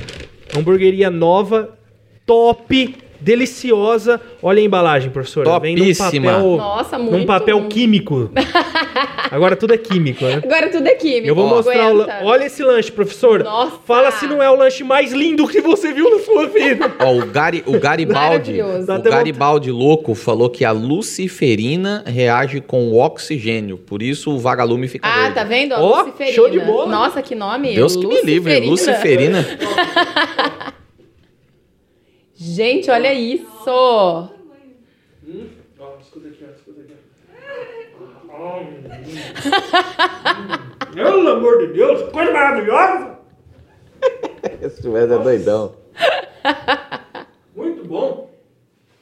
Hamburgueria 0.55 1.11
nova, 1.11 1.79
top, 2.27 2.95
deliciosa. 3.23 4.21
Olha 4.43 4.61
a 4.61 4.65
embalagem, 4.65 5.11
professora. 5.11 5.59
Vem 5.61 5.75
num 5.77 5.83
Topíssima. 5.83 6.33
papel, 6.33 6.57
Nossa, 6.57 6.99
num 6.99 7.11
muito. 7.11 7.27
papel 7.27 7.65
químico. 7.69 8.31
Agora 9.31 9.57
tudo 9.57 9.73
é 9.73 9.79
químico, 9.79 10.25
né? 10.25 10.43
Agora 10.45 10.69
tudo 10.69 10.87
é 10.87 10.95
químico. 10.95 11.27
Eu 11.29 11.35
vou 11.35 11.47
mostrar 11.49 11.87
o 11.87 12.03
aguenta. 12.03 12.13
lan- 12.23 12.25
Olha 12.31 12.45
esse 12.45 12.63
lanche, 12.63 12.93
professora. 12.93 13.45
Nossa. 13.45 13.79
Fala 13.87 14.11
se 14.11 14.27
não 14.27 14.43
é 14.43 14.51
o 14.51 14.55
lanche 14.57 14.85
mais 14.85 15.13
lindo 15.13 15.47
que 15.49 15.61
você 15.61 15.93
viu 15.93 16.11
na 16.11 16.23
sua 16.23 16.47
vida. 16.49 16.93
Ó, 17.01 17.15
o, 17.17 17.27
Gari, 17.27 17.63
o 17.67 17.79
Garibaldi, 17.79 18.53
Maravilhoso. 18.53 18.87
Dá 18.87 18.97
o 18.97 19.03
Garibaldi 19.03 19.71
louco 19.71 20.15
falou 20.15 20.51
que 20.51 20.65
a 20.65 20.71
luciferina 20.73 22.05
reage 22.07 22.61
com 22.61 22.89
o 22.89 22.99
oxigênio, 22.99 23.79
por 23.79 24.03
isso 24.03 24.31
o 24.33 24.39
vagalume 24.39 24.87
fica 24.89 25.09
Ah, 25.09 25.21
verde. 25.23 25.35
tá 25.35 25.45
vendo? 25.45 25.73
A 25.75 25.81
Ó, 25.81 26.01
Luciferina. 26.03 26.35
show 26.35 26.51
de 26.51 26.61
bola. 26.61 26.91
Nossa, 26.91 27.23
que 27.23 27.35
nome. 27.35 27.75
Deus 27.75 27.97
que 27.97 28.07
me 28.07 28.21
livre, 28.23 28.61
luciferina. 28.61 29.47
Gente, 32.45 32.91
olha 32.91 33.15
isso. 33.15 34.29
Pelo 40.95 41.29
amor 41.29 41.59
de 41.59 41.73
Deus, 41.73 42.11
coisa 42.11 42.33
maravilhosa. 42.33 43.19
Esse 44.61 44.87
Wesley 44.89 45.19
é 45.19 45.23
doidão. 45.23 45.73
Muito 47.55 47.85
bom. 47.87 48.31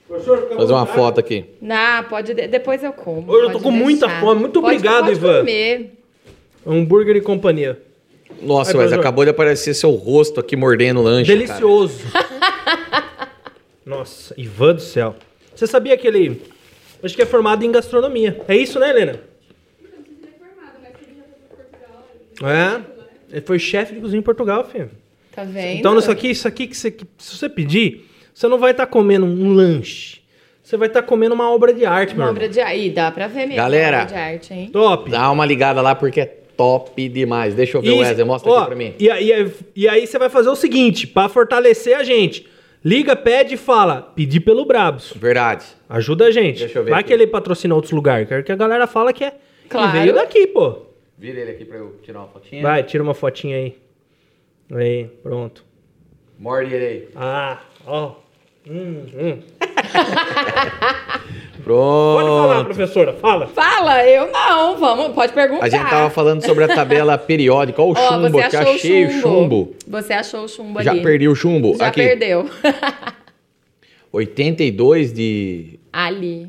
Professor, 0.07 0.49
Fazer 0.57 0.73
uma 0.73 0.87
foto 0.87 1.21
aqui. 1.21 1.47
Não, 1.61 2.05
pode. 2.05 2.35
de- 2.35 2.49
Depois 2.49 2.83
eu 2.83 2.93
como. 2.93 3.31
Hoje 3.31 3.43
eu 3.47 3.47
tô 3.47 3.53
pode 3.53 3.63
com 3.65 3.71
muita 3.71 4.09
fome. 4.21 4.41
Muito 4.41 4.61
Pode- 4.61 4.77
obrigado, 4.77 5.05
pode 5.05 5.13
Ivan. 5.17 5.39
Comer. 5.39 5.93
Hambúrguer 6.67 7.17
e 7.17 7.21
companhia. 7.21 7.81
Nossa, 8.43 8.73
Ai, 8.73 8.77
Wesley, 8.77 8.89
professor. 8.89 9.01
acabou 9.01 9.25
de 9.25 9.31
aparecer 9.31 9.75
seu 9.75 9.91
rosto 9.93 10.41
aqui 10.41 10.57
mordendo 10.57 11.01
o 11.01 11.03
lanche. 11.03 11.27
cara. 11.31 11.39
Delicioso. 11.47 12.01
Nossa, 13.85 14.35
Ivan 14.37 14.75
do 14.75 14.81
céu. 14.83 15.17
Você 15.55 15.67
sabia 15.67 15.97
que 15.97 16.07
ele. 16.07 16.43
Acho 17.03 17.15
que 17.17 17.23
é 17.23 17.27
formado 17.27 17.65
em 17.65 17.73
gastronomia. 17.73 18.41
É 18.47 18.57
isso, 18.57 18.79
né, 18.79 18.91
Helena? 18.91 19.21
É. 22.43 22.81
Ele 23.31 23.41
foi 23.43 23.59
chefe 23.59 23.95
de 23.95 24.01
cozinha 24.01 24.19
em 24.19 24.23
Portugal, 24.23 24.65
filho. 24.65 24.91
Tá 25.33 25.45
vendo? 25.45 25.79
Então, 25.79 25.99
isso 25.99 26.11
aqui, 26.11 26.31
isso 26.31 26.49
aqui 26.49 26.67
que 26.67 26.77
você, 26.77 26.91
que- 26.91 27.07
se 27.19 27.37
você 27.37 27.49
pedir, 27.49 28.09
você 28.35 28.49
não 28.49 28.59
vai 28.59 28.73
estar 28.73 28.87
comendo 28.87 29.25
um 29.27 29.53
lanche. 29.55 30.21
Você 30.63 30.77
vai 30.77 30.89
estar 30.89 31.03
comendo 31.03 31.35
uma 31.35 31.51
obra 31.51 31.73
de 31.73 31.85
arte, 31.85 32.15
meu 32.15 32.25
Uma 32.25 32.31
obra 32.31 32.49
de 32.49 32.61
arte. 32.61 32.79
Ih, 32.79 32.91
dá 32.91 33.11
pra 33.11 33.27
ver 33.27 33.41
mesmo. 33.47 33.57
Galera. 33.57 33.99
uma 33.99 34.03
obra 34.05 34.15
de 34.15 34.21
arte, 34.21 34.55
hein? 34.55 34.71
Top. 34.73 35.11
Dá 35.11 35.31
uma 35.31 35.45
ligada 35.47 35.81
lá 35.81 35.95
porque 35.95 36.21
é 36.21 36.27
top 36.57 37.09
demais. 37.09 37.55
Deixa 37.55 37.77
eu 37.77 37.83
ver 37.83 37.91
o 37.91 37.93
Isso, 37.95 38.01
Wesley, 38.03 38.25
mostra 38.27 38.51
ó, 38.51 38.59
aqui 38.59 38.67
pra 38.67 38.77
mim. 38.77 38.95
E, 38.99 39.11
aí- 39.11 39.53
e 39.77 39.89
aí 39.89 40.07
você 40.07 40.19
vai 40.19 40.29
fazer 40.29 40.49
o 40.49 40.57
seguinte, 40.57 41.07
pra 41.07 41.29
fortalecer 41.29 41.97
a 41.97 42.03
gente. 42.03 42.47
Liga, 42.83 43.15
pede 43.15 43.55
e 43.55 43.59
fala, 43.59 44.01
pedi 44.15 44.41
pelo 44.41 44.65
Brabos. 44.65 45.13
Verdade. 45.15 45.67
Ajuda 45.89 46.27
a 46.27 46.31
gente. 46.31 46.61
Deixa 46.61 46.79
eu 46.79 46.85
ver 46.85 46.91
Vai 46.91 47.01
aqui. 47.01 47.09
que 47.09 47.13
ele 47.13 47.27
patrocina 47.27 47.75
outros 47.75 47.93
lugares. 47.93 48.27
Quero 48.27 48.43
que 48.43 48.53
a 48.53 48.57
galera 48.57 48.87
fala 48.87 49.13
que 49.13 49.25
é. 49.25 49.35
Claro. 49.69 49.93
Que 49.93 49.99
veio 49.99 50.15
daqui, 50.15 50.47
pô. 50.47 50.87
Vira 51.19 51.41
ele 51.41 51.51
aqui 51.51 51.65
pra 51.67 51.77
eu 51.77 51.97
tirar 52.03 52.21
uma 52.21 52.29
fotinha. 52.29 52.63
Vai, 52.63 52.83
tira 52.83 53.03
uma 53.03 53.13
fotinha 53.13 53.57
aí. 53.57 53.77
Aí, 54.73 55.05
pronto. 55.23 55.63
Morde 56.39 56.75
ele 56.75 56.87
aí. 56.87 57.09
Ah, 57.15 57.61
ó. 57.87 58.15
Hum, 58.67 59.05
hum. 59.15 59.43
Pronto. 61.63 62.17
Pode 62.17 62.29
falar, 62.29 62.65
professora, 62.65 63.13
fala. 63.15 63.47
Fala, 63.49 64.07
eu 64.07 64.31
não, 64.33 64.77
vamos, 64.79 65.15
pode 65.15 65.33
perguntar. 65.33 65.65
A 65.65 65.69
gente 65.69 65.89
tava 65.89 66.11
falando 66.11 66.45
sobre 66.45 66.65
a 66.65 66.69
tabela 66.69 67.17
periódica. 67.19 67.81
Olha 67.83 67.93
o 67.93 67.95
Ó, 67.97 68.09
chumbo 68.23 68.39
achou 68.41 68.61
achei 68.61 69.05
o 69.05 69.09
o 69.09 69.11
chumbo. 69.13 69.21
chumbo. 69.23 69.77
Você 69.87 70.13
achou 70.13 70.45
o 70.45 70.49
chumbo 70.49 70.83
Já 70.83 70.91
ali. 70.93 71.03
perdi 71.03 71.29
o 71.29 71.35
chumbo. 71.35 71.77
Já 71.79 71.87
aqui. 71.89 72.03
perdeu. 72.03 72.49
82 74.13 75.13
de. 75.13 75.79
ali. 75.93 76.49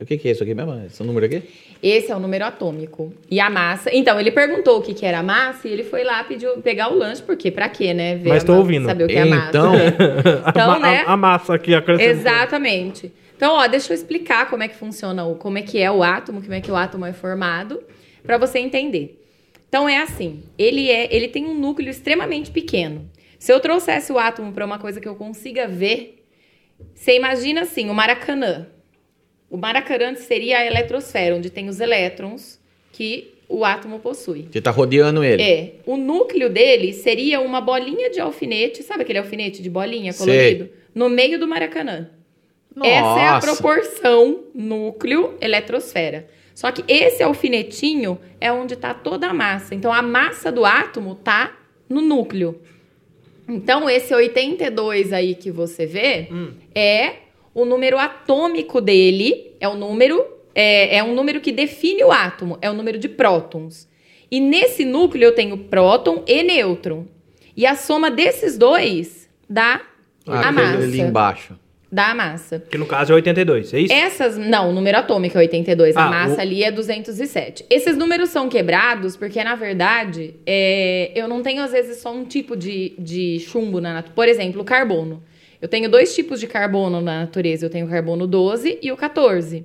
O 0.00 0.04
que, 0.06 0.16
que 0.16 0.28
é 0.28 0.30
isso 0.30 0.42
aqui 0.44 0.54
mesmo? 0.54 0.80
Esse 0.86 1.02
número 1.02 1.26
aqui? 1.26 1.42
Esse 1.82 2.12
é 2.12 2.16
o 2.16 2.20
número 2.20 2.44
atômico. 2.44 3.12
E 3.28 3.40
a 3.40 3.50
massa. 3.50 3.90
Então, 3.92 4.18
ele 4.20 4.30
perguntou 4.30 4.78
o 4.78 4.82
que, 4.82 4.94
que 4.94 5.04
era 5.04 5.18
a 5.18 5.22
massa 5.24 5.66
e 5.66 5.72
ele 5.72 5.82
foi 5.82 6.04
lá 6.04 6.22
pediu 6.22 6.58
pegar 6.58 6.92
o 6.92 6.96
lanche, 6.96 7.20
porque 7.22 7.50
pra 7.50 7.68
quê, 7.68 7.92
né? 7.92 8.14
Ver 8.16 8.28
Mas 8.28 8.44
tô 8.44 8.54
ouvindo. 8.54 8.86
Saber 8.86 9.04
o 9.04 9.08
que 9.08 9.16
é 9.16 9.22
a 9.22 9.26
massa. 9.26 9.48
Então, 9.48 9.72
Então, 10.48 10.70
a, 10.74 10.78
né? 10.78 11.04
a, 11.04 11.12
a 11.12 11.16
massa 11.16 11.54
aqui 11.54 11.74
acrescentou. 11.74 12.12
Exatamente. 12.12 13.12
Então, 13.38 13.54
ó, 13.54 13.68
deixa 13.68 13.92
eu 13.92 13.94
explicar 13.94 14.50
como 14.50 14.64
é 14.64 14.68
que 14.68 14.74
funciona, 14.74 15.24
o, 15.24 15.36
como 15.36 15.58
é 15.58 15.62
que 15.62 15.78
é 15.78 15.88
o 15.88 16.02
átomo, 16.02 16.42
como 16.42 16.54
é 16.54 16.60
que 16.60 16.72
o 16.72 16.74
átomo 16.74 17.06
é 17.06 17.12
formado, 17.12 17.80
pra 18.24 18.36
você 18.36 18.58
entender. 18.58 19.24
Então 19.68 19.88
é 19.88 19.98
assim, 19.98 20.42
ele 20.58 20.90
é, 20.90 21.14
ele 21.14 21.28
tem 21.28 21.46
um 21.46 21.54
núcleo 21.54 21.88
extremamente 21.88 22.50
pequeno. 22.50 23.08
Se 23.38 23.52
eu 23.52 23.60
trouxesse 23.60 24.10
o 24.12 24.18
átomo 24.18 24.50
para 24.50 24.66
uma 24.66 24.80
coisa 24.80 25.00
que 25.00 25.06
eu 25.06 25.14
consiga 25.14 25.68
ver, 25.68 26.24
você 26.92 27.14
imagina 27.14 27.60
assim, 27.60 27.88
o 27.88 27.94
Maracanã. 27.94 28.66
O 29.48 29.56
Maracanã 29.56 30.16
seria 30.16 30.58
a 30.58 30.66
eletrosfera, 30.66 31.36
onde 31.36 31.48
tem 31.48 31.68
os 31.68 31.78
elétrons 31.78 32.58
que 32.90 33.34
o 33.48 33.64
átomo 33.64 34.00
possui. 34.00 34.48
você 34.50 34.60
tá 34.60 34.72
rodeando 34.72 35.22
ele. 35.22 35.40
É, 35.40 35.74
o 35.86 35.96
núcleo 35.96 36.50
dele 36.50 36.92
seria 36.92 37.40
uma 37.40 37.60
bolinha 37.60 38.10
de 38.10 38.18
alfinete, 38.18 38.82
sabe 38.82 39.02
aquele 39.02 39.20
alfinete 39.20 39.62
de 39.62 39.70
bolinha 39.70 40.12
Sei. 40.12 40.26
colorido? 40.26 40.70
No 40.92 41.08
meio 41.08 41.38
do 41.38 41.46
Maracanã. 41.46 42.17
Essa 42.84 43.20
é 43.20 43.28
a 43.28 43.38
proporção 43.40 44.44
núcleo-eletrosfera. 44.54 46.26
Só 46.54 46.72
que 46.72 46.84
esse 46.88 47.22
alfinetinho 47.22 48.18
é 48.40 48.50
onde 48.52 48.74
está 48.74 48.92
toda 48.92 49.28
a 49.28 49.34
massa. 49.34 49.74
Então, 49.74 49.92
a 49.92 50.02
massa 50.02 50.50
do 50.50 50.64
átomo 50.64 51.14
tá 51.14 51.56
no 51.88 52.00
núcleo. 52.00 52.60
Então, 53.48 53.88
esse 53.88 54.12
82 54.14 55.12
aí 55.12 55.34
que 55.34 55.50
você 55.50 55.86
vê 55.86 56.28
é 56.74 57.14
o 57.54 57.64
número 57.64 57.98
atômico 57.98 58.80
dele, 58.80 59.52
é 59.60 59.68
o 59.68 59.74
número, 59.74 60.24
é, 60.54 60.96
é 60.96 61.02
um 61.02 61.14
número 61.14 61.40
que 61.40 61.52
define 61.52 62.02
o 62.04 62.10
átomo, 62.12 62.58
é 62.60 62.68
o 62.70 62.74
número 62.74 62.98
de 62.98 63.08
prótons. 63.08 63.88
E 64.30 64.40
nesse 64.40 64.84
núcleo 64.84 65.24
eu 65.24 65.34
tenho 65.34 65.56
próton 65.56 66.22
e 66.26 66.42
nêutron. 66.42 67.06
E 67.56 67.64
a 67.66 67.74
soma 67.74 68.10
desses 68.10 68.58
dois 68.58 69.28
dá 69.48 69.80
Ah, 70.26 70.48
a 70.48 70.52
massa. 70.52 70.78
ali 70.82 71.00
embaixo. 71.00 71.58
Dá 71.90 72.10
a 72.10 72.14
massa. 72.14 72.60
Que 72.70 72.76
no 72.76 72.84
caso 72.84 73.12
é 73.12 73.14
82, 73.16 73.72
é 73.72 73.80
isso? 73.80 73.92
Essas, 73.94 74.36
não, 74.36 74.68
o 74.70 74.72
número 74.74 74.98
atômico 74.98 75.38
é 75.38 75.40
82, 75.40 75.96
a 75.96 76.04
Ah, 76.06 76.10
massa 76.10 76.36
o- 76.36 76.40
ali 76.40 76.62
é 76.62 76.70
207. 76.70 77.64
Esses 77.70 77.96
números 77.96 78.28
são 78.28 78.46
quebrados 78.48 79.16
porque, 79.16 79.42
na 79.42 79.54
verdade, 79.54 80.34
é, 80.44 81.10
eu 81.14 81.26
não 81.26 81.42
tenho, 81.42 81.62
às 81.62 81.72
vezes, 81.72 81.98
só 82.02 82.12
um 82.12 82.24
tipo 82.26 82.54
de, 82.54 82.92
de 82.98 83.38
chumbo 83.40 83.80
na 83.80 83.94
natureza. 83.94 84.14
Por 84.14 84.28
exemplo, 84.28 84.60
o 84.60 84.64
carbono. 84.64 85.22
Eu 85.62 85.66
tenho 85.68 85.88
dois 85.90 86.14
tipos 86.14 86.38
de 86.38 86.46
carbono 86.46 87.00
na 87.00 87.20
natureza. 87.20 87.64
Eu 87.66 87.70
tenho 87.70 87.86
o 87.86 87.88
carbono 87.88 88.26
12 88.26 88.78
e 88.82 88.92
o 88.92 88.96
14. 88.96 89.64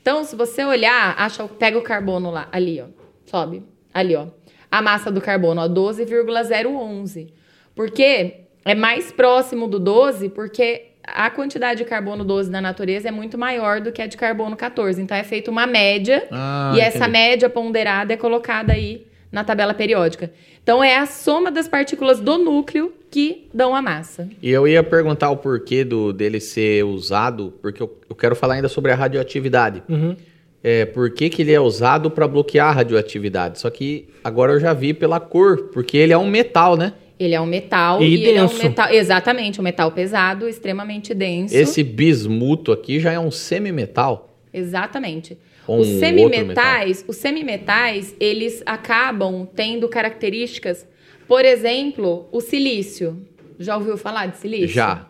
Então, 0.00 0.22
se 0.22 0.36
você 0.36 0.64
olhar, 0.64 1.16
acha, 1.18 1.44
pega 1.48 1.76
o 1.76 1.82
carbono 1.82 2.30
lá, 2.30 2.48
ali, 2.52 2.80
ó. 2.80 2.86
Sobe. 3.26 3.62
Ali, 3.92 4.14
ó. 4.14 4.28
A 4.70 4.80
massa 4.80 5.10
do 5.10 5.20
carbono, 5.20 5.60
ó, 5.60 5.66
12,011. 5.68 7.26
Porque 7.74 8.34
é 8.64 8.74
mais 8.74 9.12
próximo 9.12 9.68
do 9.68 9.78
12, 9.78 10.28
porque 10.28 10.92
a 11.06 11.30
quantidade 11.30 11.82
de 11.82 11.88
carbono 11.88 12.24
12 12.24 12.50
na 12.50 12.60
natureza 12.60 13.08
é 13.08 13.10
muito 13.10 13.38
maior 13.38 13.80
do 13.80 13.92
que 13.92 14.02
a 14.02 14.06
de 14.06 14.16
carbono 14.16 14.56
14. 14.56 15.00
Então 15.00 15.16
é 15.16 15.22
feita 15.22 15.50
uma 15.50 15.66
média 15.66 16.26
Ah, 16.30 16.72
e 16.76 16.80
essa 16.80 16.98
entendi. 16.98 17.12
média 17.12 17.48
ponderada 17.48 18.12
é 18.12 18.16
colocada 18.16 18.72
aí 18.72 19.06
na 19.30 19.44
tabela 19.44 19.74
periódica. 19.74 20.30
Então 20.62 20.82
é 20.82 20.96
a 20.96 21.06
soma 21.06 21.50
das 21.50 21.68
partículas 21.68 22.20
do 22.20 22.38
núcleo 22.38 22.92
que 23.10 23.48
dão 23.54 23.74
a 23.74 23.80
massa. 23.80 24.28
E 24.42 24.50
eu 24.50 24.66
ia 24.66 24.82
perguntar 24.82 25.30
o 25.30 25.36
porquê 25.36 25.84
do, 25.84 26.12
dele 26.12 26.40
ser 26.40 26.84
usado, 26.84 27.54
porque 27.62 27.82
eu, 27.82 27.98
eu 28.08 28.16
quero 28.16 28.34
falar 28.34 28.54
ainda 28.54 28.68
sobre 28.68 28.90
a 28.92 28.94
radioatividade. 28.94 29.82
Uhum. 29.88 30.16
É, 30.62 30.84
por 30.84 31.10
que, 31.10 31.28
que 31.28 31.42
ele 31.42 31.52
é 31.52 31.60
usado 31.60 32.10
para 32.10 32.26
bloquear 32.26 32.68
a 32.68 32.72
radioatividade? 32.72 33.60
Só 33.60 33.70
que 33.70 34.08
agora 34.24 34.52
eu 34.52 34.58
já 34.58 34.72
vi 34.72 34.92
pela 34.92 35.20
cor, 35.20 35.68
porque 35.72 35.96
ele 35.96 36.12
é 36.12 36.18
um 36.18 36.28
metal, 36.28 36.76
né? 36.76 36.92
Ele 37.18 37.34
é 37.34 37.40
um 37.40 37.46
metal 37.46 38.02
E 38.02 38.12
ele 38.14 38.30
é 38.32 38.42
um 38.42 38.46
denso. 38.46 38.62
metal, 38.62 38.92
exatamente, 38.92 39.60
um 39.60 39.64
metal 39.64 39.90
pesado, 39.90 40.48
extremamente 40.48 41.14
denso. 41.14 41.54
Esse 41.56 41.82
bismuto 41.82 42.72
aqui 42.72 43.00
já 43.00 43.12
é 43.12 43.18
um 43.18 43.30
semimetal. 43.30 44.36
Exatamente. 44.52 45.38
Ou 45.66 45.80
os 45.80 45.88
um 45.88 45.98
semimetais, 45.98 47.04
os 47.08 47.16
semimetais, 47.16 48.14
eles 48.20 48.62
acabam 48.66 49.46
tendo 49.54 49.88
características, 49.88 50.86
por 51.26 51.44
exemplo, 51.44 52.28
o 52.30 52.40
silício. 52.40 53.16
Já 53.58 53.76
ouviu 53.76 53.96
falar 53.96 54.26
de 54.26 54.36
silício? 54.36 54.68
Já. 54.68 55.06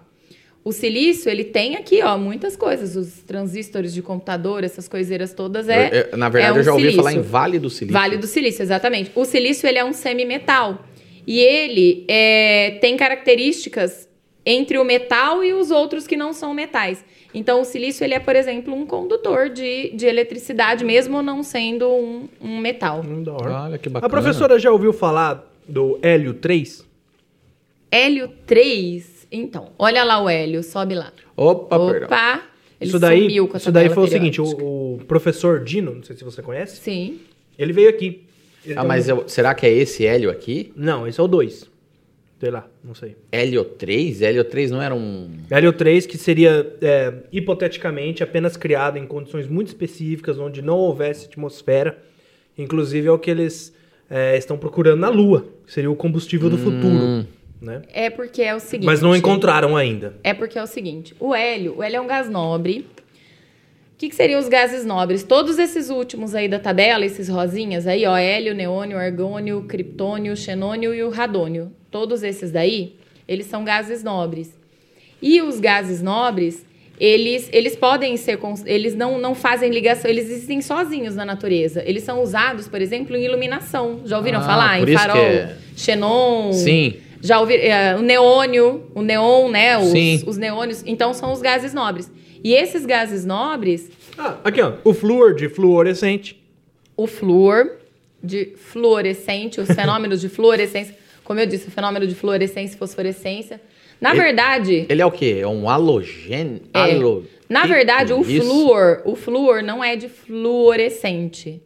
O 0.64 0.72
silício, 0.72 1.30
ele 1.30 1.44
tem 1.44 1.76
aqui, 1.76 2.02
ó, 2.02 2.16
muitas 2.16 2.56
coisas. 2.56 2.96
Os 2.96 3.22
transistores 3.22 3.92
de 3.92 4.02
computador, 4.02 4.64
essas 4.64 4.88
coiseiras 4.88 5.32
todas, 5.34 5.68
é. 5.68 5.88
Eu- 5.88 6.06
eu- 6.12 6.18
na 6.18 6.28
verdade, 6.28 6.52
é 6.52 6.54
um 6.54 6.58
eu 6.58 6.64
já 6.64 6.72
ouvi 6.72 6.82
silício. 6.84 7.02
falar 7.02 7.12
em 7.14 7.20
Vale 7.20 7.58
do 7.58 7.70
Silício. 7.70 7.92
Vale 7.92 8.16
do 8.16 8.26
silício, 8.26 8.62
exatamente. 8.62 9.10
O 9.14 9.24
silício, 9.24 9.68
ele 9.68 9.78
é 9.78 9.84
um 9.84 9.92
semimetal. 9.92 10.84
E 11.26 11.40
ele 11.40 12.04
é, 12.08 12.78
tem 12.80 12.96
características 12.96 14.08
entre 14.44 14.78
o 14.78 14.84
metal 14.84 15.42
e 15.42 15.52
os 15.52 15.70
outros 15.70 16.06
que 16.06 16.16
não 16.16 16.32
são 16.32 16.54
metais. 16.54 17.04
Então, 17.34 17.60
o 17.60 17.64
silício, 17.64 18.04
ele 18.04 18.14
é, 18.14 18.20
por 18.20 18.36
exemplo, 18.36 18.72
um 18.72 18.86
condutor 18.86 19.50
de, 19.50 19.90
de 19.90 20.06
eletricidade, 20.06 20.84
mesmo 20.84 21.20
não 21.20 21.42
sendo 21.42 21.88
um, 21.88 22.28
um 22.40 22.58
metal. 22.58 23.02
Hum, 23.04 23.22
da 23.22 23.32
hora. 23.32 23.62
Olha 23.64 23.78
que 23.78 23.88
A 23.88 23.92
bacana. 23.92 24.10
professora 24.10 24.58
já 24.58 24.70
ouviu 24.70 24.92
falar 24.92 25.52
do 25.68 25.98
hélio 26.00 26.32
3? 26.34 26.86
Hélio 27.90 28.28
3, 28.46 29.26
então, 29.30 29.70
olha 29.78 30.04
lá 30.04 30.22
o 30.22 30.28
hélio, 30.28 30.62
sobe 30.62 30.94
lá. 30.94 31.12
Opa, 31.36 31.78
perdão. 31.78 32.06
Opa! 32.06 32.42
Ele 32.80 32.90
isso 32.90 32.98
daí, 32.98 33.22
sumiu 33.22 33.48
com 33.48 33.56
a 33.56 33.58
isso 33.58 33.72
daí 33.72 33.88
foi 33.88 34.04
o 34.04 34.06
seguinte, 34.06 34.40
o, 34.40 34.44
o 34.44 35.00
professor 35.08 35.64
Dino, 35.64 35.94
não 35.94 36.02
sei 36.02 36.14
se 36.14 36.22
você 36.24 36.42
conhece, 36.42 36.76
Sim. 36.76 37.20
ele 37.58 37.72
veio 37.72 37.88
aqui. 37.88 38.24
Ele 38.66 38.74
Ah, 38.78 38.84
mas 38.84 39.08
eu- 39.08 39.24
será 39.28 39.54
que 39.54 39.64
é 39.66 39.72
esse 39.72 40.04
hélio 40.06 40.30
aqui? 40.30 40.72
Não, 40.76 41.06
esse 41.06 41.18
é 41.20 41.22
o 41.22 41.28
2. 41.28 41.70
Sei 42.38 42.50
lá, 42.50 42.68
não 42.84 42.94
sei. 42.94 43.16
Hélio 43.32 43.64
3? 43.64 44.20
Hélio 44.20 44.44
3 44.44 44.70
não 44.70 44.82
era 44.82 44.94
um... 44.94 45.30
Hélio 45.50 45.72
3, 45.72 46.04
que 46.04 46.18
seria, 46.18 46.70
é, 46.82 47.14
hipoteticamente, 47.32 48.22
apenas 48.22 48.56
criado 48.58 48.98
em 48.98 49.06
condições 49.06 49.46
muito 49.48 49.68
específicas, 49.68 50.38
onde 50.38 50.60
não 50.60 50.76
houvesse 50.76 51.26
atmosfera. 51.26 51.96
Inclusive 52.58 53.08
é 53.08 53.10
o 53.10 53.18
que 53.18 53.30
eles 53.30 53.74
é, 54.10 54.36
estão 54.36 54.58
procurando 54.58 55.00
na 55.00 55.08
Lua, 55.08 55.46
que 55.66 55.72
seria 55.72 55.90
o 55.90 55.96
combustível 55.96 56.50
do 56.50 56.58
futuro. 56.58 57.26
Né? 57.60 57.80
É 57.90 58.10
porque 58.10 58.42
é 58.42 58.54
o 58.54 58.60
seguinte. 58.60 58.84
Mas 58.86 59.00
não 59.00 59.16
encontraram 59.16 59.74
ainda. 59.74 60.14
É 60.22 60.34
porque 60.34 60.58
é 60.58 60.62
o 60.62 60.66
seguinte: 60.66 61.16
o 61.18 61.34
hélio, 61.34 61.78
o 61.78 61.82
hélio 61.82 61.96
é 61.96 62.00
um 62.02 62.06
gás 62.06 62.28
nobre. 62.28 62.86
O 63.96 63.98
que, 63.98 64.10
que 64.10 64.14
seriam 64.14 64.38
os 64.38 64.46
gases 64.46 64.84
nobres? 64.84 65.22
Todos 65.22 65.58
esses 65.58 65.88
últimos 65.88 66.34
aí 66.34 66.48
da 66.48 66.58
tabela, 66.58 67.06
esses 67.06 67.30
rosinhas 67.30 67.86
aí, 67.86 68.04
ó, 68.04 68.14
hélio, 68.14 68.54
neônio, 68.54 68.98
argônio, 68.98 69.62
criptônio, 69.66 70.36
xenônio 70.36 70.94
e 70.94 71.02
o 71.02 71.08
radônio. 71.08 71.72
Todos 71.90 72.22
esses 72.22 72.50
daí, 72.50 72.94
eles 73.26 73.46
são 73.46 73.64
gases 73.64 74.04
nobres. 74.04 74.52
E 75.22 75.40
os 75.40 75.58
gases 75.58 76.02
nobres, 76.02 76.62
eles, 77.00 77.48
eles 77.54 77.74
podem 77.74 78.18
ser, 78.18 78.38
eles 78.66 78.94
não, 78.94 79.18
não 79.18 79.34
fazem 79.34 79.70
ligação, 79.70 80.10
eles 80.10 80.28
existem 80.30 80.60
sozinhos 80.60 81.16
na 81.16 81.24
natureza. 81.24 81.82
Eles 81.86 82.02
são 82.02 82.22
usados, 82.22 82.68
por 82.68 82.82
exemplo, 82.82 83.16
em 83.16 83.24
iluminação. 83.24 84.02
Já 84.04 84.18
ouviram 84.18 84.40
Ah, 84.40 84.42
falar? 84.42 84.78
Em 84.86 84.92
farol, 84.94 85.16
é- 85.16 85.56
xenon, 85.74 86.52
Sim. 86.52 86.96
já 87.22 87.40
ouvi 87.40 87.54
é, 87.54 87.96
o 87.96 88.02
neônio, 88.02 88.90
o 88.94 89.00
neon, 89.00 89.48
né? 89.48 89.78
Os, 89.78 89.88
Sim. 89.88 90.22
os 90.26 90.36
neônios. 90.36 90.82
Então 90.84 91.14
são 91.14 91.32
os 91.32 91.40
gases 91.40 91.72
nobres. 91.72 92.10
E 92.42 92.54
esses 92.54 92.84
gases 92.86 93.24
nobres, 93.24 93.90
Ah, 94.18 94.36
aqui 94.44 94.60
ó, 94.62 94.74
o 94.84 94.92
flúor 94.94 95.34
de 95.34 95.48
fluorescente. 95.48 96.40
o 96.96 97.06
flúor 97.06 97.72
de 98.22 98.52
fluorescente, 98.56 99.60
os 99.60 99.68
fenômenos 99.68 100.20
de 100.20 100.28
fluorescência, 100.28 100.96
como 101.24 101.38
eu 101.40 101.46
disse, 101.46 101.68
o 101.68 101.70
fenômeno 101.70 102.06
de 102.06 102.14
fluorescência 102.14 102.74
e 102.74 102.78
fosforescência. 102.78 103.60
Na 104.00 104.10
Ele- 104.10 104.20
verdade, 104.20 104.86
Ele 104.88 105.00
é 105.02 105.06
o 105.06 105.10
quê? 105.10 105.38
É 105.40 105.46
um 105.48 105.68
halogênio? 105.68 106.60
É. 106.74 106.78
Halo- 106.94 107.24
na 107.48 107.62
Que 107.62 107.68
verdade, 107.68 108.12
o 108.12 108.20
isso? 108.22 108.42
flúor, 108.44 109.02
o 109.04 109.14
flúor 109.16 109.62
não 109.62 109.82
é 109.82 109.96
de 109.96 110.08
fluorescente. 110.08 111.62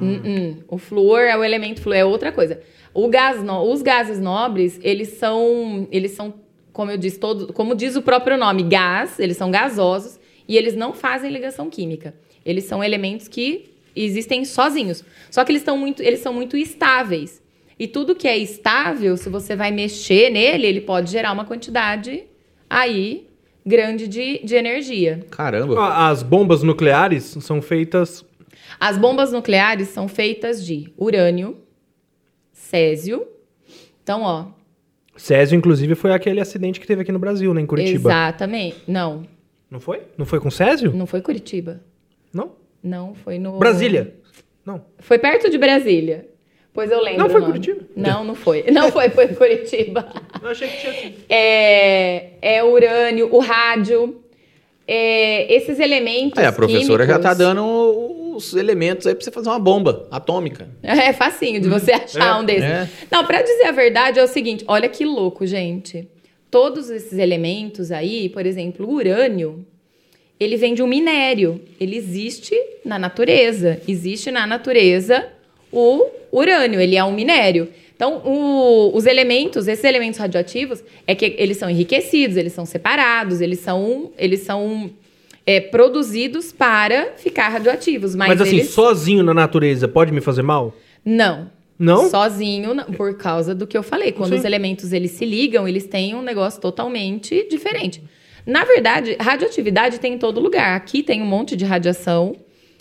Uh-uh. 0.00 0.56
O 0.68 0.78
flúor 0.78 1.20
é 1.20 1.36
o 1.36 1.42
elemento 1.44 1.80
flúor, 1.82 1.96
é 1.98 2.04
outra 2.04 2.30
coisa. 2.32 2.60
O 2.94 3.08
gás 3.08 3.42
no- 3.42 3.70
os 3.70 3.82
gases 3.82 4.18
nobres, 4.20 4.78
eles 4.82 5.08
são, 5.08 5.86
eles 5.90 6.12
são 6.12 6.34
como 6.78 6.92
eu 6.92 6.96
disse, 6.96 7.18
todo, 7.18 7.52
como 7.52 7.74
diz 7.74 7.96
o 7.96 8.02
próprio 8.02 8.38
nome, 8.38 8.62
gás, 8.62 9.18
eles 9.18 9.36
são 9.36 9.50
gasosos 9.50 10.16
e 10.46 10.56
eles 10.56 10.76
não 10.76 10.94
fazem 10.94 11.28
ligação 11.28 11.68
química. 11.68 12.14
Eles 12.44 12.66
são 12.66 12.84
elementos 12.84 13.26
que 13.26 13.72
existem 13.96 14.44
sozinhos. 14.44 15.02
Só 15.28 15.44
que 15.44 15.50
eles, 15.50 15.62
estão 15.62 15.76
muito, 15.76 16.00
eles 16.00 16.20
são 16.20 16.32
muito 16.32 16.56
estáveis. 16.56 17.42
E 17.76 17.88
tudo 17.88 18.14
que 18.14 18.28
é 18.28 18.38
estável, 18.38 19.16
se 19.16 19.28
você 19.28 19.56
vai 19.56 19.72
mexer 19.72 20.30
nele, 20.30 20.68
ele 20.68 20.80
pode 20.80 21.10
gerar 21.10 21.32
uma 21.32 21.44
quantidade 21.44 22.22
aí 22.70 23.26
grande 23.66 24.06
de, 24.06 24.38
de 24.44 24.54
energia. 24.54 25.26
Caramba. 25.32 26.08
As 26.08 26.22
bombas 26.22 26.62
nucleares 26.62 27.24
são 27.40 27.60
feitas. 27.60 28.24
As 28.78 28.96
bombas 28.96 29.32
nucleares 29.32 29.88
são 29.88 30.06
feitas 30.06 30.64
de 30.64 30.92
urânio, 30.96 31.58
césio. 32.52 33.26
Então, 34.00 34.22
ó, 34.22 34.57
Césio, 35.20 35.56
inclusive, 35.56 35.94
foi 35.94 36.12
aquele 36.12 36.40
acidente 36.40 36.78
que 36.80 36.86
teve 36.86 37.02
aqui 37.02 37.12
no 37.12 37.18
Brasil, 37.18 37.52
né? 37.52 37.60
Em 37.60 37.66
Curitiba. 37.66 38.08
exatamente. 38.10 38.76
Não, 38.86 39.24
Não 39.70 39.80
foi? 39.80 40.02
Não 40.16 40.24
foi 40.24 40.40
com 40.40 40.50
Césio? 40.50 40.92
não 40.94 41.06
foi 41.06 41.20
Curitiba. 41.20 41.80
Não? 42.32 42.52
Não, 42.82 43.14
foi 43.14 43.38
no. 43.38 43.58
Brasília? 43.58 44.14
Não. 44.64 44.82
Foi 44.98 45.18
perto 45.18 45.50
de 45.50 45.58
Brasília. 45.58 46.26
Pois 46.72 46.90
eu 46.92 47.02
lembro. 47.02 47.18
Não, 47.24 47.28
foi. 47.30 47.40
Curitiba. 47.42 47.80
Não, 47.96 48.22
não 48.24 48.34
foi. 48.36 48.64
Não 48.70 48.92
foi, 48.92 49.08
foi 49.10 49.28
Curitiba. 49.28 50.06
Eu 50.40 50.50
achei 50.50 50.68
que 50.68 50.76
tinha. 50.76 51.12
É, 51.28 52.30
é 52.40 52.62
o 52.62 52.70
urânio, 52.72 53.28
o 53.34 53.40
rádio. 53.40 54.22
é, 54.86 55.52
esses 55.52 55.80
elementos. 55.80 56.40
É, 56.40 56.46
a 56.46 56.52
professora 56.52 57.04
já 57.06 57.14
tá 57.18 57.34
químicos- 57.34 57.38
dando 57.38 58.27
os 58.38 58.54
elementos 58.54 59.06
aí 59.06 59.14
pra 59.14 59.22
você 59.24 59.30
fazer 59.30 59.48
uma 59.48 59.58
bomba 59.58 60.06
atômica. 60.10 60.68
É 60.82 61.12
facinho 61.12 61.60
de 61.60 61.68
você 61.68 61.92
achar 61.92 62.36
É, 62.36 62.40
um 62.40 62.44
desses. 62.44 62.64
é. 62.64 62.88
Não, 63.10 63.24
pra 63.24 63.42
dizer 63.42 63.64
a 63.64 63.72
verdade 63.72 64.18
é 64.18 64.24
o 64.24 64.28
seguinte, 64.28 64.64
olha 64.66 64.88
que 64.88 65.04
louco, 65.04 65.46
gente. 65.46 66.08
Todos 66.50 66.88
esses 66.88 67.18
elementos 67.18 67.90
aí, 67.92 68.28
por 68.28 68.46
exemplo, 68.46 68.86
o 68.88 68.92
urânio, 68.94 69.66
ele 70.40 70.56
vem 70.56 70.72
de 70.74 70.82
um 70.82 70.86
minério. 70.86 71.60
Ele 71.78 71.96
existe 71.96 72.54
na 72.84 72.98
natureza. 72.98 73.80
Existe 73.86 74.30
na 74.30 74.46
natureza 74.46 75.26
o 75.70 76.06
urânio, 76.32 76.80
ele 76.80 76.96
é 76.96 77.04
um 77.04 77.12
minério. 77.12 77.68
Então, 77.94 78.22
o- 78.24 78.96
os 78.96 79.06
elementos, 79.06 79.66
esses 79.66 79.84
elementos 79.84 80.18
radioativos, 80.20 80.82
é 81.06 81.14
que 81.14 81.34
eles 81.36 81.56
são 81.56 81.68
enriquecidos, 81.68 82.36
eles 82.36 82.52
são 82.52 82.64
separados, 82.64 83.40
eles 83.40 83.58
são, 83.58 84.12
eles 84.16 84.40
são 84.40 84.88
é, 85.48 85.62
produzidos 85.62 86.52
para 86.52 87.12
ficar 87.16 87.48
radioativos. 87.48 88.14
Mas, 88.14 88.28
Mas, 88.28 88.40
assim, 88.42 88.56
eles... 88.56 88.68
sozinho 88.68 89.22
na 89.22 89.32
natureza 89.32 89.88
pode 89.88 90.12
me 90.12 90.20
fazer 90.20 90.42
mal? 90.42 90.76
Não. 91.02 91.50
Não? 91.78 92.10
Sozinho, 92.10 92.74
não, 92.74 92.84
por 92.84 93.16
causa 93.16 93.54
do 93.54 93.66
que 93.66 93.78
eu 93.78 93.82
falei. 93.82 94.12
Quando 94.12 94.32
Sim. 94.32 94.40
os 94.40 94.44
elementos 94.44 94.92
eles 94.92 95.12
se 95.12 95.24
ligam, 95.24 95.66
eles 95.66 95.86
têm 95.86 96.14
um 96.14 96.20
negócio 96.20 96.60
totalmente 96.60 97.48
diferente. 97.48 98.02
Na 98.44 98.62
verdade, 98.64 99.16
radioatividade 99.18 99.98
tem 99.98 100.14
em 100.14 100.18
todo 100.18 100.38
lugar. 100.38 100.76
Aqui 100.76 101.02
tem 101.02 101.22
um 101.22 101.26
monte 101.26 101.56
de 101.56 101.64
radiação. 101.64 102.36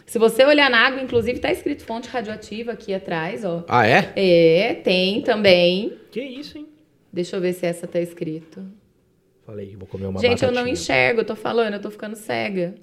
Se 0.06 0.20
você 0.20 0.44
olhar 0.44 0.70
na 0.70 0.80
água, 0.80 1.02
inclusive, 1.02 1.40
tá 1.40 1.50
escrito 1.50 1.86
fonte 1.86 2.10
radioativa 2.10 2.74
aqui 2.74 2.94
atrás, 2.94 3.46
ó. 3.46 3.64
Ah, 3.70 3.88
é? 3.88 4.12
É, 4.14 4.74
tem 4.74 5.22
também. 5.22 5.94
Que 6.12 6.22
isso, 6.22 6.58
hein? 6.58 6.68
Deixa 7.14 7.38
eu 7.38 7.42
ver 7.42 7.54
se 7.54 7.66
essa 7.66 7.88
tá 7.88 8.02
escrito. 8.02 8.62
Falei, 9.48 9.78
vou 9.78 9.88
comer 9.88 10.08
uma 10.08 10.20
Gente, 10.20 10.44
eu 10.44 10.50
não 10.50 10.56
batatinha. 10.56 10.74
enxergo, 10.74 11.22
eu 11.22 11.26
tô 11.26 11.34
falando, 11.34 11.76
eu 11.76 11.82
tô 11.82 11.90
ficando 11.90 12.18
cega. 12.18 12.76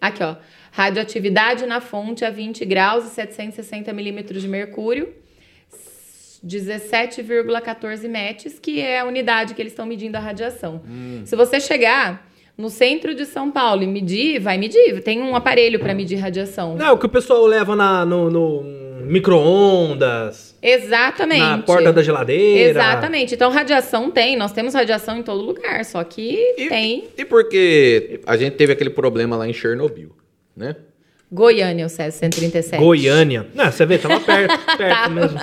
Aqui, 0.00 0.22
ó. 0.22 0.36
Radioatividade 0.70 1.66
na 1.66 1.80
fonte 1.80 2.24
a 2.24 2.30
20 2.30 2.64
graus 2.64 3.04
e 3.04 3.08
760 3.08 3.92
milímetros 3.92 4.40
de 4.40 4.46
mercúrio. 4.46 5.12
17,14 6.46 8.08
METs, 8.08 8.60
que 8.60 8.80
é 8.80 9.00
a 9.00 9.04
unidade 9.04 9.52
que 9.52 9.60
eles 9.60 9.72
estão 9.72 9.84
medindo 9.84 10.16
a 10.16 10.20
radiação. 10.20 10.82
Se 11.24 11.34
você 11.34 11.60
chegar 11.60 12.30
no 12.62 12.70
centro 12.70 13.12
de 13.12 13.26
São 13.26 13.50
Paulo 13.50 13.82
e 13.82 13.86
medir, 13.88 14.38
vai 14.38 14.56
medir. 14.56 15.02
Tem 15.02 15.20
um 15.20 15.34
aparelho 15.34 15.80
para 15.80 15.92
medir 15.92 16.14
radiação. 16.16 16.76
Não, 16.76 16.94
o 16.94 16.98
que 16.98 17.06
o 17.06 17.08
pessoal 17.08 17.44
leva 17.44 17.74
na, 17.74 18.06
no, 18.06 18.30
no 18.30 18.62
micro-ondas, 19.04 20.56
Exatamente. 20.62 21.40
na 21.40 21.58
porta 21.58 21.92
da 21.92 22.02
geladeira. 22.04 22.70
Exatamente. 22.70 23.34
Então, 23.34 23.50
radiação 23.50 24.12
tem. 24.12 24.36
Nós 24.36 24.52
temos 24.52 24.74
radiação 24.74 25.18
em 25.18 25.24
todo 25.24 25.42
lugar. 25.42 25.84
Só 25.84 26.04
que 26.04 26.54
E, 26.56 26.68
tem. 26.68 27.04
e 27.18 27.24
porque 27.24 28.20
a 28.24 28.36
gente 28.36 28.54
teve 28.54 28.72
aquele 28.72 28.90
problema 28.90 29.36
lá 29.36 29.48
em 29.48 29.52
Chernobyl, 29.52 30.12
né? 30.56 30.76
Goiânia, 31.30 31.86
o 31.86 31.88
Césio 31.88 32.20
137. 32.20 32.78
Goiânia. 32.78 33.46
Não, 33.54 33.72
você 33.72 33.86
vê, 33.86 33.96
tava 33.98 34.20
perto, 34.20 34.54
perto 34.76 35.02
Tá. 35.02 35.08
mesmo. 35.08 35.38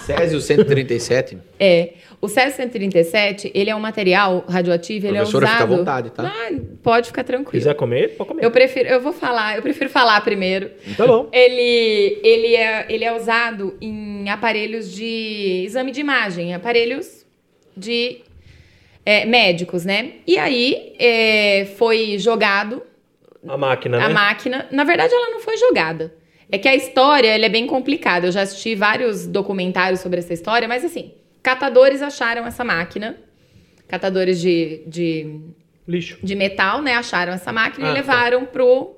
Césio 0.00 0.40
137. 0.40 1.38
É. 1.60 1.90
O 2.24 2.28
Césio 2.28 2.56
137, 2.56 3.52
ele 3.54 3.68
é 3.68 3.76
um 3.76 3.80
material 3.80 4.46
radioativo, 4.48 5.06
ele 5.06 5.18
é 5.18 5.20
Professora, 5.20 5.44
usado... 5.44 5.58
fica 5.58 5.74
à 5.74 5.76
vontade, 5.76 6.10
tá? 6.10 6.22
Ah, 6.26 6.52
pode 6.82 7.08
ficar 7.08 7.22
tranquilo. 7.22 7.50
Quiser 7.50 7.74
comer, 7.74 8.16
pode 8.16 8.28
comer. 8.28 8.42
Eu 8.42 8.50
prefiro, 8.50 8.88
eu 8.88 8.98
vou 8.98 9.12
falar, 9.12 9.56
eu 9.56 9.60
prefiro 9.60 9.90
falar 9.90 10.18
primeiro. 10.22 10.70
Tá 10.96 11.06
bom. 11.06 11.28
Ele, 11.30 12.18
ele, 12.24 12.56
é, 12.56 12.86
ele 12.88 13.04
é 13.04 13.14
usado 13.14 13.76
em 13.78 14.30
aparelhos 14.30 14.90
de 14.90 15.64
exame 15.66 15.92
de 15.92 16.00
imagem, 16.00 16.54
aparelhos 16.54 17.26
de 17.76 18.22
é, 19.04 19.26
médicos, 19.26 19.84
né? 19.84 20.12
E 20.26 20.38
aí 20.38 20.94
é, 20.98 21.66
foi 21.76 22.16
jogado 22.16 22.82
A 23.46 23.58
máquina, 23.58 23.98
né? 23.98 24.04
a 24.06 24.08
máquina. 24.08 24.66
Na 24.70 24.84
verdade, 24.84 25.12
ela 25.12 25.28
não 25.30 25.40
foi 25.40 25.58
jogada. 25.58 26.14
É 26.50 26.56
que 26.56 26.68
a 26.68 26.74
história 26.74 27.28
ela 27.28 27.44
é 27.44 27.50
bem 27.50 27.66
complicada. 27.66 28.28
Eu 28.28 28.32
já 28.32 28.40
assisti 28.40 28.74
vários 28.74 29.26
documentários 29.26 30.00
sobre 30.00 30.20
essa 30.20 30.32
história, 30.32 30.66
mas 30.66 30.82
assim, 30.86 31.12
catadores 31.44 32.02
acharam 32.02 32.44
essa 32.46 32.64
máquina. 32.64 33.16
Catadores 33.86 34.40
de, 34.40 34.82
de, 34.86 35.40
Lixo. 35.86 36.18
de 36.22 36.34
metal, 36.34 36.80
né? 36.82 36.94
Acharam 36.94 37.34
essa 37.34 37.52
máquina 37.52 37.88
Ah, 37.88 37.90
e 37.90 37.94
levaram 37.94 38.46
pro, 38.46 38.96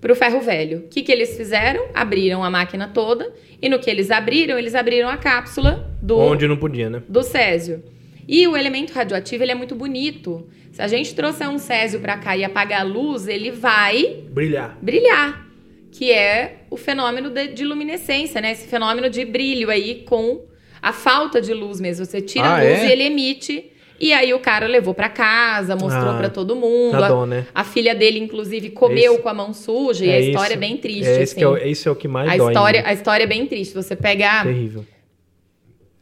pro 0.00 0.14
ferro 0.14 0.40
velho. 0.40 0.78
O 0.78 0.88
que, 0.88 1.02
que 1.02 1.10
eles 1.12 1.36
fizeram? 1.36 1.88
Abriram 1.92 2.42
a 2.44 2.48
máquina 2.48 2.88
toda. 2.88 3.30
E 3.60 3.68
no 3.68 3.78
que 3.80 3.90
eles 3.90 4.10
abriram, 4.12 4.56
eles 4.58 4.74
abriram 4.74 5.08
a 5.08 5.16
cápsula 5.16 5.90
do 6.00 6.16
Onde 6.16 6.46
não 6.46 6.56
podia, 6.56 6.88
né? 6.88 7.02
do 7.08 7.22
césio. 7.24 7.82
E 8.26 8.46
o 8.46 8.56
elemento 8.56 8.92
radioativo, 8.92 9.42
ele 9.42 9.52
é 9.52 9.54
muito 9.54 9.74
bonito. 9.74 10.46
Se 10.72 10.80
a 10.80 10.86
gente 10.88 11.14
trouxer 11.14 11.48
um 11.48 11.58
césio 11.58 11.98
para 12.00 12.16
cá 12.16 12.36
e 12.36 12.44
apagar 12.44 12.80
a 12.80 12.84
luz, 12.84 13.26
ele 13.28 13.50
vai 13.50 14.22
Brilhar. 14.30 14.78
brilhar, 14.80 15.46
que 15.92 16.10
é 16.12 16.60
o 16.70 16.76
fenômeno 16.76 17.30
de, 17.30 17.48
de 17.48 17.64
luminescência, 17.64 18.40
né? 18.40 18.52
Esse 18.52 18.66
fenômeno 18.68 19.10
de 19.10 19.24
brilho 19.24 19.70
aí 19.70 20.04
com 20.06 20.40
a 20.88 20.92
falta 20.92 21.40
de 21.40 21.52
luz 21.54 21.80
mesmo. 21.80 22.04
Você 22.04 22.20
tira 22.20 22.44
Ah, 22.46 22.54
a 22.58 22.62
luz 22.62 22.80
é? 22.80 22.86
e 22.88 22.92
ele 22.92 23.02
emite. 23.04 23.70
E 24.00 24.12
aí 24.12 24.34
o 24.34 24.40
cara 24.40 24.66
levou 24.66 24.92
para 24.92 25.08
casa, 25.08 25.76
mostrou 25.76 26.10
Ah, 26.10 26.16
para 26.18 26.28
todo 26.28 26.54
mundo. 26.56 26.92
Dá 26.98 27.06
A- 27.06 27.08
dó, 27.08 27.24
né? 27.26 27.46
A, 27.54 27.62
filha 27.64 27.94
dele, 27.94 28.18
inclusive, 28.18 28.70
comeu 28.70 29.14
Esse- 29.14 29.22
com 29.22 29.28
a 29.28 29.34
mão 29.34 29.54
suja 29.54 30.04
e 30.04 30.10
a 30.12 30.20
história 30.20 30.48
isso. 30.48 30.54
é 30.54 30.56
bem 30.56 30.76
triste. 30.76 31.06
É, 31.06 31.22
esse, 31.22 31.34
assim. 31.34 31.44
é, 31.44 31.48
o- 31.48 31.56
esse 31.56 31.88
é 31.88 31.90
o 31.90 31.94
que 31.96 32.08
mais 32.08 32.28
a, 32.28 32.36
dói. 32.36 32.52
história, 32.52 32.82
né? 32.82 32.88
a 32.88 32.92
história 32.92 33.24
é 33.24 33.26
bem 33.26 33.46
triste. 33.46 33.72
Você 33.72 33.94
pega 33.94 34.42
Terrível. 34.42 34.84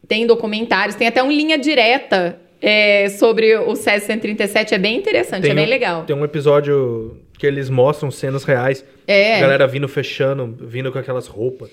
tem 0.07 0.25
documentários, 0.27 0.95
tem 0.95 1.07
até 1.07 1.21
um 1.23 1.31
linha 1.31 1.57
direta 1.57 2.39
é, 2.61 3.09
sobre 3.09 3.55
o 3.57 3.75
Césio 3.75 4.07
137, 4.07 4.73
é 4.73 4.77
bem 4.77 4.97
interessante, 4.97 5.49
é 5.49 5.53
bem 5.53 5.65
um, 5.65 5.69
legal. 5.69 6.03
Tem 6.05 6.15
um 6.15 6.23
episódio 6.25 7.17
que 7.37 7.45
eles 7.45 7.69
mostram 7.69 8.09
cenas 8.09 8.43
reais. 8.43 8.83
É. 9.05 9.37
A 9.37 9.41
galera 9.41 9.67
vindo 9.67 9.87
fechando, 9.87 10.57
vindo 10.61 10.91
com 10.91 10.97
aquelas 10.97 11.27
roupas. 11.27 11.69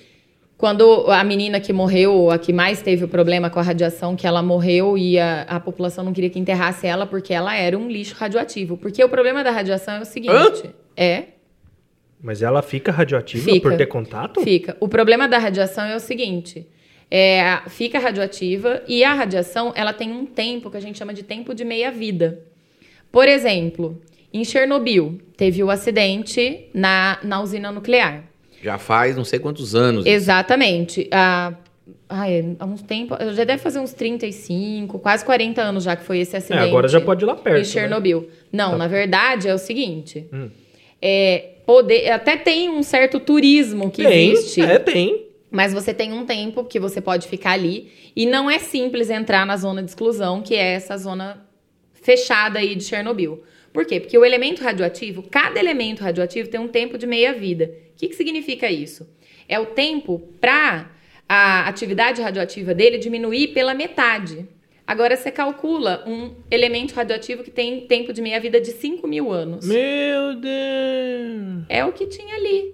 Quando 0.61 1.09
a 1.09 1.23
menina 1.23 1.59
que 1.59 1.73
morreu, 1.73 2.29
a 2.29 2.37
que 2.37 2.53
mais 2.53 2.83
teve 2.83 3.03
o 3.03 3.07
problema 3.07 3.49
com 3.49 3.57
a 3.57 3.63
radiação, 3.63 4.15
que 4.15 4.27
ela 4.27 4.43
morreu 4.43 4.95
e 4.95 5.17
a, 5.17 5.41
a 5.41 5.59
população 5.59 6.05
não 6.05 6.13
queria 6.13 6.29
que 6.29 6.37
enterrasse 6.37 6.85
ela 6.85 7.07
porque 7.07 7.33
ela 7.33 7.55
era 7.55 7.75
um 7.75 7.89
lixo 7.89 8.13
radioativo. 8.13 8.77
Porque 8.77 9.03
o 9.03 9.09
problema 9.09 9.43
da 9.43 9.49
radiação 9.49 9.95
é 9.95 10.01
o 10.01 10.05
seguinte: 10.05 10.69
é, 10.95 11.23
Mas 12.21 12.43
ela 12.43 12.61
fica 12.61 12.91
radioativa 12.91 13.43
Fica. 13.43 13.69
por 13.69 13.75
ter 13.75 13.87
contato? 13.87 14.41
Fica. 14.41 14.77
O 14.79 14.87
problema 14.87 15.27
da 15.27 15.39
radiação 15.39 15.83
é 15.83 15.95
o 15.95 15.99
seguinte: 15.99 16.67
é, 17.09 17.61
fica 17.67 17.97
radioativa 17.97 18.83
e 18.87 19.03
a 19.03 19.15
radiação 19.15 19.73
ela 19.75 19.93
tem 19.93 20.11
um 20.11 20.27
tempo 20.27 20.69
que 20.69 20.77
a 20.77 20.79
gente 20.79 20.99
chama 20.99 21.11
de 21.11 21.23
tempo 21.23 21.55
de 21.55 21.65
meia-vida. 21.65 22.39
Por 23.11 23.27
exemplo, 23.27 23.99
em 24.31 24.45
Chernobyl, 24.45 25.19
teve 25.35 25.63
o 25.63 25.71
acidente 25.71 26.69
na, 26.71 27.17
na 27.23 27.41
usina 27.41 27.71
nuclear. 27.71 28.30
Já 28.63 28.77
faz 28.77 29.15
não 29.15 29.23
sei 29.23 29.39
quantos 29.39 29.73
anos. 29.75 30.05
Exatamente. 30.05 31.07
Há, 31.11 31.53
ai, 32.09 32.55
há 32.59 32.65
uns 32.65 32.81
tempos. 32.81 33.17
Já 33.35 33.43
deve 33.43 33.61
fazer 33.61 33.79
uns 33.79 33.93
35, 33.93 34.99
quase 34.99 35.25
40 35.25 35.61
anos 35.61 35.83
já 35.83 35.95
que 35.95 36.03
foi 36.03 36.19
esse 36.19 36.35
É, 36.35 36.39
acidente. 36.39 36.63
agora 36.63 36.87
já 36.87 37.01
pode 37.01 37.23
ir 37.23 37.27
lá 37.27 37.35
perto. 37.35 37.55
Em 37.57 37.59
né? 37.59 37.63
Chernobyl. 37.65 38.29
Não, 38.51 38.71
Tá. 38.71 38.77
na 38.77 38.87
verdade 38.87 39.47
é 39.47 39.53
o 39.53 39.57
seguinte. 39.57 40.27
Hum. 40.31 40.49
É, 41.01 41.49
poder, 41.65 42.09
até 42.11 42.37
tem 42.37 42.69
um 42.69 42.83
certo 42.83 43.19
turismo 43.19 43.89
que 43.89 44.03
Tem, 44.03 44.31
existe. 44.31 44.61
é, 44.61 44.77
tem. 44.77 45.25
Mas 45.49 45.73
você 45.73 45.93
tem 45.93 46.13
um 46.13 46.25
tempo 46.25 46.63
que 46.63 46.79
você 46.79 47.01
pode 47.01 47.27
ficar 47.27 47.51
ali. 47.53 47.91
E 48.15 48.25
não 48.25 48.49
é 48.49 48.59
simples 48.59 49.09
entrar 49.09 49.45
na 49.45 49.57
zona 49.57 49.81
de 49.83 49.89
exclusão, 49.89 50.41
que 50.41 50.53
é 50.55 50.73
essa 50.73 50.97
zona 50.97 51.45
fechada 51.93 52.59
aí 52.59 52.73
de 52.75 52.83
Chernobyl. 52.83 53.43
Por 53.73 53.85
quê? 53.85 53.99
Porque 53.99 54.17
o 54.17 54.25
elemento 54.25 54.61
radioativo, 54.63 55.23
cada 55.23 55.59
elemento 55.59 56.01
radioativo 56.03 56.49
tem 56.49 56.59
um 56.59 56.67
tempo 56.67 56.97
de 56.97 57.07
meia-vida. 57.07 57.71
O 57.93 57.97
que, 57.97 58.09
que 58.09 58.15
significa 58.15 58.69
isso? 58.69 59.07
É 59.47 59.59
o 59.59 59.67
tempo 59.67 60.21
para 60.39 60.89
a 61.27 61.67
atividade 61.67 62.21
radioativa 62.21 62.73
dele 62.73 62.97
diminuir 62.97 63.49
pela 63.49 63.73
metade. 63.73 64.45
Agora 64.85 65.15
você 65.15 65.31
calcula 65.31 66.03
um 66.05 66.31
elemento 66.49 66.93
radioativo 66.93 67.43
que 67.43 67.51
tem 67.51 67.81
tempo 67.87 68.11
de 68.11 68.21
meia-vida 68.21 68.59
de 68.59 68.71
5 68.71 69.07
mil 69.07 69.31
anos. 69.31 69.65
Meu 69.65 70.35
Deus. 70.35 71.63
É 71.69 71.85
o 71.85 71.93
que 71.93 72.05
tinha 72.07 72.35
ali. 72.35 72.73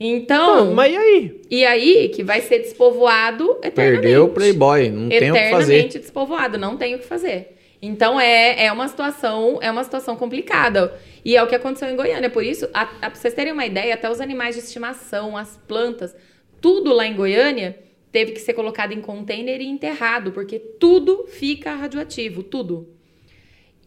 Então, 0.00 0.68
Tá, 0.68 0.74
mas 0.74 0.92
e 0.92 0.96
aí? 0.96 1.40
e 1.48 1.64
aí 1.64 2.08
que 2.08 2.24
vai 2.24 2.40
ser 2.40 2.58
despovoado 2.58 3.58
eternamente. 3.62 4.02
Perdeu 4.02 4.24
o 4.24 4.28
Playboy, 4.30 4.90
não 4.90 5.08
tem 5.08 5.30
o 5.30 5.34
que 5.34 5.40
fazer. 5.50 5.74
eternamente 5.74 5.98
despovoado, 6.00 6.58
não 6.58 6.76
tem 6.76 6.96
o 6.96 6.98
que 6.98 7.04
fazer. 7.06 7.56
Então 7.84 8.20
é, 8.20 8.66
é 8.66 8.72
uma 8.72 8.86
situação 8.86 9.58
é 9.60 9.68
uma 9.68 9.82
situação 9.82 10.14
complicada 10.14 10.96
e 11.24 11.36
é 11.36 11.42
o 11.42 11.48
que 11.48 11.54
aconteceu 11.56 11.88
em 11.88 11.96
Goiânia. 11.96 12.30
Por 12.30 12.44
isso, 12.44 12.68
a, 12.72 12.82
a, 12.82 12.86
pra 12.86 13.14
vocês 13.16 13.34
terem 13.34 13.52
uma 13.52 13.66
ideia, 13.66 13.94
até 13.94 14.08
os 14.08 14.20
animais 14.20 14.54
de 14.54 14.60
estimação, 14.62 15.36
as 15.36 15.56
plantas, 15.66 16.14
tudo 16.60 16.92
lá 16.92 17.04
em 17.06 17.16
Goiânia 17.16 17.76
teve 18.12 18.32
que 18.32 18.40
ser 18.40 18.52
colocado 18.52 18.92
em 18.92 19.00
container 19.00 19.60
e 19.60 19.66
enterrado, 19.66 20.30
porque 20.32 20.58
tudo 20.60 21.26
fica 21.26 21.74
radioativo, 21.74 22.42
tudo. 22.42 22.88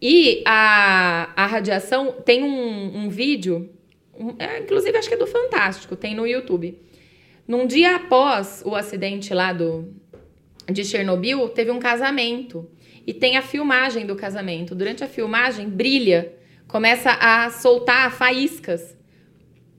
E 0.02 0.42
a, 0.44 1.30
a 1.34 1.46
radiação 1.46 2.12
tem 2.24 2.42
um, 2.42 2.98
um 3.04 3.08
vídeo, 3.08 3.70
um- 4.18 4.34
é, 4.38 4.58
inclusive 4.58 4.96
acho 4.98 5.08
que 5.08 5.14
é 5.14 5.18
do 5.18 5.26
Fantástico, 5.26 5.96
tem 5.96 6.14
no 6.14 6.26
YouTube. 6.26 6.78
Num 7.48 7.66
dia 7.66 7.96
após 7.96 8.62
o 8.66 8.74
acidente 8.74 9.32
lá 9.32 9.52
do, 9.54 9.88
de 10.70 10.84
Chernobyl, 10.84 11.48
teve 11.48 11.70
um 11.70 11.78
casamento. 11.78 12.68
E 13.06 13.14
tem 13.14 13.36
a 13.36 13.42
filmagem 13.42 14.04
do 14.04 14.16
casamento. 14.16 14.74
Durante 14.74 15.04
a 15.04 15.06
filmagem, 15.06 15.68
brilha, 15.68 16.32
começa 16.66 17.10
a 17.12 17.50
soltar 17.50 18.10
faíscas, 18.12 18.96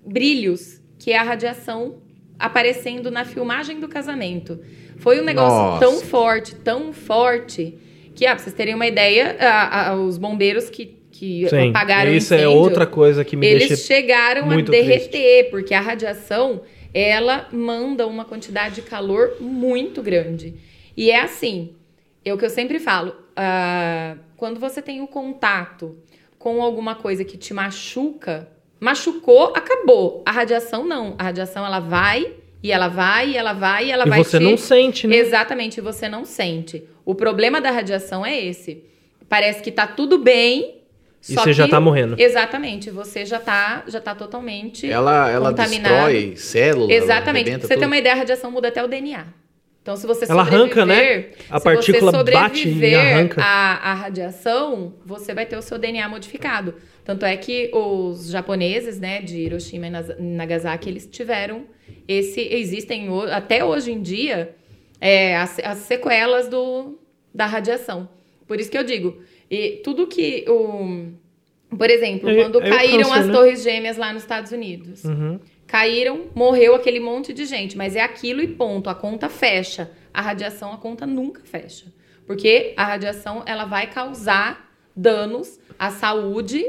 brilhos, 0.06 0.82
que 0.98 1.12
é 1.12 1.18
a 1.18 1.24
radiação 1.24 1.98
aparecendo 2.40 3.10
na 3.12 3.26
filmagem 3.26 3.80
do 3.80 3.88
casamento. 3.88 4.60
Foi 4.98 5.20
um 5.20 5.24
negócio 5.24 5.58
Nossa. 5.58 5.80
tão 5.80 5.99
forte, 6.02 6.56
tão 6.56 6.94
forte, 6.94 7.78
que, 8.16 8.26
ah, 8.26 8.32
pra 8.36 8.40
vocês 8.44 8.56
terem 8.56 8.74
uma 8.76 8.88
ideia, 8.88 9.36
a- 9.40 9.90
a- 9.90 9.95
os 9.95 10.18
bombeiros 10.18 10.70
que, 10.70 10.98
que 11.12 11.48
Sim, 11.49 11.70
apagaram 11.70 12.12
o 12.12 12.16
isso 12.16 12.34
é 12.34 12.38
incêndio, 12.38 12.58
outra 12.58 12.86
coisa 12.86 13.24
que 13.26 13.36
me 13.36 13.45
eles 13.45 13.68
deixa... 13.68 13.84
chegaram 13.84 14.49
a 14.49 14.62
derreter, 14.62 15.49
porque 15.49 15.74
a 15.74 15.82
radiação, 15.82 16.62
ela 16.94 17.48
manda 17.52 18.08
uma 18.08 18.24
quantidade 18.26 18.76
de 18.76 18.82
calor 18.84 19.36
muito 19.40 20.02
grande. 20.02 20.54
E 20.95 21.12
é 21.12 21.20
assim, 21.22 21.72
é 22.30 22.34
o 22.34 22.38
que 22.38 22.45
eu 22.45 22.49
sempre 22.49 22.80
falo, 22.80 23.16
ah, 23.36 24.16
quando 24.36 24.60
você 24.60 24.82
tem 24.82 25.02
o 25.02 25.08
contato 25.08 25.98
com 26.38 26.62
alguma 26.62 26.95
coisa 26.95 27.24
que 27.24 27.38
te 27.38 27.54
machuca, 27.54 28.48
machucou, 28.80 29.54
acabou. 29.56 30.24
A 30.26 30.32
radiação 30.32 30.86
não. 30.86 31.16
A 31.18 31.24
radiação, 31.24 31.66
ela 31.66 31.80
vai, 31.80 32.34
e 32.62 32.72
ela 32.72 32.88
vai, 32.88 33.32
e 33.32 33.38
ela 33.38 33.54
vai, 33.54 33.86
e 33.88 33.91
ela 33.91 34.06
E 34.06 34.10
vai 34.10 34.24
você 34.24 34.38
te... 34.38 34.44
não 34.44 34.58
sente, 34.58 35.08
né? 35.08 35.16
Exatamente, 35.18 35.82
você 35.82 36.08
não 36.08 36.26
sente. 36.26 36.84
O 37.06 37.16
problema 37.16 37.60
da 37.62 37.72
radiação 37.72 38.26
é 38.26 38.40
esse. 38.40 38.84
Parece 39.30 39.62
que 39.62 39.72
tá 39.72 39.86
tudo 39.88 40.18
bem, 40.20 40.76
E 41.28 41.34
só 41.34 41.44
você 41.44 41.52
já 41.54 41.66
que- 41.66 41.72
tá 41.72 41.80
morrendo. 41.82 42.16
Exatamente, 42.20 42.90
você 42.90 43.26
já 43.26 43.40
tá, 43.40 43.84
já 43.88 43.99
tá 43.99 44.14
totalmente 44.16 44.90
Ela, 44.90 45.30
ela 45.30 45.49
contaminado. 45.49 45.94
destrói 46.12 46.36
células. 46.38 46.90
Exatamente. 46.95 47.49
ela 47.49 47.60
Pra 47.60 47.68
você 47.68 47.74
ter 47.74 47.74
arrebenta 47.74 47.88
uma 47.88 47.98
ideia, 47.98 48.16
a 48.16 48.18
radiação 48.18 48.52
muda 48.52 48.68
até 48.70 48.84
o 48.84 48.88
DNA. 48.88 49.26
Então, 49.88 49.96
se 49.96 50.06
você 50.06 50.30
Ela 50.30 50.42
arranca, 50.42 50.86
né? 50.86 51.28
A 51.50 51.62
partícula 51.62 52.12
você 52.12 52.32
bate 52.34 52.68
e 52.68 52.94
arranca. 52.94 53.42
À, 53.42 53.92
à 53.92 53.94
radiação, 53.94 54.96
você 55.06 55.34
vai 55.34 55.46
ter 55.46 55.56
o 55.56 55.62
seu 55.62 55.78
DNA 55.78 56.10
modificado. 56.10 56.74
Tanto 57.06 57.26
é 57.26 57.38
que 57.38 57.72
os 57.74 58.30
japoneses, 58.30 59.00
né, 59.00 59.22
de 59.22 59.38
Hiroshima 59.38 59.88
e 59.88 60.22
Nagasaki, 60.22 60.90
eles 60.90 61.08
tiveram 61.10 61.64
esse. 62.06 62.42
Existem 62.42 63.08
até 63.32 63.64
hoje 63.64 63.94
em 63.94 64.02
dia 64.02 64.54
é, 65.00 65.38
as, 65.38 65.58
as 65.64 65.78
sequelas 65.78 66.50
do, 66.50 67.00
da 67.34 67.46
radiação. 67.46 68.10
Por 68.46 68.60
isso 68.60 68.70
que 68.70 68.78
eu 68.78 68.84
digo, 68.84 69.22
e 69.50 69.80
tudo 69.86 70.06
que 70.06 70.44
o. 70.50 71.14
Por 71.78 71.90
exemplo, 71.90 72.30
É- 72.30 72.36
quando 72.44 72.62
é 72.62 72.68
o 72.68 72.70
caíram 72.70 73.04
câncer, 73.04 73.20
as 73.20 73.28
né? 73.28 73.34
torres 73.34 73.64
gêmeas 73.64 73.96
lá 73.96 74.12
nos 74.12 74.24
Estados 74.24 74.52
Unidos 74.52 75.06
Uhum. 75.06 75.40
Caíram, 75.68 76.27
morreu 76.34 76.73
aquele 76.73 76.99
monte 76.99 77.34
de 77.34 77.45
gente, 77.45 77.77
mas 77.77 77.95
é 77.95 78.02
aquilo 78.02 78.41
e 78.41 78.48
ponto, 78.48 78.89
a 78.89 78.95
conta 78.95 79.30
fecha. 79.30 79.91
A 80.14 80.22
radiação, 80.22 80.73
a 80.73 80.77
conta 80.77 81.06
nunca 81.06 81.41
fecha. 81.44 81.85
Porque 82.26 82.73
a 82.76 82.85
radiação, 82.85 83.44
ela 83.45 83.65
vai 83.65 83.88
causar 83.88 84.73
danos 84.95 85.60
à 85.77 85.91
saúde 85.91 86.65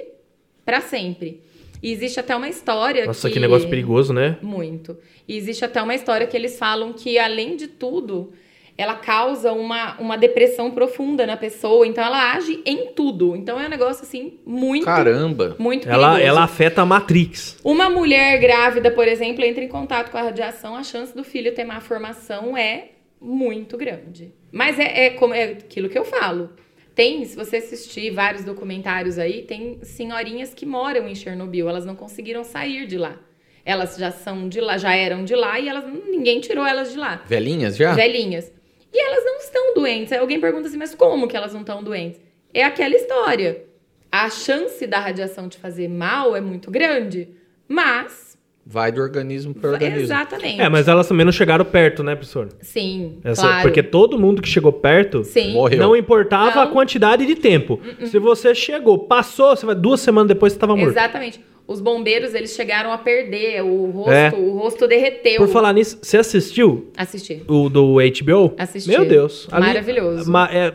para 0.65 0.81
sempre. 0.81 1.43
E 1.83 1.93
existe 1.93 2.19
até 2.21 2.35
uma 2.35 2.49
história 2.49 3.07
Nossa, 3.07 3.31
que 3.31 3.39
negócio 3.39 3.69
perigoso, 3.69 4.13
né? 4.13 4.37
muito. 4.43 4.99
E 5.27 5.37
existe 5.37 5.65
até 5.65 5.81
uma 5.81 5.95
história 5.95 6.27
que 6.27 6.37
eles 6.37 6.59
falam 6.59 6.93
que, 6.93 7.19
além 7.19 7.57
de 7.57 7.69
tudo, 7.69 8.33
ela 8.79 8.95
causa 8.95 9.53
uma, 9.53 9.99
uma 10.01 10.17
depressão 10.17 10.71
profunda 10.71 11.27
na 11.27 11.37
pessoa. 11.37 11.85
Então, 11.85 12.03
ela 12.05 12.33
age 12.35 12.63
em 12.65 12.93
tudo. 12.93 13.35
Então, 13.35 13.59
é 13.61 13.67
um 13.67 13.69
negócio, 13.69 14.05
assim, 14.05 14.39
muito, 14.47 14.85
Caramba. 14.85 15.57
muito 15.59 15.89
Ela, 15.89 16.11
perigoso. 16.13 16.29
ela 16.29 16.45
afeta 16.45 16.83
a 16.83 16.87
Matrix. 16.87 17.59
Uma 17.65 17.91
mulher 17.91 18.39
grávida, 18.39 18.89
por 18.93 19.09
exemplo, 19.09 19.45
entra 19.45 19.65
em 19.65 19.69
contato 19.69 20.13
com 20.13 20.17
a 20.17 20.23
radiação, 20.23 20.77
a 20.77 20.85
chance 20.85 21.13
do 21.15 21.25
filho 21.25 21.53
ter 21.53 21.65
má 21.65 21.81
formação 21.81 22.57
é 22.57 22.91
muito 23.21 23.77
grande. 23.77 24.33
Mas 24.53 24.79
é, 24.79 25.07
é 25.07 25.11
como 25.11 25.35
é 25.35 25.45
aquilo 25.45 25.89
que 25.89 25.99
eu 25.99 26.05
falo. 26.05 26.51
Tem, 26.95 27.25
se 27.25 27.35
você 27.35 27.57
assistir 27.57 28.11
vários 28.11 28.45
documentários 28.45 29.19
aí, 29.19 29.43
tem 29.43 29.79
senhorinhas 29.83 30.55
que 30.55 30.65
moram 30.65 31.09
em 31.09 31.17
Chernobyl, 31.17 31.69
elas 31.69 31.85
não 31.85 31.97
conseguiram 31.97 32.45
sair 32.45 32.87
de 32.87 32.97
lá. 32.97 33.17
Elas 33.65 33.97
já 33.97 34.11
são 34.13 34.49
de 34.49 34.61
lá, 34.61 34.79
já 34.79 34.95
eram 34.95 35.25
de 35.25 35.35
lá 35.35 35.59
e 35.61 35.69
elas 35.69 35.85
ninguém 36.09 36.41
tirou 36.41 36.65
elas 36.65 36.93
de 36.93 36.97
lá. 36.99 37.23
Velhinhas 37.27 37.77
já? 37.77 37.93
Velhinhas. 37.93 38.53
E 38.93 39.01
elas 39.01 39.25
não 39.25 39.37
estão 39.39 39.75
doentes. 39.75 40.13
Aí 40.13 40.19
alguém 40.19 40.41
pergunta 40.41 40.69
assim, 40.69 40.77
mas 40.79 40.95
como 40.95 41.29
que 41.29 41.37
elas 41.37 41.53
não 41.53 41.61
estão 41.61 41.83
doentes? 41.83 42.21
É 42.53 42.65
aquela 42.65 42.95
história. 42.95 43.65
A 44.11 44.31
chance 44.31 44.87
da 44.87 44.99
radiação 44.99 45.49
te 45.49 45.59
fazer 45.59 45.89
mal 45.89 46.35
é 46.35 46.41
muito 46.41 46.71
grande, 46.71 47.29
mas 47.69 48.27
Vai 48.71 48.93
do 48.93 49.01
organismo 49.01 49.55
para 49.55 49.71
organismo. 49.71 50.03
Exatamente. 50.03 50.61
É, 50.61 50.69
mas 50.69 50.87
elas 50.89 51.09
também 51.09 51.25
não 51.25 51.33
chegaram 51.33 51.65
perto, 51.65 52.03
né, 52.03 52.15
professor? 52.15 52.51
Sim, 52.61 53.19
Essa- 53.25 53.41
claro. 53.41 53.63
Porque 53.63 53.83
todo 53.83 54.19
mundo 54.19 54.43
que 54.43 54.49
chegou 54.49 54.71
perto 54.71 55.25
Sim. 55.25 55.55
Morreu. 55.55 55.79
não 55.79 55.97
importava 55.97 56.57
Não. 56.57 56.63
a 56.65 56.67
quantidade 56.67 57.25
de 57.25 57.35
tempo. 57.35 57.81
Se 58.05 58.19
você 58.19 58.55
chegou, 58.55 58.99
passou, 58.99 59.57
você 59.57 59.65
vai 59.65 59.75
duas 59.75 60.01
semanas 60.03 60.29
depois 60.29 60.53
você 60.53 60.57
estava 60.59 60.77
morto. 60.77 60.91
Exatamente. 60.91 61.43
Os 61.69 61.83
bombeiros, 61.83 62.35
eles 62.35 62.55
chegaram 62.55 62.91
a 62.91 62.97
perder 62.97 63.63
o 63.63 63.91
rosto, 63.91 64.11
É. 64.11 64.33
o 64.35 64.53
rosto 64.53 64.89
derreteu. 64.89 65.37
Por 65.37 65.49
falar 65.49 65.75
nisso, 65.75 65.99
você 66.01 66.17
assistiu 66.17 66.91
Assistir. 66.97 67.43
o 67.47 67.69
do 67.69 68.01
HBO? 68.01 68.55
Assisti. 68.57 68.89
Meu 68.89 69.05
Deus. 69.05 69.47
Maravilhoso. 69.53 70.31
ma- 70.33 70.49
é- 70.51 70.73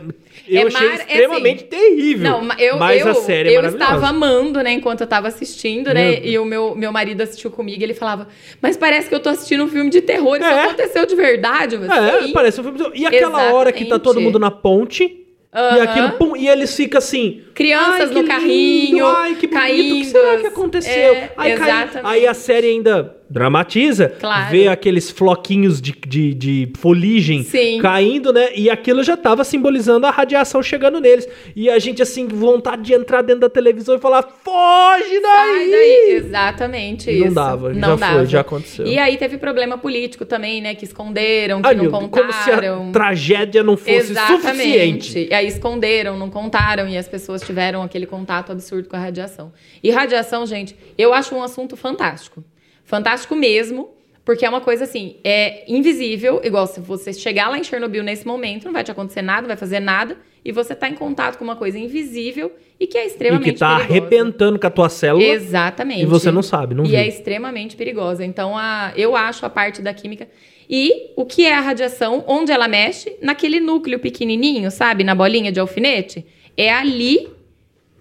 eu 0.48 0.62
É 0.62 0.66
achei 0.68 0.86
mar- 0.88 0.94
é 1.00 1.02
extremamente 1.02 1.64
terrível. 1.64 2.30
Não, 2.30 2.48
eu, 2.58 2.76
mas 2.78 3.00
eu, 3.00 3.08
a 3.08 3.14
série 3.14 3.48
é 3.52 3.56
eu 3.58 3.64
estava 3.66 4.06
amando, 4.06 4.62
né, 4.62 4.72
enquanto 4.72 5.00
eu 5.00 5.04
estava 5.04 5.26
assistindo, 5.26 5.92
né? 5.92 6.12
Deus. 6.12 6.26
E 6.32 6.38
o 6.38 6.44
meu, 6.44 6.76
meu 6.76 6.92
marido 6.92 7.20
assistiu 7.22 7.50
comigo 7.50 7.80
e 7.80 7.82
ele 7.82 7.94
falava, 7.94 8.28
mas 8.62 8.76
parece 8.76 9.08
que 9.08 9.14
eu 9.16 9.20
tô 9.20 9.30
assistindo 9.30 9.64
um 9.64 9.68
filme 9.68 9.90
de 9.90 10.00
terror, 10.00 10.36
isso 10.36 10.44
É. 10.46 10.64
aconteceu 10.66 11.06
de 11.06 11.16
verdade. 11.16 11.74
É, 11.74 12.22
"Sim." 12.22 12.32
parece 12.32 12.60
um 12.60 12.64
filme. 12.64 12.78
E 12.94 13.04
aquela 13.04 13.52
hora 13.52 13.72
que 13.72 13.84
tá 13.84 13.98
todo 13.98 14.18
Exatamente. 14.18 14.24
mundo 14.26 14.38
na 14.38 14.50
ponte. 14.52 15.23
E 15.54 15.56
Aham. 15.56 15.82
aquilo, 15.84 16.12
pum, 16.18 16.36
e 16.36 16.48
eles 16.48 16.74
ficam 16.74 16.98
assim. 16.98 17.42
Crianças 17.54 18.10
no 18.10 18.16
lindo, 18.22 18.28
carrinho, 18.28 19.06
ai, 19.06 19.36
que 19.36 19.46
bonito, 19.46 19.94
o 19.94 19.98
que 19.98 20.04
será 20.06 20.36
que 20.38 20.46
aconteceu? 20.48 20.92
É, 21.14 21.32
aí, 21.36 21.56
cai- 21.56 21.90
aí 22.02 22.26
a 22.26 22.34
série 22.34 22.66
ainda 22.66 23.16
dramatiza, 23.28 24.08
Claro. 24.20 24.50
vê 24.50 24.68
aqueles 24.68 25.10
floquinhos 25.10 25.80
de, 25.80 25.92
de, 26.06 26.34
de 26.34 26.72
foligem 26.76 27.42
Sim. 27.42 27.78
caindo, 27.80 28.32
né? 28.32 28.50
E 28.54 28.68
aquilo 28.70 29.02
já 29.02 29.16
tava 29.16 29.44
simbolizando 29.44 30.06
a 30.06 30.10
radiação 30.10 30.62
chegando 30.62 31.00
neles. 31.00 31.26
E 31.56 31.68
a 31.70 31.78
gente, 31.78 32.02
assim, 32.02 32.26
vontade 32.28 32.82
de 32.82 32.92
entrar 32.94 33.22
dentro 33.22 33.40
da 33.40 33.48
televisão 33.48 33.96
e 33.96 33.98
falar: 33.98 34.22
foge 34.22 35.20
daí! 35.20 35.54
Sai 35.58 35.70
daí. 35.70 36.10
Exatamente 36.16 37.10
não 37.12 37.26
isso. 37.26 37.34
dava, 37.34 37.72
não 37.72 37.80
já 37.80 37.88
foi, 37.98 37.98
dava. 38.16 38.26
já 38.26 38.40
aconteceu. 38.40 38.86
E 38.86 38.98
aí 38.98 39.16
teve 39.16 39.38
problema 39.38 39.78
político 39.78 40.24
também, 40.24 40.60
né? 40.60 40.74
Que 40.74 40.84
esconderam, 40.84 41.60
que 41.62 41.68
Ai, 41.68 41.74
não 41.74 41.84
Deus, 41.88 41.92
como 42.10 42.32
se 42.32 42.50
a 42.50 42.54
contaram. 42.54 42.92
tragédia 42.92 43.62
não 43.62 43.76
fosse 43.76 44.12
Exatamente. 44.12 44.42
suficiente. 44.42 45.28
E 45.30 45.34
aí 45.34 45.46
esconderam, 45.46 46.16
não 46.18 46.30
contaram 46.30 46.88
e 46.88 46.96
as 46.96 47.08
pessoas 47.08 47.42
tiveram 47.42 47.82
aquele 47.82 48.06
contato 48.06 48.52
absurdo 48.52 48.88
com 48.88 48.96
a 48.96 48.98
radiação. 49.00 49.52
E 49.82 49.90
radiação, 49.90 50.46
gente, 50.46 50.76
eu 50.96 51.12
acho 51.14 51.34
um 51.34 51.42
assunto 51.42 51.76
fantástico. 51.76 52.42
Fantástico 52.84 53.34
mesmo, 53.34 53.90
porque 54.24 54.44
é 54.46 54.48
uma 54.48 54.60
coisa 54.60 54.84
assim, 54.84 55.16
é 55.24 55.64
invisível, 55.70 56.40
igual 56.44 56.66
se 56.66 56.80
você 56.80 57.12
chegar 57.12 57.48
lá 57.48 57.58
em 57.58 57.64
Chernobyl 57.64 58.02
nesse 58.02 58.26
momento, 58.26 58.64
não 58.64 58.72
vai 58.72 58.82
te 58.84 58.90
acontecer 58.90 59.20
nada, 59.22 59.42
não 59.42 59.48
vai 59.48 59.56
fazer 59.56 59.80
nada, 59.80 60.16
e 60.44 60.52
você 60.52 60.74
tá 60.74 60.88
em 60.88 60.94
contato 60.94 61.36
com 61.38 61.44
uma 61.44 61.56
coisa 61.56 61.78
invisível 61.78 62.52
e 62.78 62.86
que 62.86 62.96
é 62.98 63.04
E 63.04 63.06
extremamente 63.06 63.52
que 63.54 63.58
tá 63.58 63.76
perigosa. 63.76 63.90
arrebentando 63.90 64.58
com 64.58 64.66
a 64.66 64.70
tua 64.70 64.88
célula. 64.88 65.24
Exatamente. 65.24 66.02
E 66.02 66.06
você 66.06 66.30
não 66.30 66.42
sabe, 66.42 66.74
não 66.74 66.84
E 66.84 66.88
viu. 66.88 66.98
é 66.98 67.06
extremamente 67.08 67.76
perigosa. 67.76 68.24
Então, 68.24 68.56
a, 68.56 68.92
eu 68.96 69.16
acho 69.16 69.44
a 69.46 69.50
parte 69.50 69.80
da 69.80 69.94
química. 69.94 70.28
E 70.68 71.10
o 71.16 71.24
que 71.24 71.46
é 71.46 71.54
a 71.54 71.60
radiação? 71.60 72.24
Onde 72.26 72.50
ela 72.52 72.68
mexe? 72.68 73.16
Naquele 73.22 73.58
núcleo 73.60 73.98
pequenininho, 73.98 74.70
sabe? 74.70 75.02
Na 75.04 75.14
bolinha 75.14 75.50
de 75.52 75.60
alfinete. 75.60 76.26
É 76.56 76.70
ali 76.72 77.28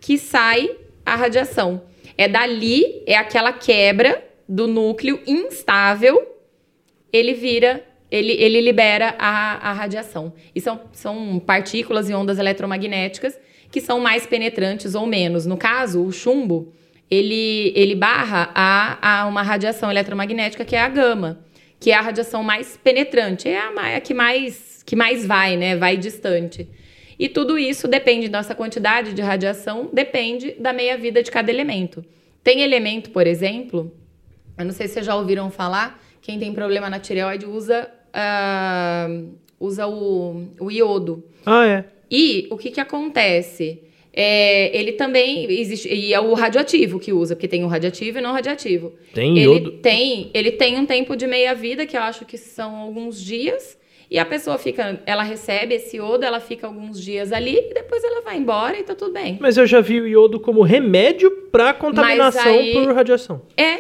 que 0.01 0.18
sai 0.18 0.69
a 1.05 1.15
radiação. 1.15 1.84
É 2.18 2.27
dali, 2.27 3.03
é 3.05 3.15
aquela 3.15 3.53
quebra 3.53 4.22
do 4.48 4.68
núcleo 4.68 5.20
instável. 5.26 6.38
Ele 7.11 7.34
vira 7.34 7.84
ele, 8.14 8.34
ele 8.34 8.61
libera 8.61 9.15
a, 9.18 9.70
a 9.70 9.74
radiação. 9.74 10.34
E 10.53 10.61
são, 10.61 10.82
são 10.91 11.40
partículas 11.40 12.11
e 12.11 12.14
ondas 12.14 12.38
eletromagnéticas 12.38 13.40
que 13.72 13.82
são 13.82 13.99
mais 13.99 14.28
penetrantes 14.28 14.94
ou 14.94 15.07
menos. 15.07 15.48
No 15.48 15.57
caso, 15.57 16.03
o 16.03 16.11
chumbo, 16.11 16.72
ele, 17.10 17.74
ele 17.76 17.95
barra 17.95 18.52
a, 18.53 19.22
a 19.24 19.26
uma 19.26 19.41
radiação 19.41 19.90
eletromagnética 19.90 20.64
que 20.64 20.76
é 20.76 20.80
a 20.80 20.88
gama, 20.88 21.44
que 21.80 21.90
é 21.90 21.95
a 21.95 22.02
radiação 22.02 22.44
mais 22.44 22.78
penetrante, 22.78 23.49
é 23.49 23.57
a, 23.57 23.98
a 23.98 23.99
que, 23.99 24.14
mais, 24.14 24.84
que 24.86 24.95
mais 24.95 25.26
vai, 25.26 25.57
né? 25.57 25.76
Vai 25.76 25.98
distante. 25.98 26.70
E 27.18 27.28
tudo 27.28 27.57
isso 27.57 27.88
depende, 27.88 28.30
nossa 28.30 28.53
quantidade 28.53 29.14
de 29.14 29.24
radiação 29.24 29.90
depende 29.91 30.52
da 30.60 30.72
meia-vida 30.72 31.24
de 31.24 31.32
cada 31.32 31.52
elemento. 31.52 32.06
Tem 32.44 32.61
elemento, 32.61 33.10
por 33.10 33.26
exemplo, 33.26 33.91
eu 34.57 34.65
não 34.65 34.71
sei 34.71 34.88
se 34.88 34.93
vocês 34.95 35.05
já 35.05 35.15
ouviram 35.15 35.49
falar, 35.49 36.01
quem 36.21 36.39
tem 36.39 36.53
problema 36.53 36.89
na 36.89 36.99
tireoide 36.99 37.45
usa, 37.45 37.89
uh, 38.13 39.30
usa 39.59 39.88
o, 39.88 40.47
o 40.59 40.71
iodo. 40.71 41.23
Ah, 41.45 41.65
é. 41.65 41.85
E 42.09 42.47
o 42.51 42.57
que, 42.57 42.71
que 42.71 42.80
acontece? 42.80 43.81
É, 44.15 44.77
ele 44.77 44.91
também 44.91 45.51
existe. 45.51 45.89
E 45.91 46.13
é 46.13 46.19
o 46.19 46.34
radioativo 46.35 46.99
que 46.99 47.11
usa, 47.11 47.35
porque 47.35 47.47
tem 47.47 47.63
o 47.63 47.67
radioativo 47.67 48.19
e 48.19 48.21
não 48.21 48.31
radioativo. 48.31 48.93
Tem 49.13 49.31
ele 49.38 49.45
iodo? 49.45 49.71
Tem, 49.80 50.30
ele 50.34 50.51
tem 50.51 50.77
um 50.77 50.85
tempo 50.85 51.15
de 51.15 51.25
meia-vida, 51.25 51.85
que 51.88 51.97
eu 51.97 52.01
acho 52.01 52.23
que 52.25 52.38
são 52.38 52.75
alguns 52.75 53.19
dias. 53.19 53.77
E 54.11 54.19
a 54.19 54.25
pessoa 54.25 54.59
fica, 54.59 55.01
ela 55.07 55.23
recebe 55.23 55.73
esse 55.73 55.97
iodo, 55.97 56.23
ela 56.23 56.39
fica 56.39 56.67
alguns 56.67 57.01
dias 57.01 57.31
ali 57.31 57.57
e 57.57 57.73
depois 57.73 58.03
ela 58.03 58.21
vai 58.21 58.38
embora 58.38 58.77
e 58.77 58.84
tá 58.84 58.93
tudo 58.93 59.11
bem. 59.11 59.39
Mas 59.41 59.57
eu 59.57 59.65
já 59.65 59.81
vi 59.81 59.99
o 59.99 60.07
iodo 60.07 60.39
como 60.39 60.61
remédio 60.61 61.31
pra 61.51 61.73
contaminação 61.73 62.53
aí- 62.59 62.73
por 62.73 62.93
radiação. 62.93 63.41
É, 63.57 63.80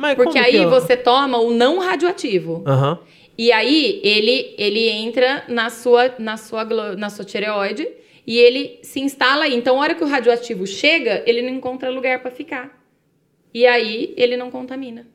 Mas 0.00 0.16
porque 0.16 0.38
aí 0.38 0.56
é? 0.56 0.66
você 0.66 0.96
toma 0.96 1.38
o 1.38 1.52
não 1.52 1.78
radioativo. 1.78 2.64
Aham. 2.66 2.98
E 3.36 3.52
aí 3.52 4.00
ele, 4.02 4.54
ele 4.58 4.88
entra 4.88 5.44
na 5.48 5.70
sua, 5.70 6.14
na, 6.18 6.36
sua, 6.36 6.64
na 6.96 7.08
sua 7.08 7.24
tireoide 7.24 7.88
e 8.26 8.38
ele 8.38 8.78
se 8.82 9.00
instala 9.00 9.44
aí. 9.44 9.54
Então, 9.54 9.76
a 9.76 9.80
hora 9.80 9.94
que 9.94 10.04
o 10.04 10.06
radioativo 10.06 10.66
chega, 10.66 11.22
ele 11.26 11.42
não 11.42 11.50
encontra 11.50 11.90
lugar 11.90 12.20
para 12.20 12.30
ficar. 12.30 12.78
E 13.52 13.66
aí 13.66 14.14
ele 14.16 14.36
não 14.36 14.50
contamina. 14.50 15.06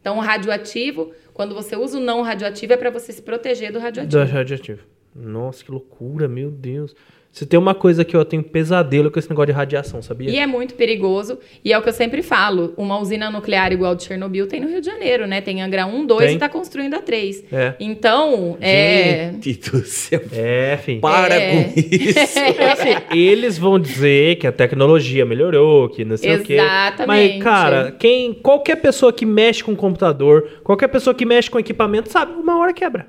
Então, 0.00 0.18
o 0.18 0.20
radioativo, 0.20 1.12
quando 1.32 1.54
você 1.54 1.76
usa 1.76 1.98
o 1.98 2.00
não 2.00 2.22
radioativo, 2.22 2.72
é 2.72 2.76
para 2.76 2.90
você 2.90 3.12
se 3.12 3.22
proteger 3.22 3.72
do 3.72 3.78
radioativo. 3.78 4.24
Do 4.24 4.30
radioativo. 4.30 4.86
Nossa, 5.14 5.64
que 5.64 5.70
loucura, 5.70 6.28
meu 6.28 6.50
Deus. 6.50 6.94
Se 7.32 7.46
tem 7.46 7.58
uma 7.58 7.74
coisa 7.74 8.04
que 8.04 8.14
eu 8.14 8.22
tenho 8.26 8.42
pesadelo 8.42 9.10
com 9.10 9.18
esse 9.18 9.28
negócio 9.30 9.46
de 9.46 9.52
radiação, 9.52 10.02
sabia? 10.02 10.28
E 10.28 10.36
é 10.36 10.46
muito 10.46 10.74
perigoso. 10.74 11.38
E 11.64 11.72
é 11.72 11.78
o 11.78 11.82
que 11.82 11.88
eu 11.88 11.92
sempre 11.94 12.22
falo: 12.22 12.74
uma 12.76 13.00
usina 13.00 13.30
nuclear 13.30 13.72
igual 13.72 13.94
de 13.94 14.04
Chernobyl 14.04 14.46
tem 14.46 14.60
no 14.60 14.68
Rio 14.68 14.82
de 14.82 14.86
Janeiro, 14.86 15.26
né? 15.26 15.40
Tem 15.40 15.62
Angra 15.62 15.86
1, 15.86 16.04
2 16.04 16.26
Tem. 16.26 16.36
e 16.36 16.38
tá 16.38 16.46
construindo 16.50 16.92
a 16.92 17.00
3. 17.00 17.44
É. 17.50 17.74
Então, 17.80 18.58
é. 18.60 19.32
Gente 19.32 19.70
do 19.70 19.82
céu. 19.82 20.20
É, 20.30 20.74
enfim. 20.78 21.00
Para 21.00 21.34
É. 21.34 21.64
com 21.64 21.72
isso. 21.80 22.38
É 22.62 22.72
assim, 22.72 23.16
eles 23.18 23.56
vão 23.56 23.78
dizer 23.78 24.36
que 24.36 24.46
a 24.46 24.52
tecnologia 24.52 25.24
melhorou, 25.24 25.88
que 25.88 26.04
não 26.04 26.18
sei 26.18 26.36
o 26.36 26.42
quê. 26.42 26.54
Exatamente. 26.54 27.34
Mas, 27.36 27.42
cara, 27.42 27.92
quem, 27.92 28.34
qualquer 28.34 28.76
pessoa 28.76 29.10
que 29.10 29.24
mexe 29.24 29.64
com 29.64 29.74
computador, 29.74 30.60
qualquer 30.62 30.88
pessoa 30.88 31.14
que 31.14 31.24
mexe 31.24 31.50
com 31.50 31.58
equipamento, 31.58 32.10
sabe, 32.10 32.32
uma 32.32 32.58
hora 32.58 32.74
quebra. 32.74 33.06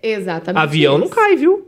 Exatamente. 0.00 0.62
Avião 0.62 0.98
não 0.98 1.06
isso. 1.06 1.14
cai, 1.14 1.34
viu? 1.34 1.66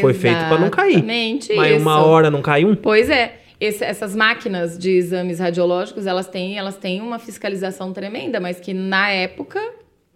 Foi 0.00 0.14
feito 0.14 0.38
pra 0.48 0.58
não 0.58 0.70
cair. 0.70 0.92
Exatamente 0.94 1.54
Mas 1.54 1.80
uma 1.82 1.98
isso. 1.98 2.06
hora 2.08 2.30
não 2.30 2.42
cai 2.42 2.64
um? 2.64 2.74
Pois 2.74 3.08
é. 3.10 3.36
Esse- 3.60 3.84
essas 3.84 4.16
máquinas 4.16 4.78
de 4.78 4.90
exames 4.90 5.38
radiológicos, 5.38 6.06
elas 6.06 6.26
têm, 6.26 6.56
elas 6.56 6.76
têm 6.78 7.00
uma 7.02 7.18
fiscalização 7.18 7.92
tremenda, 7.92 8.40
mas 8.40 8.58
que 8.58 8.72
na 8.72 9.10
época, 9.10 9.60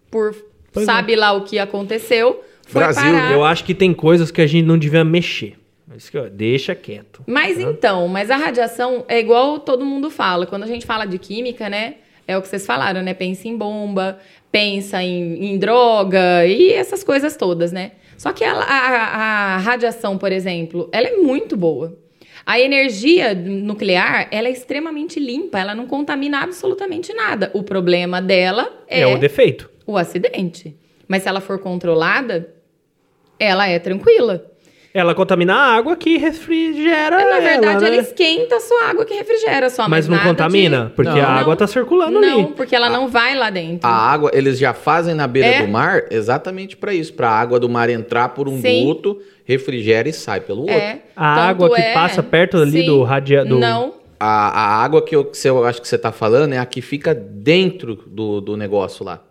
por 0.09 0.35
Pois 0.73 0.87
é. 0.87 0.91
sabe 0.91 1.15
lá 1.15 1.31
o 1.33 1.43
que 1.43 1.59
aconteceu, 1.59 2.43
foi 2.65 2.81
Brasil, 2.81 3.03
parar. 3.13 3.31
Eu 3.33 3.43
acho 3.43 3.63
que 3.63 3.75
tem 3.75 3.93
coisas 3.93 4.31
que 4.31 4.41
a 4.41 4.47
gente 4.47 4.65
não 4.65 4.77
devia 4.79 5.03
mexer. 5.03 5.55
Isso 5.95 6.09
que 6.09 6.17
eu- 6.17 6.27
deixa 6.29 6.73
quieto. 6.73 7.21
Mas 7.27 7.59
então, 7.59 8.07
mas 8.07 8.31
a 8.31 8.35
radiação 8.35 9.05
é 9.07 9.19
igual 9.19 9.59
todo 9.59 9.85
mundo 9.85 10.09
fala. 10.09 10.47
Quando 10.47 10.63
a 10.63 10.67
gente 10.67 10.83
fala 10.85 11.05
de 11.05 11.19
química, 11.19 11.69
né? 11.69 11.95
É 12.27 12.35
o 12.35 12.41
que 12.41 12.47
vocês 12.47 12.65
falaram, 12.65 13.03
né? 13.03 13.13
Pensa 13.13 13.47
em 13.47 13.55
bomba, 13.55 14.17
pensa 14.51 15.03
em, 15.03 15.51
em 15.53 15.59
droga 15.59 16.43
e 16.47 16.73
essas 16.73 17.03
coisas 17.03 17.37
todas, 17.37 17.71
né? 17.71 17.91
Só 18.17 18.31
que 18.33 18.43
ela- 18.43 18.63
a, 18.63 19.55
a 19.55 19.57
radiação, 19.57 20.17
por 20.17 20.31
exemplo, 20.31 20.89
ela 20.91 21.07
é 21.07 21.17
muito 21.17 21.55
boa. 21.57 21.97
A 22.45 22.59
energia 22.59 23.33
nuclear, 23.33 24.27
ela 24.31 24.47
é 24.47 24.51
extremamente 24.51 25.19
limpa, 25.19 25.59
ela 25.59 25.73
não 25.73 25.87
contamina 25.87 26.41
absolutamente 26.41 27.11
nada. 27.13 27.49
O 27.53 27.63
problema 27.63 28.21
dela 28.21 28.71
é, 28.87 29.01
É, 29.01 29.07
o 29.07 29.17
defeito. 29.17 29.69
o 29.85 29.97
acidente. 29.97 30.75
Mas 31.07 31.23
se 31.23 31.29
ela 31.29 31.41
for 31.41 31.59
controlada, 31.59 32.53
ela 33.39 33.67
é 33.67 33.79
tranquila. 33.79 34.45
Ela 34.97 35.13
contamina 35.13 35.53
a 35.53 35.75
água 35.75 35.97
que 35.97 36.15
refrigera 36.17 37.17
Na 37.17 37.39
verdade, 37.41 37.65
ela, 37.65 37.71
ela, 37.73 37.89
né? 37.89 37.97
esquenta 37.97 38.55
a 38.55 38.59
sua 38.61 38.85
água 38.89 39.03
que 39.05 39.13
refrigera 39.13 39.69
só. 39.69 39.89
Mas 39.89 40.07
não 40.07 40.15
nada 40.15 40.29
contamina? 40.29 40.85
de- 40.85 40.91
Porque 40.93 41.11
Não. 41.19 41.21
a 41.21 41.31
água 41.33 41.51
Não. 41.51 41.57
tá 41.57 41.67
circulando 41.67 42.21
Não, 42.21 42.39
ali. 42.45 42.53
porque 42.55 42.73
ela 42.73 42.89
não 42.89 43.09
vai 43.09 43.35
lá 43.35 43.49
dentro. 43.49 43.85
A 43.85 43.91
água, 43.93 44.31
eles 44.33 44.57
já 44.57 44.73
fazem 44.73 45.13
na 45.13 45.27
beira 45.27 45.49
É. 45.49 45.61
do 45.63 45.67
mar 45.67 46.05
exatamente 46.09 46.77
para 46.77 46.93
isso, 46.93 47.13
para 47.13 47.29
a 47.29 47.37
água 47.37 47.59
do 47.59 47.67
mar 47.67 47.89
entrar 47.89 48.29
por 48.29 48.47
um 48.47 48.61
Sim. 48.61 48.85
duto, 48.85 49.19
refrigera 49.43 50.07
e 50.07 50.13
sai 50.13 50.39
pelo 50.39 50.61
outro. 50.61 50.73
É. 50.75 51.01
A 51.13 51.35
Tanto 51.35 51.49
água 51.65 51.75
que 51.75 51.81
é- 51.81 51.93
passa 51.93 52.23
perto 52.23 52.55
ali 52.55 52.79
Sim. 52.79 52.85
do 52.85 53.03
radia- 53.03 53.43
do- 53.43 53.59
Não. 53.59 53.95
A, 54.17 54.47
a 54.77 54.81
água 54.81 55.01
que 55.01 55.13
eu, 55.13 55.25
que 55.25 55.45
eu 55.45 55.65
acho 55.65 55.81
que 55.81 55.89
você 55.89 55.97
tá 55.97 56.13
falando 56.13 56.53
é 56.53 56.57
a 56.57 56.65
que 56.65 56.81
fica 56.81 57.13
dentro 57.13 57.97
do, 58.07 58.39
do 58.39 58.55
negócio 58.55 59.03
lá. 59.03 59.21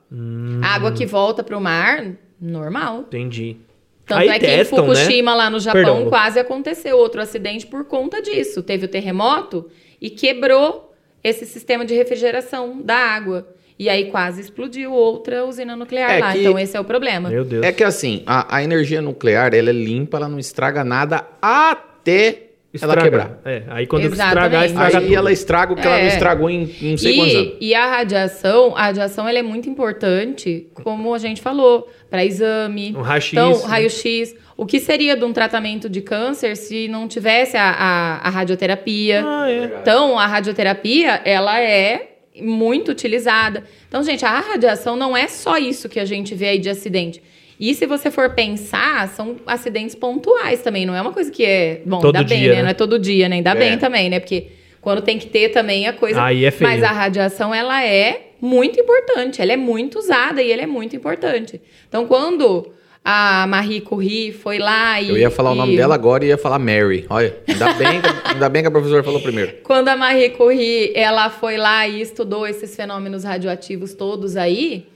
A 0.62 0.74
água 0.74 0.92
que 0.92 1.06
volta 1.06 1.42
pro 1.42 1.58
mar, 1.58 2.04
normal. 2.38 3.00
Entendi. 3.08 3.56
Tanto 4.06 4.20
Aí 4.20 4.28
é 4.28 4.32
que 4.38 4.46
testam, 4.46 4.78
em 4.78 4.82
Fukushima, 4.82 5.34
lá 5.34 5.48
no 5.48 5.58
Japão, 5.58 5.82
Perdão, 5.82 6.08
quase 6.10 6.38
aconteceu 6.38 6.96
outro 6.98 7.20
acidente 7.22 7.66
por 7.66 7.84
conta 7.86 8.20
disso. 8.20 8.62
Teve 8.62 8.84
o 8.84 8.88
terremoto 8.88 9.68
e 10.00 10.10
quebrou 10.10 10.92
esse 11.22 11.46
sistema 11.46 11.84
de 11.84 11.94
refrigeração 11.94 12.82
da 12.82 12.96
água. 12.96 13.48
E 13.78 13.88
aí 13.88 14.10
quase 14.10 14.40
explodiu 14.42 14.92
outra 14.92 15.44
usina 15.44 15.74
nuclear 15.74 16.10
É 16.12 16.18
lá. 16.20 16.32
que- 16.32 16.40
Então 16.40 16.58
esse 16.58 16.76
é 16.76 16.80
o 16.80 16.84
problema. 16.84 17.28
Meu 17.30 17.44
Deus. 17.44 17.64
É 17.64 17.72
que 17.72 17.82
assim, 17.82 18.22
a, 18.26 18.56
a 18.56 18.62
energia 18.62 19.00
nuclear, 19.02 19.52
ela 19.54 19.70
é 19.70 19.72
limpa, 19.72 20.18
ela 20.18 20.28
não 20.28 20.38
estraga 20.38 20.84
nada 20.84 21.26
até 21.42 22.43
ela 22.82 22.96
quebrar. 22.96 23.38
É, 23.44 23.62
aí 23.68 23.86
quando 23.86 24.04
Exatamente. 24.04 24.34
estragar, 24.34 24.64
estraga 24.66 24.98
Aí 24.98 25.04
tudo. 25.04 25.16
ela 25.16 25.32
estraga 25.32 25.72
o 25.72 25.76
que 25.76 25.86
ela 25.86 25.96
não 25.98 26.04
É. 26.04 26.08
estragou 26.08 26.50
em 26.50 26.60
não 26.82 26.96
sei 26.98 27.16
quantos 27.16 27.34
anos. 27.34 27.52
E, 27.60 27.66
e 27.68 27.74
a 27.74 27.86
radiação, 27.86 28.76
a 28.76 28.82
radiação 28.84 29.28
ela 29.28 29.38
é 29.38 29.42
muito 29.42 29.68
importante, 29.68 30.66
como 30.82 31.14
a 31.14 31.18
gente 31.18 31.40
falou, 31.40 31.88
para 32.10 32.24
exame. 32.24 32.94
Um 32.96 33.00
raio-x, 33.02 33.32
Então, 33.32 33.50
né? 33.58 33.66
raio-x. 33.66 34.34
O 34.56 34.64
que 34.66 34.78
seria 34.80 35.16
de 35.16 35.24
um 35.24 35.32
tratamento 35.32 35.88
de 35.88 36.00
câncer 36.00 36.56
se 36.56 36.86
não 36.88 37.08
tivesse 37.08 37.56
a, 37.56 37.70
a, 37.70 38.28
a 38.28 38.30
radioterapia? 38.30 39.22
Ah, 39.26 39.50
é. 39.50 39.64
Então, 39.80 40.18
a 40.18 40.26
radioterapia, 40.26 41.20
ela 41.24 41.60
é 41.60 42.10
muito 42.40 42.90
utilizada. 42.90 43.62
Então, 43.88 44.02
gente, 44.02 44.24
a 44.24 44.40
radiação 44.40 44.96
não 44.96 45.16
é 45.16 45.28
só 45.28 45.56
isso 45.56 45.88
que 45.88 46.00
a 46.00 46.04
gente 46.04 46.34
vê 46.34 46.48
aí 46.48 46.58
de 46.58 46.68
acidente. 46.68 47.22
E 47.58 47.74
se 47.74 47.86
você 47.86 48.10
for 48.10 48.30
pensar, 48.30 49.08
são 49.08 49.36
acidentes 49.46 49.94
pontuais 49.94 50.60
também, 50.62 50.84
não 50.84 50.94
é 50.94 51.00
uma 51.00 51.12
coisa 51.12 51.30
que 51.30 51.44
é. 51.44 51.82
Bom, 51.86 52.00
Todo 52.00 52.16
ainda 52.16 52.28
bem, 52.28 52.38
dia, 52.40 52.48
né? 52.50 52.56
né? 52.56 52.62
Não 52.64 52.70
é 52.70 52.74
todo 52.74 52.98
dia, 52.98 53.28
né? 53.28 53.36
Ainda 53.36 53.50
É. 53.50 53.54
bem 53.54 53.78
também, 53.78 54.10
né? 54.10 54.18
Porque 54.20 54.48
quando 54.80 55.02
tem 55.02 55.18
que 55.18 55.26
ter 55.26 55.50
também 55.50 55.86
a 55.86 55.92
coisa. 55.92 56.22
Aí 56.22 56.44
é 56.44 56.50
feio. 56.50 56.68
Mas 56.70 56.82
a 56.82 56.90
radiação, 56.92 57.54
ela 57.54 57.82
é 57.84 58.28
muito 58.40 58.78
importante. 58.80 59.40
Ela 59.40 59.52
é 59.52 59.56
muito 59.56 59.98
usada 59.98 60.42
e 60.42 60.50
ela 60.52 60.62
é 60.62 60.66
muito 60.66 60.94
importante. 60.96 61.60
Então, 61.88 62.06
quando 62.06 62.72
a 63.04 63.46
Marie 63.46 63.80
Curie 63.82 64.32
foi 64.32 64.58
lá 64.58 65.00
e. 65.00 65.08
Eu 65.10 65.16
ia 65.18 65.30
falar 65.30 65.52
o 65.52 65.54
nome 65.54 65.74
e- 65.74 65.76
dela 65.76 65.94
agora 65.94 66.24
e 66.24 66.28
ia 66.28 66.38
falar 66.38 66.58
Mary. 66.58 67.06
Olha, 67.08 67.36
ainda 67.46 67.72
bem, 67.74 68.00
que- 68.00 68.08
ainda 68.34 68.48
bem 68.48 68.62
que 68.62 68.68
a 68.68 68.70
professora 68.70 69.02
falou 69.02 69.20
primeiro. 69.20 69.54
Quando 69.62 69.88
a 69.88 69.96
Marie 69.96 70.30
Curie, 70.30 70.90
ela 70.94 71.30
foi 71.30 71.56
lá 71.56 71.86
e 71.86 72.00
estudou 72.00 72.46
esses 72.46 72.74
fenômenos 72.74 73.22
radioativos 73.24 73.94
todos 73.94 74.36
aí, 74.36 74.86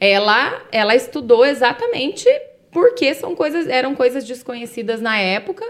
ela, 0.00 0.62
ela 0.72 0.94
estudou 0.96 1.44
exatamente 1.44 2.26
porque 2.72 3.12
são 3.14 3.34
coisas, 3.36 3.66
eram 3.68 3.94
coisas 3.94 4.24
desconhecidas 4.24 5.00
na 5.00 5.18
época 5.18 5.64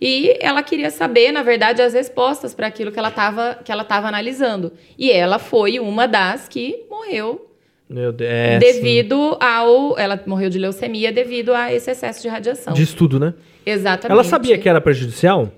e 0.00 0.36
ela 0.40 0.62
queria 0.62 0.90
saber, 0.90 1.30
na 1.32 1.42
verdade, 1.42 1.80
as 1.82 1.92
respostas 1.94 2.54
para 2.54 2.66
aquilo 2.66 2.90
que 2.90 2.98
ela 2.98 3.08
estava 3.08 4.06
analisando. 4.08 4.72
E 4.98 5.10
ela 5.10 5.38
foi 5.38 5.78
uma 5.78 6.06
das 6.06 6.48
que 6.48 6.84
morreu 6.90 7.50
Meu 7.88 8.12
Deus. 8.12 8.30
É, 8.30 8.58
devido 8.58 9.36
ao, 9.40 9.98
ela 9.98 10.20
morreu 10.26 10.48
de 10.50 10.58
leucemia 10.58 11.12
devido 11.12 11.52
a 11.54 11.72
esse 11.72 11.90
excesso 11.90 12.22
de 12.22 12.28
radiação. 12.28 12.72
De 12.74 12.82
estudo, 12.82 13.18
né? 13.20 13.34
Exatamente. 13.66 14.12
Ela 14.12 14.24
sabia 14.24 14.58
que 14.58 14.68
era 14.68 14.80
prejudicial? 14.80 15.50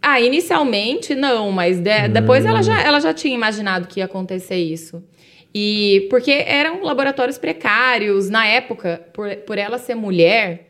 Ah, 0.00 0.20
inicialmente 0.20 1.14
não, 1.14 1.50
mas 1.50 1.78
de- 1.80 2.08
depois 2.08 2.44
ela, 2.44 2.62
já, 2.62 2.80
ela 2.80 3.00
já 3.00 3.12
tinha 3.12 3.34
imaginado 3.34 3.88
que 3.88 4.00
ia 4.00 4.04
acontecer 4.06 4.56
isso. 4.56 5.02
E 5.54 6.06
porque 6.10 6.30
eram 6.46 6.82
laboratórios 6.82 7.38
precários 7.38 8.28
na 8.28 8.46
época, 8.46 9.02
por, 9.12 9.34
por 9.36 9.58
ela 9.58 9.78
ser 9.78 9.94
mulher, 9.94 10.68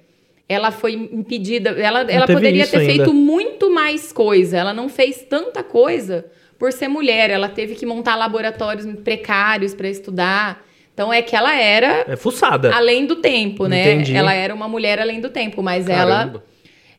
ela 0.48 0.70
foi 0.70 0.92
impedida. 0.94 1.70
Ela, 1.70 2.00
ela 2.10 2.26
poderia 2.26 2.66
ter 2.66 2.78
ainda. 2.78 2.92
feito 2.92 3.12
muito 3.12 3.70
mais 3.70 4.12
coisa. 4.12 4.56
Ela 4.56 4.72
não 4.72 4.88
fez 4.88 5.22
tanta 5.28 5.62
coisa 5.62 6.24
por 6.58 6.72
ser 6.72 6.88
mulher. 6.88 7.28
Ela 7.30 7.48
teve 7.48 7.74
que 7.74 7.84
montar 7.84 8.16
laboratórios 8.16 8.86
precários 9.02 9.74
para 9.74 9.88
estudar. 9.88 10.64
Então 10.94 11.12
é 11.12 11.22
que 11.22 11.36
ela 11.36 11.54
era 11.54 12.04
É 12.08 12.16
fuçada. 12.16 12.74
além 12.74 13.06
do 13.06 13.16
tempo, 13.16 13.66
né? 13.66 13.92
Entendi. 13.92 14.16
Ela 14.16 14.32
era 14.32 14.54
uma 14.54 14.68
mulher 14.68 14.98
além 14.98 15.20
do 15.20 15.28
tempo, 15.30 15.62
mas 15.62 15.88
ela 15.88 16.16
Caramba. 16.18 16.44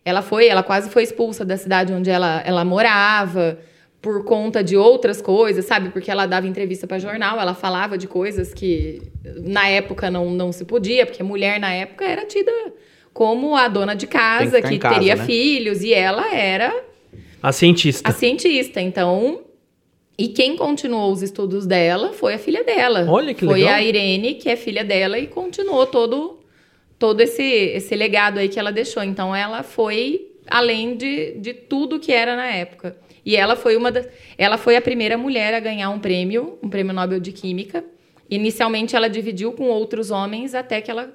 ela 0.06 0.22
foi, 0.22 0.47
ela 0.47 0.64
quase 0.64 0.89
foi 0.89 1.03
expulsa 1.03 1.43
da 1.43 1.57
cidade 1.57 1.91
onde 1.91 2.10
ela, 2.10 2.41
ela 2.45 2.64
morava 2.64 3.57
por 4.01 4.23
conta 4.23 4.63
de 4.63 4.77
outras 4.77 5.21
coisas, 5.21 5.65
sabe? 5.65 5.89
Porque 5.89 6.09
ela 6.09 6.26
dava 6.26 6.47
entrevista 6.47 6.88
para 6.88 6.99
jornal, 6.99 7.39
ela 7.39 7.53
falava 7.53 7.97
de 7.97 8.07
coisas 8.07 8.53
que 8.53 9.01
na 9.43 9.67
época 9.67 10.09
não, 10.09 10.30
não 10.31 10.51
se 10.51 10.63
podia, 10.63 11.05
porque 11.05 11.21
mulher 11.21 11.59
na 11.59 11.73
época 11.73 12.05
era 12.05 12.26
tida 12.26 12.51
como 13.13 13.55
a 13.55 13.67
dona 13.67 13.95
de 13.95 14.07
que 14.07 14.13
casa, 14.13 14.61
que, 14.61 14.76
em 14.76 14.80
casa, 14.80 14.95
teria 14.95 15.15
né? 15.15 15.26
filhos, 15.26 15.81
e 15.84 15.93
ela 15.93 16.34
era 16.34 16.73
A 17.41 17.51
cientista. 17.51 18.07
a 18.09 18.13
cientista. 18.13 18.80
Então, 18.80 19.41
e 20.17 20.30
quem 20.30 20.55
continuou 20.55 21.11
os 21.11 21.21
estudos 21.21 21.65
dela 21.65 22.13
foi 22.13 22.35
a 22.35 22.39
filha 22.39 22.63
dela. 22.63 23.05
Olha 23.09 23.34
que 23.34 23.45
foi 23.45 23.59
legal. 23.59 23.73
a 23.73 23.84
Irene, 23.84 24.35
que 24.35 24.47
é 24.47 24.55
filha 24.55 24.85
dela, 24.85 25.19
e 25.19 25.27
continuou 25.27 25.85
todo, 25.85 26.39
todo 26.97 27.19
esse, 27.19 27.43
esse 27.43 27.93
legado 27.95 28.38
aí 28.38 28.47
que 28.47 28.59
ela 28.59 28.71
deixou. 28.71 29.03
Então, 29.03 29.35
ela 29.35 29.63
foi 29.63 30.31
além 30.47 30.95
de, 30.95 31.34
de 31.34 31.53
tudo 31.53 31.99
que 31.99 32.13
era 32.13 32.35
na 32.38 32.47
época. 32.47 32.95
E 33.30 33.35
ela 33.35 33.56
foi 33.56 33.77
uma 33.77 33.91
das, 33.91 34.07
ela 34.39 34.57
foi 34.57 34.76
a 34.76 34.81
primeira 34.81 35.15
mulher 35.15 35.53
a 35.53 35.60
ganhar 35.60 35.91
um 35.91 35.99
prêmio, 35.99 36.57
um 36.64 36.68
prêmio 36.68 36.91
Nobel 36.95 37.19
de 37.19 37.31
Química. 37.31 37.84
Inicialmente 38.27 38.95
ela 38.95 39.07
dividiu 39.07 39.51
com 39.51 39.65
outros 39.65 40.10
homens 40.10 40.56
até 40.56 40.81
que 40.81 40.89
ela 40.89 41.11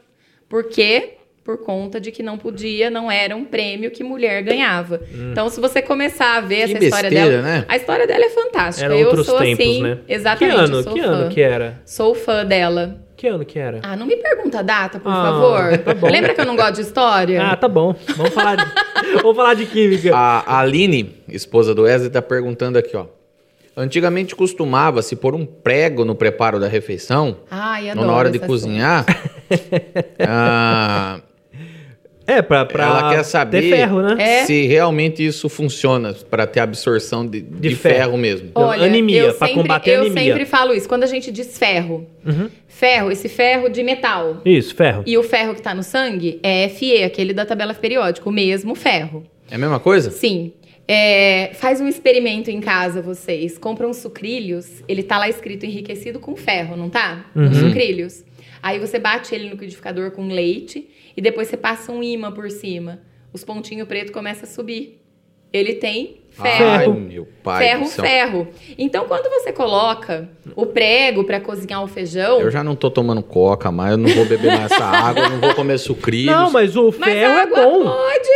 por 0.48 0.68
quê? 0.68 1.14
Por 1.42 1.58
conta 1.64 2.00
de 2.00 2.12
que 2.12 2.22
não 2.22 2.38
podia, 2.38 2.88
não 2.88 3.10
era 3.10 3.34
um 3.34 3.44
prêmio 3.44 3.90
que 3.90 4.04
mulher 4.04 4.44
ganhava. 4.44 5.02
Então, 5.32 5.48
se 5.48 5.60
você 5.60 5.82
começar 5.82 6.36
a 6.36 6.40
ver 6.40 6.68
Que 6.68 6.74
essa 6.76 6.84
história 6.84 7.10
besteira, 7.10 7.42
dela, 7.42 7.42
né? 7.42 7.64
a 7.68 7.76
história 7.76 8.06
dela 8.06 8.24
é 8.24 8.30
fantástica. 8.30 8.86
Eram 8.86 8.96
eu 8.96 9.06
outros 9.08 9.26
sou 9.26 9.38
tempos, 9.40 9.64
assim, 9.66 9.82
né? 9.82 9.98
exatamente, 10.08 10.54
Que 10.56 10.60
ano? 10.60 10.84
Que 10.84 11.00
fã. 11.02 11.06
ano 11.08 11.30
que 11.30 11.40
era? 11.40 11.82
Sou 11.84 12.14
fã 12.14 12.46
dela. 12.46 13.03
Que 13.24 13.28
ano 13.28 13.42
que 13.42 13.58
era? 13.58 13.80
Ah, 13.82 13.96
não 13.96 14.04
me 14.04 14.16
pergunta 14.18 14.58
a 14.58 14.62
data, 14.62 15.00
por 15.00 15.08
Ah, 15.10 15.22
favor. 15.22 15.78
tá 15.78 15.94
bom. 15.94 16.10
Lembra 16.10 16.34
que 16.34 16.40
eu 16.42 16.44
não 16.44 16.54
gosto 16.56 16.74
de 16.74 16.82
história? 16.82 17.42
Ah, 17.42 17.56
tá 17.56 17.66
bom. 17.66 17.96
Vamos 18.18 18.34
falar 18.34 18.54
de, 18.56 18.64
Vamos 19.22 19.34
falar 19.34 19.54
de 19.54 19.64
química. 19.64 20.14
A 20.14 20.58
Aline, 20.60 21.22
esposa 21.26 21.74
do 21.74 21.84
Wesley, 21.84 22.10
tá 22.10 22.20
perguntando 22.20 22.76
aqui, 22.78 22.94
ó. 22.94 23.06
Antigamente 23.74 24.36
costumava-se 24.36 25.16
pôr 25.16 25.34
um 25.34 25.46
prego 25.46 26.04
no 26.04 26.14
preparo 26.14 26.60
da 26.60 26.68
refeição, 26.68 27.38
Ai, 27.50 27.86
ou 27.86 27.92
adoro 27.92 28.06
na 28.08 28.12
hora 28.12 28.30
de 28.30 28.38
cozinhar. 28.40 29.06
Ah, 30.20 31.20
É, 32.26 32.40
pra, 32.40 32.64
pra 32.64 32.84
ela 32.84 33.14
quer 33.14 33.22
saber 33.22 33.60
ter 33.62 33.70
ferro, 33.70 34.00
né? 34.02 34.16
É. 34.18 34.44
se 34.46 34.66
realmente 34.66 35.24
isso 35.24 35.48
funciona 35.48 36.14
para 36.30 36.46
ter 36.46 36.60
absorção 36.60 37.26
de, 37.26 37.40
de 37.42 37.74
ferro. 37.76 37.94
ferro. 37.96 38.18
mesmo. 38.18 38.50
Olha, 38.54 38.86
Anemia, 38.86 39.22
eu 39.24 39.34
pra 39.34 39.46
sempre, 39.48 39.62
combater 39.62 39.90
eu 39.96 40.00
anemia. 40.02 40.22
sempre 40.32 40.44
falo 40.46 40.72
isso. 40.72 40.88
Quando 40.88 41.02
a 41.02 41.06
gente 41.06 41.30
diz 41.30 41.58
ferro, 41.58 42.06
Uhum. 42.24 42.48
ferro, 42.66 43.10
esse 43.12 43.28
ferro 43.28 43.68
de 43.68 43.82
metal, 43.82 44.40
Isso, 44.44 44.74
ferro. 44.74 45.02
e 45.06 45.18
o 45.18 45.22
ferro 45.22 45.54
que 45.54 45.60
tá 45.60 45.74
no 45.74 45.82
sangue 45.82 46.40
é 46.42 46.68
Fe, 46.68 47.02
aquele 47.02 47.34
da 47.34 47.44
tabela 47.44 47.74
periódica, 47.74 48.26
o 48.28 48.32
mesmo 48.32 48.74
ferro. 48.74 49.22
É 49.50 49.56
a 49.56 49.58
mesma 49.58 49.78
coisa? 49.78 50.10
Sim. 50.10 50.52
É, 50.88 51.50
faz 51.54 51.80
um 51.80 51.88
experimento 51.88 52.50
em 52.50 52.60
casa, 52.60 53.00
vocês. 53.02 53.56
Compram 53.58 53.92
sucrilhos, 53.92 54.82
ele 54.88 55.02
tá 55.02 55.18
lá 55.18 55.28
escrito 55.28 55.64
enriquecido 55.66 56.18
com 56.18 56.34
ferro, 56.36 56.76
não 56.76 56.88
tá? 56.90 57.26
Os 57.34 57.56
Uhum. 57.58 57.68
sucrilhos. 57.68 58.24
Aí 58.62 58.78
você 58.78 58.98
bate 58.98 59.34
ele 59.34 59.44
no 59.44 59.50
liquidificador 59.52 60.10
com 60.10 60.26
leite 60.28 60.88
e 61.16 61.20
depois 61.20 61.48
você 61.48 61.56
passa 61.56 61.92
um 61.92 62.02
imã 62.02 62.30
por 62.32 62.50
cima. 62.50 63.00
Os 63.32 63.44
pontinhos 63.44 63.86
pretos 63.88 64.12
começam 64.12 64.44
a 64.44 64.46
subir. 64.46 65.00
Ele 65.52 65.74
tem 65.74 66.20
ferro. 66.30 66.48
Ai, 66.68 66.78
Ferro. 66.80 66.94
meu 67.00 67.28
pai 67.44 67.64
ferro, 67.64 67.86
ferro. 67.86 68.48
Então, 68.76 69.04
quando 69.06 69.30
você 69.30 69.52
coloca 69.52 70.28
o 70.56 70.66
prego 70.66 71.22
para 71.22 71.38
cozinhar 71.40 71.80
o 71.82 71.86
feijão, 71.86 72.40
Eu 72.40 72.50
já 72.50 72.64
não 72.64 72.74
tô 72.74 72.90
tomando 72.90 73.22
coca 73.22 73.70
mais, 73.70 73.92
eu 73.92 73.98
não 73.98 74.08
vou 74.08 74.24
beber 74.24 74.48
mais 74.58 74.72
essa 74.72 74.82
água, 74.84 75.22
eu 75.24 75.30
não 75.30 75.38
vou 75.40 75.54
comer 75.54 75.78
sucrilhos. 75.78 76.34
Não, 76.34 76.50
mas 76.50 76.74
o 76.76 76.92
mas 76.98 77.12
ferro 77.12 77.32
a 77.34 77.38
é 77.38 77.42
água 77.42 77.56
bom. 77.64 77.84
pode. 77.84 78.28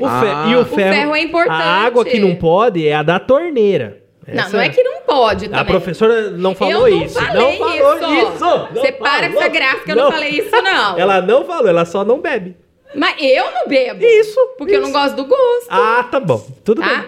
O 0.00 0.08
fe- 0.08 0.30
Ah. 0.32 0.46
E 0.50 0.56
o 0.56 0.60
O 0.62 0.64
ferro, 0.64 0.94
ferro 0.94 1.14
é 1.14 1.20
importante. 1.20 1.62
A 1.62 1.64
água 1.84 2.04
que 2.04 2.18
não 2.18 2.34
pode 2.34 2.88
é 2.88 2.92
a 2.94 3.04
da 3.04 3.20
torneira. 3.20 4.02
Não, 4.26 4.42
Essa- 4.44 4.56
não 4.56 4.62
é 4.62 4.68
que 4.68 4.82
não 4.82 5.00
pode 5.02 5.44
também. 5.46 5.60
A 5.60 5.64
professora 5.64 6.30
não 6.30 6.54
falou 6.54 6.88
eu 6.88 6.96
não 6.96 7.04
isso. 7.04 7.14
Falei 7.14 7.34
não 7.34 7.52
falou 7.58 7.96
isso. 7.96 8.32
isso. 8.34 8.44
não 8.44 8.66
Você 8.72 8.92
para 8.92 9.26
com 9.28 9.34
falou. 9.34 9.42
essa 9.42 9.48
gráfica, 9.48 9.92
eu 9.92 9.96
não, 9.96 10.10
falei 10.12 10.30
isso, 10.30 10.50
não. 10.62 10.98
Ela 10.98 11.20
não 11.20 11.44
falou, 11.44 11.68
ela 11.68 11.84
só 11.84 12.04
não 12.04 12.20
bebe. 12.20 12.56
Mas 12.94 13.16
eu 13.20 13.44
não 13.50 13.66
bebo. 13.66 14.04
Isso, 14.04 14.38
Porque 14.56 14.74
eu 14.76 14.80
não 14.80 14.88
isso. 14.90 14.98
gosto 14.98 15.16
do 15.16 15.24
gosto. 15.24 15.66
Ah, 15.68 16.06
tá 16.10 16.20
bom. 16.20 16.46
Tudo 16.64 16.80
tá? 16.80 16.88
bem. 16.88 17.04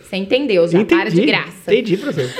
Você 0.00 0.16
entendeu 0.16 0.68
já, 0.68 0.78
Entendi. 0.78 1.00
para 1.00 1.10
de 1.10 1.26
graça. 1.26 1.72
Entendi, 1.72 1.96
professor. 1.96 2.30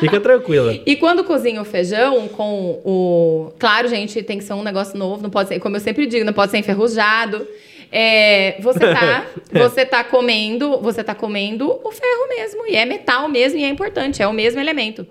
Fica 0.00 0.20
tranquila. 0.20 0.74
E 0.84 0.96
quando 0.96 1.24
cozinha 1.24 1.62
o 1.62 1.64
feijão 1.64 2.28
com 2.28 2.80
o. 2.84 3.52
Claro, 3.58 3.88
gente, 3.88 4.22
tem 4.22 4.38
que 4.38 4.44
ser 4.44 4.52
um 4.54 4.62
negócio 4.62 4.98
novo, 4.98 5.22
não 5.22 5.30
pode 5.30 5.48
ser, 5.48 5.58
como 5.60 5.76
eu 5.76 5.80
sempre 5.80 6.04
digo, 6.06 6.24
não 6.26 6.32
pode 6.32 6.50
ser 6.50 6.58
enferrujado. 6.58 7.46
É, 7.92 8.56
você 8.60 8.80
tá, 8.80 9.26
você 9.52 9.84
tá 9.84 10.02
comendo, 10.02 10.80
você 10.80 11.04
tá 11.04 11.14
comendo 11.14 11.70
o 11.84 11.90
ferro 11.92 12.28
mesmo, 12.30 12.66
e 12.66 12.74
é 12.74 12.86
metal 12.86 13.28
mesmo, 13.28 13.58
e 13.58 13.64
é 13.64 13.68
importante, 13.68 14.22
é 14.22 14.26
o 14.26 14.32
mesmo 14.32 14.58
elemento. 14.58 15.06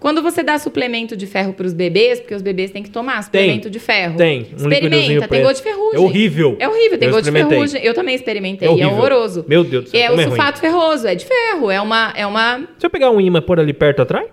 Quando 0.00 0.22
você 0.22 0.42
dá 0.42 0.58
suplemento 0.58 1.16
de 1.16 1.26
ferro 1.26 1.52
para 1.52 1.66
os 1.66 1.72
bebês, 1.72 2.20
porque 2.20 2.34
os 2.34 2.42
bebês 2.42 2.70
têm 2.70 2.82
que 2.82 2.90
tomar 2.90 3.22
suplemento 3.22 3.68
de 3.68 3.80
ferro. 3.80 4.16
Tem, 4.16 4.46
um 4.52 4.56
Experimenta, 4.56 5.26
tem 5.26 5.42
gosto 5.42 5.56
de 5.56 5.62
ferrugem. 5.62 5.96
É 5.96 5.98
horrível. 5.98 6.56
É 6.58 6.68
horrível, 6.68 6.98
tem 6.98 7.10
gosto 7.10 7.24
de 7.24 7.32
ferrugem. 7.32 7.84
Eu 7.84 7.94
também 7.94 8.14
experimentei, 8.14 8.68
É 8.68 8.80
é, 8.80 8.86
horroroso. 8.86 9.44
Meu 9.48 9.64
Deus 9.64 9.84
do 9.84 9.90
céu, 9.90 10.00
É 10.00 10.10
o 10.10 10.20
é 10.20 10.24
sulfato 10.24 10.60
ferroso, 10.60 11.06
é 11.06 11.14
de 11.16 11.24
ferro, 11.24 11.70
é 11.70 11.80
uma, 11.80 12.12
é 12.16 12.24
uma 12.26 12.60
Se 12.78 12.86
eu 12.86 12.90
pegar 12.90 13.10
um 13.10 13.20
imã 13.20 13.38
e 13.38 13.42
pôr 13.42 13.58
ali 13.58 13.72
perto 13.72 14.02
atrás? 14.02 14.28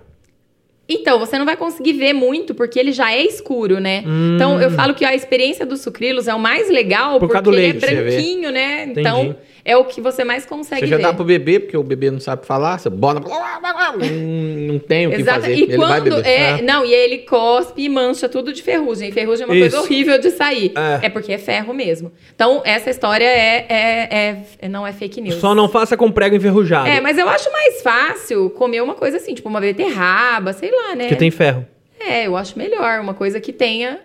Então, 0.88 1.18
você 1.18 1.36
não 1.38 1.44
vai 1.44 1.56
conseguir 1.56 1.94
ver 1.94 2.12
muito, 2.12 2.54
porque 2.54 2.78
ele 2.78 2.92
já 2.92 3.12
é 3.12 3.22
escuro, 3.24 3.80
né? 3.80 4.04
Hum. 4.06 4.36
Então, 4.36 4.60
eu 4.60 4.70
falo 4.70 4.94
que 4.94 5.04
a 5.04 5.14
experiência 5.14 5.66
do 5.66 5.76
sucrilos 5.76 6.28
é 6.28 6.34
o 6.34 6.38
mais 6.38 6.70
legal, 6.70 7.18
Por 7.18 7.28
porque 7.28 7.48
ele 7.48 7.56
leite, 7.56 7.76
é 7.78 7.80
você 7.80 7.94
vê. 7.94 8.02
branquinho, 8.10 8.52
né? 8.52 8.84
Entendi. 8.84 9.00
Então, 9.00 9.36
é 9.66 9.76
o 9.76 9.84
que 9.84 10.00
você 10.00 10.24
mais 10.24 10.46
consegue 10.46 10.80
Você 10.82 10.86
já 10.86 10.96
ver. 10.96 11.02
dá 11.02 11.12
pro 11.12 11.24
bebê, 11.24 11.58
porque 11.60 11.76
o 11.76 11.82
bebê 11.82 12.10
não 12.10 12.20
sabe 12.20 12.46
falar, 12.46 12.78
você 12.78 12.88
bota. 12.88 13.20
Não, 13.20 14.78
tem 14.78 15.06
o 15.06 15.10
que 15.10 15.16
Exato. 15.16 15.40
fazer. 15.42 15.54
E 15.54 15.62
ele 15.62 15.76
vai 15.78 16.00
quando. 16.00 16.16
beber. 16.16 16.26
É, 16.26 16.50
Ah. 16.52 16.62
Não, 16.62 16.84
e 16.84 16.92
ele 16.94 17.18
cospe 17.18 17.82
e 17.82 17.88
mancha 17.88 18.28
tudo 18.28 18.52
de 18.52 18.62
ferrugem. 18.62 19.10
Ferrugem 19.12 19.44
é 19.44 19.46
uma 19.46 19.54
Isso. 19.56 19.70
coisa 19.76 19.80
horrível 19.80 20.18
de 20.18 20.30
sair. 20.30 20.72
É. 21.02 21.06
É. 21.06 21.08
porque 21.10 21.32
é 21.32 21.38
ferro 21.38 21.74
mesmo. 21.74 22.12
Então, 22.34 22.62
essa 22.64 22.90
história 22.90 23.24
é, 23.24 23.66
é, 23.68 24.36
é- 24.60 24.68
não 24.68 24.86
é 24.86 24.92
fake 24.92 25.20
news. 25.20 25.36
Só 25.36 25.54
não 25.54 25.68
faça 25.68 25.96
com 25.96 26.10
prego 26.10 26.36
enferrujado. 26.36 26.88
É, 26.88 27.00
mas 27.00 27.18
eu 27.18 27.28
acho 27.28 27.50
mais 27.50 27.82
fácil 27.82 28.50
comer 28.50 28.80
uma 28.82 28.94
coisa 28.94 29.16
assim, 29.16 29.34
tipo 29.34 29.48
uma 29.48 29.60
beterraba, 29.60 30.52
sei 30.52 30.70
lá, 30.70 30.94
né? 30.94 31.08
Que 31.08 31.16
tem 31.16 31.30
ferro. 31.30 31.66
É, 31.98 32.26
eu 32.26 32.36
acho 32.36 32.56
melhor. 32.58 33.00
Uma 33.00 33.14
coisa 33.14 33.40
que 33.40 33.52
tenha 33.52 34.00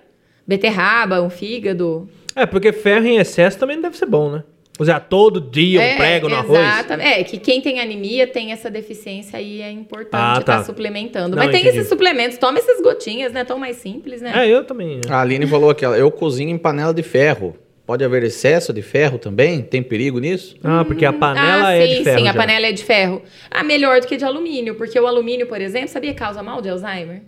beterraba, 0.48 1.22
um 1.22 1.30
fígado. 1.30 2.10
É, 2.36 2.46
porque 2.46 2.72
ferro 2.72 3.06
em 3.06 3.18
excesso 3.18 3.60
também 3.60 3.76
não 3.76 3.84
deve 3.84 3.98
ser 3.98 4.06
bom, 4.06 4.32
né? 4.32 4.44
Usar 4.82 5.00
todo 5.02 5.40
dia 5.40 5.80
um 5.80 5.84
é, 5.84 5.96
prego 5.96 6.28
no 6.28 6.36
arroz. 6.36 6.60
Exatamente. 6.60 7.08
É, 7.08 7.24
que 7.24 7.38
quem 7.38 7.62
tem 7.62 7.80
anemia 7.80 8.26
tem 8.26 8.52
essa 8.52 8.68
deficiência 8.68 9.38
aí, 9.38 9.62
é 9.62 9.70
importante 9.70 10.20
Ah, 10.20 10.38
estar 10.40 10.58
tá. 10.58 10.64
suplementando. 10.64 11.36
Não, 11.36 11.44
Mas 11.44 11.52
tem 11.52 11.62
entendi. 11.62 11.78
esses 11.78 11.88
suplementos, 11.88 12.40
toma 12.40 12.58
essas 12.58 12.82
gotinhas, 12.82 13.32
né? 13.32 13.44
Tão 13.44 13.60
mais 13.60 13.76
simples, 13.78 14.24
né? 14.24 14.32
É, 14.36 14.50
eu 14.50 14.64
também. 14.64 15.00
A 15.08 15.22
Aline 15.22 15.46
falou 15.46 15.70
aqui, 15.70 15.86
eu 15.86 16.10
cozinho 16.10 16.50
em 16.50 16.58
panela 16.58 16.92
de 16.96 17.04
ferro. 17.04 17.56
Pode 17.86 18.04
haver 18.04 18.24
excesso 18.24 18.74
de 18.74 18.82
ferro 18.82 19.20
também? 19.20 19.62
Tem 19.62 19.84
perigo 19.84 20.18
nisso? 20.18 20.56
Ah, 20.64 20.84
porque 20.84 21.06
a 21.06 21.14
panela 21.14 21.68
ah, 21.68 21.74
é 21.74 21.86
sim, 21.88 21.98
de 22.00 22.04
ferro. 22.04 22.20
sim, 22.20 22.28
a 22.28 22.32
já. 22.32 22.40
panela 22.40 22.66
é 22.66 22.72
de 22.72 22.84
ferro. 22.84 23.22
Ah, 23.52 23.64
melhor 23.64 24.02
do 24.02 24.08
que 24.08 24.18
de 24.18 24.26
alumínio, 24.26 24.74
porque 24.74 25.00
o 25.00 25.06
alumínio, 25.06 25.46
por 25.46 25.62
exemplo, 25.62 25.90
sabia 25.90 26.12
que 26.14 26.20
causa 26.20 26.42
mal 26.42 26.60
de 26.60 26.70
Alzheimer? 26.70 27.22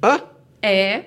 Ah, 0.00 0.20
É. 0.62 1.02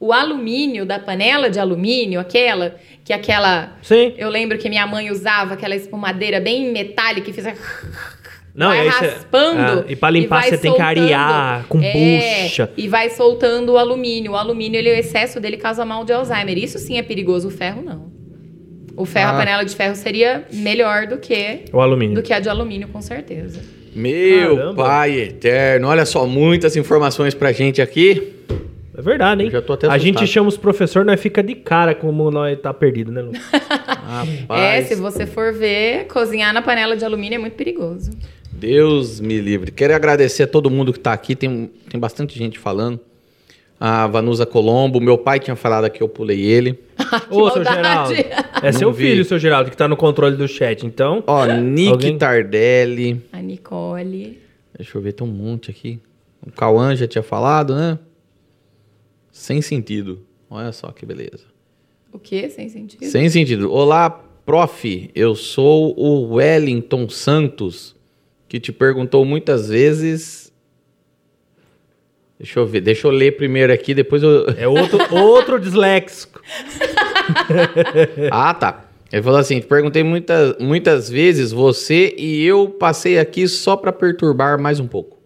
O 0.00 0.12
alumínio 0.14 0.86
da 0.86 0.98
panela 0.98 1.50
de 1.50 1.60
alumínio, 1.60 2.18
aquela 2.18 2.76
que 3.04 3.12
aquela 3.12 3.76
Sim. 3.82 4.14
Eu 4.16 4.30
lembro 4.30 4.56
que 4.56 4.68
minha 4.70 4.86
mãe 4.86 5.10
usava 5.10 5.52
aquela 5.54 5.76
espumadeira 5.76 6.40
bem 6.40 6.72
metálica 6.72 7.26
que 7.30 7.32
fazia. 7.34 7.54
Não, 8.54 8.68
vai 8.68 8.86
e 8.86 8.88
raspando. 8.88 9.60
Ah, 9.80 9.84
e 9.86 9.94
pra 9.94 10.10
limpar 10.10 10.40
vai 10.40 10.50
você 10.50 10.58
tem 10.58 10.72
que 10.72 10.78
soltando. 10.78 11.02
arear 11.04 11.66
com 11.68 11.80
É, 11.82 11.92
bucha. 12.44 12.70
E 12.76 12.88
vai 12.88 13.10
soltando 13.10 13.72
o 13.74 13.78
alumínio. 13.78 14.32
O 14.32 14.36
alumínio, 14.36 14.78
ele, 14.78 14.90
o 14.90 14.94
excesso 14.94 15.38
dele 15.38 15.56
causa 15.58 15.84
mal 15.84 16.04
de 16.04 16.12
Alzheimer. 16.12 16.56
Isso 16.58 16.78
sim 16.78 16.98
é 16.98 17.02
perigoso. 17.02 17.48
O 17.48 17.50
ferro, 17.50 17.82
não. 17.82 18.10
O 18.96 19.04
ferro, 19.04 19.30
Ah. 19.32 19.34
a 19.34 19.38
panela 19.38 19.64
de 19.64 19.76
ferro 19.76 19.94
seria 19.94 20.44
melhor 20.52 21.06
do 21.06 21.18
que, 21.18 21.60
O 21.72 21.80
alumínio. 21.80 22.14
do 22.16 22.22
que 22.22 22.32
a 22.32 22.40
de 22.40 22.48
alumínio, 22.48 22.88
com 22.88 23.00
certeza. 23.02 23.60
meu 23.94 24.56
Caramba. 24.56 24.82
pai 24.84 25.20
eterno. 25.20 25.88
Olha 25.88 26.04
só, 26.06 26.26
muitas 26.26 26.74
informações 26.76 27.34
pra 27.34 27.52
gente 27.52 27.80
aqui. 27.82 28.32
É 28.96 29.02
verdade, 29.02 29.42
hein? 29.42 29.48
Eu 29.48 29.52
já 29.52 29.62
tô 29.62 29.72
até 29.74 29.86
a 29.88 29.96
gente 29.98 30.26
chama 30.26 30.48
os 30.48 30.56
professores, 30.56 31.06
nós 31.06 31.20
fica 31.20 31.42
de 31.42 31.54
cara 31.54 31.94
como 31.94 32.30
nós 32.30 32.58
tá 32.60 32.74
perdido, 32.74 33.12
né, 33.12 33.22
Lu? 33.22 33.32
É, 34.48 34.82
se 34.82 34.96
você 34.96 35.24
for 35.24 35.52
ver, 35.52 36.06
cozinhar 36.08 36.52
na 36.52 36.60
panela 36.60 36.96
de 36.96 37.04
alumínio 37.04 37.36
é 37.36 37.38
muito 37.38 37.54
perigoso. 37.54 38.10
Deus 38.50 39.20
me 39.20 39.40
livre. 39.40 39.70
Quero 39.70 39.94
agradecer 39.94 40.42
a 40.42 40.46
todo 40.48 40.68
mundo 40.68 40.92
que 40.92 40.98
tá 40.98 41.12
aqui. 41.12 41.36
Tem, 41.36 41.70
tem 41.88 41.98
bastante 42.00 42.36
gente 42.36 42.58
falando. 42.58 42.98
A 43.78 44.06
Vanusa 44.08 44.44
Colombo, 44.44 45.00
meu 45.00 45.16
pai 45.16 45.38
tinha 45.40 45.54
falado 45.56 45.84
aqui, 45.84 46.02
eu 46.02 46.08
pulei 46.08 46.40
ele. 46.42 46.78
Ô, 47.30 47.50
seu. 47.50 47.64
Geraldo. 47.64 48.14
É 48.62 48.72
Não 48.72 48.78
seu 48.78 48.92
vi. 48.92 49.04
filho, 49.04 49.24
seu 49.24 49.38
Geraldo, 49.38 49.70
que 49.70 49.76
tá 49.76 49.88
no 49.88 49.96
controle 49.96 50.36
do 50.36 50.46
chat. 50.46 50.84
Então, 50.84 51.24
Ó, 51.26 51.46
Nick 51.46 51.88
Alguém? 51.92 52.18
Tardelli. 52.18 53.22
A 53.32 53.40
Nicole. 53.40 54.38
Deixa 54.76 54.98
eu 54.98 55.00
ver, 55.00 55.12
tem 55.12 55.26
um 55.26 55.30
monte 55.30 55.70
aqui. 55.70 55.98
O 56.46 56.50
Cauã 56.52 56.94
já 56.94 57.06
tinha 57.06 57.22
falado, 57.22 57.74
né? 57.74 57.98
Sem 59.32 59.62
sentido. 59.62 60.26
Olha 60.48 60.72
só 60.72 60.90
que 60.90 61.06
beleza. 61.06 61.44
O 62.12 62.18
quê? 62.18 62.48
Sem 62.48 62.68
sentido? 62.68 63.04
Sem 63.04 63.28
sentido. 63.28 63.72
Olá, 63.72 64.10
prof. 64.10 65.10
Eu 65.14 65.34
sou 65.34 65.94
o 65.96 66.34
Wellington 66.34 67.08
Santos, 67.08 67.94
que 68.48 68.58
te 68.58 68.72
perguntou 68.72 69.24
muitas 69.24 69.68
vezes. 69.68 70.52
Deixa 72.36 72.58
eu 72.58 72.66
ver, 72.66 72.80
deixa 72.80 73.06
eu 73.06 73.10
ler 73.12 73.36
primeiro 73.36 73.72
aqui, 73.72 73.94
depois 73.94 74.22
eu. 74.22 74.48
É 74.56 74.66
outro, 74.66 74.98
outro 75.14 75.60
disléxico. 75.60 76.42
ah, 78.32 78.54
tá. 78.54 78.90
Ele 79.12 79.22
falou 79.22 79.38
assim: 79.38 79.60
te 79.60 79.66
perguntei 79.66 80.02
muitas, 80.02 80.56
muitas 80.58 81.08
vezes 81.08 81.52
você 81.52 82.14
e 82.16 82.44
eu 82.44 82.68
passei 82.68 83.18
aqui 83.18 83.46
só 83.46 83.76
para 83.76 83.92
perturbar 83.92 84.60
mais 84.60 84.80
um 84.80 84.86
pouco. 84.86 85.18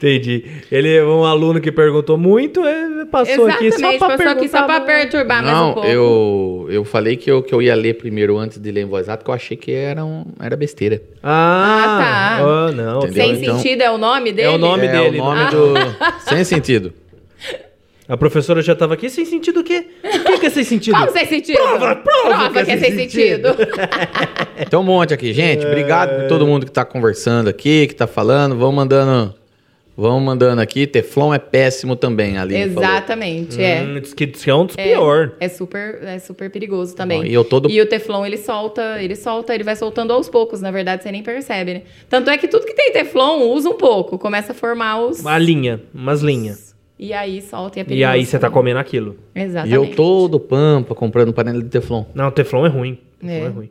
Entendi. 0.00 0.44
Ele 0.72 0.96
é 0.96 1.04
um 1.04 1.26
aluno 1.26 1.60
que 1.60 1.70
perguntou 1.70 2.16
muito, 2.16 2.64
ele 2.64 3.04
passou 3.04 3.46
aqui 3.46 3.70
só 3.70 3.98
para 3.98 4.16
passou 4.16 4.28
aqui 4.32 4.48
só 4.48 4.62
para 4.62 4.80
perturbar 4.80 5.44
mais 5.44 5.58
um 5.58 5.74
pouco. 5.74 5.86
eu, 5.86 6.66
eu 6.70 6.84
falei 6.86 7.18
que 7.18 7.30
eu, 7.30 7.42
que 7.42 7.54
eu 7.54 7.60
ia 7.60 7.74
ler 7.74 7.98
primeiro 7.98 8.38
antes 8.38 8.58
de 8.58 8.72
ler 8.72 8.80
em 8.80 8.86
voz 8.86 9.10
alta, 9.10 9.18
porque 9.18 9.30
eu 9.30 9.34
achei 9.34 9.56
que 9.58 9.72
era, 9.72 10.02
um, 10.02 10.24
era 10.40 10.56
besteira. 10.56 11.02
Ah, 11.22 11.84
ah 11.84 12.38
tá. 12.38 12.46
Oh, 12.46 12.72
não. 12.72 12.98
Entendeu? 13.00 13.12
Sem 13.12 13.42
então, 13.42 13.58
sentido 13.58 13.82
é 13.82 13.90
o 13.90 13.98
nome 13.98 14.32
dele? 14.32 14.48
É 14.48 14.50
o 14.50 14.56
nome 14.56 14.86
é, 14.86 14.90
dele. 14.90 15.18
É 15.18 15.20
o 15.20 15.24
nome 15.24 15.40
ah. 15.42 15.50
do... 15.50 15.74
Sem 16.30 16.44
sentido. 16.44 16.94
A 18.08 18.16
professora 18.16 18.62
já 18.62 18.72
estava 18.72 18.94
aqui, 18.94 19.10
sem 19.10 19.26
sentido 19.26 19.60
o 19.60 19.62
quê? 19.62 19.86
O 20.02 20.24
que, 20.24 20.38
que 20.38 20.46
é 20.46 20.50
sem 20.50 20.64
sentido? 20.64 20.96
Como 20.96 21.12
sem 21.12 21.26
sentido? 21.26 21.58
Prova, 21.58 21.94
prova, 21.96 22.28
prova 22.28 22.52
que, 22.52 22.58
é, 22.58 22.64
que 22.64 22.70
é 22.70 22.76
sem 22.78 22.96
sentido. 22.96 23.48
sentido. 23.48 24.68
Tem 24.70 24.78
um 24.78 24.82
monte 24.82 25.12
aqui, 25.12 25.32
gente. 25.34 25.66
Obrigado 25.66 26.22
por 26.22 26.26
todo 26.26 26.46
mundo 26.46 26.64
que 26.64 26.70
está 26.70 26.86
conversando 26.86 27.48
aqui, 27.48 27.86
que 27.86 27.92
está 27.92 28.06
falando. 28.06 28.56
Vão 28.56 28.72
mandando 28.72 29.38
Vão 30.00 30.18
mandando 30.18 30.62
aqui, 30.62 30.86
Teflon 30.86 31.34
é 31.34 31.38
péssimo 31.38 31.94
também, 31.94 32.38
ali. 32.38 32.56
Exatamente, 32.56 33.56
falou. 33.56 33.66
é. 33.66 33.82
Hum, 33.82 34.00
diz 34.00 34.14
que, 34.14 34.24
diz 34.24 34.42
que 34.42 34.48
é 34.48 34.54
um 34.54 34.64
dos 34.64 34.74
é, 34.78 34.82
pior. 34.82 35.32
É 35.38 35.46
super, 35.46 35.98
é 36.02 36.18
super 36.18 36.48
perigoso 36.48 36.96
também. 36.96 37.20
Bom, 37.20 37.26
e, 37.26 37.34
eu 37.34 37.44
todo... 37.44 37.70
e 37.70 37.78
o 37.82 37.84
Teflon, 37.84 38.24
ele 38.24 38.38
solta, 38.38 38.96
ele 39.02 39.14
solta, 39.14 39.54
ele 39.54 39.62
vai 39.62 39.76
soltando 39.76 40.14
aos 40.14 40.26
poucos, 40.26 40.62
na 40.62 40.70
verdade, 40.70 41.02
você 41.02 41.12
nem 41.12 41.22
percebe, 41.22 41.74
né? 41.74 41.82
Tanto 42.08 42.30
é 42.30 42.38
que 42.38 42.48
tudo 42.48 42.64
que 42.64 42.72
tem 42.72 42.90
Teflon 42.92 43.42
usa 43.52 43.68
um 43.68 43.74
pouco, 43.74 44.18
começa 44.18 44.52
a 44.52 44.54
formar 44.54 45.02
os... 45.02 45.20
Uma 45.20 45.36
linha, 45.36 45.82
umas 45.92 46.22
linhas. 46.22 46.74
E 46.98 47.12
aí 47.12 47.42
solta 47.42 47.78
e 47.78 47.82
é 47.82 47.84
perigoso. 47.84 48.00
E 48.00 48.04
aí 48.06 48.24
você 48.24 48.38
tá 48.38 48.48
comendo 48.48 48.78
aquilo. 48.78 49.18
Exatamente. 49.34 49.70
E 49.70 49.74
eu 49.74 49.94
todo 49.94 50.40
pampa 50.40 50.94
comprando 50.94 51.30
panela 51.34 51.62
de 51.62 51.68
Teflon. 51.68 52.06
Não, 52.14 52.30
Teflon 52.30 52.64
é 52.64 52.70
ruim. 52.70 52.98
Teflon 53.20 53.34
é, 53.34 53.40
é 53.40 53.48
ruim. 53.48 53.70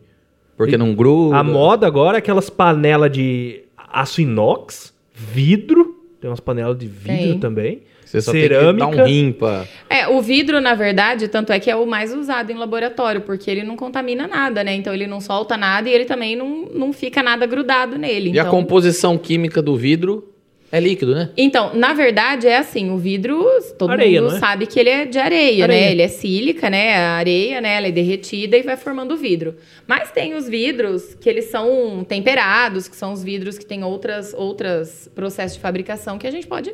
Porque 0.56 0.76
e 0.76 0.78
não 0.78 0.94
gruda. 0.94 1.38
A 1.38 1.44
moda 1.44 1.88
agora 1.88 2.18
é 2.18 2.20
aquelas 2.20 2.52
panelas 2.52 3.12
de 3.12 3.64
aço 3.76 4.22
inox, 4.22 4.94
vidro 5.12 5.99
tem 6.20 6.30
umas 6.30 6.40
panelas 6.40 6.78
de 6.78 6.88
vidro 6.88 7.32
tem. 7.32 7.40
também. 7.40 7.82
Você 8.06 8.22
só 8.22 8.32
cerâmica. 8.32 8.86
tem 8.86 8.92
que 8.92 8.98
dar 8.98 9.04
um 9.04 9.08
rimpa. 9.08 9.68
É, 9.90 10.08
o 10.08 10.20
vidro, 10.20 10.60
na 10.60 10.74
verdade, 10.74 11.28
tanto 11.28 11.54
é 11.54 11.60
que 11.60 11.70
é 11.70 11.76
o 11.76 11.86
mais 11.86 12.14
usado 12.14 12.52
em 12.52 12.56
laboratório, 12.56 13.22
porque 13.22 13.50
ele 13.50 13.64
não 13.64 13.76
contamina 13.76 14.28
nada, 14.28 14.64
né? 14.64 14.74
Então 14.74 14.94
ele 14.94 15.06
não 15.06 15.22
solta 15.22 15.56
nada 15.56 15.88
e 15.88 15.94
ele 15.94 16.06
também 16.06 16.36
não, 16.36 16.68
não 16.74 16.92
fica 16.92 17.22
nada 17.22 17.46
grudado 17.46 17.98
nele. 17.98 18.30
E 18.30 18.32
então... 18.32 18.48
a 18.48 18.50
composição 18.50 19.18
química 19.18 19.62
do 19.62 19.76
vidro 19.78 20.29
é 20.72 20.80
líquido, 20.80 21.16
né? 21.16 21.32
Então, 21.36 21.74
na 21.74 21.94
verdade, 21.94 22.48
é 22.48 22.58
assim, 22.58 22.92
o 22.92 22.98
vidro, 22.98 23.44
todo 23.78 23.92
areia, 23.92 24.22
mundo 24.22 24.36
é? 24.36 24.40
sabe 24.40 24.68
que 24.68 24.80
ele 24.80 24.90
é 24.90 25.06
de 25.06 25.18
areia, 25.18 25.68
né? 25.68 25.74
areia, 25.74 25.86
né? 25.86 25.92
Ele 25.92 26.02
é 26.02 26.08
sílica, 26.08 26.70
né? 26.70 26.96
A 26.96 27.12
areia, 27.14 27.62
né? 27.62 27.76
Ela 27.76 27.88
é 27.88 27.92
derretida 27.92 28.56
e 28.56 28.62
vai 28.62 28.78
formando 28.78 29.14
o 29.14 29.18
vidro. 29.18 29.56
Mas 29.88 30.12
tem 30.12 30.36
os 30.36 30.48
vidros 30.48 31.16
que 31.16 31.28
eles 31.28 31.46
são 31.46 32.04
temperados, 32.08 32.88
que 32.88 32.96
são 32.96 33.12
os 33.14 33.24
vidros 33.24 33.58
que 33.58 33.66
têm 33.66 33.84
outras, 33.84 34.34
outras 34.34 35.10
processos 35.16 35.56
de 35.58 35.62
fabricação 35.62 36.20
que 36.20 36.28
a 36.28 36.32
gente 36.32 36.46
pode 36.46 36.74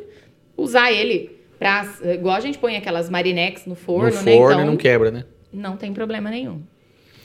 usar 0.56 0.92
ele 0.92 1.30
pra... 1.58 1.86
Igual 2.04 2.36
a 2.36 2.40
gente 2.40 2.58
põe 2.58 2.76
aquelas 2.76 3.08
marinex 3.08 3.64
no 3.64 3.74
forno, 3.74 4.10
no 4.10 4.22
né? 4.22 4.36
forno 4.36 4.52
então, 4.52 4.62
e 4.62 4.66
não 4.66 4.76
quebra, 4.76 5.10
né? 5.10 5.24
Não 5.52 5.76
tem 5.76 5.92
problema 5.92 6.30
nenhum. 6.30 6.60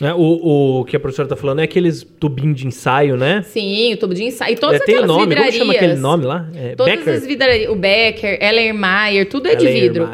É, 0.02 0.14
o, 0.15 0.80
o 0.80 0.86
que 0.86 0.95
a 0.95 0.99
professora 0.99 1.28
está 1.28 1.36
falando 1.36 1.60
é 1.60 1.64
aqueles 1.64 2.02
tubinhos 2.02 2.60
de 2.60 2.65
ensaio, 2.65 3.15
né? 3.15 3.44
Sim, 3.44 3.94
o 3.94 3.98
tubo 3.98 4.15
de 4.15 4.23
ensaio. 4.23 4.53
E 4.53 4.56
todas 4.56 4.82
é, 4.82 4.84
tem 4.84 4.95
aquelas 4.95 5.15
nome, 5.15 5.28
vidrarias. 5.28 5.57
Como 5.57 5.72
chama 5.72 5.73
aquele 5.73 5.99
nome 5.99 6.26
lá? 6.26 6.49
É, 6.56 6.76
todas 6.76 6.95
Becker? 6.95 7.14
as 7.14 7.28
vidrarias. 7.28 7.69
O 7.69 7.76
Becker, 7.76 8.44
Ellermeyer, 8.44 9.30
tudo 9.30 9.48
é 9.48 9.56
de 9.56 9.68
vidro. 9.68 10.10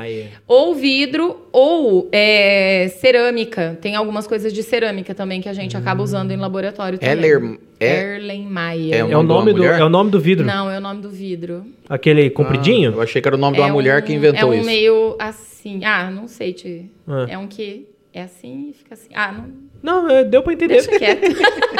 Ou 0.46 0.76
vidro 0.76 1.48
ou 1.54 2.10
é, 2.12 2.90
cerâmica. 2.98 3.78
Tem 3.82 3.96
algumas 3.96 4.28
coisas 4.28 4.52
de 4.52 4.62
cerâmica 4.62 5.16
também 5.16 5.40
que 5.40 5.48
a 5.48 5.54
gente 5.54 5.76
hum. 5.78 5.80
acaba 5.80 6.04
usando 6.04 6.32
em 6.32 6.38
laboratório 6.38 7.00
também. 7.00 7.14
Eller... 7.14 7.58
É... 7.80 8.16
Erlenmeyer. 8.16 8.96
É, 8.96 9.18
o 9.18 9.24
nome 9.24 9.54
do, 9.54 9.64
é 9.64 9.84
o 9.84 9.90
nome 9.90 10.12
do 10.12 10.20
vidro? 10.20 10.46
Não, 10.46 10.70
é 10.70 10.80
o 10.80 10.82
nome 10.82 11.02
do 11.02 11.10
vidro. 11.10 11.64
Aquele 11.88 12.30
compridinho? 12.30 12.92
Ah, 12.92 12.96
eu 12.96 13.02
achei 13.02 13.22
que 13.22 13.28
era 13.28 13.38
o 13.38 13.40
nome 13.40 13.56
de 13.56 13.62
uma 13.62 13.70
é 13.70 13.72
mulher 13.72 14.02
um, 14.02 14.06
que 14.06 14.14
inventou 14.14 14.54
isso. 14.54 14.62
É 14.62 14.64
um 14.64 14.66
meio 14.66 15.16
assim... 15.20 15.86
Ah, 15.86 16.10
não 16.10 16.28
sei 16.28 16.54
te... 16.54 16.86
É, 17.30 17.34
é 17.34 17.38
um 17.38 17.48
que 17.48 17.88
é 18.14 18.24
assim 18.24 18.70
e 18.72 18.74
fica 18.74 18.96
assim. 18.96 19.10
Ah, 19.14 19.32
não... 19.32 19.46
Não, 19.88 20.10
é, 20.10 20.26
deu 20.26 20.44
pra 20.44 20.52
entender. 20.52 20.74
Deixa 20.74 21.00
quieto. 21.00 21.22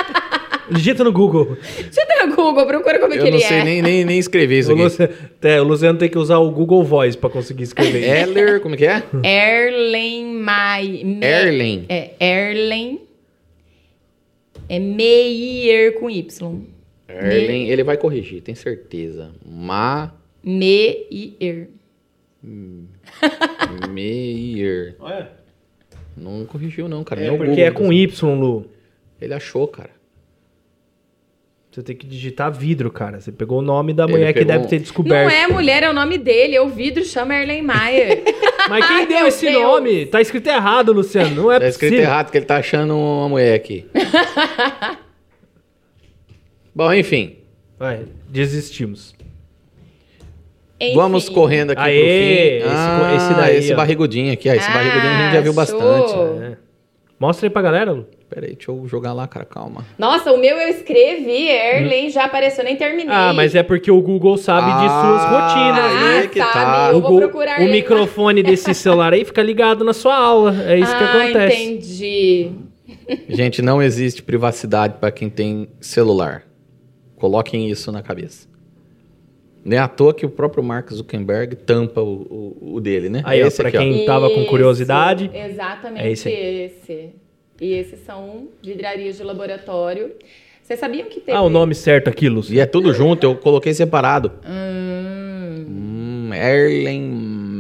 Digita 0.72 1.04
no 1.04 1.12
Google. 1.12 1.58
Digita 1.76 2.26
no 2.26 2.36
Google, 2.38 2.66
procura 2.66 3.00
como 3.00 3.14
é 3.14 3.18
que 3.18 3.24
ele 3.24 3.28
é. 3.28 3.30
Eu 3.30 3.34
não 3.34 3.48
sei 3.48 3.64
nem, 3.66 3.82
nem, 3.82 4.06
nem 4.06 4.18
escrever 4.18 4.60
isso 4.60 4.70
o 4.70 4.74
aqui. 4.74 4.84
Luciano, 4.84 5.14
é, 5.42 5.62
o 5.62 5.64
Luciano 5.66 6.00
tem 6.00 6.10
que 6.10 6.18
usar 6.18 6.38
o 6.38 6.50
Google 6.50 6.86
Voice 6.86 7.18
pra 7.18 7.30
conseguir 7.30 7.64
escrever. 7.64 8.04
Eller, 8.08 8.62
como 8.62 8.76
é 8.76 8.78
que 8.78 8.86
é? 8.86 9.04
Erlen 9.24 10.26
Mai. 10.36 11.02
Erlen. 11.22 11.86
É, 11.90 12.12
Erlen. 12.18 13.02
É 14.70 14.80
Meyer 14.80 16.00
com 16.00 16.10
Y. 16.10 16.62
Erlen, 17.10 17.66
Me... 17.66 17.70
ele 17.70 17.84
vai 17.84 17.98
corrigir, 17.98 18.42
tem 18.42 18.56
certeza. 18.56 19.32
Ma... 19.46 20.14
Meyer. 20.42 21.68
Meyer. 23.90 24.96
Olha. 24.98 25.47
Não 26.18 26.46
corrigiu, 26.46 26.88
não, 26.88 27.04
cara. 27.04 27.22
É, 27.22 27.30
porque 27.30 27.46
Google, 27.46 27.64
é 27.66 27.72
com 27.72 27.94
Y, 27.94 28.40
Lu. 28.40 28.66
Ele 29.22 29.34
achou, 29.34 29.68
cara. 29.68 29.92
Você 31.72 31.84
tem 31.84 31.96
que 31.96 32.08
digitar 32.08 32.52
vidro, 32.52 32.90
cara. 32.90 33.22
Você 33.22 33.32
pegou 33.32 33.60
o 33.60 33.62
nome 33.62 33.94
da 33.94 34.08
mulher 34.08 34.34
que 34.34 34.44
deve 34.44 34.66
ter 34.66 34.80
descoberto. 34.80 35.32
Não 35.32 35.38
é 35.38 35.48
mulher, 35.48 35.84
é 35.84 35.90
o 35.90 35.94
nome 35.94 36.18
dele. 36.18 36.56
É 36.56 36.62
o 36.62 36.70
vidro, 36.70 37.04
chama 37.06 37.36
Erlen 37.36 37.62
Mayer. 37.62 38.24
Mas 38.68 38.88
quem 38.88 39.06
deu 39.08 39.28
esse 39.28 39.46
Deus. 39.46 39.62
nome? 39.62 40.08
Tá 40.08 40.20
escrito 40.20 40.48
errado, 40.48 40.92
Luciano. 40.92 41.36
Não 41.36 41.52
é 41.52 41.60
tá 41.60 41.66
possível. 41.66 41.80
Tá 41.80 41.86
escrito 41.86 41.94
errado, 41.94 42.32
que 42.32 42.38
ele 42.38 42.46
tá 42.46 42.58
achando 42.58 42.98
uma 42.98 43.30
mulher 43.30 43.54
aqui. 43.54 43.86
Bom, 46.74 46.92
enfim. 46.92 47.38
Vai, 47.78 48.06
desistimos. 48.28 49.14
Enfim. 50.80 50.96
Vamos 50.96 51.28
correndo 51.28 51.72
aqui 51.72 51.82
Aê, 51.82 52.60
pro 52.62 52.70
fim. 52.70 52.76
Esse, 52.76 52.78
ah, 52.78 53.16
esse 53.16 53.34
daí. 53.34 53.58
Esse 53.58 53.76
barrigudinho 53.76 54.34
aqui. 54.34 54.48
Esse 54.48 54.70
ah, 54.70 54.74
barrigudinho 54.74 55.14
a 55.14 55.18
gente 55.24 55.34
já 55.34 55.42
viu 55.42 55.54
show. 55.54 55.56
bastante. 55.56 56.44
É. 56.44 56.58
Mostra 57.20 57.48
aí 57.48 57.50
pra 57.50 57.62
galera, 57.64 57.92
Lu. 57.92 58.06
Peraí, 58.30 58.56
deixa 58.56 58.70
eu 58.70 58.86
jogar 58.88 59.14
lá, 59.14 59.26
cara, 59.26 59.46
calma. 59.46 59.86
Nossa, 59.98 60.34
o 60.34 60.38
meu 60.38 60.58
eu 60.58 60.68
escrevi, 60.68 61.48
Erlen, 61.48 62.08
hum. 62.08 62.10
já 62.10 62.26
apareceu, 62.26 62.64
nem 62.64 62.76
terminei. 62.76 63.08
Ah, 63.10 63.34
mas 63.34 63.56
é 63.56 63.64
porque 63.64 63.90
o 63.90 64.02
Google 64.02 64.38
sabe 64.38 64.70
ah, 64.70 64.82
de 64.82 64.90
suas 64.90 65.24
rotinas. 65.24 65.80
Ah, 65.80 66.20
aí 66.20 66.28
que 66.28 66.40
sabe, 66.40 66.54
tá. 66.54 66.90
eu 66.92 67.02
vou 67.02 67.20
procurar 67.20 67.62
O 67.62 67.70
microfone 67.72 68.44
desse 68.44 68.74
celular 68.76 69.14
aí 69.14 69.24
fica 69.24 69.42
ligado 69.42 69.84
na 69.86 69.94
sua 69.94 70.16
aula. 70.16 70.56
É 70.66 70.78
isso 70.78 70.92
ah, 70.94 70.98
que 70.98 71.04
acontece. 71.04 71.64
entendi. 71.64 72.52
Gente, 73.30 73.62
não 73.62 73.82
existe 73.82 74.22
privacidade 74.22 74.96
para 75.00 75.10
quem 75.10 75.30
tem 75.30 75.70
celular. 75.80 76.44
Coloquem 77.16 77.70
isso 77.70 77.92
na 77.92 78.04
cabeça. 78.04 78.48
Não 79.68 79.76
é 79.76 79.80
à 79.82 79.88
toa 79.90 80.14
que 80.14 80.26
o 80.26 80.30
próprio 80.30 80.64
Mark 80.64 80.90
Zuckerberg 80.94 81.58
tampa 81.58 82.00
o, 82.00 82.56
o, 82.62 82.76
o 82.76 82.80
dele, 82.80 83.10
né? 83.10 83.22
Aí, 83.26 83.42
é 83.42 83.48
esse 83.48 83.62
aqui, 83.62 83.78
quem 83.78 84.04
ó. 84.04 84.06
tava 84.06 84.30
com 84.30 84.46
curiosidade. 84.46 85.30
Exatamente 85.34 86.06
é 86.06 86.10
esse, 86.10 86.30
esse. 86.30 87.10
E 87.60 87.74
esses 87.74 88.00
são 88.06 88.48
vidrarias 88.64 89.18
de 89.18 89.24
laboratório. 89.24 90.14
Vocês 90.64 90.80
sabiam 90.80 91.10
que 91.10 91.20
tem? 91.20 91.36
Ah, 91.36 91.42
o 91.42 91.50
nome 91.50 91.76
certo 91.76 92.10
aqui, 92.10 92.30
Lúcio. 92.30 92.56
E 92.56 92.62
é 92.62 92.66
tudo 92.66 92.94
junto, 92.94 93.26
eu 93.26 93.36
coloquei 93.36 93.74
separado. 93.74 94.32
Hum. 94.48 95.66
Hum, 95.68 96.30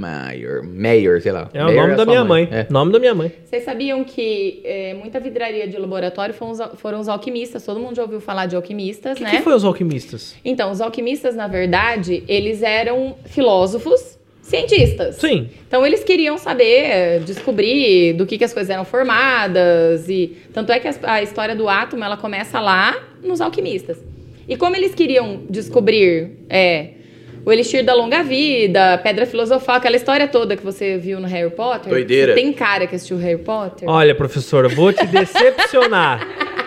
Erlenmeyer. 0.05 0.63
Meyer, 0.63 1.21
sei 1.21 1.31
lá. 1.31 1.49
É 1.53 1.63
o 1.63 1.71
nome 1.71 1.93
é 1.93 1.95
da 1.95 2.05
minha 2.05 2.23
mãe. 2.23 2.47
mãe. 2.47 2.59
É. 2.59 2.67
Nome 2.69 2.91
da 2.91 2.99
minha 2.99 3.15
mãe. 3.15 3.31
Vocês 3.43 3.63
sabiam 3.63 4.03
que 4.03 4.61
é, 4.63 4.93
muita 4.93 5.19
vidraria 5.19 5.67
de 5.67 5.77
laboratório 5.77 6.33
foram 6.33 6.51
os, 6.51 6.59
foram 6.79 6.99
os, 6.99 7.07
alquimistas? 7.07 7.65
Todo 7.65 7.79
mundo 7.79 7.95
já 7.95 8.03
ouviu 8.03 8.19
falar 8.19 8.45
de 8.45 8.55
alquimistas, 8.55 9.17
que 9.17 9.23
né? 9.23 9.29
O 9.29 9.31
que 9.37 9.41
foi 9.41 9.53
os 9.53 9.63
alquimistas? 9.63 10.35
Então, 10.43 10.71
os 10.71 10.81
alquimistas, 10.81 11.35
na 11.35 11.47
verdade, 11.47 12.23
eles 12.27 12.61
eram 12.61 13.15
filósofos 13.25 14.17
cientistas. 14.41 15.15
Sim. 15.15 15.49
Então 15.67 15.85
eles 15.85 16.05
queriam 16.05 16.37
saber, 16.37 17.19
descobrir 17.25 18.13
do 18.13 18.25
que, 18.25 18.37
que 18.37 18.45
as 18.45 18.53
coisas 18.53 18.69
eram 18.69 18.85
formadas 18.85 20.07
e 20.07 20.37
tanto 20.53 20.71
é 20.71 20.79
que 20.79 20.87
a, 20.87 20.93
a 21.03 21.21
história 21.21 21.53
do 21.53 21.67
átomo 21.67 22.03
ela 22.03 22.15
começa 22.15 22.59
lá 22.61 22.97
nos 23.21 23.41
alquimistas. 23.41 23.97
E 24.47 24.55
como 24.55 24.77
eles 24.77 24.95
queriam 24.95 25.41
descobrir 25.49 26.37
é, 26.49 26.91
o 27.47 27.51
Elixir 27.51 27.81
da 27.81 27.93
Longa 27.93 28.23
Vida, 28.23 28.97
Pedra 28.97 29.25
Filosofal, 29.25 29.77
aquela 29.77 29.95
história 29.95 30.27
toda 30.27 30.57
que 30.57 30.63
você 30.65 30.97
viu 30.97 31.17
no 31.17 31.27
Harry 31.27 31.49
Potter. 31.49 31.89
Doideira. 31.89 32.33
Você 32.33 32.41
tem 32.41 32.51
cara 32.51 32.85
que 32.85 32.93
assistiu 32.93 33.15
Harry 33.15 33.37
Potter? 33.37 33.87
Olha, 33.87 34.13
professora, 34.13 34.67
vou 34.67 34.91
te 34.91 35.05
decepcionar. 35.07 36.27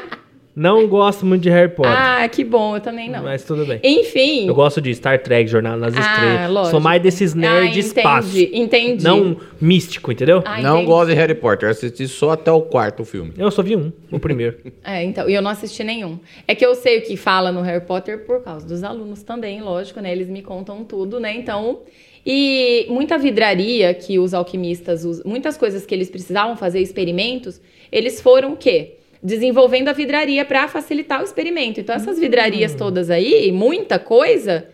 Não 0.61 0.87
gosto 0.87 1.25
muito 1.25 1.41
de 1.41 1.49
Harry 1.49 1.71
Potter. 1.75 1.91
Ah, 1.91 2.29
que 2.29 2.45
bom, 2.45 2.77
eu 2.77 2.83
também 2.83 3.09
não. 3.09 3.23
Mas 3.23 3.43
tudo 3.45 3.65
bem. 3.65 3.81
Enfim. 3.83 4.47
Eu 4.47 4.55
gosto 4.55 4.79
de 4.79 4.95
Star 4.95 5.19
Trek, 5.23 5.49
Jornal 5.51 5.75
nas 5.79 5.97
Ah, 5.97 6.01
Estrelas. 6.01 6.51
lógico. 6.51 6.71
Sou 6.73 6.81
mais 6.81 7.01
desses 7.03 7.33
nerds 7.35 7.71
Ah, 7.71 7.73
de 7.73 7.81
espaço. 7.81 8.29
entendi, 8.39 8.59
entendi. 8.59 9.03
Não 9.05 9.39
místico, 9.59 10.13
entendeu? 10.13 10.43
Ah, 10.45 10.61
não 10.61 10.75
entendi. 10.77 10.87
gosto 10.87 11.09
de 11.09 11.15
Harry 11.15 11.35
Potter, 11.35 11.67
eu 11.69 11.71
assisti 11.71 12.07
só 12.07 12.33
até 12.33 12.53
o 12.53 12.61
quarto 12.61 13.07
filme. 13.07 13.33
Eu 13.39 13.51
só 13.51 13.63
vi 13.63 13.75
um, 13.75 13.91
o 14.13 14.19
primeiro. 14.19 14.59
É, 14.85 15.03
então, 15.03 15.29
e 15.31 15.35
eu 15.35 15.41
não 15.41 15.51
assisti 15.51 15.83
nenhum. 15.83 16.19
É 16.47 16.55
que 16.55 16.65
eu 16.67 16.75
sei 16.75 16.99
o 16.99 17.03
que 17.05 17.17
fala 17.17 17.51
no 17.51 17.63
Harry 17.63 17.85
Potter 17.87 18.27
por 18.27 18.43
causa 18.43 18.67
dos 18.67 18.83
alunos 18.85 19.23
também, 19.23 19.63
lógico, 19.63 19.99
né? 20.01 20.13
Eles 20.13 20.29
me 20.29 20.43
contam 20.43 20.85
tudo, 20.85 21.19
né? 21.19 21.35
Então, 21.35 21.81
e 22.27 22.85
muita 22.91 23.17
vidraria 23.17 23.95
que 23.95 24.19
os 24.19 24.35
alquimistas 24.35 25.07
usam, 25.07 25.23
muitas 25.27 25.57
coisas 25.57 25.87
que 25.87 25.95
eles 25.95 26.11
precisavam 26.11 26.55
fazer 26.55 26.81
experimentos, 26.81 27.61
eles 27.91 28.21
foram 28.21 28.53
o 28.53 28.57
quê? 28.59 28.97
Desenvolvendo 29.23 29.89
a 29.89 29.93
vidraria 29.93 30.45
para 30.45 30.67
facilitar 30.69 31.21
o 31.21 31.25
experimento. 31.25 31.81
Então, 31.81 31.95
essas 31.95 32.19
vidrarias 32.19 32.75
todas 32.75 33.11
aí, 33.11 33.53
muita 33.53 33.99
coisa, 33.99 34.69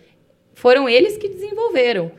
foram 0.54 0.88
eles 0.88 1.16
que 1.16 1.28
desenvolveram. 1.28 2.12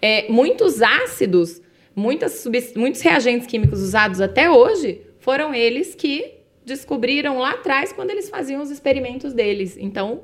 É, 0.00 0.26
muitos 0.30 0.80
ácidos, 0.80 1.60
muitas 1.94 2.46
muitos 2.74 3.00
reagentes 3.02 3.46
químicos 3.46 3.80
usados 3.80 4.20
até 4.20 4.50
hoje, 4.50 5.02
foram 5.20 5.54
eles 5.54 5.94
que 5.94 6.34
descobriram 6.64 7.38
lá 7.38 7.50
atrás 7.50 7.92
quando 7.92 8.10
eles 8.10 8.28
faziam 8.28 8.62
os 8.62 8.70
experimentos 8.70 9.32
deles. 9.32 9.76
Então, 9.78 10.22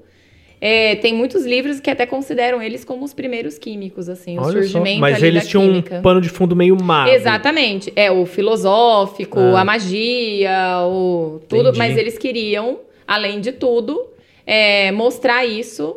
é, 0.60 0.94
tem 0.96 1.14
muitos 1.14 1.44
livros 1.46 1.80
que 1.80 1.88
até 1.90 2.04
consideram 2.04 2.62
eles 2.62 2.84
como 2.84 3.04
os 3.04 3.14
primeiros 3.14 3.56
químicos, 3.58 4.08
assim, 4.08 4.36
o 4.38 4.42
Olha 4.42 4.52
só. 4.52 4.58
surgimento 4.58 5.00
Mas 5.00 5.16
ali 5.16 5.26
eles 5.28 5.44
da 5.44 5.48
tinham 5.50 5.64
química. 5.66 5.98
um 5.98 6.02
pano 6.02 6.20
de 6.20 6.28
fundo 6.28 6.54
meio 6.54 6.76
magro. 6.82 7.14
Exatamente. 7.14 7.92
É 7.96 8.10
o 8.10 8.26
filosófico, 8.26 9.38
Ah. 9.40 9.60
a 9.60 9.64
magia, 9.64 10.80
o 10.86 11.40
tudo. 11.48 11.62
Entendi. 11.70 11.78
Mas 11.78 11.96
eles 11.96 12.18
queriam, 12.18 12.80
além 13.06 13.40
de 13.40 13.52
tudo, 13.52 14.06
é, 14.46 14.92
mostrar 14.92 15.46
isso 15.46 15.96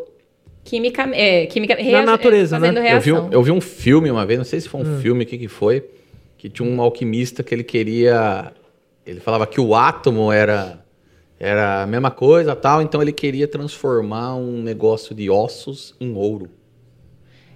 química, 0.64 1.10
é, 1.14 1.46
química 1.48 1.76
rea- 1.76 2.02
natureza, 2.04 2.56
é, 2.56 2.60
fazendo 2.60 2.76
né? 2.80 2.96
Eu 2.96 3.02
vi, 3.02 3.12
reação. 3.12 3.28
um, 3.30 3.34
eu 3.34 3.44
vi 3.44 3.52
um 3.52 3.62
filme 3.62 4.10
uma 4.10 4.26
vez, 4.26 4.38
não 4.40 4.46
sei 4.46 4.62
se 4.62 4.70
foi 4.70 4.82
um 4.82 4.96
Hum. 4.96 5.00
filme, 5.02 5.24
o 5.24 5.28
que, 5.28 5.38
que 5.38 5.48
foi, 5.50 5.84
que 6.38 6.48
tinha 6.50 6.68
um 6.68 6.82
alquimista 6.82 7.44
que 7.44 7.54
ele 7.54 7.64
queria. 7.64 8.52
Ele 9.06 9.20
falava 9.20 9.46
que 9.46 9.60
o 9.60 9.76
átomo 9.76 10.32
era, 10.32 10.80
era 11.44 11.84
a 11.84 11.88
mesma 11.88 12.10
coisa 12.10 12.56
tal, 12.56 12.82
então 12.82 13.02
ele 13.02 13.12
queria 13.12 13.48
transformar 13.48 14.36
um 14.36 14.62
negócio 14.62 15.14
de 15.14 15.30
ossos 15.30 15.94
em 16.00 16.16
ouro. 16.16 16.50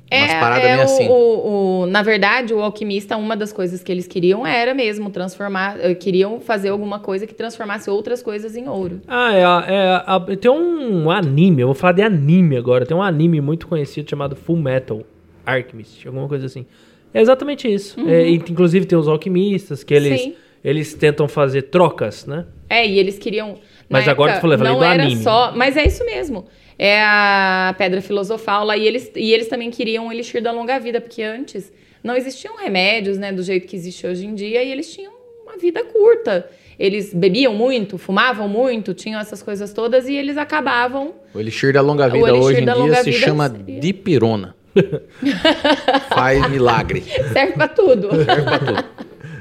Umas 0.09 0.33
paradas 0.35 0.63
é 0.65 0.69
meio 0.69 0.79
o, 0.79 0.83
assim. 0.83 1.07
o- 1.09 1.81
o- 1.81 1.85
na 1.85 2.01
verdade, 2.01 2.53
o 2.53 2.61
alquimista, 2.61 3.17
uma 3.17 3.35
das 3.35 3.51
coisas 3.51 3.83
que 3.83 3.91
eles 3.91 4.07
queriam 4.07 4.47
era 4.47 4.73
mesmo 4.73 5.09
transformar, 5.09 5.77
eh, 5.81 5.93
queriam 5.95 6.39
fazer 6.39 6.69
alguma 6.69 6.99
coisa 6.99 7.27
que 7.27 7.33
transformasse 7.35 7.89
outras 7.89 8.23
coisas 8.23 8.55
em 8.55 8.69
ouro. 8.69 9.01
Ah, 9.05 9.33
é, 9.33 9.41
é 9.41 10.03
a- 10.05 10.25
tem 10.39 10.49
um 10.49 11.11
anime, 11.11 11.61
eu 11.61 11.67
vou 11.67 11.75
falar 11.75 11.91
de 11.91 12.01
anime 12.01 12.55
agora. 12.55 12.85
Tem 12.85 12.95
um 12.95 13.03
anime 13.03 13.41
muito 13.41 13.67
conhecido 13.67 14.09
chamado 14.09 14.33
Full 14.35 14.55
Metal 14.55 15.01
Alchemist, 15.45 16.07
alguma 16.07 16.27
coisa 16.27 16.45
assim. 16.45 16.65
É 17.13 17.19
exatamente 17.19 17.67
isso. 17.67 17.99
É, 18.07 18.29
e, 18.29 18.35
inclusive 18.35 18.85
tem 18.85 18.97
os 18.97 19.09
alquimistas 19.09 19.83
que 19.83 19.93
eles, 19.93 20.21
Sim. 20.21 20.35
eles 20.63 20.93
tentam 20.93 21.27
fazer 21.27 21.63
trocas, 21.63 22.25
né? 22.25 22.45
É, 22.69 22.87
e 22.87 22.97
eles 22.97 23.17
queriam. 23.19 23.55
Na 23.89 23.99
Mas 23.99 24.07
agora 24.07 24.31
época, 24.33 24.39
tu 24.39 24.41
falou- 24.41 24.53
eu 24.53 24.57
falei 24.59 24.73
não 24.73 24.79
do 24.79 24.85
era 24.85 25.03
anime. 25.03 25.23
só. 25.23 25.51
Mas 25.55 25.77
é 25.77 25.85
isso 25.85 26.03
mesmo. 26.05 26.45
É 26.79 27.01
a 27.03 27.73
pedra 27.77 28.01
filosofal 28.01 28.65
lá. 28.65 28.77
E 28.77 28.85
eles, 28.87 29.11
e 29.15 29.33
eles 29.33 29.47
também 29.47 29.71
queriam 29.71 30.07
o 30.07 30.11
elixir 30.11 30.41
da 30.41 30.51
longa 30.51 30.77
vida, 30.79 31.01
porque 31.01 31.23
antes 31.23 31.71
não 32.03 32.15
existiam 32.15 32.55
remédios, 32.57 33.17
né, 33.17 33.31
do 33.31 33.41
jeito 33.43 33.67
que 33.67 33.75
existe 33.75 34.05
hoje 34.05 34.25
em 34.25 34.35
dia, 34.35 34.63
e 34.63 34.71
eles 34.71 34.93
tinham 34.93 35.11
uma 35.43 35.57
vida 35.57 35.83
curta. 35.85 36.47
Eles 36.79 37.11
bebiam 37.13 37.55
muito, 37.55 37.97
fumavam 37.97 38.47
muito, 38.47 38.93
tinham 38.93 39.19
essas 39.19 39.41
coisas 39.41 39.73
todas, 39.73 40.07
e 40.07 40.13
eles 40.15 40.37
acabavam. 40.37 41.15
O 41.33 41.39
elixir 41.39 41.73
da 41.73 41.81
longa 41.81 42.07
vida 42.07 42.35
hoje 42.35 42.61
em 42.61 42.65
dia 42.65 43.03
se 43.03 43.13
chama 43.13 43.49
seria- 43.49 43.79
dipirona. 43.79 44.55
Faz 46.09 46.47
milagre. 46.51 47.01
Serve 47.33 47.53
pra 47.53 47.67
tudo. 47.67 48.09
Serve 48.23 48.43
pra 48.43 48.59
tudo. 48.59 48.85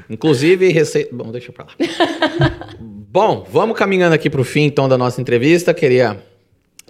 Inclusive, 0.09 0.69
receita. 0.71 1.09
Bom, 1.15 1.31
deixa 1.31 1.51
pra 1.51 1.65
lá. 1.65 1.71
Bom, 3.09 3.47
vamos 3.49 3.77
caminhando 3.77 4.13
aqui 4.13 4.29
pro 4.29 4.43
fim 4.43 4.63
então 4.63 4.89
da 4.89 4.97
nossa 4.97 5.21
entrevista. 5.21 5.73
Queria. 5.73 6.21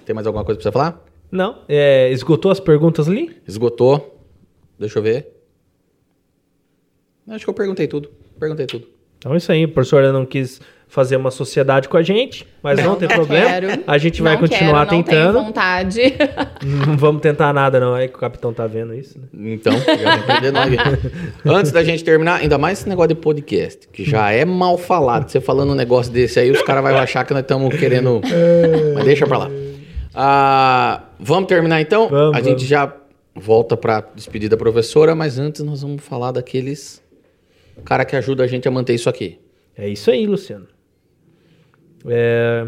Tem 0.04 0.16
mais 0.16 0.26
alguma 0.26 0.44
coisa 0.44 0.60
pra 0.60 0.64
você 0.64 0.74
falar? 0.74 1.06
Não? 1.32 1.62
É, 1.70 2.10
esgotou 2.12 2.50
as 2.50 2.60
perguntas 2.60 3.08
ali? 3.08 3.38
Esgotou. 3.48 4.20
Deixa 4.80 4.98
eu 4.98 5.04
ver. 5.04 5.28
Acho 7.28 7.46
que 7.46 7.50
eu 7.52 7.54
perguntei 7.54 7.88
tudo. 7.88 8.10
Perguntei 8.40 8.66
tudo. 8.66 8.88
Então 9.20 9.32
é 9.36 9.38
isso 9.38 9.52
aí, 9.52 9.66
a 9.66 9.68
professora 9.68 10.12
não 10.12 10.26
quis 10.26 10.60
fazer 10.88 11.18
uma 11.18 11.30
sociedade 11.32 11.90
com 11.90 11.98
a 11.98 12.02
gente, 12.02 12.48
mas 12.64 12.82
não, 12.84 12.96
tem 12.96 13.08
problema. 13.08 13.46
quero. 13.50 13.84
A 13.86 13.98
gente 13.98 14.22
vai 14.22 14.34
Não 14.34 14.40
continuar 14.40 14.86
quero, 14.86 14.98
não 14.98 15.04
tentando. 15.04 15.34
Tenho 15.34 15.46
vontade. 15.46 16.02
Não 16.88 16.98
vamos 16.98 17.22
tentar 17.22 17.54
nada, 17.54 17.80
não. 17.80 17.96
É 17.96 18.08
que 18.08 18.16
o 18.16 18.20
capitão 18.20 18.52
tá 18.54 18.66
vendo 18.68 18.94
isso, 18.94 19.20
né? 19.20 19.28
Então. 19.54 19.74
Antes 21.46 21.72
da 21.72 21.84
gente 21.84 22.04
terminar, 22.04 22.38
ainda 22.42 22.58
mais 22.58 22.80
esse 22.80 22.90
negócio 22.90 23.10
de 23.10 23.16
podcast, 23.16 23.88
que 23.90 24.04
já 24.04 24.32
é 24.32 24.44
mal 24.46 24.78
falado. 24.78 25.30
Você 25.30 25.40
falando 25.40 25.72
um 25.72 25.76
negócio 25.76 26.12
desse 26.12 26.40
aí, 26.40 26.52
os 26.52 26.62
caras 26.62 26.84
vão 26.84 26.98
achar 26.98 27.24
que 27.26 27.34
nós 27.34 27.42
estamos 27.42 27.76
querendo. 27.76 28.22
Mas 28.96 29.06
deixa 29.06 29.26
pra 29.28 29.38
lá. 29.38 29.52
Ah, 30.16 31.04
vamos 31.20 31.48
terminar 31.48 31.80
então? 31.82 32.10
Vamos, 32.10 32.36
a 32.36 32.40
vamos. 32.42 32.48
gente 32.48 32.66
já 32.66 32.94
volta 33.36 33.78
pra 33.78 34.04
despedir 34.16 34.50
da 34.50 34.58
professora, 34.58 35.14
mas 35.14 35.38
antes 35.38 35.62
nós 35.64 35.82
vamos 35.82 36.04
falar 36.04 36.32
daqueles 36.32 37.02
cara 37.86 38.04
que 38.04 38.16
ajuda 38.16 38.44
a 38.44 38.48
gente 38.48 38.68
a 38.68 38.72
manter 38.72 38.94
isso 38.94 39.10
aqui. 39.10 39.40
É 39.78 39.88
isso 39.88 40.12
aí, 40.12 40.26
Luciano. 40.26 40.68
É, 42.06 42.68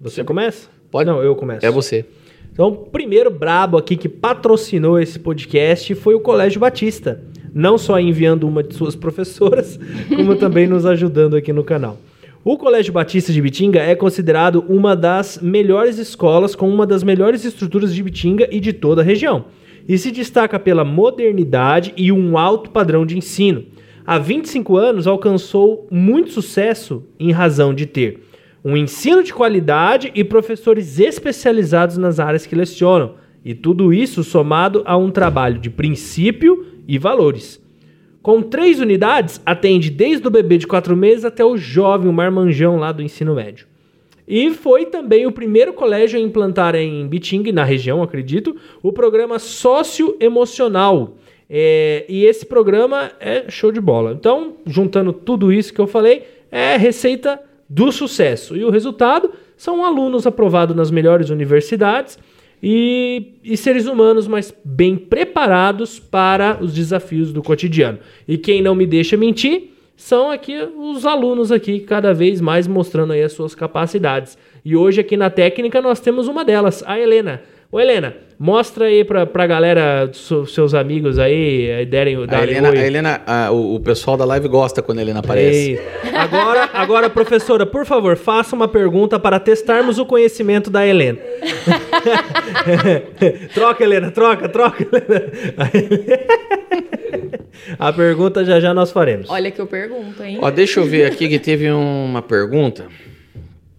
Você 0.00 0.24
começa? 0.24 0.68
Pode. 0.90 1.08
Não, 1.08 1.22
eu 1.22 1.34
começo. 1.34 1.64
É 1.64 1.70
você. 1.70 2.04
Então, 2.52 2.68
o 2.68 2.76
primeiro 2.76 3.30
brabo 3.30 3.76
aqui 3.76 3.96
que 3.96 4.08
patrocinou 4.08 4.98
esse 5.00 5.18
podcast 5.18 5.94
foi 5.96 6.14
o 6.14 6.20
Colégio 6.20 6.60
Batista. 6.60 7.20
Não 7.52 7.76
só 7.76 7.98
enviando 7.98 8.46
uma 8.46 8.62
de 8.62 8.74
suas 8.74 8.94
professoras, 8.96 9.78
como 10.08 10.36
também 10.36 10.66
nos 10.66 10.86
ajudando 10.86 11.36
aqui 11.36 11.52
no 11.52 11.64
canal. 11.64 11.98
O 12.44 12.58
Colégio 12.58 12.92
Batista 12.92 13.32
de 13.32 13.40
Bitinga 13.40 13.80
é 13.80 13.94
considerado 13.94 14.64
uma 14.68 14.94
das 14.94 15.38
melhores 15.40 15.98
escolas 15.98 16.54
com 16.54 16.68
uma 16.68 16.86
das 16.86 17.02
melhores 17.02 17.44
estruturas 17.44 17.94
de 17.94 18.02
Bitinga 18.02 18.46
e 18.50 18.60
de 18.60 18.72
toda 18.72 19.00
a 19.00 19.04
região. 19.04 19.46
E 19.88 19.96
se 19.98 20.10
destaca 20.10 20.58
pela 20.58 20.84
modernidade 20.84 21.92
e 21.96 22.12
um 22.12 22.36
alto 22.36 22.70
padrão 22.70 23.04
de 23.06 23.16
ensino. 23.16 23.64
Há 24.06 24.18
25 24.18 24.76
anos 24.76 25.06
alcançou 25.06 25.88
muito 25.90 26.30
sucesso 26.30 27.02
em 27.18 27.32
razão 27.32 27.72
de 27.72 27.86
ter 27.86 28.20
um 28.64 28.76
ensino 28.76 29.22
de 29.22 29.34
qualidade 29.34 30.10
e 30.14 30.24
professores 30.24 30.98
especializados 30.98 31.98
nas 31.98 32.18
áreas 32.18 32.46
que 32.46 32.54
lecionam. 32.54 33.16
E 33.44 33.54
tudo 33.54 33.92
isso 33.92 34.24
somado 34.24 34.82
a 34.86 34.96
um 34.96 35.10
trabalho 35.10 35.58
de 35.58 35.68
princípio 35.68 36.66
e 36.88 36.96
valores. 36.98 37.62
Com 38.22 38.40
três 38.40 38.80
unidades, 38.80 39.38
atende 39.44 39.90
desde 39.90 40.26
o 40.26 40.30
bebê 40.30 40.56
de 40.56 40.66
quatro 40.66 40.96
meses 40.96 41.26
até 41.26 41.44
o 41.44 41.58
jovem, 41.58 42.08
o 42.08 42.12
marmanjão 42.12 42.78
lá 42.78 42.90
do 42.90 43.02
ensino 43.02 43.34
médio. 43.34 43.66
E 44.26 44.50
foi 44.50 44.86
também 44.86 45.26
o 45.26 45.32
primeiro 45.32 45.74
colégio 45.74 46.18
a 46.18 46.22
implantar 46.22 46.74
em 46.74 47.06
Biting, 47.06 47.52
na 47.52 47.64
região, 47.64 48.02
acredito, 48.02 48.56
o 48.82 48.90
programa 48.90 49.38
socioemocional. 49.38 51.18
É, 51.50 52.06
e 52.08 52.24
esse 52.24 52.46
programa 52.46 53.12
é 53.20 53.50
show 53.50 53.70
de 53.70 53.82
bola. 53.82 54.12
Então, 54.12 54.56
juntando 54.64 55.12
tudo 55.12 55.52
isso 55.52 55.74
que 55.74 55.80
eu 55.82 55.86
falei, 55.86 56.22
é 56.50 56.78
receita 56.78 57.38
do 57.68 57.90
sucesso. 57.90 58.56
E 58.56 58.64
o 58.64 58.70
resultado 58.70 59.30
são 59.56 59.84
alunos 59.84 60.26
aprovados 60.26 60.76
nas 60.76 60.90
melhores 60.90 61.30
universidades 61.30 62.18
e, 62.62 63.34
e 63.42 63.56
seres 63.56 63.86
humanos 63.86 64.26
mais 64.26 64.54
bem 64.64 64.96
preparados 64.96 65.98
para 65.98 66.58
os 66.60 66.72
desafios 66.72 67.32
do 67.32 67.42
cotidiano. 67.42 67.98
E 68.26 68.38
quem 68.38 68.62
não 68.62 68.74
me 68.74 68.86
deixa 68.86 69.16
mentir 69.16 69.70
são 69.96 70.30
aqui 70.30 70.56
os 70.76 71.06
alunos 71.06 71.52
aqui 71.52 71.80
cada 71.80 72.12
vez 72.12 72.40
mais 72.40 72.66
mostrando 72.66 73.12
aí 73.12 73.22
as 73.22 73.32
suas 73.32 73.54
capacidades. 73.54 74.36
E 74.64 74.74
hoje 74.74 75.00
aqui 75.00 75.16
na 75.16 75.30
técnica 75.30 75.80
nós 75.80 76.00
temos 76.00 76.26
uma 76.26 76.44
delas, 76.44 76.82
a 76.86 76.98
Helena. 76.98 77.42
Ô 77.72 77.80
Helena, 77.80 78.14
mostra 78.38 78.84
aí 78.86 79.04
pra, 79.04 79.26
pra 79.26 79.46
galera, 79.48 80.08
so- 80.12 80.46
seus 80.46 80.74
amigos 80.74 81.18
aí, 81.18 81.66
eh, 81.68 81.84
derem, 81.84 82.14
A 82.22 82.26
darem 82.26 82.50
Helena, 82.56 82.70
oi. 82.70 82.78
a 82.78 82.86
Helena 82.86 83.20
ah, 83.26 83.48
o, 83.50 83.74
o 83.74 83.80
pessoal 83.80 84.16
da 84.16 84.24
live 84.24 84.46
gosta 84.46 84.80
quando 84.80 84.98
a 84.98 85.02
Helena 85.02 85.18
aparece. 85.20 85.72
Ei, 85.72 85.80
Agora, 86.14 86.70
agora, 86.72 87.10
professora, 87.10 87.66
por 87.66 87.84
favor, 87.84 88.16
faça 88.16 88.54
uma 88.54 88.68
pergunta 88.68 89.18
para 89.18 89.40
testarmos 89.40 89.98
o 89.98 90.06
conhecimento 90.06 90.70
da 90.70 90.86
Helena. 90.86 91.18
troca, 93.52 93.82
Helena, 93.82 94.12
troca, 94.12 94.48
troca, 94.48 94.84
Helena. 94.84 95.32
A 97.78 97.92
pergunta 97.92 98.44
já 98.44 98.60
já 98.60 98.74
nós 98.74 98.90
faremos. 98.92 99.28
Olha 99.30 99.50
que 99.50 99.60
eu 99.60 99.66
pergunto, 99.66 100.22
hein? 100.22 100.38
Ó, 100.40 100.50
deixa 100.50 100.80
eu 100.80 100.84
ver 100.84 101.06
aqui 101.06 101.28
que 101.28 101.38
teve 101.38 101.70
uma 101.70 102.22
pergunta 102.22 102.86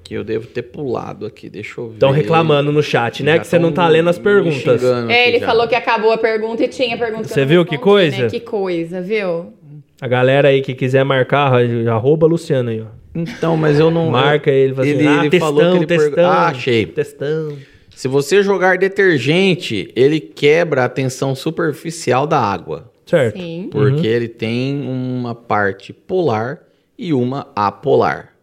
que 0.06 0.14
eu 0.14 0.24
devo 0.24 0.46
ter 0.46 0.62
pulado 0.62 1.26
aqui. 1.26 1.50
Deixa 1.50 1.82
eu 1.82 1.88
ver. 1.88 1.94
Estão 1.96 2.12
reclamando 2.12 2.72
no 2.72 2.84
chat, 2.84 3.24
né? 3.24 3.34
Já 3.34 3.40
que 3.40 3.48
você 3.48 3.58
não 3.58 3.72
tá 3.72 3.88
lendo 3.88 4.08
as 4.08 4.20
perguntas. 4.20 4.84
É, 5.10 5.28
ele 5.28 5.40
já. 5.40 5.48
falou 5.48 5.68
que 5.68 5.74
acabou 5.74 6.12
a 6.12 6.18
pergunta 6.18 6.64
e 6.64 6.68
tinha 6.68 6.96
pergunta 6.96 7.28
Você 7.28 7.44
viu 7.44 7.66
que 7.66 7.72
respondi, 7.72 7.92
coisa? 7.92 8.18
né? 8.24 8.30
Que 8.30 8.40
coisa, 8.40 9.02
viu? 9.02 9.52
A 10.00 10.08
galera 10.08 10.50
aí 10.50 10.62
que 10.62 10.76
quiser 10.76 11.04
marcar, 11.04 11.52
arroba 11.90 12.28
Luciano 12.28 12.70
aí, 12.70 12.82
ó. 12.82 12.86
Então, 13.16 13.58
mas 13.58 13.80
eu 13.80 13.90
não. 13.90 14.12
Marca 14.12 14.52
ele, 14.52 14.76
fala 14.76 14.88
assim, 14.88 14.98
ele, 14.98 15.08
ah, 15.08 15.20
ele 15.22 15.30
testão, 15.32 15.48
falou 15.48 15.72
que 15.72 15.78
ele 15.78 15.86
testão. 15.88 16.30
Ah, 16.30 16.48
achei. 16.48 16.86
Testão. 16.86 17.58
Se 17.96 18.08
você 18.08 18.44
jogar 18.44 18.78
detergente, 18.78 19.92
ele 19.96 20.20
quebra 20.20 20.86
a 20.86 20.90
tensão 20.90 21.34
superficial 21.34 22.28
da 22.28 22.40
água. 22.40 22.92
Certo. 23.08 23.40
Sim. 23.40 23.70
Porque 23.72 24.06
ele 24.06 24.28
tem 24.28 24.86
uma 24.88 25.34
parte 25.34 25.94
polar 25.94 26.60
e 26.98 27.12
uma 27.14 27.48
apolar. 27.56 28.35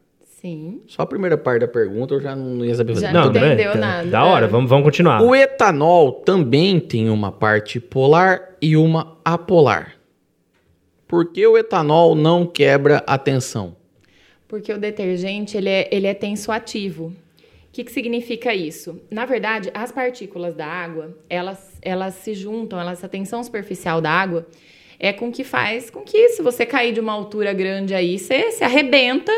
Sim. 0.43 0.81
Só 0.89 1.03
a 1.03 1.07
primeira 1.07 1.39
parte 1.39 1.61
da 1.61 1.69
pergunta 1.69 2.15
eu 2.15 2.21
já 2.21 2.35
não 2.35 2.65
ia 2.65 2.75
saber 2.75 2.95
fazer. 2.95 3.07
Já 3.07 3.13
Não, 3.13 3.25
não 3.27 3.33
bem. 3.33 3.45
entendeu 3.45 3.73
Tá- 3.75 3.79
nada. 3.79 4.09
Da 4.11 4.25
hora, 4.25 4.49
vamos, 4.49 4.69
vamos 4.69 4.85
continuar. 4.85 5.23
O 5.23 5.35
etanol 5.37 6.13
também 6.13 6.81
tem 6.81 7.09
uma 7.09 7.31
parte 7.31 7.79
polar 7.79 8.57
e 8.61 8.77
uma 8.77 9.17
apolar. 9.25 9.95
Por 11.07 11.31
que 11.31 11.47
o 11.47 11.57
etanol 11.57 12.17
não 12.17 12.45
quebra 12.45 13.05
a 13.07 13.17
tensão? 13.17 13.77
Porque 14.49 14.73
o 14.73 14.79
detergente, 14.79 15.57
ele 15.57 15.69
é, 15.69 15.89
ele 15.93 16.07
é 16.09 16.15
tensoativo. 16.15 17.07
O 17.07 17.73
que, 17.73 17.85
que 17.85 17.93
significa 17.93 18.53
isso? 18.55 19.01
Na 19.11 19.25
verdade, 19.25 19.71
as 19.73 19.93
partículas 19.93 20.55
da 20.57 20.67
água, 20.67 21.17
elas, 21.31 21.79
elas 21.81 22.15
se 22.15 22.35
juntam, 22.35 22.81
elas, 22.81 22.99
essa 22.99 23.09
tensão 23.09 23.43
superficial 23.45 24.01
da 24.01 24.11
água 24.11 24.47
é 24.99 25.13
com 25.13 25.31
que 25.33 25.45
faz 25.45 25.89
com 25.89 26.01
que, 26.01 26.31
se 26.31 26.43
você 26.43 26.67
cair 26.67 26.93
de 26.93 27.01
uma 27.01 27.13
altura 27.13 27.53
grande 27.53 27.95
aí, 27.95 28.19
você 28.19 28.51
se 28.53 28.63
arrebenta 28.65 29.33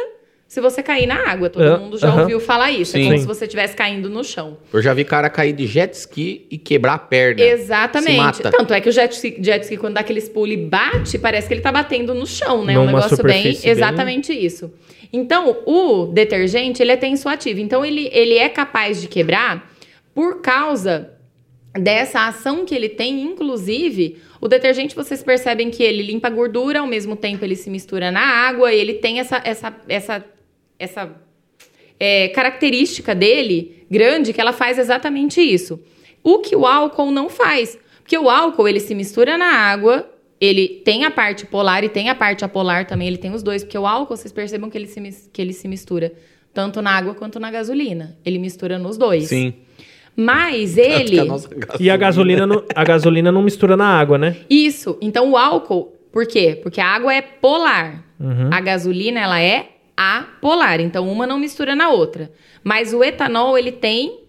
se 0.55 0.61
você 0.61 0.83
cair 0.85 1.07
na 1.07 1.29
água. 1.29 1.51
Todo 1.51 1.65
É, 1.65 1.77
mundo 1.77 1.99
já 1.99 2.09
aham. 2.09 2.21
ouviu 2.23 2.39
falar 2.39 2.71
isso. 2.71 2.97
É 2.97 3.01
Sim. 3.01 3.05
como 3.07 3.17
Sim. 3.17 3.23
se 3.23 3.27
você 3.27 3.45
estivesse 3.45 3.75
caindo 3.75 4.09
no 4.09 4.23
chão. 4.23 4.57
Eu 4.73 4.81
já 4.81 4.95
vi 4.95 5.05
cara 5.05 5.29
cair 5.29 5.53
de 5.53 5.67
jet 5.67 5.93
ski 5.95 6.47
e 6.49 6.57
quebrar 6.57 6.95
a 6.95 6.99
perna. 6.99 7.43
Exatamente. 7.43 8.13
Se 8.13 8.17
mata. 8.45 8.51
Tanto 8.51 8.73
é 8.73 8.81
que 8.81 8.89
o 8.89 8.93
jet 8.93 9.13
ski, 9.13 9.37
jet 9.41 9.63
ski, 9.65 9.77
quando 9.77 9.95
dá 9.95 10.01
aqueles 10.01 10.29
pulos 10.29 10.55
e 10.55 10.57
bate, 10.57 11.19
parece 11.19 11.49
que 11.49 11.55
ele 11.55 11.61
tá 11.61 11.73
batendo 11.73 12.15
no 12.15 12.25
chão, 12.27 12.65
né? 12.65 12.79
um 12.79 12.87
Numa 12.87 13.01
negócio 13.01 13.23
bem. 13.25 13.43
bem- 13.43 13.59
Exatamente 13.65 14.33
isso. 14.33 14.73
Então, 15.13 15.59
o 15.67 16.07
detergente, 16.07 16.81
ele 16.83 16.93
é 16.93 16.97
tensoativo. 16.97 17.59
Então, 17.61 17.85
ele, 17.85 18.09
ele 18.13 18.35
é 18.39 18.49
capaz 18.49 19.01
de 19.03 19.09
quebrar 19.09 19.71
por 20.15 20.41
causa 20.41 21.11
dessa 21.77 22.29
ação 22.29 22.65
que 22.65 22.73
ele 22.75 22.89
tem, 22.89 23.21
inclusive, 23.23 24.19
o 24.41 24.47
detergente, 24.47 24.95
vocês 24.95 25.23
percebem 25.25 25.71
que 25.71 25.83
ele 25.83 26.03
limpa 26.03 26.29
a 26.29 26.31
gordura, 26.31 26.79
ao 26.81 26.87
mesmo 26.87 27.17
tempo 27.17 27.45
ele 27.45 27.57
se 27.57 27.69
mistura 27.69 28.13
na 28.13 28.21
água, 28.21 28.73
ele 28.73 28.95
tem 28.95 29.19
essa, 29.19 29.41
essa, 29.45 29.75
essa, 29.89 30.25
essa 30.79 31.11
é, 31.99 32.29
característica 32.29 33.15
dele 33.15 33.87
grande 33.91 34.33
que 34.33 34.41
ela 34.41 34.53
faz 34.53 34.79
exatamente 34.79 35.41
isso. 35.41 35.81
O 36.23 36.39
que 36.39 36.57
o 36.57 36.67
álcool 36.67 37.11
não 37.11 37.29
faz. 37.29 37.79
Porque 38.01 38.19
o 38.19 38.29
álcool, 38.29 38.69
ele 38.69 38.81
se 38.81 38.95
mistura 38.95 39.39
na 39.39 39.53
água, 39.53 40.11
ele 40.41 40.83
tem 40.85 41.05
a 41.05 41.11
parte 41.11 41.47
polar 41.47 41.85
e 41.85 41.89
tem 41.89 42.11
a 42.11 42.15
parte 42.15 42.45
apolar 42.45 42.87
também, 42.87 43.09
ele 43.09 43.19
tem 43.19 43.33
os 43.33 43.43
dois. 43.43 43.63
Porque 43.63 43.79
o 43.79 43.87
álcool, 43.87 44.17
vocês 44.17 44.33
percebam 44.33 44.69
que 44.69 44.77
ele 44.77 44.87
se, 44.87 45.31
que 45.33 45.41
ele 45.41 45.53
se 45.53 45.69
mistura 45.69 46.13
tanto 46.53 46.83
na 46.83 46.91
água 46.91 47.15
quanto 47.15 47.41
na 47.41 47.51
gasolina. 47.51 48.17
Ele 48.25 48.39
mistura 48.39 48.79
nos 48.79 48.97
dois. 48.97 49.25
Sim. 49.25 49.55
Mas 50.17 50.79
ele... 50.79 51.19
a 51.19 51.25
E 51.81 51.91
a 51.91 51.97
gasolina, 51.97 52.47
não, 52.47 52.65
a 52.75 52.85
gasolina 52.85 53.33
não 53.33 53.43
mistura 53.43 53.77
na 53.77 53.87
água, 53.87 54.17
né? 54.17 54.37
Isso. 54.49 54.97
Então, 55.01 55.33
o 55.33 55.37
álcool, 55.37 55.93
por 56.13 56.27
quê? 56.27 56.59
Porque 56.63 56.81
a 56.81 56.87
água 56.87 57.13
é 57.13 57.21
polar. 57.21 58.05
Uhum. 58.21 58.51
A 58.53 58.61
gasolina, 58.61 59.21
ela 59.21 59.41
é 59.41 59.71
apolar. 59.97 60.81
Então, 60.81 61.09
uma 61.11 61.27
não 61.27 61.39
mistura 61.39 61.75
na 61.75 61.89
outra. 61.91 62.31
Mas 62.63 62.93
o 62.93 63.03
etanol, 63.03 63.57
ele 63.59 63.73
tem 63.73 64.21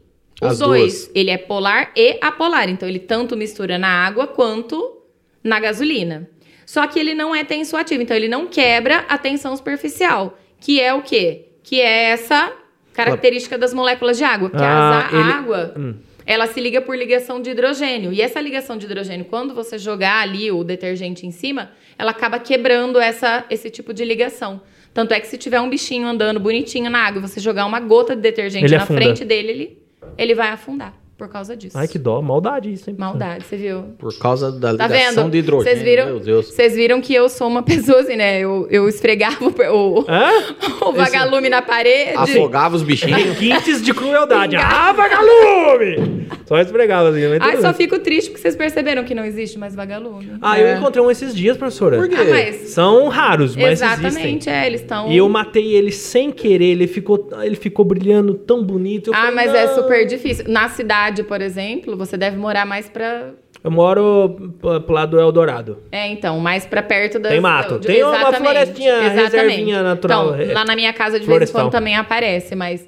os 0.42 0.52
As 0.54 0.60
dois. 0.60 0.94
duas. 1.06 1.12
Ele 1.16 1.30
é 1.32 1.38
polar 1.38 1.92
e 1.96 2.18
apolar. 2.22 2.70
Então, 2.70 2.88
ele 2.88 3.00
tanto 3.00 3.36
mistura 3.38 3.78
na 3.78 3.88
água 4.06 4.28
quanto 4.28 5.02
na 5.44 5.60
gasolina. 5.60 6.30
Só 6.66 6.86
que 6.88 7.00
ele 7.00 7.14
não 7.14 7.34
é 7.36 7.44
tensoativo. 7.44 8.02
Então, 8.02 8.16
ele 8.18 8.28
não 8.28 8.48
quebra 8.48 9.06
a 9.08 9.18
tensão 9.18 9.56
superficial. 9.56 10.38
Que 10.60 10.82
é 10.82 10.94
o 10.94 11.02
quê? 11.02 11.46
Que 11.64 11.80
é 11.82 12.06
essa 12.12 12.52
característica 12.94 13.58
das 13.58 13.74
moléculas 13.74 14.18
de 14.18 14.24
água. 14.24 14.50
Porque 14.50 14.64
Ah, 14.66 15.08
a 15.12 15.14
ele- 15.14 15.32
água 15.32 15.74
Hum. 15.78 15.96
ela 16.26 16.48
se 16.48 16.60
liga 16.60 16.82
por 16.82 16.98
ligação 16.98 17.42
de 17.42 17.52
hidrogênio. 17.52 18.12
E 18.14 18.22
essa 18.22 18.40
ligação 18.42 18.78
de 18.78 18.86
hidrogênio, 18.86 19.26
quando 19.26 19.54
você 19.54 19.78
jogar 19.78 20.22
ali 20.22 20.52
o 20.52 20.64
detergente 20.64 21.26
em 21.28 21.32
cima, 21.32 21.72
ela 21.98 22.12
acaba 22.12 22.40
quebrando 22.40 23.00
essa, 23.00 23.46
esse 23.50 23.70
tipo 23.70 23.94
de 23.94 24.04
ligação. 24.06 24.62
Tanto 24.96 25.14
é 25.14 25.20
que 25.20 25.28
se 25.28 25.38
tiver 25.38 25.60
um 25.60 25.70
bichinho 25.70 26.08
andando 26.08 26.40
bonitinho 26.40 26.90
na 26.90 27.00
água, 27.00 27.22
você 27.22 27.42
jogar 27.42 27.66
uma 27.66 27.82
gota 27.82 28.16
de 28.16 28.22
detergente 28.22 28.64
Ele 28.64 28.78
na 28.78 28.84
afunda. 28.84 29.02
frente 29.02 29.26
dele, 29.26 29.52
ele, 29.52 29.78
ele 30.18 30.34
vai 30.34 30.48
afundar 30.48 31.05
por 31.18 31.30
causa 31.30 31.56
disso. 31.56 31.78
Ai, 31.78 31.88
que 31.88 31.98
dó. 31.98 32.22
Maldade 32.22 32.72
isso, 32.74 32.90
hein? 32.90 32.96
Maldade, 33.00 33.46
você 33.46 33.56
viu? 33.56 33.84
Por 33.98 34.18
causa 34.20 34.52
da 34.52 34.76
Tá 34.76 34.88
ligação 34.88 35.24
vendo? 35.26 35.32
de 35.32 35.38
hidrogênio. 35.40 35.74
Vocês 35.78 35.84
viram? 35.84 36.06
Meu 36.08 36.20
Deus. 36.20 36.48
Vocês 36.52 36.76
viram 36.76 37.02
que 37.02 37.14
eu 37.14 37.30
sou 37.30 37.48
uma 37.48 37.64
pessoa 37.64 38.02
assim, 38.02 38.16
né? 38.16 38.40
Eu, 38.40 38.68
eu 38.70 38.88
esfregava 38.90 39.38
o, 39.46 40.00
o, 40.00 40.06
Hã? 40.10 40.30
o 40.86 40.92
vagalume 40.92 41.50
na 41.50 41.62
parede. 41.62 42.18
Afogava 42.18 42.76
os 42.76 42.84
bichinhos. 42.84 43.16
Requintes 43.24 43.82
de 43.82 43.94
crueldade. 43.94 44.56
ah, 44.58 44.92
vagalume! 44.94 46.28
Só 46.46 46.60
esfregava 46.60 47.10
assim. 47.10 47.28
mas 47.28 47.42
Ai, 47.42 47.52
tudo 47.54 47.62
só 47.62 47.74
fico 47.74 47.98
triste 48.00 48.30
porque 48.30 48.42
vocês 48.42 48.56
perceberam 48.56 49.04
que 49.04 49.16
não 49.16 49.24
existe 49.26 49.58
mais 49.58 49.76
vagalume. 49.76 50.34
Ah, 50.42 50.60
É. 50.60 50.74
eu 50.74 50.78
encontrei 50.78 51.04
um 51.04 51.10
esses 51.10 51.34
dias, 51.36 51.58
professora. 51.58 51.98
Por 51.98 52.08
quê? 52.10 52.16
Ah, 52.20 52.26
mas 52.30 52.56
São 52.70 53.08
raros, 53.08 53.56
mas 53.56 53.82
Exatamente, 53.82 54.50
existem. 54.50 54.54
é, 54.54 54.68
eles 54.68 54.82
estão. 54.82 55.12
E 55.12 55.18
eu 55.18 55.28
matei 55.30 55.76
ele 55.76 55.92
sem 55.92 56.32
querer, 56.32 56.66
ele 56.72 56.88
ficou, 56.88 57.30
ele 57.42 57.56
ficou 57.56 57.86
brilhando 57.86 58.34
tão 58.36 58.64
bonito. 58.64 59.10
Eu 59.10 59.14
Ah, 59.14 59.18
falei, 59.18 59.36
mas 59.36 59.54
é 59.56 59.66
"Não." 59.68 59.76
super 59.76 60.06
difícil. 60.06 60.46
Na 60.48 60.70
cidade, 60.70 61.05
por 61.24 61.42
exemplo, 61.42 61.96
você 61.96 62.18
deve 62.18 62.38
morar 62.38 62.66
mais 62.66 62.90
pra. 62.90 63.32
Eu 63.64 63.72
moro 63.72 64.54
pro 64.86 64.94
lado 64.94 65.12
do 65.12 65.20
Eldorado. 65.20 65.80
É, 65.92 66.08
então, 66.08 66.40
mais 66.40 66.66
pra 66.66 66.84
perto 66.84 67.18
da. 67.20 67.30
Tem 67.30 67.40
mato. 67.40 67.80
Tem 67.80 68.04
uma 68.04 68.32
florestinha, 68.34 69.10
reservinha 69.10 69.82
natural, 69.82 70.36
Então, 70.36 70.42
é, 70.42 70.54
lá 70.54 70.64
na 70.66 70.76
minha 70.76 70.94
casa 70.94 71.20
de 71.20 71.26
vez 71.26 71.28
em 71.28 71.32
florestal. 71.32 71.62
quando 71.64 71.72
também 71.72 71.96
aparece, 71.96 72.56
mas. 72.56 72.88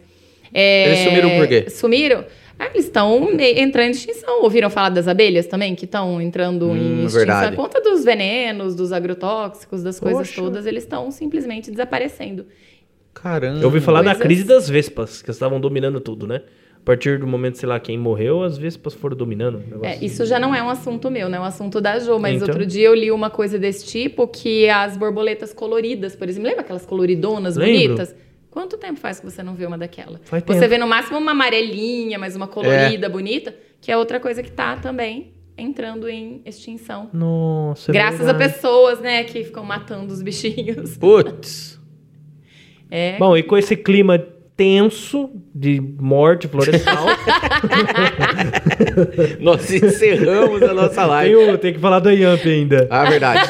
é, 0.54 0.88
Eles 0.88 1.00
sumiram 1.00 1.30
por 1.32 1.48
quê? 1.48 1.70
Sumiram? 1.70 2.26
Ah, 2.60 2.70
eles 2.74 2.86
estão 2.86 3.30
entrando 3.40 3.88
em 3.88 3.92
extinção. 3.92 4.42
Ouviram 4.42 4.70
falar 4.70 4.90
das 4.90 5.08
abelhas 5.08 5.46
também, 5.46 5.76
que 5.76 5.86
estão 5.86 6.20
entrando 6.20 6.68
Hum, 6.70 6.76
em 6.76 6.94
extinção? 7.06 7.20
verdade. 7.20 7.56
Por 7.56 7.62
conta 7.64 7.82
dos 7.82 8.04
venenos, 8.04 8.76
dos 8.76 8.92
agrotóxicos, 8.92 9.84
das 9.84 10.00
coisas 10.00 10.28
Poxa. 10.28 10.42
todas, 10.42 10.66
eles 10.66 10.82
estão 10.84 11.12
simplesmente 11.12 11.70
desaparecendo. 11.70 12.46
Caramba. 13.14 13.60
Eu 13.60 13.66
ouvi 13.66 13.80
falar 13.80 14.00
da 14.02 14.12
Coisas- 14.12 14.24
crise 14.24 14.44
das 14.44 14.70
vespas, 14.70 15.22
que 15.22 15.30
estavam 15.32 15.60
dominando 15.60 16.00
tudo, 16.00 16.26
né? 16.28 16.42
A 16.88 16.92
partir 16.96 17.20
do 17.20 17.28
momento, 17.28 17.58
sei 17.58 17.68
lá, 17.68 17.78
quem 17.82 17.98
morreu, 17.98 18.44
as 18.44 18.58
vespas 18.58 18.94
foram 18.94 19.18
dominando. 19.18 19.62
É, 19.84 19.98
isso 20.02 20.26
já 20.26 20.40
não 20.40 20.56
é 20.56 20.64
um 20.64 20.70
assunto 20.70 21.12
meu, 21.12 21.28
né? 21.28 21.36
É 21.36 21.40
um 21.42 21.44
assunto 21.44 21.82
da 21.82 22.00
Jo. 22.00 22.18
Mas 22.18 22.38
Então. 22.38 22.48
outro 22.48 22.66
dia 22.66 22.86
eu 22.88 22.96
li 22.96 23.12
uma 23.12 23.30
coisa 23.30 23.60
desse 23.60 23.86
tipo, 23.86 24.26
que 24.26 24.70
as 24.70 24.96
borboletas 24.96 25.52
coloridas, 25.52 26.16
por 26.16 26.30
exemplo. 26.30 26.48
Lembra 26.48 26.62
aquelas 26.64 26.86
coloridonas 26.86 27.58
Lembro. 27.58 27.88
bonitas? 27.98 28.16
Quanto 28.50 28.78
tempo 28.78 28.98
faz 29.02 29.20
que 29.20 29.26
você 29.30 29.44
não 29.44 29.54
vê 29.54 29.66
uma 29.66 29.78
daquela? 29.78 30.18
Faz 30.24 30.42
você 30.48 30.60
tempo. 30.60 30.70
vê 30.70 30.78
no 30.78 30.88
máximo 30.88 31.18
uma 31.18 31.32
amarelinha, 31.32 32.18
mas 32.18 32.38
uma 32.38 32.48
colorida, 32.48 33.10
bonita, 33.10 33.54
que 33.82 33.92
é 33.92 33.98
outra 33.98 34.18
coisa 34.18 34.42
que 34.42 34.50
tá 34.50 34.78
também 34.78 35.34
entrando 35.58 36.08
em 36.08 36.42
extinção. 36.46 37.10
Nossa, 37.12 37.92
é 37.92 37.94
Graças 37.94 38.22
a 38.30 38.32
verdade. 38.32 38.54
pessoas, 38.54 39.02
né, 39.02 39.26
que 39.26 39.44
ficam 39.44 39.66
matando 39.66 40.14
os 40.14 40.22
bichinhos. 40.22 40.96
Putz. 40.98 41.76
É. 42.90 43.18
Bom, 43.18 43.36
e 43.36 43.44
com 43.44 43.58
esse 43.58 43.76
clima 43.76 44.18
tenso 44.58 45.30
de 45.54 45.80
morte 45.80 46.48
florestal, 46.48 47.06
Nós 49.40 49.70
encerramos 49.72 50.62
a 50.64 50.74
nossa 50.74 51.06
live. 51.06 51.58
tem 51.60 51.74
que 51.74 51.80
falar 51.80 52.00
do 52.00 52.10
Yamp 52.10 52.44
ainda. 52.46 52.88
Ah, 52.90 53.06
verdade. 53.06 53.50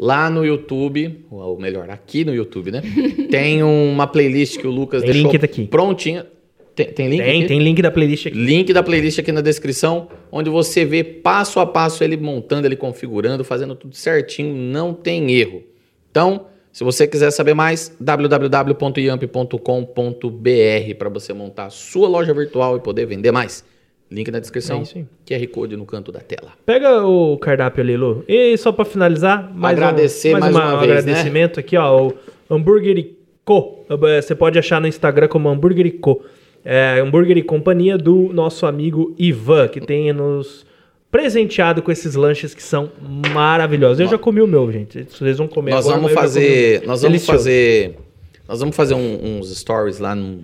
lá 0.00 0.30
no 0.30 0.42
YouTube, 0.42 1.26
ou 1.30 1.58
melhor, 1.58 1.90
aqui 1.90 2.24
no 2.24 2.34
YouTube, 2.34 2.70
né? 2.70 2.80
tem 3.30 3.62
uma 3.62 4.06
playlist 4.06 4.58
que 4.58 4.66
o 4.66 4.70
Lucas 4.70 5.02
Tem 5.02 5.12
deixou 5.12 5.30
link 5.30 5.38
daqui. 5.38 5.66
prontinha. 5.66 6.26
Tem, 6.74 6.86
tem 6.86 7.10
link? 7.10 7.22
Tem, 7.22 7.38
aqui? 7.40 7.48
tem 7.48 7.58
link 7.58 7.82
da 7.82 7.90
playlist 7.90 8.26
aqui. 8.28 8.38
Link 8.38 8.72
da 8.72 8.82
playlist 8.82 9.18
aqui 9.18 9.30
na 9.30 9.42
descrição, 9.42 10.08
onde 10.32 10.48
você 10.48 10.86
vê 10.86 11.04
passo 11.04 11.60
a 11.60 11.66
passo 11.66 12.02
ele 12.02 12.16
montando, 12.16 12.66
ele 12.66 12.76
configurando, 12.76 13.44
fazendo 13.44 13.74
tudo 13.74 13.94
certinho, 13.94 14.56
não 14.56 14.94
tem 14.94 15.32
erro. 15.32 15.62
Então, 16.10 16.46
se 16.72 16.82
você 16.82 17.06
quiser 17.06 17.30
saber 17.30 17.52
mais, 17.52 17.94
www.yamp.com.br 18.00 20.94
para 20.98 21.08
você 21.10 21.34
montar 21.34 21.66
a 21.66 21.70
sua 21.70 22.08
loja 22.08 22.32
virtual 22.32 22.78
e 22.78 22.80
poder 22.80 23.04
vender 23.04 23.32
mais. 23.32 23.62
Link 24.10 24.30
na 24.30 24.40
descrição, 24.40 24.82
É. 24.96 25.04
QR 25.24 25.46
Code 25.48 25.76
no 25.76 25.86
canto 25.86 26.10
da 26.10 26.18
tela. 26.20 26.52
Pega 26.66 27.04
o 27.06 27.38
cardápio 27.38 27.82
ali, 27.82 27.96
Lu. 27.96 28.24
E 28.26 28.56
só 28.58 28.72
pra 28.72 28.84
finalizar, 28.84 29.52
mais 29.54 29.76
Agradecer 29.78 30.34
um, 30.36 30.40
mais 30.40 30.54
uma, 30.54 30.64
uma 30.64 30.74
um 30.76 30.80
vez, 30.80 30.90
né? 30.92 30.98
agradecimento 31.12 31.60
aqui, 31.60 31.76
ó. 31.76 32.08
O 32.08 32.12
Hambúrguer 32.50 33.10
Co. 33.44 33.84
Eh, 33.88 34.20
Você 34.20 34.34
pode 34.34 34.58
achar 34.58 34.80
no 34.80 34.88
Instagram 34.88 35.28
como 35.28 35.48
Hambúrguer 35.48 35.98
Co. 36.00 36.22
É, 36.64 36.98
hambúrguer 37.00 37.38
e 37.38 37.42
Companhia 37.42 37.96
do 37.96 38.30
nosso 38.34 38.66
amigo 38.66 39.14
Ivan, 39.18 39.66
que 39.68 39.80
tem 39.80 40.12
nos 40.12 40.66
presenteado 41.10 41.80
com 41.80 41.90
esses 41.90 42.14
lanches 42.14 42.52
que 42.54 42.62
são 42.62 42.90
maravilhosos. 43.32 43.98
Eu 44.00 44.08
já 44.08 44.18
comi 44.18 44.42
o 44.42 44.46
meu, 44.46 44.70
gente. 44.70 45.04
Vocês 45.04 45.38
vão 45.38 45.48
comer 45.48 45.70
nós 45.70 45.86
agora, 45.86 46.00
vamos 46.00 46.12
fazer, 46.12 46.80
nós 46.86 47.00
vamos 47.00 47.02
Delicioso. 47.02 47.38
fazer, 47.38 47.96
nós 48.46 48.60
vamos 48.60 48.76
fazer 48.76 48.94
um- 48.94 49.38
uns 49.38 49.56
stories 49.56 49.98
lá 50.00 50.14
no, 50.14 50.40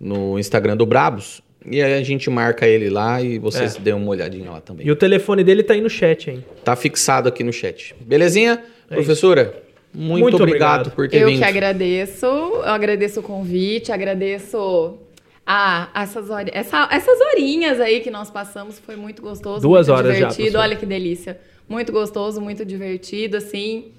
no 0.00 0.38
Instagram 0.38 0.76
do 0.76 0.86
Brabos 0.86 1.42
e 1.66 1.82
aí 1.82 1.94
a 1.94 2.02
gente 2.02 2.28
marca 2.30 2.66
ele 2.66 2.88
lá 2.90 3.20
e 3.22 3.38
vocês 3.38 3.76
É. 3.76 3.80
dêem 3.80 3.96
uma 3.96 4.10
olhadinha 4.10 4.50
lá 4.50 4.60
também. 4.60 4.86
E 4.86 4.90
o 4.90 4.96
telefone 4.96 5.42
dele 5.44 5.62
tá 5.62 5.74
aí 5.74 5.80
no 5.80 5.90
chat, 5.90 6.30
hein? 6.30 6.44
Tá 6.64 6.74
fixado 6.76 7.28
aqui 7.28 7.42
no 7.44 7.52
chat. 7.52 7.94
Belezinha? 8.00 8.62
É 8.90 8.94
Professora, 8.94 9.54
muito, 9.94 10.22
Muito 10.22 10.36
obrigado, 10.36 10.80
obrigado. 10.88 10.94
por 10.94 11.08
ter 11.08 11.22
Eu 11.22 11.28
vindo. 11.28 11.38
que 11.38 11.44
agradeço, 11.44 12.26
eu 12.26 12.62
agradeço 12.64 13.20
o 13.20 13.22
convite, 13.22 13.90
agradeço 13.92 14.98
a, 15.46 15.88
essas, 15.94 16.30
hori- 16.30 16.50
essa- 16.54 16.88
essas 16.92 17.20
horinhas 17.20 17.80
aí 17.80 18.00
que 18.00 18.10
nós 18.10 18.30
passamos, 18.30 18.78
foi 18.78 18.96
muito 18.96 19.20
gostoso, 19.22 19.60
Duas 19.62 19.88
muito 19.88 19.96
horas 19.98 20.12
já, 20.12 20.14
divertido, 20.28 20.36
professora. 20.52 20.62
olha 20.64 20.76
que 20.76 20.86
delícia. 20.86 21.40
Muito 21.68 21.92
gostoso, 21.92 22.40
muito 22.40 22.64
divertido, 22.64 23.36
assim. 23.36 23.92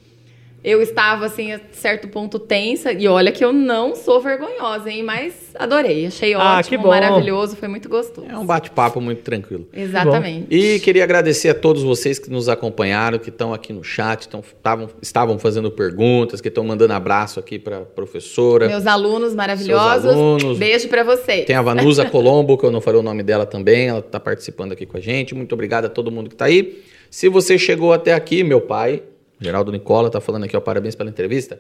Eu 0.63 0.79
estava, 0.81 1.25
assim, 1.25 1.51
a 1.53 1.59
certo 1.71 2.07
ponto 2.07 2.38
tensa, 2.38 2.91
e 2.93 3.07
olha 3.07 3.31
que 3.31 3.43
eu 3.43 3.51
não 3.51 3.95
sou 3.95 4.21
vergonhosa, 4.21 4.91
hein, 4.91 5.01
mas 5.01 5.33
adorei, 5.55 6.05
achei 6.05 6.35
Ah, 6.35 6.59
ótimo, 6.59 6.69
que 6.69 6.77
bom. 6.77 6.89
maravilhoso, 6.89 7.55
foi 7.55 7.67
muito 7.67 7.89
gostoso. 7.89 8.27
É 8.29 8.38
um 8.38 8.45
bate-papo 8.45 9.01
muito 9.01 9.23
tranquilo. 9.23 9.67
Exatamente. 9.73 10.47
E 10.51 10.79
queria 10.79 11.03
agradecer 11.03 11.49
a 11.49 11.55
todos 11.55 11.81
vocês 11.81 12.19
que 12.19 12.29
nos 12.29 12.47
acompanharam, 12.47 13.17
que 13.17 13.29
estão 13.29 13.53
aqui 13.53 13.73
no 13.73 13.83
chat, 13.83 14.27
tão, 14.29 14.43
tavam, 14.61 14.88
estavam 15.01 15.39
fazendo 15.39 15.71
perguntas, 15.71 16.39
que 16.39 16.47
estão 16.47 16.63
mandando 16.63 16.93
abraço 16.93 17.39
aqui 17.39 17.57
para 17.57 17.81
professora. 17.81 18.67
Meus 18.67 18.85
alunos 18.85 19.33
maravilhosos, 19.33 20.11
alunos. 20.11 20.59
beijo 20.59 20.88
pra 20.89 21.03
vocês. 21.03 21.45
Tem 21.45 21.55
a 21.55 21.61
Vanusa 21.63 22.05
Colombo, 22.05 22.55
que 22.57 22.65
eu 22.65 22.71
não 22.71 22.81
falei 22.81 22.99
o 22.99 23.03
nome 23.03 23.23
dela 23.23 23.47
também, 23.47 23.88
ela 23.88 23.99
está 23.99 24.19
participando 24.19 24.73
aqui 24.73 24.85
com 24.85 24.97
a 24.97 25.01
gente. 25.01 25.33
Muito 25.33 25.53
obrigado 25.53 25.85
a 25.85 25.89
todo 25.89 26.11
mundo 26.11 26.29
que 26.29 26.35
está 26.35 26.45
aí. 26.45 26.83
Se 27.09 27.27
você 27.27 27.57
chegou 27.57 27.91
até 27.91 28.13
aqui, 28.13 28.43
meu 28.43 28.61
pai, 28.61 29.03
Geraldo 29.41 29.72
Nicola, 29.72 30.07
está 30.07 30.22
falando 30.22 30.43
aqui, 30.43 30.55
ó, 30.55 30.59
parabéns 30.61 30.93
pela 30.95 31.09
entrevista. 31.09 31.59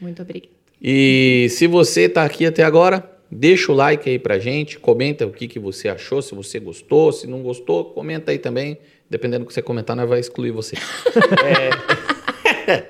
Muito 0.00 0.20
obrigada. 0.20 0.52
E 0.82 1.46
se 1.50 1.66
você 1.66 2.02
está 2.02 2.24
aqui 2.24 2.44
até 2.44 2.62
agora, 2.64 3.08
deixa 3.30 3.70
o 3.70 3.74
like 3.74 4.08
aí 4.08 4.18
pra 4.18 4.38
gente, 4.38 4.78
comenta 4.78 5.26
o 5.26 5.30
que, 5.30 5.46
que 5.46 5.58
você 5.58 5.88
achou, 5.88 6.20
se 6.20 6.34
você 6.34 6.58
gostou, 6.58 7.12
se 7.12 7.26
não 7.26 7.42
gostou, 7.42 7.84
comenta 7.84 8.32
aí 8.32 8.38
também. 8.38 8.78
Dependendo 9.08 9.44
do 9.44 9.48
que 9.48 9.54
você 9.54 9.62
comentar, 9.62 9.94
nós 9.96 10.08
vai 10.08 10.18
excluir 10.20 10.50
você. 10.50 10.76
É. 12.66 12.84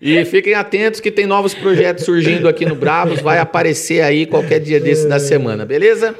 E 0.00 0.22
fiquem 0.26 0.52
atentos 0.52 1.00
que 1.00 1.10
tem 1.10 1.24
novos 1.24 1.54
projetos 1.54 2.04
surgindo 2.04 2.46
aqui 2.46 2.66
no 2.66 2.74
Bravos, 2.74 3.22
vai 3.22 3.38
aparecer 3.38 4.02
aí 4.02 4.26
qualquer 4.26 4.60
dia 4.60 4.78
desse 4.78 5.08
da 5.08 5.18
semana, 5.18 5.64
beleza? 5.64 6.14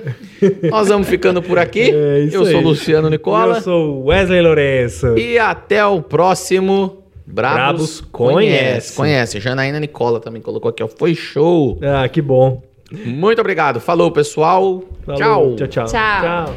Nós 0.71 0.89
vamos 0.89 1.07
ficando 1.07 1.43
por 1.43 1.59
aqui. 1.59 1.91
É 1.95 2.21
isso 2.21 2.37
Eu 2.37 2.47
sou 2.47 2.59
aí. 2.59 2.65
Luciano 2.65 3.11
Nicola 3.11 3.57
Eu 3.59 3.61
sou 3.63 4.05
Wesley 4.07 4.41
Lourenço. 4.41 5.19
e 5.19 5.39
até 5.39 5.85
o 5.85 6.01
próximo 6.01 7.04
Bravos, 7.27 7.57
Bravos 7.57 8.01
Conhece. 8.13 8.97
Conhece. 8.97 9.41
Janaína 9.41 9.81
Nicola 9.81 10.21
também 10.21 10.43
colocou 10.43 10.69
aqui, 10.69 10.83
ó. 10.83 10.89
Foi 10.89 11.15
show. 11.15 11.79
Ah, 11.83 12.09
que 12.09 12.21
bom. 12.21 12.63
Muito 12.93 13.41
obrigado. 13.41 13.81
Falou, 13.81 14.11
pessoal. 14.11 14.83
Falou. 15.05 15.57
Tchau. 15.57 15.57
Tchau, 15.57 15.69
tchau. 15.69 15.87
Tchau. 15.87 16.55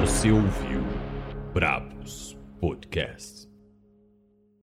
Você 0.00 0.30
ouviu 0.30 0.82
Brabos 1.54 2.36
Podcast. 2.60 3.19